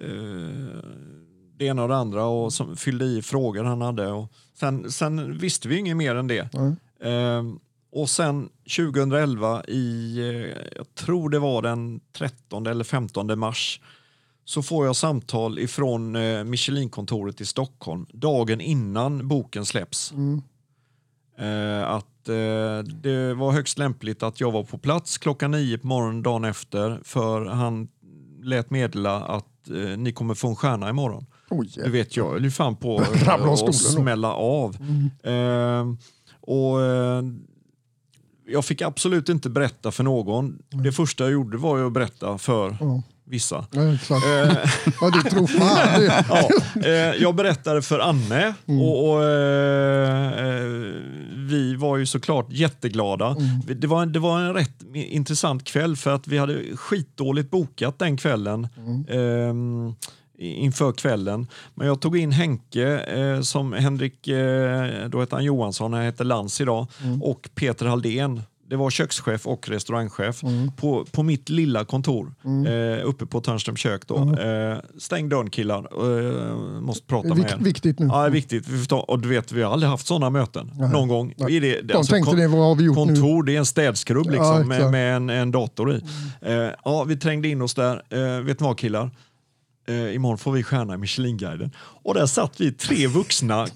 eh, 0.00 0.80
det 1.58 1.64
ena 1.64 1.82
och 1.82 1.88
det 1.88 1.96
andra 1.96 2.24
och 2.24 2.52
som, 2.52 2.76
fyllde 2.76 3.04
i 3.04 3.22
frågor 3.22 3.64
han 3.64 3.80
hade. 3.80 4.06
Och 4.12 4.32
sen, 4.54 4.90
sen 4.90 5.38
visste 5.38 5.68
vi 5.68 5.78
inget 5.78 5.96
mer 5.96 6.14
än 6.14 6.26
det. 6.26 6.54
Eh, 7.00 7.42
och 7.92 8.08
sen 8.10 8.48
2011 8.76 9.64
i, 9.68 10.18
eh, 10.18 10.62
jag 10.76 10.94
tror 10.94 11.30
det 11.30 11.38
var 11.38 11.62
den 11.62 12.00
13 12.12 12.66
eller 12.66 12.84
15 12.84 13.38
mars, 13.38 13.80
så 14.48 14.62
får 14.62 14.86
jag 14.86 14.96
samtal 14.96 15.58
ifrån 15.58 16.16
eh, 16.16 16.44
Michelin-kontoret 16.44 17.40
i 17.40 17.46
Stockholm 17.46 18.06
dagen 18.12 18.60
innan 18.60 19.28
boken 19.28 19.66
släpps. 19.66 20.12
Eh, 21.38 21.90
att 21.90 22.28
eh, 22.28 22.78
det 23.02 23.34
var 23.34 23.52
högst 23.52 23.78
lämpligt 23.78 24.22
att 24.22 24.40
jag 24.40 24.52
var 24.52 24.62
på 24.62 24.78
plats 24.78 25.18
klockan 25.18 25.50
nio 25.50 25.78
på 25.78 25.86
morgonen 25.86 26.22
dagen 26.22 26.44
efter 26.44 27.00
för 27.04 27.44
han 27.44 27.88
lät 28.42 28.70
meddela 28.70 29.20
att 29.20 29.70
eh, 29.70 29.98
ni 29.98 30.12
kommer 30.12 30.34
få 30.34 30.48
en 30.48 30.56
stjärna 30.56 30.90
imorgon. 30.90 31.26
Du 31.50 31.64
jävlar. 31.64 31.92
vet, 31.92 32.16
jag 32.16 32.30
höll 32.30 32.44
ju 32.44 32.50
fan 32.50 32.76
på 32.76 32.98
att 33.26 33.74
smälla 33.74 34.32
av. 34.34 34.76
Eh, 35.22 35.84
och 36.40 36.82
eh, 36.82 37.22
Jag 38.48 38.64
fick 38.64 38.82
absolut 38.82 39.28
inte 39.28 39.50
berätta 39.50 39.90
för 39.90 40.04
någon. 40.04 40.58
Det 40.84 40.92
första 40.92 41.24
jag 41.24 41.32
gjorde 41.32 41.56
var 41.58 41.86
att 41.86 41.92
berätta 41.92 42.38
för 42.38 42.76
Ja. 42.80 43.02
vissa. 43.24 43.66
Ja, 43.70 43.94
exakt. 43.94 44.26
Eh, 44.26 44.52
Ja, 45.00 45.10
du 45.10 45.30
tror 45.30 45.46
fan 45.46 46.00
det. 46.00 46.24
ja, 46.28 46.48
eh, 46.88 47.22
jag 47.22 47.34
berättade 47.34 47.82
för 47.82 47.98
Anne 47.98 48.54
och, 48.66 49.08
och 49.10 49.24
eh, 49.24 50.46
eh, 50.46 50.64
vi 51.48 51.74
var 51.78 51.96
ju 51.96 52.06
såklart 52.06 52.46
jätteglada. 52.52 53.26
Mm. 53.26 53.80
Det, 53.80 53.86
var, 53.86 54.02
en- 54.02 54.12
det 54.12 54.18
var 54.18 54.40
en 54.40 54.54
rätt 54.54 54.82
intressant 54.94 55.64
kväll 55.64 55.96
för 55.96 56.10
att 56.14 56.26
vi 56.28 56.38
hade 56.38 56.76
skitdåligt 56.76 57.50
bokat 57.50 57.98
den 57.98 58.16
kvällen. 58.16 58.68
Mm. 58.76 59.88
i- 59.90 59.94
inför 60.38 60.92
kvällen. 60.92 61.46
Men 61.74 61.86
jag 61.86 62.00
tog 62.00 62.16
in 62.18 62.32
Henke 62.32 62.98
eh, 62.98 63.40
som 63.40 63.72
Henrik, 63.72 64.28
eh, 64.28 65.08
då 65.08 65.20
heter 65.20 65.36
han 65.36 65.44
Johansson, 65.44 65.92
han 65.92 66.02
heter 66.02 66.24
Lans 66.24 66.60
idag, 66.60 66.86
Mm. 67.04 67.22
och 67.22 67.48
Peter 67.54 67.86
Halldén. 67.86 68.42
Det 68.68 68.76
var 68.76 68.90
kökschef 68.90 69.46
och 69.46 69.68
restaurangchef 69.68 70.42
Mm. 70.42 70.72
på, 70.72 71.04
på 71.12 71.22
mitt 71.22 71.48
lilla 71.48 71.84
kontor 71.84 72.32
eh, 72.66 73.08
uppe 73.08 73.26
på 73.26 73.40
Törnströms 73.40 73.80
kök. 73.80 74.02
Då. 74.06 74.16
Eh, 74.40 74.78
stäng 74.98 75.28
dörren 75.28 75.50
killar, 75.50 75.78
eh, 75.78 76.80
måste 76.80 77.06
prata 77.06 77.28
med 77.28 77.36
Vik, 77.36 77.46
er. 77.52 77.56
viktigt 77.58 77.98
nu. 77.98 78.06
Ja, 78.06 78.28
viktigt. 78.28 78.66
Och 78.92 79.18
du 79.20 79.28
vet, 79.28 79.52
vi 79.52 79.62
har 79.62 79.72
aldrig 79.72 79.90
haft 79.90 80.06
sådana 80.06 80.30
möten 80.30 80.70
någon 80.92 81.08
gång. 81.08 81.34
I 81.48 81.60
det, 81.60 81.80
De 81.80 82.04
tänkte 82.04 82.36
det, 82.36 82.48
vad 82.48 82.60
har 82.60 82.74
vi 82.74 82.84
gjort 82.84 82.96
nu? 82.96 83.04
kontor, 83.04 83.42
det 83.42 83.54
är 83.54 83.58
en 83.58 83.66
städskrubb 83.66 84.26
liksom, 84.26 84.44
Ja, 84.46 84.64
med, 84.64 84.90
med 84.90 85.16
en, 85.16 85.30
en 85.30 85.50
dator 85.50 85.92
i. 85.94 86.00
Eh, 86.42 86.52
ja, 86.84 87.04
vi 87.04 87.16
trängde 87.16 87.48
in 87.48 87.62
oss 87.62 87.74
där. 87.74 88.02
Vet 88.42 88.60
ni 88.60 88.66
vad 88.66 88.78
killar? 88.78 89.10
Eh, 89.86 90.14
imorgon 90.14 90.38
får 90.38 90.52
vi 90.52 90.62
stjärna 90.62 90.94
i 90.94 90.96
Michelinguiden. 90.96 91.70
Och 91.78 92.14
där 92.14 92.26
satt 92.26 92.60
vi 92.60 92.72
tre 92.72 93.06
vuxna 93.06 93.66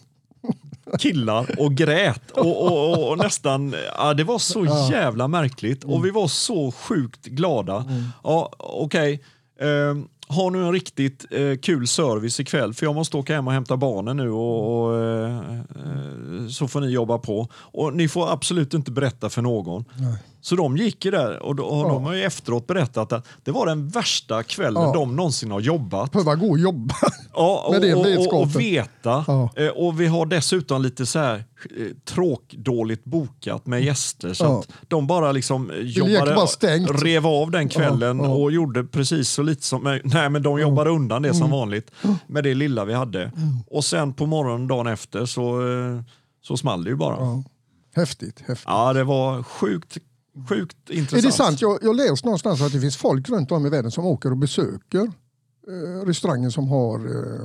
killar 0.98 1.61
och 1.61 1.74
grät. 1.74 2.30
Och, 2.30 2.62
och, 2.66 2.90
och, 2.90 3.11
och 3.11 3.18
nästan, 3.18 3.74
ja, 3.96 4.14
det 4.14 4.24
var 4.24 4.38
så 4.38 4.88
jävla 4.90 5.28
märkligt 5.28 5.84
och 5.84 6.04
vi 6.04 6.11
var 6.11 6.28
så 6.28 6.72
sjukt 6.72 7.26
glada. 7.26 7.84
Ja, 8.22 8.52
Okej, 8.58 9.20
Ehm, 9.61 10.08
ha 10.28 10.50
nu 10.50 10.64
en 10.64 10.72
riktigt 10.72 11.26
eh, 11.30 11.56
kul 11.62 11.88
service 11.88 12.40
ikväll 12.40 12.74
för 12.74 12.86
jag 12.86 12.94
måste 12.94 13.16
åka 13.16 13.34
hem 13.34 13.46
och 13.46 13.52
hämta 13.52 13.76
barnen 13.76 14.16
nu 14.16 14.30
och, 14.30 14.84
och 14.84 14.98
eh, 14.98 15.36
eh, 15.58 16.48
så 16.48 16.68
får 16.68 16.80
ni 16.80 16.86
jobba 16.86 17.18
på. 17.18 17.48
Och 17.54 17.94
ni 17.94 18.08
får 18.08 18.32
absolut 18.32 18.74
inte 18.74 18.90
berätta 18.90 19.30
för 19.30 19.42
någon. 19.42 19.84
Så 20.43 20.57
de 20.57 20.76
gick 20.76 21.05
ju 21.05 21.11
där 21.11 21.43
och, 21.43 21.57
då, 21.57 21.64
och 21.64 21.88
de 21.88 22.05
har 22.05 22.12
ju 22.14 22.22
efteråt 22.24 22.66
berättat 22.66 23.12
att 23.12 23.26
det 23.45 23.51
var 23.51 23.66
den 23.66 23.88
värsta 23.88 24.43
kvällen 24.43 24.82
Ja. 24.82 24.93
de 24.93 25.16
någonsin 25.16 25.51
har 25.51 25.61
jobbat. 25.61 26.12
Behöva 26.12 26.34
gå 26.34 26.51
och 26.51 26.59
jobba. 26.59 26.95
Ja, 27.34 27.64
och, 27.66 27.72
Med 27.80 27.82
det 27.82 27.95
och, 27.95 28.26
och, 28.34 28.41
och 28.43 28.61
veta. 28.61 29.24
Ja. 29.26 29.51
Eh, 29.57 29.68
Och 29.68 30.01
vi 30.01 30.07
har 30.07 30.26
dessutom 30.26 30.82
lite 30.82 31.07
så 31.07 31.18
här 31.18 31.34
eh, 31.36 31.86
tråkdåligt 32.05 33.05
bokat 33.05 33.66
med 33.66 33.82
gäster. 33.84 34.32
Så 34.34 34.45
Ja. 34.45 34.61
att 34.61 34.68
de 34.88 35.07
bara 35.07 35.32
liksom 35.32 35.70
eh, 35.70 35.76
jobbade, 35.76 36.34
bara 36.34 36.47
rev 37.05 37.26
av 37.26 37.51
den 37.51 37.68
kvällen 37.68 38.18
Ja, 38.18 38.24
ja. 38.24 38.30
och 38.30 38.53
gjorde 38.53 38.84
precis 38.84 39.28
så 39.28 39.43
lite 39.43 39.62
som... 39.66 40.01
Nej, 40.05 40.28
men 40.30 40.43
de 40.43 40.61
jobbade 40.61 40.91
undan 40.91 41.22
det 41.22 41.28
Mm. 41.28 41.38
som 41.41 41.51
vanligt 41.51 41.91
med 42.26 42.45
det 42.45 42.55
lilla 42.55 42.84
vi 42.84 42.95
hade. 42.95 43.32
Och 43.66 43.84
sen 43.84 44.12
på 44.12 44.26
morgonen 44.26 44.66
dagen 44.68 44.86
efter 44.86 45.26
så, 45.26 45.61
så 46.43 46.57
small 46.57 46.84
det 46.84 46.91
ju 46.91 46.97
bara. 46.97 47.16
Ja, 47.16 47.24
Ja. 47.24 47.43
Häftigt. 48.01 48.41
häftigt. 48.47 48.66
det 48.95 49.05
var 49.05 49.43
sjukt, 49.43 49.97
sjukt 50.49 50.76
Är 50.91 50.95
intressant. 50.95 51.22
det 51.22 51.32
sant? 51.32 51.61
Jag, 51.61 51.78
jag 51.82 51.97
läste 51.97 52.26
någonstans 52.26 52.62
att 52.62 52.72
det 52.72 52.80
finns 52.80 52.97
folk 52.97 53.28
runt 53.28 53.53
om 53.53 53.66
i 53.66 53.68
världen 53.68 53.91
som 53.91 54.05
åker 54.07 54.30
och 54.30 54.36
besöker 54.36 55.01
eh, 55.68 56.07
restauranger 56.07 56.51
som 56.51 56.68
har 56.68 56.99
eh, 56.99 57.41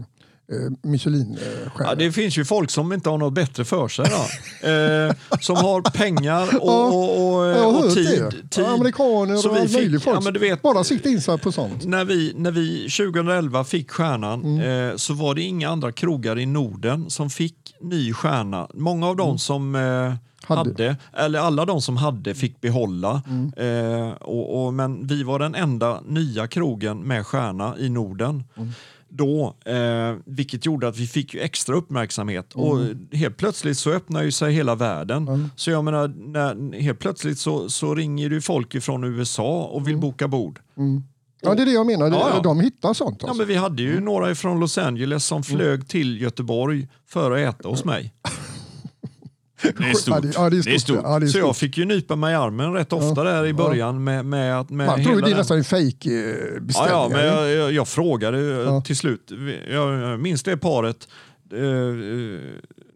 eh, 0.55 0.71
Michelin-stjärnor. 0.83 1.71
Ja, 1.79 1.95
det 1.95 2.11
finns 2.11 2.37
ju 2.37 2.45
folk 2.45 2.71
som 2.71 2.93
inte 2.93 3.09
har 3.09 3.17
något 3.17 3.33
bättre 3.33 3.65
för 3.65 3.87
sig. 3.87 4.05
Eh, 4.63 5.13
som 5.41 5.55
har 5.55 5.81
pengar 5.81 6.49
och, 6.61 6.87
och, 6.87 7.37
och, 7.37 7.45
Jag 7.45 7.71
har 7.71 7.85
och 7.85 7.93
tid. 7.93 8.49
tid. 8.49 8.65
Amerikaner 8.65 9.37
Så 9.37 9.49
och 9.51 9.57
fick- 9.57 9.73
möjligt 9.73 10.03
folk. 10.03 10.17
ja, 10.17 10.21
men 10.21 10.33
du 10.33 10.39
vet- 10.39 10.61
Bara 10.61 10.83
sikta 10.83 11.09
in 11.09 11.21
sig 11.21 11.37
på 11.37 11.51
sånt. 11.51 11.85
När 11.85 12.05
vi, 12.05 12.33
när 12.35 12.51
vi 12.51 12.81
2011 12.89 13.63
fick 13.63 13.91
stjärnan 13.91 14.59
eh, 14.61 14.95
så 14.95 15.13
var 15.13 15.35
det 15.35 15.41
inga 15.41 15.69
andra 15.69 15.91
krogar 15.91 16.39
i 16.39 16.45
Norden 16.45 17.09
som 17.09 17.29
fick 17.29 17.55
ny 17.81 18.13
stjärna. 18.13 18.67
Många 18.73 19.07
av 19.07 19.15
dem 19.15 19.37
som 19.39 19.75
eh, 19.75 20.13
hade. 20.45 20.69
Hade. 20.69 20.95
eller 21.13 21.39
alla 21.39 21.65
de 21.65 21.81
som 21.81 21.97
hade 21.97 22.35
fick 22.35 22.61
behålla. 22.61 23.21
Eh, 23.57 24.09
och, 24.11 24.65
och, 24.65 24.73
men 24.73 25.07
vi 25.07 25.23
var 25.23 25.39
den 25.39 25.55
enda 25.55 26.01
nya 26.07 26.47
krogen 26.47 26.97
med 26.99 27.25
stjärna 27.27 27.75
i 27.77 27.89
Norden. 27.89 28.43
Då, 29.09 29.55
eh, 29.65 30.15
vilket 30.25 30.65
gjorde 30.65 30.87
att 30.87 30.97
vi 30.97 31.07
fick 31.07 31.35
extra 31.35 31.75
uppmärksamhet 31.75 32.53
och 32.53 32.77
helt 33.11 33.37
plötsligt 33.37 33.77
så 33.77 33.91
öppnar 33.91 34.23
ju 34.23 34.31
sig 34.31 34.53
hela 34.53 34.75
världen. 34.75 35.49
Så 35.55 35.71
jag 35.71 35.83
menar, 35.83 36.07
när, 36.07 36.81
helt 36.81 36.99
plötsligt 36.99 37.39
så, 37.39 37.69
så 37.69 37.95
ringer 37.95 38.29
ju 38.29 38.41
folk 38.41 38.83
från 38.83 39.03
USA 39.03 39.63
och 39.63 39.87
vill 39.87 39.97
boka 39.97 40.27
bord. 40.27 40.59
Ja, 41.41 41.55
det 41.55 41.61
är 41.61 41.65
det 41.65 41.71
jag 41.71 41.85
menar. 41.85 42.07
Ja, 42.07 42.29
ja. 42.35 42.41
De 42.41 42.59
hittar 42.59 42.93
sånt. 42.93 43.17
Ja, 43.21 43.27
Alltså. 43.27 43.41
men 43.41 43.47
vi 43.47 43.55
hade 43.55 43.81
ju 43.81 43.99
några 43.99 44.35
från 44.35 44.59
Los 44.59 44.77
Angeles 44.77 45.25
som 45.25 45.43
flög 45.43 45.87
till 45.87 46.21
Göteborg 46.21 46.87
för 47.07 47.31
att 47.31 47.55
äta 47.55 47.69
hos 47.69 47.85
mig. 47.85 48.13
Det 49.77 49.83
är 49.83 49.87
Ja, 49.87 49.93
stort. 49.95 50.21
det, 50.21 50.31
ja, 50.35 50.49
det 50.49 50.57
är 50.57 50.61
stort. 50.61 50.65
Det 50.65 50.75
är 50.75 50.79
stort. 50.79 50.99
Ja, 51.03 51.19
det 51.19 51.25
är 51.25 51.27
Så 51.27 51.37
jag 51.37 51.45
stort. 51.45 51.57
fick 51.57 51.77
ju 51.77 51.85
nypa 51.85 52.15
mig 52.15 52.33
i 52.33 52.35
armen 52.35 52.73
rätt 52.73 52.93
ofta 52.93 53.23
där 53.23 53.45
i 53.45 53.53
början 53.53 54.03
med, 54.03 54.25
med 54.25 54.59
att... 54.59 54.69
Med 54.69 54.87
Man 54.87 55.03
tror 55.03 55.15
ju 55.15 55.21
det 55.21 55.31
är 55.31 55.35
nästan 55.35 55.57
en 55.57 55.63
fake 55.63 56.09
eh, 56.09 56.15
Ja, 56.53 56.59
beställning. 56.61 56.91
ja, 56.93 57.09
men 57.11 57.25
jag, 57.25 57.49
jag, 57.51 57.71
jag 57.71 57.87
frågade 57.87 58.37
Ja. 58.39 58.81
till 58.81 58.97
slut. 58.97 59.31
Jag, 59.71 59.93
jag 59.99 60.19
minns 60.19 60.43
det 60.43 60.57
paret 60.57 61.07
eh, 61.53 61.59
eh, 61.59 61.65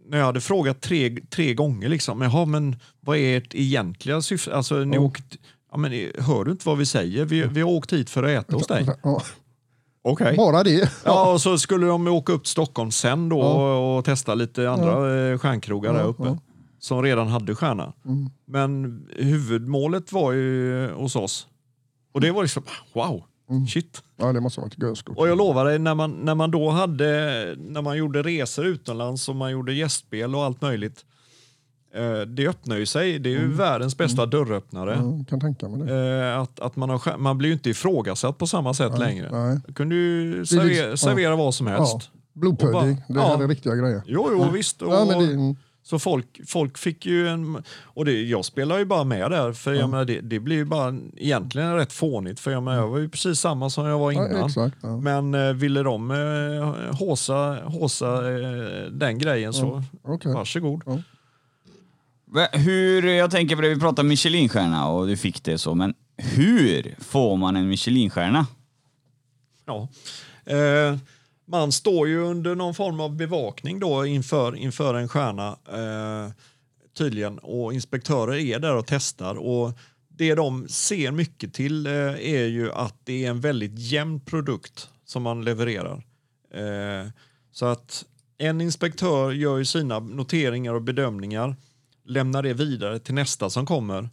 när 0.10 0.18
jag 0.18 0.26
hade 0.26 0.42
frågat 0.42 0.82
tre, 0.82 1.18
tre 1.30 1.54
gånger. 1.54 1.90
Liksom. 1.90 2.22
Jaha, 2.22 2.46
men 2.46 2.76
vad 3.00 3.18
är 3.18 3.38
ert 3.38 3.56
egentliga 3.56 4.22
syfte? 4.22 4.56
Alltså, 4.56 4.76
ni 4.76 4.98
åkt, 4.98 5.24
ja, 5.72 5.78
men, 5.78 5.92
hör 6.20 6.44
du 6.46 6.52
inte 6.52 6.68
vad 6.68 6.78
vi 6.78 6.86
säger? 6.86 7.26
Vi, 7.26 7.42
vi 7.44 7.62
har 7.62 7.70
åkt 7.70 7.94
hit 7.94 8.10
för 8.10 8.24
att 8.24 8.30
äta 8.46 8.56
hos 8.56 8.68
dig. 8.68 8.88
Ja, 9.04 9.22
Okej. 10.02 10.38
bara 10.38 10.64
det. 10.64 10.92
Ja, 11.06 11.32
och 11.34 11.42
så 11.42 11.58
skulle 11.58 11.86
de 11.88 12.08
åka 12.08 12.34
upp 12.34 12.44
till 12.44 12.52
Stockholm 12.52 12.92
sen 12.92 13.30
då 13.30 13.40
och, 13.40 13.98
och 13.98 14.06
testa 14.06 14.36
lite 14.36 14.70
andra 14.70 15.10
ja. 15.18 15.38
stjärnkrogar 15.38 15.94
där 15.94 16.04
uppe. 16.04 16.38
Som 16.80 17.04
redan 17.04 17.28
hade 17.28 17.56
stjärna. 17.56 17.94
Men 18.46 19.02
huvudmålet 19.18 20.12
var 20.12 20.32
ju 20.32 20.90
hos 20.94 21.16
oss. 21.16 21.48
Och 22.12 22.22
det 22.22 22.32
var 22.32 22.42
liksom, 22.42 22.64
wow, 22.94 23.24
shit. 23.70 24.04
Ja, 24.18 24.34
det 24.34 24.40
måste 24.40 24.62
ha 24.62 24.66
varit 24.66 24.80
görstort. 24.80 25.18
Och 25.18 25.28
jag 25.30 25.38
lovar 25.38 25.66
dig, 25.66 25.80
när 25.80 25.96
man, 25.96 26.12
när 26.12 26.36
man 26.36 26.52
då 26.52 26.70
hade, 26.70 27.06
när 27.58 27.82
man 27.82 27.98
gjorde 27.98 28.24
resor 28.24 28.66
utomlands 28.66 29.30
och 29.30 29.36
man 29.36 29.52
gjorde 29.52 29.74
gästspel 29.74 30.36
och 30.36 30.44
allt 30.44 30.62
möjligt. 30.62 31.06
Eh, 31.94 32.20
det 32.22 32.48
öppnar 32.48 32.78
ju 32.78 32.86
sig, 32.86 33.20
det 33.20 33.30
är 33.30 33.40
ju 33.40 33.54
världens 33.54 33.98
bästa 33.98 34.26
dörröppnare. 34.26 35.00
Ja, 35.04 35.26
kan 35.30 35.40
tänka 35.40 35.68
mig 35.70 35.88
det. 35.88 36.26
Eh, 36.26 36.40
att, 36.40 36.60
att 36.60 36.76
man, 36.76 36.90
har, 36.90 37.18
man 37.18 37.38
blir 37.38 37.50
ju 37.50 37.54
inte 37.54 37.70
ifrågasatt 37.70 38.38
på 38.38 38.48
samma 38.48 38.74
sätt 38.74 39.00
längre. 39.00 39.30
nej. 39.32 39.60
Du 39.68 39.74
kunde 39.74 39.96
ju 39.96 40.46
servera, 40.46 40.68
liksom- 40.68 40.90
ja. 40.90 40.98
servera 40.98 41.36
vad 41.36 41.56
som 41.56 41.68
helst. 41.68 42.10
Ja, 42.14 42.20
blodpudding, 42.34 43.02
det 43.08 43.20
här 43.20 43.30
ja. 43.30 43.44
är 43.44 43.48
riktiga 43.48 43.76
grejer. 43.76 44.02
Jo, 44.06 44.28
jo 44.32 44.50
visst. 44.52 44.82
Och, 44.82 44.94
Ja, 44.94 45.06
men 45.06 45.20
det, 45.20 45.34
mm, 45.34 45.56
Så 45.90 46.00
folk, 46.00 46.40
folk 46.48 46.78
fick 46.78 47.06
ju 47.06 47.28
en... 47.28 47.64
Och 47.84 48.06
det, 48.06 48.22
jag 48.22 48.46
spelar 48.46 48.78
ju 48.78 48.86
bara 48.86 49.04
med 49.04 49.32
där, 49.32 49.54
för 49.54 49.74
jag 49.74 49.90
menar, 49.90 50.06
det, 50.06 50.22
det 50.22 50.40
blir 50.40 50.56
ju 50.56 50.66
bara 50.66 51.00
egentligen 51.18 51.76
rätt 51.76 51.94
fånigt. 51.94 52.40
För 52.40 52.52
jag, 52.52 52.64
menar, 52.64 52.78
jag 52.78 52.88
var 52.88 52.98
ju 52.98 53.10
precis 53.10 53.40
samma 53.40 53.70
som 53.70 53.86
jag 53.86 54.00
var 54.00 54.12
ja, 54.12 54.28
innan. 54.28 54.46
exakt. 54.46 54.78
Ja. 54.82 54.98
Men 54.98 55.34
eh, 55.34 55.54
ville 55.54 55.84
de 55.84 56.12
eh, 56.12 56.96
håsa, 56.96 57.60
håsa 57.66 58.32
eh, 58.32 58.92
den 58.92 59.20
grejen 59.20 59.54
så 59.54 59.84
Okej. 60.04 60.34
varsågod. 60.34 60.82
Ja. 60.86 62.48
Hur, 62.52 63.08
jag 63.08 63.32
tänker 63.32 63.56
på 63.56 63.62
det, 63.62 63.70
vi 63.70 63.80
pratade 63.80 64.10
Michelinstjärna 64.10 64.88
och 64.90 65.08
du 65.08 65.18
fick 65.18 65.44
det 65.44 65.58
så, 65.58 65.76
men 65.76 65.94
hur 66.18 66.96
får 67.00 67.38
man 67.38 67.56
en 67.56 67.70
Michelinstjärna? 67.70 68.48
Ja. 69.66 69.88
Eh, 70.46 70.98
man 71.50 71.72
står 71.72 72.08
ju 72.08 72.20
under 72.20 72.56
någon 72.56 72.74
form 72.74 73.00
av 73.00 73.16
bevakning 73.16 73.80
då 73.80 74.06
inför, 74.06 74.56
inför 74.56 74.94
en 74.94 75.10
stjärna 75.10 75.58
eh, 75.68 76.32
tydligen. 76.98 77.40
Och 77.40 77.74
inspektörer 77.74 78.36
är 78.36 78.60
där 78.60 78.76
och 78.76 78.88
testar. 78.88 79.36
Och 79.36 79.72
det 80.08 80.36
de 80.36 80.68
ser 80.68 81.12
mycket 81.12 81.54
till 81.54 81.88
eh, 81.88 81.94
är 82.34 82.46
ju 82.46 82.72
att 82.72 82.96
det 83.04 83.26
är 83.26 83.30
en 83.30 83.42
väldigt 83.42 83.80
jämn 83.80 84.20
produkt 84.20 84.90
som 85.06 85.24
man 85.24 85.46
levererar. 85.46 86.04
Eh, 86.54 87.10
så 87.52 87.66
att 87.66 88.06
en 88.38 88.62
inspektör 88.62 89.32
gör 89.32 89.58
ju 89.58 89.66
sina 89.66 90.00
noteringar 90.00 90.74
och 90.74 90.82
bedömningar, 90.82 91.56
lämnar 92.06 92.44
det 92.44 92.54
vidare 92.54 93.00
till 93.00 93.14
nästa 93.14 93.50
som 93.50 93.66
kommer 93.66 94.10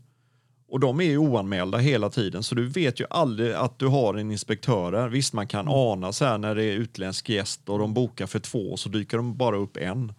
och 0.69 0.81
de 0.81 1.01
är 1.01 1.05
ju 1.05 1.19
oanmälda 1.19 1.79
hela 1.79 2.11
tiden 2.11 2.43
så 2.43 2.55
du 2.55 2.69
vet 2.69 3.01
ju 3.01 3.05
aldrig 3.11 3.53
att 3.53 3.79
du 3.79 3.87
har 3.87 4.15
en 4.15 4.31
inspektör 4.31 4.93
där. 4.93 5.09
Visst 5.09 5.33
man 5.33 5.47
kan 5.47 5.69
ana 5.69 6.13
så 6.13 6.25
här 6.25 6.39
när 6.39 6.55
det 6.55 6.65
är 6.65 6.73
utländsk 6.73 7.29
gäst 7.29 7.69
och 7.69 7.79
de 7.79 7.95
bokar 7.95 8.27
för 8.27 8.39
två 8.39 8.77
så 8.77 8.89
dyker 8.89 9.17
de 9.17 9.37
bara 9.37 9.57
upp 9.57 9.77
en. 9.77 10.13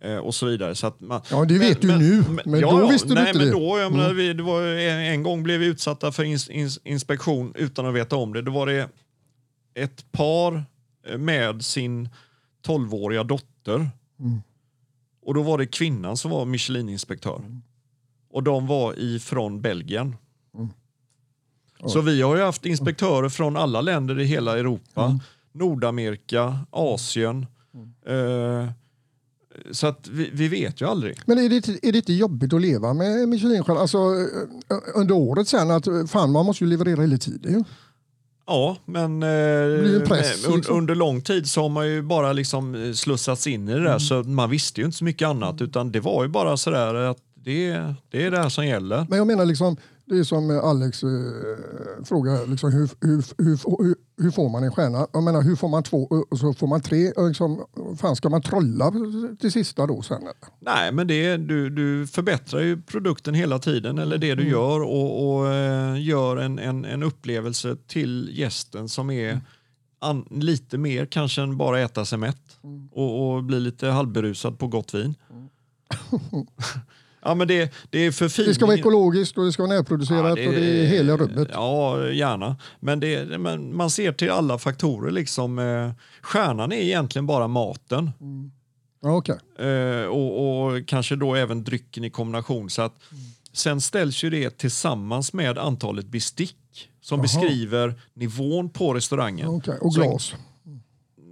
Eh, 0.00 0.16
och 0.16 0.34
så 0.34 0.46
vidare. 0.46 0.74
Så 0.74 0.86
att 0.86 1.00
man, 1.00 1.20
Ja, 1.30 1.44
det 1.44 1.58
vet 1.58 1.80
du 1.80 1.98
nu, 1.98 2.24
men 2.44 2.60
då 2.60 2.86
visste 2.86 3.08
du 3.08 3.14
nej, 3.14 3.26
inte 3.28 3.38
men 3.38 3.46
det. 3.46 3.52
Då, 3.52 3.78
jag 3.78 3.92
menar, 3.92 4.12
vi, 4.12 4.32
det 4.32 4.42
var, 4.42 4.62
en, 4.62 5.22
gång 5.22 5.42
blev 5.42 5.60
vi 5.60 5.66
utsatta 5.66 6.12
för 6.12 6.24
ins, 6.24 6.48
ins, 6.48 6.80
inspektion 6.84 7.52
utan 7.56 7.86
att 7.86 7.94
veta 7.94 8.16
om 8.16 8.32
det. 8.32 8.42
Då 8.42 8.52
var 8.52 8.66
det 8.66 8.88
ett 9.74 10.12
par 10.12 10.64
eh, 11.06 11.18
med 11.18 11.64
sin 11.64 12.08
12-åriga 12.66 13.24
dotter. 13.24 13.88
Och 15.26 15.34
då 15.34 15.42
var 15.42 15.58
det 15.58 15.66
kvinnan 15.66 16.16
som 16.16 16.30
var 16.30 16.44
Michelin-inspektör. 16.44 17.42
Och 18.34 18.42
de 18.42 18.66
var 18.66 18.98
ifrån 18.98 19.60
Belgien. 19.60 20.16
Så 21.86 22.00
vi 22.00 22.22
har 22.22 22.36
ju 22.36 22.42
haft 22.42 22.66
inspektörer 22.66 23.28
från 23.28 23.56
alla 23.56 23.80
länder 23.80 24.20
i 24.20 24.24
hela 24.24 24.58
Europa, 24.58 25.20
Nordamerika, 25.52 26.58
Asien. 26.70 27.46
Eh, 28.06 28.68
Så 29.70 29.86
att 29.86 30.08
vi, 30.08 30.30
vi 30.32 30.48
vet 30.48 30.80
ju 30.80 30.86
aldrig. 30.88 31.18
Men 31.26 31.38
är 31.38 31.48
det, 31.48 31.68
är 31.88 31.92
det 31.92 31.98
inte 31.98 32.12
jobbigt 32.12 32.52
att 32.52 32.60
leva 32.60 32.94
med 32.94 33.28
Michelinstjärna 33.28 33.80
alltså, 33.80 33.98
under 34.94 35.14
året 35.14 35.48
sen? 35.48 35.70
Att 35.70 35.86
eh, 35.86 36.04
fan, 36.06 36.32
man 36.32 36.46
måste 36.46 36.64
ju 36.64 36.70
leverera 36.70 37.00
hela 37.00 37.18
tiden. 37.18 37.64
Ja, 38.46 38.76
men 38.84 39.22
eh, 39.22 40.00
press, 40.08 40.46
un, 40.48 40.56
liksom. 40.56 40.76
under 40.76 40.94
lång 40.94 41.20
tid 41.22 41.50
så 41.50 41.62
har 41.62 41.68
man 41.68 41.88
ju 41.88 42.02
bara 42.02 42.32
liksom 42.32 42.74
eh, 42.74 42.92
slussats 42.92 43.46
in 43.46 43.68
i 43.68 43.72
det 43.72 43.80
där 43.80 43.86
Mm. 43.86 44.00
så 44.00 44.22
man 44.22 44.50
visste 44.50 44.80
ju 44.80 44.84
inte 44.84 44.98
så 44.98 45.04
mycket 45.04 45.28
annat 45.28 45.60
utan 45.60 45.92
det 45.92 46.00
var 46.00 46.22
ju 46.22 46.28
bara 46.28 46.56
sådär 46.56 46.94
att 46.94 47.18
det, 47.44 47.94
det 48.10 48.26
är 48.26 48.30
det 48.30 48.38
här 48.38 48.48
som 48.48 48.66
gäller. 48.66 49.06
Men 49.08 49.18
jag 49.18 49.26
menar, 49.26 49.44
liksom, 49.44 49.76
det 50.06 50.18
är 50.18 50.24
som 50.24 50.50
Alex 50.64 51.02
eh, 51.02 51.08
frågar, 52.04 52.46
liksom, 52.46 52.72
hur, 52.72 52.90
hur, 53.00 53.24
hur, 53.44 53.84
hur, 53.84 53.94
hur 54.22 54.30
får 54.30 54.48
man 54.48 54.64
en 54.64 54.72
stjärna? 54.72 55.06
Jag 55.12 55.22
menar, 55.22 55.42
hur 55.42 55.56
får 55.56 55.68
man 55.68 55.82
två 55.82 56.08
och 56.30 56.38
så 56.38 56.54
får 56.54 56.66
man 56.66 56.80
tre? 56.80 57.10
Och 57.12 57.28
Liksom, 57.28 57.64
fan, 58.00 58.16
ska 58.16 58.28
man 58.28 58.42
trolla 58.42 58.92
till 59.40 59.52
sista 59.52 59.86
då 59.86 60.02
sen? 60.02 60.22
eller? 60.22 60.34
Nej, 60.60 60.92
men 60.92 61.06
det, 61.06 61.36
du, 61.36 61.70
du 61.70 62.06
förbättrar 62.06 62.60
ju 62.60 62.82
produkten 62.82 63.34
hela 63.34 63.58
tiden 63.58 63.98
eller 63.98 64.18
det 64.18 64.34
du 64.34 64.42
Mm. 64.42 64.52
gör 64.52 64.80
och, 64.82 65.36
och 65.38 65.48
eh, 65.52 66.02
gör 66.02 66.36
en, 66.36 66.58
en, 66.58 66.84
en 66.84 67.02
upplevelse 67.02 67.76
till 67.86 68.30
gästen 68.32 68.88
som 68.88 69.10
är 69.10 69.30
Mm. 69.30 69.40
an, 69.98 70.26
lite 70.30 70.78
mer 70.78 71.06
kanske 71.06 71.42
än 71.42 71.56
bara 71.56 71.80
äta 71.80 72.04
sig 72.04 72.18
mätt 72.18 72.58
Mm. 72.64 72.88
och, 72.92 73.34
och 73.34 73.44
bli 73.44 73.60
lite 73.60 73.86
halvberusad 73.88 74.58
på 74.58 74.66
gott 74.66 74.94
vin. 74.94 75.14
ja, 77.24 77.34
men 77.34 77.48
det, 77.48 77.72
det 77.90 77.98
är 77.98 78.10
för 78.12 78.44
Det 78.44 78.54
ska 78.54 78.66
vara 78.66 78.76
ekologiskt 78.76 79.38
och 79.38 79.44
det 79.44 79.52
ska 79.52 79.62
vara 79.62 79.74
närproducerat 79.74 80.30
och 80.30 80.36
det 80.36 80.80
är 80.82 80.86
hela 80.86 81.16
rubbet. 81.16 81.48
Ja, 81.52 82.08
gärna. 82.08 82.56
Men, 82.80 83.00
det, 83.00 83.38
men 83.38 83.76
man 83.76 83.90
ser 83.90 84.12
till 84.12 84.30
alla 84.30 84.58
faktorer. 84.58 85.10
Liksom, 85.10 85.58
eh, 85.58 85.90
stjärnan 86.22 86.72
är 86.72 86.76
egentligen 86.76 87.26
bara 87.26 87.48
maten. 87.48 88.10
Ja, 89.02 89.16
okej. 89.16 89.36
Eh, 89.68 90.04
och, 90.06 90.64
och 90.66 90.86
kanske 90.86 91.16
då 91.16 91.34
även 91.34 91.64
drycken 91.64 92.04
i 92.04 92.10
kombination. 92.10 92.70
Så 92.70 92.82
att, 92.82 92.94
Sen 93.52 93.80
ställs 93.80 94.24
ju 94.24 94.30
det 94.30 94.58
tillsammans 94.58 95.32
med 95.32 95.58
antalet 95.58 96.06
bestick 96.06 96.56
som 97.00 97.18
Jaha. 97.18 97.22
beskriver 97.22 97.94
nivån 98.14 98.70
på 98.70 98.94
restaurangen. 98.94 99.48
Okej, 99.48 99.78
Och 99.80 99.94
Så- 99.94 100.00
glas. 100.00 100.34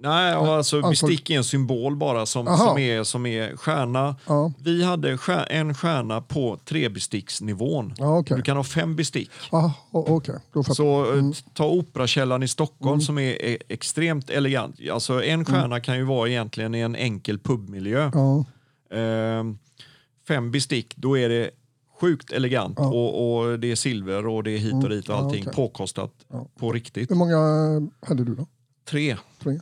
Nej, 0.03 0.33
alltså 0.33 0.77
Antal- 0.81 0.91
bestick 0.91 1.31
är 1.31 1.37
en 1.37 1.45
symbol 1.45 1.97
bara 1.97 2.27
som, 2.27 2.49
Aha. 2.49 2.57
som, 2.69 2.79
är, 2.79 3.05
som 3.05 3.27
är 3.27 3.57
stjärna. 3.57 4.17
Ja. 4.27 4.53
Vi 4.59 4.85
hade 4.85 5.19
stjär, 5.19 5.47
en 5.51 5.75
stjärna 5.75 6.21
på 6.21 6.59
trebesticksnivån. 6.65 7.95
Ja, 7.99 8.19
okej. 8.19 8.37
Du 8.37 8.43
kan 8.43 8.57
ha 8.57 8.65
fem 8.65 8.97
bestick. 8.97 9.31
Ja, 9.53 9.73
o- 9.91 10.05
okej. 10.09 10.35
Då 10.53 10.63
fattar 10.63 10.75
Så 10.75 11.15
eh, 11.19 11.25
ta 11.55 11.67
Operakällaren 11.67 12.43
i 12.43 12.49
Stockholm 12.49 13.01
som 13.01 13.19
är 13.19 13.59
extremt 13.69 14.31
elegant. 14.31 14.77
Alltså 14.93 15.23
en 15.25 15.45
stjärna 15.45 15.81
kan 15.81 15.97
ju 15.97 16.05
vara 16.05 16.29
egentligen 16.29 16.75
i 16.75 16.81
en 16.81 16.97
enkel 16.97 17.39
pubmiljö. 17.39 18.11
Ja. 18.15 18.45
Ehm, 18.97 19.59
fem 20.29 20.51
bestick, 20.51 20.97
då 20.97 21.19
är 21.19 21.29
det 21.29 21.51
sjukt 22.01 22.33
elegant 22.33 22.75
Ja. 22.79 22.87
och, 22.89 23.37
och 23.39 23.59
det 23.59 23.71
är 23.73 23.77
silver 23.77 24.27
och 24.27 24.43
det 24.45 24.51
är 24.51 24.59
hit 24.59 24.75
och 24.85 24.89
dit 24.89 25.09
och 25.09 25.15
Ja, 25.15 25.19
allting 25.19 25.43
okej. 25.43 25.55
påkostat 25.55 26.13
Ja. 26.29 26.47
på 26.59 26.73
riktigt. 26.73 27.11
Hur 27.11 27.17
många 27.17 27.37
hade 28.07 28.25
du 28.25 28.35
då? 28.35 28.47
Tre. 28.91 29.17
Tre? 29.43 29.61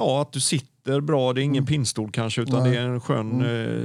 Ja, 0.00 0.22
att 0.22 0.32
du 0.32 0.40
sitter 0.40 1.00
bra. 1.00 1.32
Det 1.32 1.40
är 1.40 1.42
ingen 1.42 1.66
pinnstol 1.66 2.10
kanske 2.10 2.42
utan 2.42 2.62
Nej. 2.62 2.72
det 2.72 2.78
är 2.78 2.82
en 2.86 3.00
skön 3.00 3.42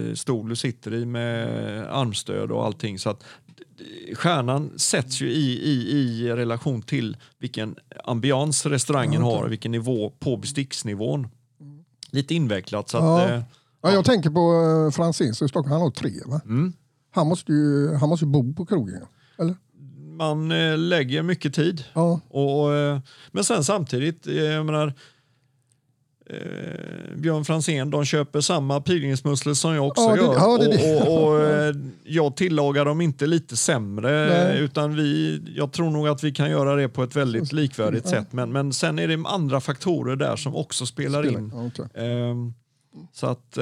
eh, 0.09 0.13
stol 0.15 0.49
du 0.49 0.55
sitter 0.55 0.93
i 0.93 1.05
med 1.05 1.47
armstöd 1.91 2.51
och 2.51 2.65
allting. 2.65 2.99
Så 2.99 3.09
att, 3.09 3.19
d- 3.19 4.15
stjärnan 4.15 4.71
sätts 4.75 5.21
ju 5.21 5.31
i, 5.31 5.61
i, 5.69 5.91
i 5.91 6.29
relation 6.31 6.81
till 6.81 7.17
vilken 7.39 7.75
ambians 8.05 8.65
restaurangen 8.65 9.21
Ja, 9.21 9.27
okej. 9.27 9.39
har, 9.41 9.47
vilken 9.49 9.71
nivå 9.71 10.09
på 10.19 10.37
besticksnivån. 10.37 11.27
Lite 12.11 12.35
invecklat. 12.35 12.89
Så 12.89 12.97
Ja. 12.97 13.21
att, 13.21 13.31
eh, 13.31 13.41
Ja, 13.81 13.91
jag 13.91 14.05
tänker 14.05 14.29
på 14.29 14.39
uh, 14.53 14.91
Franzéns 14.91 15.41
i 15.45 15.47
Stockholm. 15.47 15.71
Han 15.71 15.81
har 15.81 15.89
tre 15.91 16.11
va? 16.25 16.41
mm. 16.45 16.73
Han 17.11 17.27
måste 17.27 17.51
ju 17.51 17.93
han 17.95 18.09
måste 18.09 18.25
ju 18.25 18.31
bo 18.31 18.53
på 18.53 18.65
krogen. 18.65 19.01
Eller? 19.39 19.55
Man 20.17 20.51
eh, 20.51 20.77
lägger 20.77 21.21
mycket 21.23 21.53
tid. 21.53 21.83
Ja. 21.93 22.19
Och, 22.29 22.73
eh, 22.73 22.99
men 23.31 23.43
sen 23.43 23.63
samtidigt, 23.63 24.27
eh, 24.27 24.33
jag 24.35 24.65
menar, 24.65 24.93
eh, 26.29 27.15
Björn 27.17 27.45
Franzén, 27.45 27.89
de 27.89 28.05
köper 28.05 28.41
samma 28.41 28.81
pilgrimsmusslor 28.81 29.53
som 29.53 29.73
jag 29.75 29.87
också 29.87 30.01
Ja, 30.01 30.15
det- 30.15 30.21
gör. 30.21 30.33
ja, 30.33 30.57
det. 30.57 31.01
Och, 31.01 31.23
och, 31.23 31.33
och, 31.33 31.41
eh, 31.43 31.75
jag 32.03 32.35
tillagar 32.35 32.85
dem 32.85 33.01
inte 33.01 33.25
lite 33.27 33.57
sämre, 33.57 34.27
Nej. 34.27 34.57
eh, 34.57 34.61
utan 34.63 34.95
vi, 34.95 35.41
jag 35.55 35.71
tror 35.71 35.89
nog 35.91 36.07
att 36.07 36.23
vi 36.23 36.31
kan 36.31 36.49
göra 36.49 36.75
det 36.75 36.89
på 36.89 37.03
ett 37.03 37.15
väldigt 37.15 37.53
likvärdigt 37.53 38.03
Ja. 38.05 38.11
sätt. 38.11 38.33
Men, 38.33 38.51
men 38.51 38.73
sen 38.73 38.99
är 38.99 39.07
det 39.07 39.23
andra 39.27 39.61
faktorer 39.61 40.15
där 40.15 40.35
som 40.35 40.55
också 40.55 40.85
spelar 40.85 41.23
Spelar. 41.23 41.39
in. 41.39 41.51
Okej. 41.53 41.85
Ehm, 42.05 42.53
så 43.13 43.27
att... 43.27 43.57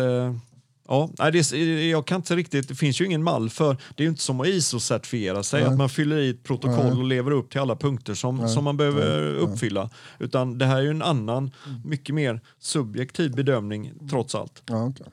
Eh, 0.90 0.96
Ja, 0.96 1.10
nej, 1.20 1.32
det, 1.32 1.90
jag 1.90 2.08
kan 2.08 2.16
inte 2.16 2.36
riktigt, 2.36 2.68
det 2.68 2.76
finns 2.76 3.02
ju 3.02 3.06
ingen 3.06 3.24
mall 3.24 3.50
för 3.50 3.78
det 3.96 4.04
är 4.04 4.06
ju 4.06 4.10
inte 4.10 4.22
som 4.22 4.42
att 4.42 4.48
ISO-certifiera 4.48 5.44
sig, 5.44 5.62
Nej. 5.62 5.72
att 5.72 5.78
man 5.78 5.90
fyller 5.90 6.18
i 6.18 6.30
ett 6.30 6.44
protokoll 6.44 6.86
Nej. 6.86 6.92
och 6.92 7.04
lever 7.04 7.32
upp 7.32 7.50
till 7.52 7.60
alla 7.60 7.76
punkter 7.76 8.14
som, 8.14 8.38
Nej. 8.38 8.50
som 8.50 8.64
man 8.64 8.78
behöver 8.78 9.22
Nej. 9.22 9.30
Mm. 9.30 9.52
uppfylla. 9.52 9.90
Utan 10.20 10.58
det 10.58 10.66
här 10.66 10.78
är 10.78 10.82
ju 10.82 10.90
en 10.90 11.02
annan, 11.02 11.52
mycket 11.86 12.16
mer 12.16 12.42
subjektiv 12.60 13.36
bedömning 13.36 13.94
trots 14.10 14.36
allt. 14.36 14.62
Ja, 14.66 14.86
okej. 14.86 15.08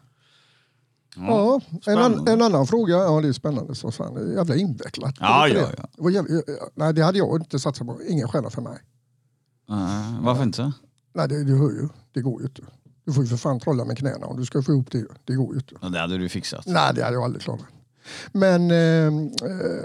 Ja, 1.17 1.61
en, 1.87 1.99
an, 1.99 2.29
en 2.29 2.43
annan 2.43 2.67
fråga. 2.67 2.95
Ja, 2.95 3.21
det 3.21 3.29
är 3.29 3.33
spännande. 3.33 3.75
Så 3.75 3.91
fan, 3.91 4.15
det 4.15 4.21
är 4.21 4.37
jävla 4.37 4.57
invecklat. 4.57 5.15
Ja, 5.21 5.49
ja, 5.49 5.69
ja. 5.77 5.89
Det 5.97 6.03
var 6.03 6.11
jävla, 6.11 6.43
nej, 6.75 6.95
det 6.95 7.03
hade 7.03 7.19
jag 7.19 7.41
inte 7.41 7.59
satsat 7.59 7.87
på. 7.87 8.01
Ingen 8.09 8.29
stjärna 8.29 8.51
för 8.51 8.63
mig. 8.63 8.79
Nej, 9.69 10.15
varför 10.21 10.43
inte? 10.43 10.73
Nej, 11.15 11.29
det, 11.29 11.45
du 11.45 11.59
hör 11.59 11.71
ju. 11.71 11.89
Det 12.13 12.21
går 12.21 12.41
ju 12.41 12.47
inte. 12.47 12.63
Du 13.05 13.13
får 13.13 13.23
ju 13.23 13.29
för 13.29 13.37
fan 13.37 13.61
trolla 13.61 13.85
med 13.85 13.99
knäna 13.99 14.27
om 14.27 14.37
du 14.37 14.45
ska 14.45 14.63
få 14.63 14.73
ihop 14.73 14.91
det. 14.91 15.05
Det 15.25 15.35
går 15.35 15.55
ju 15.55 15.61
inte. 15.61 15.89
Det 15.89 15.99
hade 15.99 16.19
du 16.19 16.29
fixat. 16.29 16.67
Nej, 16.67 16.95
det 16.95 17.05
hade 17.05 17.15
jag 17.17 17.25
aldrig 17.25 17.43
klarat. 17.43 17.65
Men 18.33 18.71
eh, 18.71 19.07
eh, 19.07 19.83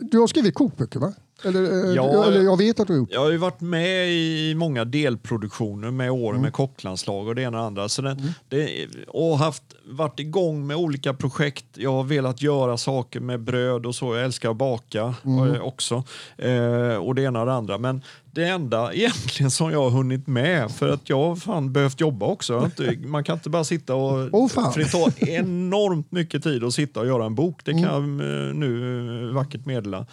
du 0.00 0.18
har 0.18 0.26
skrivit 0.26 0.54
kokböcker 0.54 1.00
va? 1.00 1.12
Eller, 1.44 1.62
eh, 1.88 1.94
Ja. 1.94 2.24
eller 2.24 2.42
jag 2.42 2.56
vet 2.56 2.80
att 2.80 2.86
du 2.86 2.92
har 2.92 2.98
gjort 2.98 3.08
Jag 3.12 3.20
har 3.20 3.30
ju 3.30 3.36
varit 3.36 3.60
med 3.60 4.08
i 4.08 4.54
många 4.56 4.84
delproduktioner 4.84 5.90
med 5.90 6.10
åren 6.10 6.30
Mm. 6.30 6.42
med 6.42 6.52
kocklandslag 6.52 7.28
och 7.28 7.34
det 7.34 7.42
ena 7.42 7.48
och 7.58 7.62
det 7.62 7.66
andra. 7.66 7.88
Så 7.88 8.02
den, 8.02 8.34
det, 8.48 8.86
och 9.08 9.38
haft, 9.38 9.62
varit 9.90 10.20
igång 10.20 10.66
med 10.66 10.76
olika 10.76 11.14
projekt. 11.14 11.64
Jag 11.74 11.92
har 11.92 12.04
velat 12.04 12.42
göra 12.42 12.76
saker 12.76 13.20
med 13.20 13.40
bröd 13.40 13.86
och 13.86 13.94
så. 13.94 14.14
Jag 14.16 14.24
älskar 14.24 14.50
att 14.50 14.56
baka 14.56 15.14
Mm. 15.24 15.54
eh, 15.54 15.60
också. 15.62 16.04
Eh, 16.38 16.94
och 16.96 17.14
det 17.14 17.22
ena 17.22 17.40
och 17.40 17.46
det 17.46 17.52
andra. 17.52 17.78
Men 17.78 18.02
det 18.30 18.44
enda 18.44 18.92
egentligen 18.94 19.50
som 19.50 19.70
jag 19.70 19.82
har 19.82 19.90
hunnit 19.90 20.26
med, 20.26 20.70
för 20.70 20.88
att 20.88 21.08
jag 21.10 21.16
har 21.28 21.36
fan 21.36 21.72
behövt 21.72 22.00
jobba 22.00 22.26
också. 22.26 22.52
Jag 22.52 22.64
Inte, 22.64 23.08
man 23.08 23.24
kan 23.24 23.34
inte 23.36 23.50
bara 23.50 23.64
sitta 23.64 23.94
och... 23.94 24.50
Fan. 24.50 24.72
för 24.72 24.80
det 24.80 24.86
tar 24.88 25.28
enormt 25.28 26.12
mycket 26.12 26.42
tid 26.42 26.64
att 26.64 26.74
sitta 26.74 27.00
och 27.00 27.06
göra 27.06 27.24
en 27.26 27.34
bok. 27.34 27.60
Det 27.64 27.72
kan 27.72 27.80
jag 27.82 27.94
eh, 28.02 28.54
nu 28.54 29.28
eh, 29.28 29.34
vackert 29.34 29.66
meddela. 29.66 30.06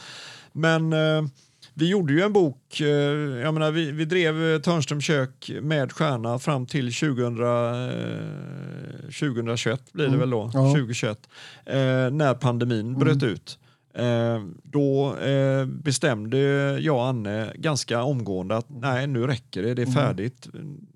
Men 0.56 0.94
eh, 0.94 1.24
vi 1.74 1.90
gjorde 1.90 2.14
ju 2.14 2.22
en 2.22 2.34
bok, 2.34 2.80
eh, 2.82 2.88
jag 3.44 3.54
menar, 3.54 3.72
vi, 3.72 3.92
vi 3.92 4.06
drev 4.06 4.44
eh, 4.44 4.60
Törnström 4.62 5.02
kök 5.02 5.52
med 5.62 5.92
stjärna 5.92 6.40
fram 6.40 6.66
till 6.66 6.94
2000, 6.94 7.44
eh, 7.44 9.10
2021 9.20 9.94
blir 9.94 10.08
det 10.08 10.18
väl 10.18 10.30
då, 10.30 10.52
Ja. 10.54 10.70
2021, 10.74 11.30
eh, 11.66 11.76
när 12.12 12.34
pandemin 12.34 13.00
bröt 13.00 13.24
ut. 13.24 13.60
Eh, 13.98 14.42
då 14.64 15.18
eh, 15.18 15.66
bestämde 15.66 16.38
jag 16.80 16.96
och 16.96 17.06
Anne 17.06 17.52
ganska 17.56 18.04
omgående 18.04 18.58
att 18.58 18.66
nej, 18.70 19.08
nu 19.08 19.28
räcker 19.28 19.64
det, 19.64 19.74
det 19.74 19.82
är 19.82 19.86
färdigt. 19.86 20.48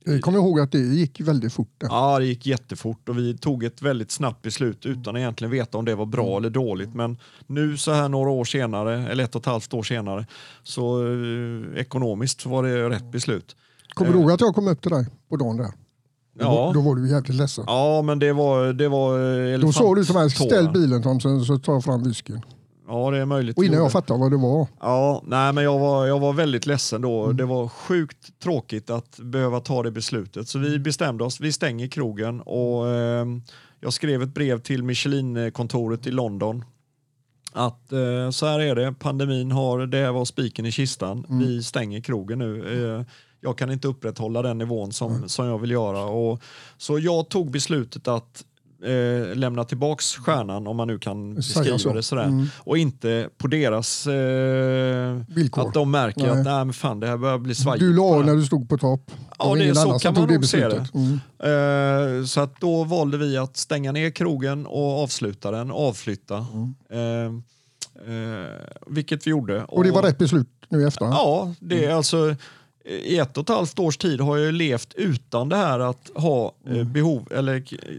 Jag 0.03 0.21
kommer 0.21 0.37
ihåg 0.37 0.59
att 0.59 0.71
det 0.71 0.79
gick 0.79 1.21
väldigt 1.21 1.53
fort. 1.53 1.73
Där. 1.77 1.87
Ja, 1.87 2.19
det 2.19 2.25
gick 2.25 2.45
jättefort 2.45 3.09
och 3.09 3.17
vi 3.17 3.37
tog 3.37 3.63
ett 3.63 3.81
väldigt 3.81 4.11
snabbt 4.11 4.41
beslut 4.41 4.85
utan 4.85 5.15
att 5.15 5.19
egentligen 5.19 5.51
veta 5.51 5.77
om 5.77 5.85
det 5.85 5.95
var 5.95 6.05
bra 6.05 6.37
eller 6.37 6.49
dåligt. 6.49 6.93
Men 6.95 7.17
nu 7.47 7.77
så 7.77 7.91
här 7.91 8.09
några 8.09 8.29
år 8.29 8.45
senare, 8.45 9.07
eller 9.09 9.23
ett 9.23 9.35
och 9.35 9.41
ett 9.41 9.45
halvt 9.45 9.73
år 9.73 9.83
senare, 9.83 10.25
så 10.63 11.05
eh, 11.07 11.79
ekonomiskt 11.81 12.45
var 12.45 12.63
det 12.63 12.89
rätt 12.89 13.11
beslut. 13.11 13.55
Kommer 13.93 14.13
du 14.13 14.19
ihåg 14.19 14.31
att 14.31 14.41
jag 14.41 14.55
kom 14.55 14.67
upp 14.67 14.81
till 14.81 14.91
dig 14.91 15.05
på 15.29 15.35
dagen 15.35 15.57
där? 15.57 15.71
Ja. 16.39 16.71
då 16.73 16.81
var 16.81 16.95
du 16.95 17.09
jävligt 17.09 17.35
ledsen. 17.35 17.63
Ja, 17.67 18.01
men 18.01 18.19
det 18.19 18.33
var... 18.33 18.73
Det 18.73 18.87
var 18.87 19.57
Då 19.57 19.71
sa 19.71 19.95
du 19.95 20.05
till 20.05 20.15
mig, 20.15 20.29
ställ 20.29 20.69
bilen 20.69 21.03
Thomsen 21.03 21.45
så 21.45 21.57
tar 21.57 21.73
jag 21.73 21.83
fram 21.83 22.03
whiskyn. 22.03 22.41
Ja, 22.89 23.11
det 23.11 23.17
är 23.17 23.25
möjligt. 23.25 23.57
Och 23.57 23.63
innan 23.63 23.79
jag 23.79 23.91
fattade 23.91 24.19
vad 24.19 24.31
det 24.31 24.37
var. 24.37 24.67
Ja, 24.79 25.23
nej, 25.25 25.53
men 25.53 25.63
jag 25.63 25.79
var, 25.79 26.05
jag 26.07 26.19
var 26.19 26.33
väldigt 26.33 26.65
ledsen 26.65 27.01
då. 27.01 27.23
Mm. 27.23 27.37
Det 27.37 27.45
var 27.45 27.67
sjukt 27.67 28.39
tråkigt 28.39 28.89
att 28.89 29.19
behöva 29.19 29.59
ta 29.59 29.83
det 29.83 29.91
beslutet. 29.91 30.47
Så 30.47 30.57
Mm. 30.57 30.71
vi 30.71 30.79
bestämde 30.79 31.23
oss, 31.23 31.39
vi 31.39 31.51
stänger 31.53 31.87
krogen 31.87 32.41
och 32.41 32.87
eh, 32.87 33.25
jag 33.79 33.93
skrev 33.93 34.21
ett 34.21 34.33
brev 34.33 34.59
till 34.59 34.83
Michelin-kontoret 34.83 36.07
i 36.07 36.11
London. 36.11 36.63
Att 37.53 37.91
eh, 37.91 38.29
så 38.31 38.45
här 38.45 38.59
är 38.59 38.75
det, 38.75 38.93
pandemin 38.99 39.51
har, 39.51 39.85
det 39.85 40.11
var 40.11 40.25
spiken 40.25 40.65
i 40.65 40.71
kistan. 40.71 41.25
Mm. 41.29 41.39
Vi 41.39 41.63
stänger 41.63 42.01
krogen 42.01 42.39
nu. 42.39 42.85
Eh, 42.97 43.05
jag 43.41 43.57
kan 43.57 43.71
inte 43.71 43.87
upprätthålla 43.87 44.41
den 44.41 44.57
nivån 44.57 44.91
som, 44.91 45.29
som 45.29 45.45
jag 45.45 45.59
vill 45.59 45.71
göra. 45.71 46.03
Och, 46.03 46.41
så 46.77 46.99
jag 46.99 47.29
tog 47.29 47.51
beslutet 47.51 48.07
att 48.07 48.45
eh, 48.85 49.35
lämna 49.35 49.63
tillbaks 49.63 50.15
stjärnan 50.15 50.67
om 50.67 50.77
man 50.77 50.87
nu 50.87 50.99
kan 50.99 51.35
beskriva 51.35 51.77
så. 51.79 51.93
det 51.93 52.03
sådär. 52.03 52.23
Mm. 52.23 52.47
Och 52.57 52.77
inte 52.77 53.29
på 53.37 53.47
deras 53.47 54.07
eh, 54.07 55.21
Villkor. 55.27 55.67
att 55.67 55.73
de 55.73 55.91
märker 55.91 56.21
Nej. 56.21 56.29
att 56.29 56.45
nej 56.45 56.65
men 56.65 56.73
fan 56.73 56.99
det 56.99 57.07
här 57.07 57.17
börjar 57.17 57.37
bli 57.37 57.55
svajigt. 57.55 57.79
Du 57.85 57.93
la 57.93 58.17
när 58.19 58.23
här." 58.23 58.35
du 58.35 58.45
stod 58.45 58.69
på 58.69 58.77
topp. 58.77 59.11
Ja, 59.39 59.55
det 59.55 59.75
så 59.75 59.99
kan 59.99 60.13
man 60.13 60.33
nog 60.33 60.45
se 60.45 60.67
det. 60.67 60.87
Mm. 60.93 62.19
Eh, 62.19 62.25
så 62.25 62.41
att 62.41 62.61
då 62.61 62.83
valde 62.83 63.17
vi 63.17 63.37
att 63.37 63.57
stänga 63.57 63.91
ner 63.91 64.09
krogen 64.09 64.65
och 64.65 65.03
avsluta 65.03 65.51
den, 65.51 65.71
avflytta. 65.71 66.37
Eh, 66.89 66.99
eh, 68.13 68.45
vilket 68.87 69.27
vi 69.27 69.31
gjorde. 69.31 69.53
Mm. 69.55 69.65
Och 69.65 69.83
det 69.83 69.91
var 69.91 70.01
rätt 70.03 70.17
beslut 70.17 70.47
nu 70.69 70.81
i 70.81 70.85
efterhand? 70.85 71.15
Ja, 71.15 71.53
det 71.59 71.85
är 71.85 71.93
alltså 71.93 72.35
i 73.05 73.17
ett 73.17 73.37
och 73.37 73.43
ett 73.43 73.49
halvt 73.49 73.79
års 73.79 73.97
tid 73.97 74.21
har 74.21 74.37
jag 74.37 74.53
levt 74.53 74.93
utan 74.93 75.49
det 75.49 75.55
här 75.55 75.79
att 75.79 76.11
ha 76.15 76.53
eh, 76.65 76.71
Mm. 76.71 76.93
behov 76.93 77.27
eller 77.31 77.55
eh, 77.55 77.95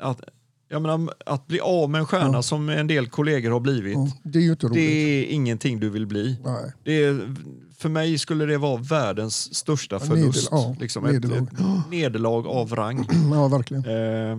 att, 0.00 0.20
jag 0.68 0.82
menar, 0.82 1.14
att 1.26 1.46
bli 1.46 1.60
av 1.60 1.90
med 1.90 1.98
en 1.98 2.06
stjärna 2.06 2.42
som 2.42 2.68
en 2.68 2.86
del 2.86 3.06
kollegor 3.08 3.50
har 3.50 3.60
blivit. 3.60 3.94
Ja, 3.94 4.08
det 4.22 4.38
är. 4.46 4.68
Det 4.74 4.80
är 4.80 5.24
ingenting 5.24 5.80
du 5.80 5.90
vill 5.90 6.06
bli. 6.06 6.36
Nej. 6.44 6.72
Det 6.84 7.04
är, 7.04 7.34
för 7.78 7.88
mig 7.88 8.18
skulle 8.18 8.46
det 8.46 8.58
vara 8.58 8.76
världens 8.82 9.54
största 9.54 9.96
Ja, 9.96 10.00
förlust. 10.00 10.50
nedel- 10.50 10.58
ja, 10.58 10.76
liksom 10.80 11.04
ett, 11.06 11.12
nederlag. 11.12 11.42
ett 11.42 11.90
nederlag 11.90 12.46
av 12.46 12.74
rang. 12.74 13.08
Ja, 13.32 13.48
verkligen. 13.48 13.84
Eh, 13.84 14.38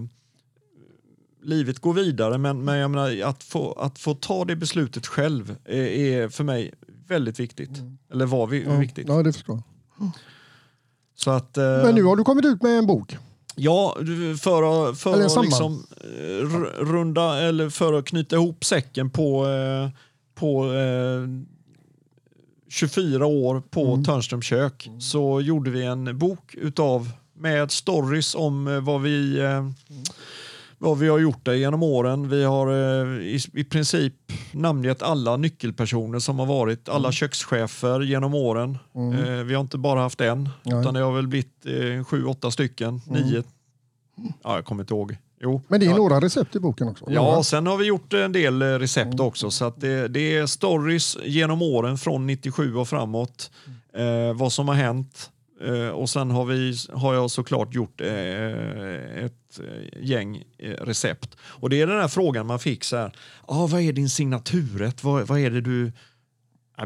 livet 1.43 1.79
går 1.79 1.93
vidare 1.93 2.37
men, 2.37 2.63
men 2.65 2.91
menar, 2.91 3.21
att, 3.23 3.43
få, 3.43 3.71
att 3.71 3.99
få 3.99 4.13
ta 4.13 4.45
det 4.45 4.55
beslutet 4.55 5.07
själv 5.07 5.55
är, 5.65 5.75
är 5.83 6.29
för 6.29 6.43
mig 6.43 6.73
väldigt 7.07 7.39
viktigt. 7.39 7.71
Eller 8.13 8.25
var 8.25 8.47
vi, 8.47 8.61
Mm. 8.61 8.73
Ja, 8.73 8.79
viktigt. 8.79 9.07
ja, 9.07 9.23
det 9.23 9.33
förstår 9.33 9.55
jag. 9.97 10.09
Så 11.15 11.31
att, 11.31 11.57
eh, 11.57 11.63
Men 11.63 11.95
nu 11.95 12.03
har 12.03 12.15
du 12.15 12.23
kommit 12.23 12.45
ut 12.45 12.61
med 12.63 12.77
en 12.77 12.85
bok. 12.87 13.17
Ja, 13.55 13.97
för 14.39 14.89
att, 14.89 14.99
för 14.99 15.13
att 15.13 15.45
liksom, 15.45 15.85
eh, 16.01 16.45
runda 16.85 17.41
eller 17.41 17.69
för 17.69 17.93
att 17.93 18.05
knyta 18.05 18.35
ihop 18.35 18.65
säcken 18.65 19.09
på, 19.09 19.47
eh, 19.47 19.89
på 20.35 20.73
eh, 20.73 21.27
24 22.69 23.25
år 23.25 23.63
på 23.69 23.85
Mm. 23.93 24.03
Törnströms 24.03 24.45
kök 24.45 24.89
så 24.99 25.41
gjorde 25.41 25.71
vi 25.71 25.83
en 25.83 26.17
bok 26.17 26.55
utav 26.55 27.11
med 27.37 27.71
stories 27.71 28.35
om 28.35 28.67
eh, 28.67 28.79
vad 28.79 29.01
vi 29.01 29.39
eh, 29.39 29.69
vad 30.85 30.97
vi 30.97 31.07
har 31.07 31.19
gjort 31.19 31.45
där 31.45 31.53
genom 31.53 31.83
åren. 31.83 32.29
Vi 32.29 32.43
har 32.43 32.67
eh, 32.67 33.07
i, 33.21 33.39
i 33.53 33.63
princip 33.63 34.13
namngett 34.51 35.01
alla 35.01 35.37
nyckelpersoner 35.37 36.19
som 36.19 36.39
har 36.39 36.45
varit, 36.45 36.89
alla 36.89 37.11
kökschefer 37.11 38.01
genom 38.01 38.35
åren. 38.35 38.77
Eh, 38.95 39.43
vi 39.43 39.53
har 39.53 39.61
inte 39.61 39.77
bara 39.77 39.99
haft 39.99 40.21
en, 40.21 40.49
Nej. 40.63 40.79
utan 40.81 40.93
det 40.93 40.99
har 40.99 41.11
väl 41.13 41.27
blivit 41.27 41.65
eh, 41.65 42.03
sju, 42.05 42.25
åtta 42.25 42.51
stycken, 42.51 43.01
nio. 43.07 43.43
Ja, 44.43 44.55
jag 44.55 44.65
kommer 44.65 44.83
inte 44.83 44.93
ihåg. 44.93 45.17
Jo. 45.41 45.61
Men 45.67 45.79
det 45.79 45.85
är 45.85 45.89
ja. 45.89 45.97
några 45.97 46.21
recept 46.21 46.55
i 46.55 46.59
boken 46.59 46.87
också. 46.87 47.05
Ja, 47.07 47.21
Några. 47.21 47.43
sen 47.43 47.67
har 47.67 47.77
vi 47.77 47.85
gjort 47.85 48.13
en 48.13 48.31
del 48.31 48.61
recept 48.61 49.19
också. 49.19 49.51
Så 49.51 49.73
det, 49.77 50.07
det 50.07 50.37
är 50.37 50.45
stories 50.45 51.17
genom 51.23 51.61
åren 51.61 51.97
från 51.97 52.27
97 52.27 52.75
och 52.75 52.87
framåt. 52.87 53.51
Eh, 53.93 54.33
vad 54.35 54.53
som 54.53 54.67
har 54.67 54.75
hänt. 54.75 55.29
Eh, 55.61 55.89
och 55.89 56.09
sen 56.09 56.31
har, 56.31 56.45
vi, 56.45 56.75
har 56.93 57.13
jag 57.13 57.31
såklart 57.31 57.75
gjort 57.75 58.01
eh, 58.01 59.23
ett 59.25 59.59
eh, 59.59 60.01
gäng 60.01 60.43
eh, 60.57 60.69
recept. 60.69 61.37
Och 61.41 61.69
det 61.69 61.81
är 61.81 61.87
den 61.87 62.01
här 62.01 62.07
frågan 62.07 62.47
man 62.47 62.59
fick 62.59 62.83
så 62.83 62.97
här. 62.97 63.11
Ah, 63.47 63.67
vad 63.67 63.81
är 63.81 63.93
din 63.93 64.09
signaturrätt? 64.09 65.03
Vad, 65.03 65.27
vad 65.27 65.39
är 65.39 65.51
det 65.51 65.61
du... 65.61 65.91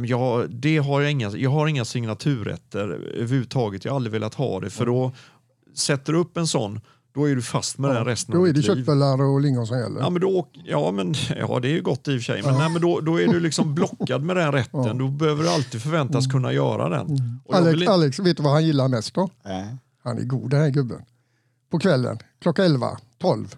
Jag, 0.01 0.49
det 0.49 0.78
har 0.78 1.01
jag, 1.01 1.11
inga, 1.11 1.30
jag 1.30 1.49
har 1.49 1.67
inga 1.67 1.86
signaturrätter 1.86 2.89
överhuvudtaget. 3.15 3.86
Jag 3.86 3.91
har 3.91 3.95
aldrig 3.95 4.11
velat 4.11 4.34
ha 4.34 4.59
det. 4.59 4.70
För 4.70 4.86
då 4.86 5.11
sätter 5.76 6.13
du 6.13 6.20
upp 6.20 6.38
en 6.38 6.47
sån, 6.47 6.82
då 7.20 7.30
är 7.30 7.36
du 7.36 7.41
fast 7.41 7.78
med 7.78 7.95
den 7.95 8.05
resten 8.05 8.36
Då 8.36 8.41
av 8.41 8.47
är 8.47 8.53
det 8.53 8.61
köttbullar 8.61 9.22
och 9.22 9.41
lingon 9.41 9.67
som 9.67 9.80
gäller. 9.80 9.99
Ja, 9.99 10.09
men 10.09 10.22
då, 10.22 10.47
ja, 10.65 10.91
men, 10.91 11.13
ja, 11.39 11.59
det 11.59 11.67
är 11.67 11.72
ju 11.72 11.82
gott 11.82 12.07
i 12.07 12.17
och 12.17 12.22
för 12.22 12.34
sig. 12.34 12.41
Men, 12.43 12.53
nej, 12.53 12.70
men 12.70 12.82
då, 12.82 12.99
då 12.99 13.22
är 13.22 13.28
du 13.28 13.39
liksom 13.39 13.76
blockad 13.76 14.24
med 14.24 14.36
den 14.36 14.51
rätten. 14.51 14.97
Då 14.97 15.07
behöver 15.07 15.43
du 15.43 15.49
alltid 15.49 15.82
förväntas 15.82 16.28
kunna 16.28 16.53
göra 16.53 16.89
den. 16.89 17.39
Jag 17.47 17.57
Alex, 17.57 17.74
vill 17.74 17.88
Alex, 17.88 18.20
vet 18.20 18.38
du 18.38 18.43
vad 18.43 18.53
han 18.53 18.65
gillar 18.65 18.88
mest 18.88 19.13
då? 19.13 19.30
Han 20.03 20.17
är 20.17 20.24
god 20.24 20.49
den 20.49 20.61
här 20.61 20.70
gubben. 20.70 21.01
På 21.72 21.80
kvällen, 21.80 22.20
klockan 22.41 22.65
11, 22.65 22.97
12. 23.17 23.55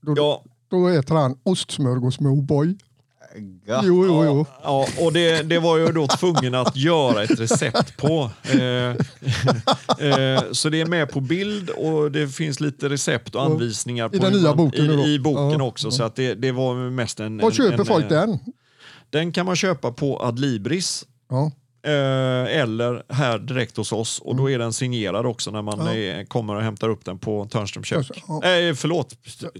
Då, 0.00 0.14
ja, 0.16 0.44
då 0.68 0.88
äter 0.88 1.14
han 1.14 1.38
ostsmörgås 1.42 2.20
med 2.20 2.32
O'boy. 2.32 2.78
Ja. 3.66 3.80
Jo, 3.84 4.06
jo, 4.06 4.24
jo. 4.24 4.46
ja, 4.62 4.86
och 5.00 5.12
det, 5.12 5.42
det 5.42 5.58
var 5.58 5.78
jag 5.78 5.94
då 5.94 6.06
tvungen 6.06 6.54
att 6.54 6.76
göra 6.76 7.22
ett 7.22 7.40
recept 7.40 7.96
på. 7.96 8.30
Eh, 8.42 8.60
eh, 10.08 10.42
så 10.52 10.68
det 10.68 10.80
är 10.80 10.86
med 10.86 11.10
på 11.10 11.20
bild 11.20 11.70
och 11.70 12.12
det 12.12 12.28
finns 12.28 12.60
lite 12.60 12.88
recept 12.88 13.34
och 13.34 13.42
anvisningar 13.42 14.08
på 14.08 14.16
I 14.16 14.18
den 14.18 14.32
nya 14.32 14.42
man- 14.42 14.56
boken 14.56 14.90
i, 15.00 15.14
i 15.14 15.18
boken 15.18 15.50
Ja, 15.60 15.62
också. 15.64 15.90
Så 15.90 16.02
att 16.04 16.16
det, 16.16 16.34
det 16.34 16.52
var 16.52 16.90
mest 16.90 17.20
en... 17.20 17.38
Var 17.38 17.44
en, 17.50 17.52
köper 17.54 17.78
en, 17.78 17.84
folk 17.86 18.04
eh, 18.04 18.08
den? 18.10 18.38
Den 19.10 19.32
kan 19.32 19.46
man 19.46 19.56
köpa 19.56 19.92
på 19.92 20.22
Adlibris. 20.22 21.04
Ja. 21.30 21.52
Eh, 21.84 22.60
eller 22.60 23.02
här 23.12 23.38
direkt 23.38 23.76
hos 23.76 23.92
oss 23.92 24.18
och 24.18 24.32
Mm. 24.32 24.42
då 24.44 24.50
är 24.50 24.58
den 24.58 24.72
signerad 24.72 25.26
också 25.26 25.50
när 25.50 25.62
man 25.62 25.80
är, 25.86 26.24
kommer 26.24 26.54
och 26.54 26.62
hämtar 26.62 26.88
upp 26.88 27.04
den 27.04 27.18
på 27.18 27.46
Törnströms 27.46 27.86
kök. 27.86 28.22
Ja. 28.28 28.34
Eh, 28.44 28.74
förlåt, 28.74 29.16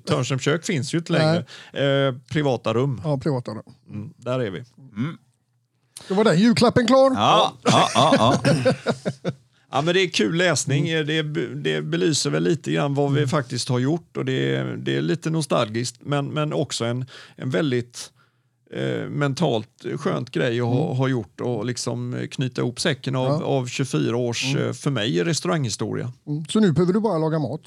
Törnströms 0.07 0.43
kök 0.43 0.65
finns 0.65 0.95
ju 0.95 0.99
inte 0.99 1.13
längre. 1.13 1.45
Eh, 1.73 2.15
privata 2.31 2.75
rum, 2.75 3.01
ja, 3.05 3.19
privata 3.19 3.51
rum. 3.51 3.63
mm, 3.91 4.13
där 4.17 4.41
är 4.41 4.51
vi. 4.51 4.65
Då 6.09 6.15
var 6.15 6.25
den 6.25 6.39
julklappen 6.39 6.87
klar. 6.87 7.11
Ja, 7.15 7.53
ja, 7.63 7.89
ja, 7.95 8.15
ja. 8.45 8.73
Ja, 9.75 9.83
men 9.83 9.95
det 9.95 10.01
är 10.01 10.09
kul 10.09 10.37
läsning, 10.37 10.89
Mm. 10.89 11.07
det, 11.07 11.23
det 11.55 11.83
belyser 11.83 12.31
väl 12.31 12.43
lite 12.43 12.73
grann 12.73 12.95
vad 12.95 13.13
vi 13.13 13.27
faktiskt 13.27 13.69
har 13.69 13.79
gjort 13.79 14.17
och 14.17 14.25
det 14.25 14.57
är, 14.57 14.65
det 14.65 14.97
är 14.97 15.03
lite 15.03 15.31
nostalgiskt 15.31 15.97
men, 16.01 16.27
men 16.27 16.53
också 16.53 16.85
en, 16.85 17.07
en 17.37 17.51
väldigt 17.51 18.12
eh, 18.73 19.09
mentalt 19.09 19.69
skönt 19.97 20.31
grej 20.31 20.61
att 20.61 20.67
Mm. 20.67 20.79
ha, 20.79 20.95
ha 20.95 21.09
gjort 21.09 21.41
och 21.41 21.67
liksom 21.67 22.27
knyta 22.31 22.61
ihop 22.61 22.81
säcken 22.81 23.17
av, 23.17 23.43
av 23.45 23.67
24 23.67 24.17
års, 24.17 24.57
eh, 24.57 24.73
för 24.73 24.91
mig, 24.91 25.25
restauranghistoria. 25.25 26.13
Mm. 26.27 26.45
Så 26.49 26.61
nu 26.61 26.73
behöver 26.73 26.93
du 26.93 27.01
bara 27.01 27.19
laga 27.19 27.39
mat. 27.39 27.61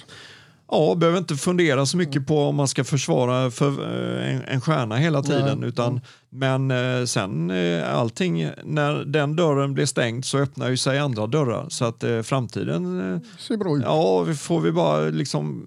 Ja, 0.71 0.95
behöver 0.95 1.17
inte 1.19 1.35
fundera 1.35 1.85
så 1.85 1.97
mycket 1.97 2.27
på 2.27 2.39
om 2.39 2.55
man 2.55 2.67
ska 2.67 2.83
försvara 2.83 3.51
för 3.51 3.67
eh, 3.69 4.35
en, 4.35 4.41
en 4.47 4.61
stjärna 4.61 4.95
hela 4.97 5.23
tiden. 5.23 5.63
Utan, 5.63 6.01
Men 6.29 6.71
eh, 6.71 7.05
sen 7.05 7.51
eh, 7.51 7.95
allting, 7.95 8.49
när 8.63 9.05
den 9.05 9.35
dörren 9.35 9.73
blir 9.73 9.85
stängd 9.85 10.25
så 10.25 10.37
öppnar 10.37 10.69
ju 10.69 10.77
sig 10.77 10.99
andra 10.99 11.27
dörrar. 11.27 11.65
Så 11.69 11.85
att 11.85 12.03
eh, 12.03 12.21
framtiden, 12.21 13.13
eh, 13.13 13.19
Ser 13.39 13.57
bra 13.57 13.77
ut. 13.77 13.83
ja, 13.85 14.25
får 14.33 14.59
vi 14.61 14.71
bara 14.71 14.99
liksom 15.09 15.63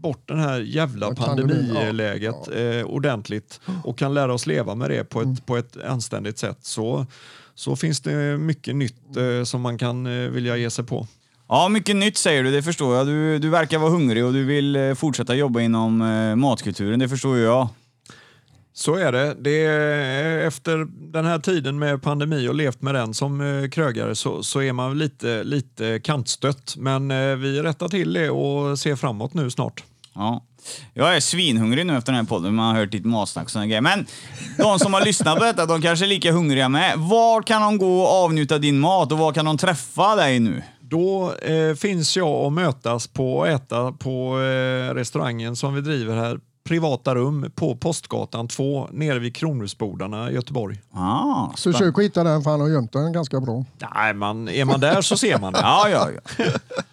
bort 0.00 0.22
den 0.28 0.38
här 0.38 0.60
jävla 0.60 1.06
Ja, 1.06 1.14
pandemi, 1.14 1.52
pandemiläget 1.52 2.48
eh, 2.54 2.84
ordentligt 2.86 3.60
och 3.84 3.98
kan 3.98 4.14
lära 4.14 4.34
oss 4.34 4.46
leva 4.46 4.74
med 4.74 4.90
det 4.90 5.04
på 5.04 5.20
ett, 5.20 5.24
Mm. 5.26 5.36
på 5.36 5.56
ett 5.56 5.76
anständigt 5.84 6.38
sätt. 6.38 6.58
Så, 6.62 7.06
så 7.54 7.76
finns 7.76 8.00
det 8.00 8.36
mycket 8.38 8.76
nytt 8.76 9.16
eh, 9.16 9.44
som 9.44 9.60
man 9.60 9.78
kan 9.78 10.06
eh, 10.06 10.30
vilja 10.30 10.56
ge 10.56 10.70
sig 10.70 10.84
på. 10.84 11.06
Ja, 11.48 11.68
mycket 11.68 11.96
nytt 11.96 12.16
säger 12.16 12.42
du, 12.42 12.50
det 12.50 12.62
förstår 12.62 12.96
jag. 12.96 13.06
Du, 13.06 13.38
du 13.38 13.48
verkar 13.48 13.78
vara 13.78 13.90
hungrig 13.90 14.24
och 14.24 14.32
du 14.32 14.44
vill 14.44 14.94
fortsätta 14.96 15.34
jobba 15.34 15.60
inom 15.60 16.02
eh, 16.02 16.36
matkulturen, 16.36 16.98
det 16.98 17.08
förstår 17.08 17.36
ju 17.36 17.42
jag. 17.42 17.68
Så 18.72 18.94
är 18.94 19.12
det. 19.12 19.36
det 19.40 19.64
är, 19.64 20.38
efter 20.46 20.86
den 21.12 21.24
här 21.24 21.38
tiden 21.38 21.78
med 21.78 22.02
pandemi 22.02 22.48
och 22.48 22.54
levt 22.54 22.82
med 22.82 22.94
den 22.94 23.14
som 23.14 23.40
eh, 23.40 23.68
krögare 23.68 24.14
så, 24.14 24.42
så 24.42 24.62
är 24.62 24.72
man 24.72 24.98
lite, 24.98 25.44
lite 25.44 26.00
kantstött. 26.00 26.74
Men 26.78 27.10
eh, 27.10 27.36
vi 27.36 27.62
rättar 27.62 27.88
till 27.88 28.12
det 28.12 28.30
och 28.30 28.78
ser 28.78 28.96
framåt 28.96 29.34
nu 29.34 29.50
snart. 29.50 29.84
Ja. 30.20 30.44
Jag 30.94 31.16
är 31.16 31.20
svinhungrig 31.20 31.86
nu 31.86 31.96
efter 31.96 32.12
den 32.12 32.20
här 32.20 32.28
podden, 32.28 32.54
man 32.54 32.66
har 32.66 32.80
hört 32.80 32.90
ditt 32.90 33.04
matsnack 33.04 33.44
och 33.44 33.50
såna 33.50 33.66
grejer. 33.66 33.80
Men 33.80 34.06
de 34.58 34.78
som 34.78 34.94
har 34.94 35.04
lyssnat 35.04 35.38
på 35.38 35.44
detta, 35.44 35.66
de 35.66 35.82
kanske 35.82 36.04
är 36.04 36.08
lika 36.08 36.32
hungriga 36.32 36.68
med. 36.68 36.98
Var 36.98 37.42
kan 37.42 37.62
de 37.62 37.78
gå 37.78 38.00
och 38.00 38.08
avnjuta 38.08 38.58
din 38.58 38.80
mat 38.80 39.12
och 39.12 39.18
var 39.18 39.32
kan 39.32 39.44
de 39.44 39.58
träffa 39.58 40.16
dig 40.16 40.40
nu? 40.40 40.62
Då 40.80 41.34
eh, 41.34 41.74
finns 41.74 42.16
jag 42.16 42.44
och 42.44 42.52
mötas 42.52 43.06
på 43.06 43.38
och 43.38 43.48
äta 43.48 43.92
på 43.92 44.40
eh, 44.40 44.94
restaurangen 44.94 45.56
som 45.56 45.74
vi 45.74 45.80
driver 45.80 46.16
här. 46.16 46.40
Privata 46.64 47.14
rum 47.14 47.50
på 47.54 47.76
Postgatan 47.76 48.48
2 48.48 48.88
nere 48.92 49.18
vid 49.18 49.36
Kronhusbodarna 49.36 50.30
i 50.30 50.34
Göteborg. 50.34 50.80
Ah, 50.92 51.48
Så 51.56 51.72
försök 51.72 51.98
att 51.98 52.04
hitta 52.04 52.24
den 52.24 52.42
för 52.42 52.50
han 52.50 52.60
har 52.60 52.68
gömt 52.68 52.92
den 52.92 53.12
ganska 53.12 53.40
bra. 53.40 53.64
Nej, 53.94 54.14
man, 54.14 54.48
är 54.48 54.64
man 54.64 54.80
där 54.80 55.02
så 55.02 55.16
ser 55.16 55.38
man 55.38 55.52
det. 55.52 55.58
Ja, 55.62 55.88
ja, 55.88 56.08
ja. 56.10 56.44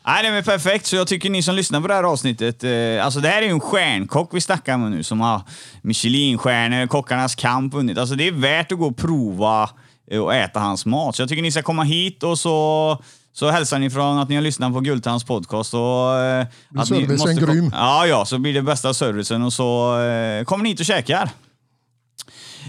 Nej, 0.05 0.23
det 0.23 0.29
är 0.37 0.41
perfekt. 0.41 0.85
Så 0.85 0.95
jag 0.95 1.07
tycker 1.07 1.29
ni 1.29 1.43
som 1.43 1.55
lyssnar 1.55 1.81
på 1.81 1.87
det 1.87 1.93
här 1.93 2.03
avsnittet, 2.03 2.63
eh, 2.63 3.05
alltså 3.05 3.19
det 3.19 3.29
här 3.29 3.41
är 3.41 3.45
ju 3.45 3.51
en 3.51 3.59
stjärnkock 3.59 4.29
vi 4.33 4.41
snackar 4.41 4.77
med 4.77 4.91
nu 4.91 5.03
som 5.03 5.21
har 5.21 5.41
Michelinstjärnor, 5.81 6.87
Kockarnas 6.87 7.35
kamp 7.35 7.73
vunnit. 7.73 7.97
Alltså 7.97 8.15
det 8.15 8.27
är 8.27 8.31
värt 8.31 8.71
att 8.71 8.77
gå 8.79 8.85
och 8.87 8.97
prova 8.97 9.69
eh, 10.11 10.19
och 10.21 10.35
äta 10.35 10.59
hans 10.59 10.85
mat. 10.85 11.15
Så 11.15 11.21
jag 11.21 11.29
tycker 11.29 11.41
ni 11.41 11.51
ska 11.51 11.61
komma 11.61 11.83
hit 11.83 12.23
och 12.23 12.39
så 12.39 12.97
så 13.37 13.49
hälsar 13.49 13.79
ni 13.79 13.89
från 13.89 14.17
att 14.17 14.29
ni 14.29 14.35
har 14.35 14.41
lyssnat 14.41 14.73
på 14.73 14.79
Gultans 14.79 15.23
podcast. 15.23 15.73
Och, 15.73 16.19
eh, 16.19 16.47
att 16.75 16.89
ni 16.89 17.07
måste 17.07 17.33
grym. 17.33 17.71
Ja, 17.73 18.07
ja, 18.07 18.25
så 18.25 18.39
blir 18.39 18.53
det 18.53 18.61
bästa 18.61 18.93
servicen 18.93 19.43
och 19.43 19.53
så 19.53 19.99
eh, 20.01 20.43
kommer 20.43 20.63
ni 20.63 20.69
hit 20.69 20.79
och 20.79 20.85
käkar. 20.85 21.29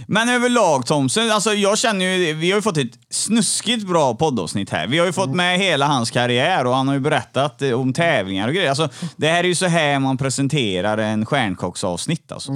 Men 0.06 0.28
överlag 0.28 0.86
Thomsen, 0.86 1.30
alltså 1.30 1.54
jag 1.54 1.78
känner 1.78 2.04
ju, 2.04 2.34
vi 2.34 2.50
har 2.50 2.58
ju 2.58 2.62
fått 2.62 2.76
ett 2.76 2.92
snuskigt 3.10 3.86
bra 3.86 4.14
poddavsnitt 4.14 4.70
här. 4.70 4.86
Vi 4.86 4.98
har 4.98 5.06
ju 5.06 5.12
fått 5.12 5.34
med 5.34 5.58
hela 5.58 5.86
hans 5.86 6.10
karriär 6.10 6.66
och 6.66 6.74
han 6.74 6.88
har 6.88 6.94
ju 6.94 7.00
berättat 7.00 7.62
eh, 7.62 7.80
om 7.80 7.92
tävlingar 7.92 8.48
och 8.48 8.54
grejer. 8.54 8.68
Alltså, 8.68 8.88
det 9.16 9.28
här 9.28 9.44
är 9.44 9.48
ju 9.48 9.54
så 9.54 9.66
här 9.66 9.98
man 9.98 10.16
presenterar 10.16 10.98
en 10.98 11.26
stjärnkocksavsnitt 11.26 12.32
alltså. 12.32 12.52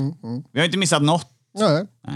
Vi 0.52 0.58
har 0.58 0.66
inte 0.66 0.78
missat 0.78 1.02
något. 1.02 1.26
Nej. 1.58 1.86
Nej. 2.06 2.14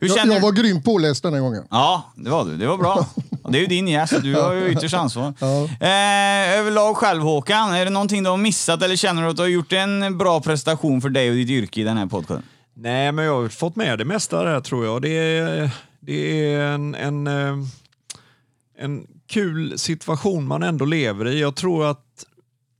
Hur 0.00 0.08
Jag, 0.08 0.16
känner 0.16 0.34
jag 0.34 0.42
var 0.42 0.52
grymt 0.52 0.84
påläst 0.84 1.22
den 1.22 1.34
här 1.34 1.40
gången. 1.40 1.64
Ja, 1.70 2.12
det 2.16 2.30
var 2.30 2.44
du. 2.44 2.56
Det 2.56 2.66
var 2.66 2.78
bra. 2.78 3.06
Det 3.52 3.58
är 3.58 3.60
ju 3.60 3.66
din 3.66 3.88
gäst, 3.88 4.22
du 4.22 4.34
har 4.34 4.52
ju 4.52 4.72
ytterst 4.72 4.94
ansvar. 4.94 5.34
Ja. 5.40 5.64
Eh, 5.64 6.58
överlag 6.58 6.96
själv 6.96 7.22
Håkan, 7.22 7.74
är 7.74 7.84
det 7.84 7.90
någonting 7.90 8.22
du 8.22 8.30
har 8.30 8.36
missat 8.36 8.82
eller 8.82 8.96
känner 8.96 9.22
du 9.22 9.28
att 9.28 9.36
du 9.36 9.42
har 9.42 9.48
gjort 9.48 9.72
en 9.72 10.18
bra 10.18 10.40
prestation 10.40 11.00
för 11.00 11.08
dig 11.08 11.30
och 11.30 11.36
ditt 11.36 11.50
yrke 11.50 11.80
i 11.80 11.84
den 11.84 11.96
här 11.96 12.06
podcasten? 12.06 12.44
Nej, 12.74 13.12
men 13.12 13.24
jag 13.24 13.42
har 13.42 13.48
fått 13.48 13.76
med 13.76 13.98
det 13.98 14.04
mesta 14.04 14.44
där 14.44 14.60
tror 14.60 14.84
jag. 14.84 15.02
Det 15.02 15.08
är, 15.38 15.70
det 16.00 16.52
är 16.54 16.60
en, 16.60 16.94
en, 16.94 17.26
eh, 17.26 17.56
en 18.78 19.06
kul 19.26 19.78
situation 19.78 20.46
man 20.46 20.62
ändå 20.62 20.84
lever 20.84 21.28
i. 21.28 21.40
Jag 21.40 21.56
tror 21.56 21.90
att 21.90 22.24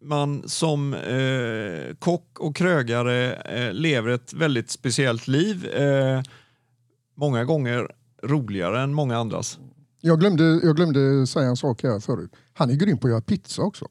man 0.03 0.49
som 0.49 0.95
eh, 0.95 1.95
kock 1.99 2.39
och 2.39 2.57
krögare 2.57 3.33
eh, 3.33 3.73
lever 3.73 4.11
ett 4.11 4.33
väldigt 4.33 4.71
speciellt 4.71 5.29
liv. 5.29 5.67
Eh, 5.67 6.23
många 7.17 7.45
gånger 7.45 7.89
roligare 8.23 8.81
än 8.81 8.95
många 8.95 9.19
andras. 9.19 9.59
Jag 10.09 10.21
glömde, 10.21 10.61
jag 10.63 10.77
glömde 10.77 11.27
säga 11.27 11.49
en 11.49 11.57
sak 11.57 11.83
här 11.83 12.01
förut. 12.01 12.31
Han 12.55 12.71
är 12.71 12.75
grym 12.75 12.99
på 12.99 13.07
att 13.07 13.11
göra 13.11 13.21
pizza 13.21 13.63
också. 13.63 13.87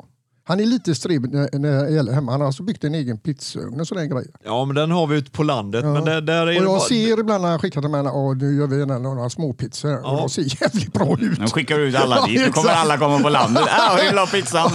Han 0.48 0.60
är 0.60 0.66
lite 0.66 0.96
sträv 0.96 1.22
när, 1.22 1.60
när 1.60 1.84
det 1.84 1.92
gäller 1.92 2.14
hemma. 2.14 2.32
Han 2.32 2.42
har 2.42 2.48
alltså 2.48 2.64
byggt 2.64 2.84
en 2.84 2.96
egen 2.96 3.18
pizzaugn 3.18 3.80
och 3.80 3.88
sådana 3.88 4.06
grejer. 4.08 4.32
Ja, 4.46 4.66
men 4.66 4.76
den 4.76 4.92
har 4.92 5.08
vi 5.08 5.18
ute 5.18 5.32
på 5.32 5.44
landet. 5.44 5.84
Ja. 5.86 5.94
Men 5.94 6.06
där, 6.06 6.22
där 6.22 6.34
är 6.36 6.42
Och 6.42 6.48
det 6.48 6.54
jag 6.54 6.66
bara- 6.66 6.80
ser 6.80 7.20
ibland 7.20 7.42
när 7.44 7.50
han 7.50 7.60
skickar 7.60 7.82
till 7.82 7.90
mig 7.90 8.00
att 8.00 8.38
nu 8.38 8.56
gör 8.58 8.68
vi 8.68 8.82
en- 8.82 9.04
några 9.04 9.30
småpizzor. 9.30 9.90
här." 9.90 9.98
Och 9.98 10.14
Ja. 10.14 10.18
de 10.18 10.30
ser 10.30 10.62
jävligt 10.64 10.94
bra 10.94 11.18
ut. 11.22 11.40
Nu 11.40 11.48
skickar 11.48 11.78
du 11.78 11.84
ut 11.84 11.96
alla 11.96 12.16
Ja, 12.20 12.26
dit, 12.26 12.40
nu 12.40 12.52
kommer 12.52 12.70
exakt. 12.70 12.80
alla 12.86 12.98
komma 12.98 13.20
på 13.20 13.30
landet. 13.30 13.64
Ja, 13.78 13.98
vi 14.02 14.08
vill 14.10 14.18
ha 14.18 14.26
pizzan. 14.28 14.72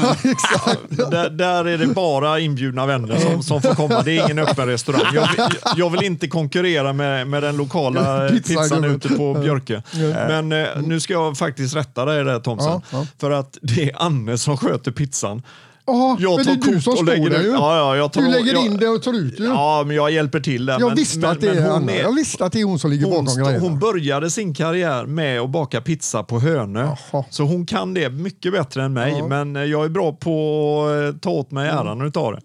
Där, 1.11 1.31
där 1.31 1.65
är 1.65 1.79
det 1.79 1.87
bara 1.87 2.41
inbjudna 2.41 2.87
vänner 2.87 3.17
som, 3.19 3.43
som 3.43 3.63
får 3.63 3.75
komma. 3.75 4.03
Det 4.03 4.19
är 4.19 4.25
ingen 4.25 4.39
öppen 4.39 4.67
restaurang. 4.67 5.15
Jag, 5.15 5.29
vill- 5.37 5.57
jag 5.77 5.91
vill 5.91 6.03
inte 6.03 6.29
konkurrera 6.29 6.93
med, 6.93 7.27
med 7.27 7.43
den 7.43 7.57
lokala 7.57 8.29
Pizza- 8.29 8.43
pizzan 8.63 8.85
ute 8.85 9.09
på 9.09 9.35
Björke. 9.35 9.83
Ja. 9.93 10.01
Men 10.29 10.53
eh, 10.53 10.69
nu 10.87 11.01
ska 11.01 11.13
jag 11.13 11.39
faktiskt 11.39 11.77
rätta 11.77 12.05
dig 12.05 12.25
där 12.25 12.41
Thomsen. 12.41 12.73
Ja, 12.73 12.83
ja. 12.93 13.07
För 13.19 13.31
att 13.31 13.59
det 13.63 13.91
är 13.91 14.03
Anne 14.03 14.39
som 14.39 14.57
sköter 14.57 14.91
pizzan. 14.91 15.43
Ja, 15.87 16.17
Jag 16.21 16.37
men 16.37 16.39
det 16.39 16.45
tar 16.45 16.53
är 16.53 16.57
du 16.57 16.73
kort 16.75 16.83
som 16.85 16.93
och 16.93 16.99
står 16.99 17.07
lägger 17.07 17.31
där 17.31 17.41
ju. 17.43 17.49
Ja, 17.49 17.77
ja, 17.77 17.97
jag 17.97 18.13
tar 18.13 18.23
Du 18.23 18.29
lägger 18.29 18.53
jag, 18.53 18.67
in 18.67 18.77
det 18.77 18.89
och 18.89 19.03
tar 19.03 19.13
ut 19.13 19.37
det. 19.37 19.45
Ja, 19.45 19.85
men 19.87 19.97
jag 19.97 20.11
hjälper 20.11 20.41
till 20.41 20.67
där. 20.67 20.81
Jag 20.81 20.87
men, 20.89 20.97
visste 20.97 21.19
men, 21.19 21.31
att 21.31 21.41
det 21.41 21.49
är 21.49 21.55
men 21.55 21.71
hon 21.73 21.89
är- 21.89 22.01
Jag 22.03 22.15
visste 22.15 22.45
att 22.45 22.53
det 22.53 22.61
är 22.61 22.65
hon 22.65 22.79
som 22.79 22.91
ligger 22.91 23.07
hon, 23.07 23.25
bakom 23.25 23.43
grejerna. 23.45 23.69
hon 23.69 23.79
började 23.79 24.31
sin 24.31 24.55
karriär 24.55 25.07
med 25.07 25.41
att 25.41 25.51
baka 25.51 25.81
pizza 25.81 26.23
på 26.23 26.41
Hönö. 26.41 26.97
Så 27.31 27.43
hon 27.45 27.67
kan 27.67 27.95
det 27.95 28.09
mycket 28.09 28.53
bättre 28.53 28.83
än 28.85 28.93
mig. 28.93 29.15
Ja. 29.19 29.27
Men 29.27 29.57
eh, 29.57 29.63
jag 29.63 29.85
är 29.85 29.89
bra 29.89 30.13
på 30.13 30.87
att 31.15 31.23
ta 31.23 31.31
åt 31.31 31.51
mig 31.51 31.69
äran 31.69 32.07
utav 32.07 32.33
det. 32.33 32.41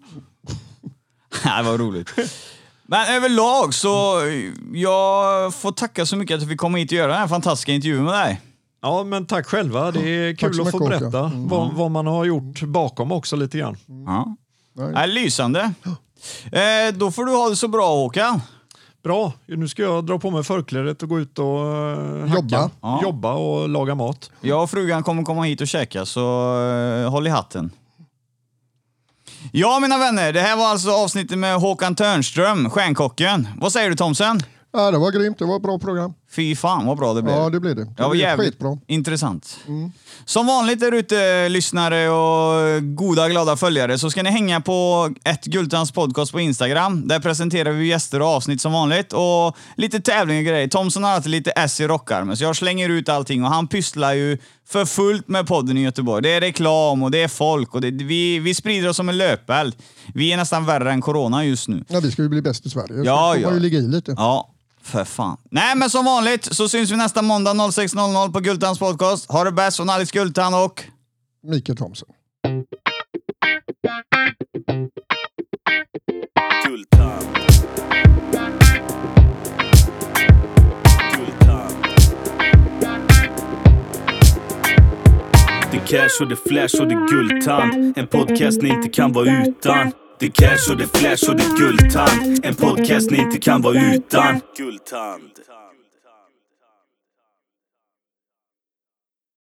Det 1.56 1.62
var 1.62 1.78
roligt. 1.78 2.08
Men 2.86 3.16
överlag 3.16 3.74
så, 3.74 4.20
jag 4.74 5.54
får 5.54 5.72
tacka 5.72 6.06
så 6.06 6.16
mycket 6.16 6.42
att 6.42 6.48
fick 6.48 6.58
komma 6.58 6.78
hit 6.78 6.92
och 6.92 6.98
göra 6.98 7.10
den 7.12 7.20
här 7.20 7.28
fantastiska 7.28 7.72
intervjun 7.72 8.04
med 8.04 8.14
dig. 8.14 8.40
Ja, 8.80 9.04
men 9.04 9.26
tack 9.26 9.46
själva. 9.46 9.90
Det 9.90 10.00
är 10.00 10.34
kul 10.34 10.60
att 10.60 10.70
få 10.70 10.78
berätta 10.78 11.18
Håkan. 11.18 11.48
vad, 11.48 11.72
vad 11.72 11.90
man 11.90 12.06
har 12.06 12.24
gjort 12.24 12.62
bakom 12.62 13.12
också 13.12 13.36
lite 13.36 13.58
grann. 13.58 13.76
Ja. 14.06 14.36
Ja, 14.94 15.06
lysande. 15.06 15.72
Eh, 16.52 16.94
då 16.94 17.10
får 17.10 17.24
du 17.24 17.32
ha 17.32 17.48
det 17.48 17.56
så 17.56 17.68
bra 17.68 17.88
Håkan. 17.88 18.40
Bra, 19.02 19.32
nu 19.46 19.68
ska 19.68 19.82
jag 19.82 20.06
dra 20.06 20.18
på 20.18 20.30
mig 20.30 20.44
förklädet 20.44 21.02
och 21.02 21.08
gå 21.08 21.20
ut 21.20 21.38
och 21.38 21.66
eh, 21.66 22.26
hacka. 22.26 22.34
Jobba. 22.34 22.70
Ja. 22.80 23.00
Jobba 23.02 23.32
och 23.32 23.68
laga 23.68 23.94
mat. 23.94 24.30
Jag 24.40 24.62
och 24.62 24.70
frugan 24.70 25.02
kommer 25.02 25.22
komma 25.22 25.42
hit 25.42 25.60
och 25.60 25.68
käka, 25.68 26.06
så 26.06 26.20
eh, 26.62 27.10
håll 27.10 27.26
i 27.26 27.30
hatten. 27.30 27.70
Ja, 29.52 29.78
mina 29.80 29.98
vänner, 29.98 30.32
det 30.32 30.40
här 30.40 30.56
var 30.56 30.66
alltså 30.66 30.90
avsnittet 30.90 31.38
med 31.38 31.56
Håkan 31.56 31.94
Törnström, 31.94 32.70
stjärnkocken. 32.70 33.48
Vad 33.60 33.72
säger 33.72 33.90
du 33.90 33.96
Thomsen? 33.96 34.40
Ja, 34.72 34.90
det 34.90 34.98
var 34.98 35.10
grymt. 35.12 35.38
Det 35.38 35.44
var 35.44 35.56
ett 35.56 35.62
bra 35.62 35.78
program. 35.78 36.14
Fy 36.30 36.56
fan 36.56 36.86
vad 36.86 36.96
bra 36.96 37.14
det 37.14 37.22
blev. 37.22 37.36
Ja, 37.36 37.50
det 37.50 37.60
blev 37.60 37.76
det. 37.76 37.84
Det 37.84 38.02
var 38.02 38.10
blev 38.10 38.20
jävligt 38.22 38.48
skitbra. 38.48 38.78
intressant. 38.86 39.58
Som 40.24 40.46
vanligt 40.46 40.80
där 40.80 40.92
ute, 40.92 41.48
lyssnare 41.48 42.08
och 42.10 42.82
goda 42.96 43.28
glada 43.28 43.56
följare, 43.56 43.98
så 43.98 44.10
ska 44.10 44.22
ni 44.22 44.30
hänga 44.30 44.60
på 44.60 45.10
ett 45.24 45.44
Gultans 45.44 45.92
podcast 45.92 46.32
på 46.32 46.40
Instagram. 46.40 47.08
Där 47.08 47.20
presenterar 47.20 47.70
vi 47.72 47.86
gäster 47.86 48.22
och 48.22 48.28
avsnitt 48.28 48.60
som 48.60 48.72
vanligt 48.72 49.12
och 49.12 49.56
lite 49.76 50.00
tävling 50.00 50.38
och 50.38 50.44
grejer. 50.44 50.68
Thomson 50.68 51.04
har 51.04 51.10
alltid 51.10 51.30
lite 51.30 51.50
S 51.50 51.80
i 51.80 51.86
rockarmen, 51.86 52.36
så 52.36 52.44
jag 52.44 52.56
slänger 52.56 52.88
ut 52.88 53.08
allting 53.08 53.44
och 53.44 53.50
han 53.50 53.68
pysslar 53.68 54.12
ju 54.14 54.38
för 54.68 54.84
fullt 54.84 55.28
med 55.28 55.46
podden 55.46 55.78
i 55.78 55.82
Göteborg. 55.82 56.22
Det 56.22 56.30
är 56.30 56.40
reklam 56.40 57.02
och 57.02 57.10
det 57.10 57.22
är 57.22 57.28
folk 57.28 57.74
och 57.74 57.80
det, 57.80 57.90
vi, 57.90 58.38
vi 58.38 58.54
sprider 58.54 58.88
oss 58.88 58.96
som 58.96 59.08
en 59.08 59.18
löpeld. 59.18 59.74
Vi 60.14 60.32
är 60.32 60.36
nästan 60.36 60.66
värre 60.66 60.92
än 60.92 61.00
corona 61.00 61.44
just 61.44 61.68
nu. 61.68 61.84
Ja, 61.88 62.00
vi 62.00 62.10
ska 62.10 62.22
ju 62.22 62.28
bli 62.28 62.42
bäst 62.42 62.66
i 62.66 62.70
Sverige. 62.70 62.98
Så 62.98 63.04
Ja, 63.04 63.36
ja. 63.36 63.46
man 63.48 63.54
ju 63.54 63.60
ligga 63.60 63.78
i 63.78 63.82
lite. 63.88 64.14
Ja, 64.16 64.50
för 64.88 65.04
fan. 65.04 65.36
Nej, 65.50 65.76
men 65.76 65.90
som 65.90 66.04
vanligt 66.04 66.44
så 66.54 66.68
syns 66.68 66.90
vi 66.90 66.96
nästa 66.96 67.22
måndag 67.22 67.52
06.00 67.52 68.32
på 68.32 68.40
Gultans 68.40 68.78
podcast. 68.78 69.30
Ha 69.30 69.44
det 69.44 69.52
bäst 69.52 69.76
från 69.76 69.90
Alex 69.90 70.10
Gultan 70.10 70.54
och... 70.54 70.84
Mikael 71.42 71.76
Thomsen. 71.76 72.08
Guldtand. 76.66 77.26
Det 85.72 85.78
cash 85.78 86.22
och 86.22 86.28
det 86.28 86.36
flash 86.36 86.80
och 86.80 86.88
det 86.88 87.06
guldtand. 87.10 87.98
En 87.98 88.06
podcast 88.06 88.62
ni 88.62 88.68
inte 88.68 88.88
kan 88.88 89.12
vara 89.12 89.46
utan. 89.46 89.92
Det 90.20 90.30
cash 90.30 90.70
och 90.70 90.76
det 90.76 90.96
flash 90.98 91.30
och 91.30 91.36
det 91.36 91.44
guldtand. 91.58 92.40
En 92.44 92.54
podcast 92.54 93.10
ni 93.10 93.18
inte 93.18 93.38
kan 93.38 93.62
vara 93.62 93.94
utan. 93.94 94.40
Guldtand. 94.56 95.37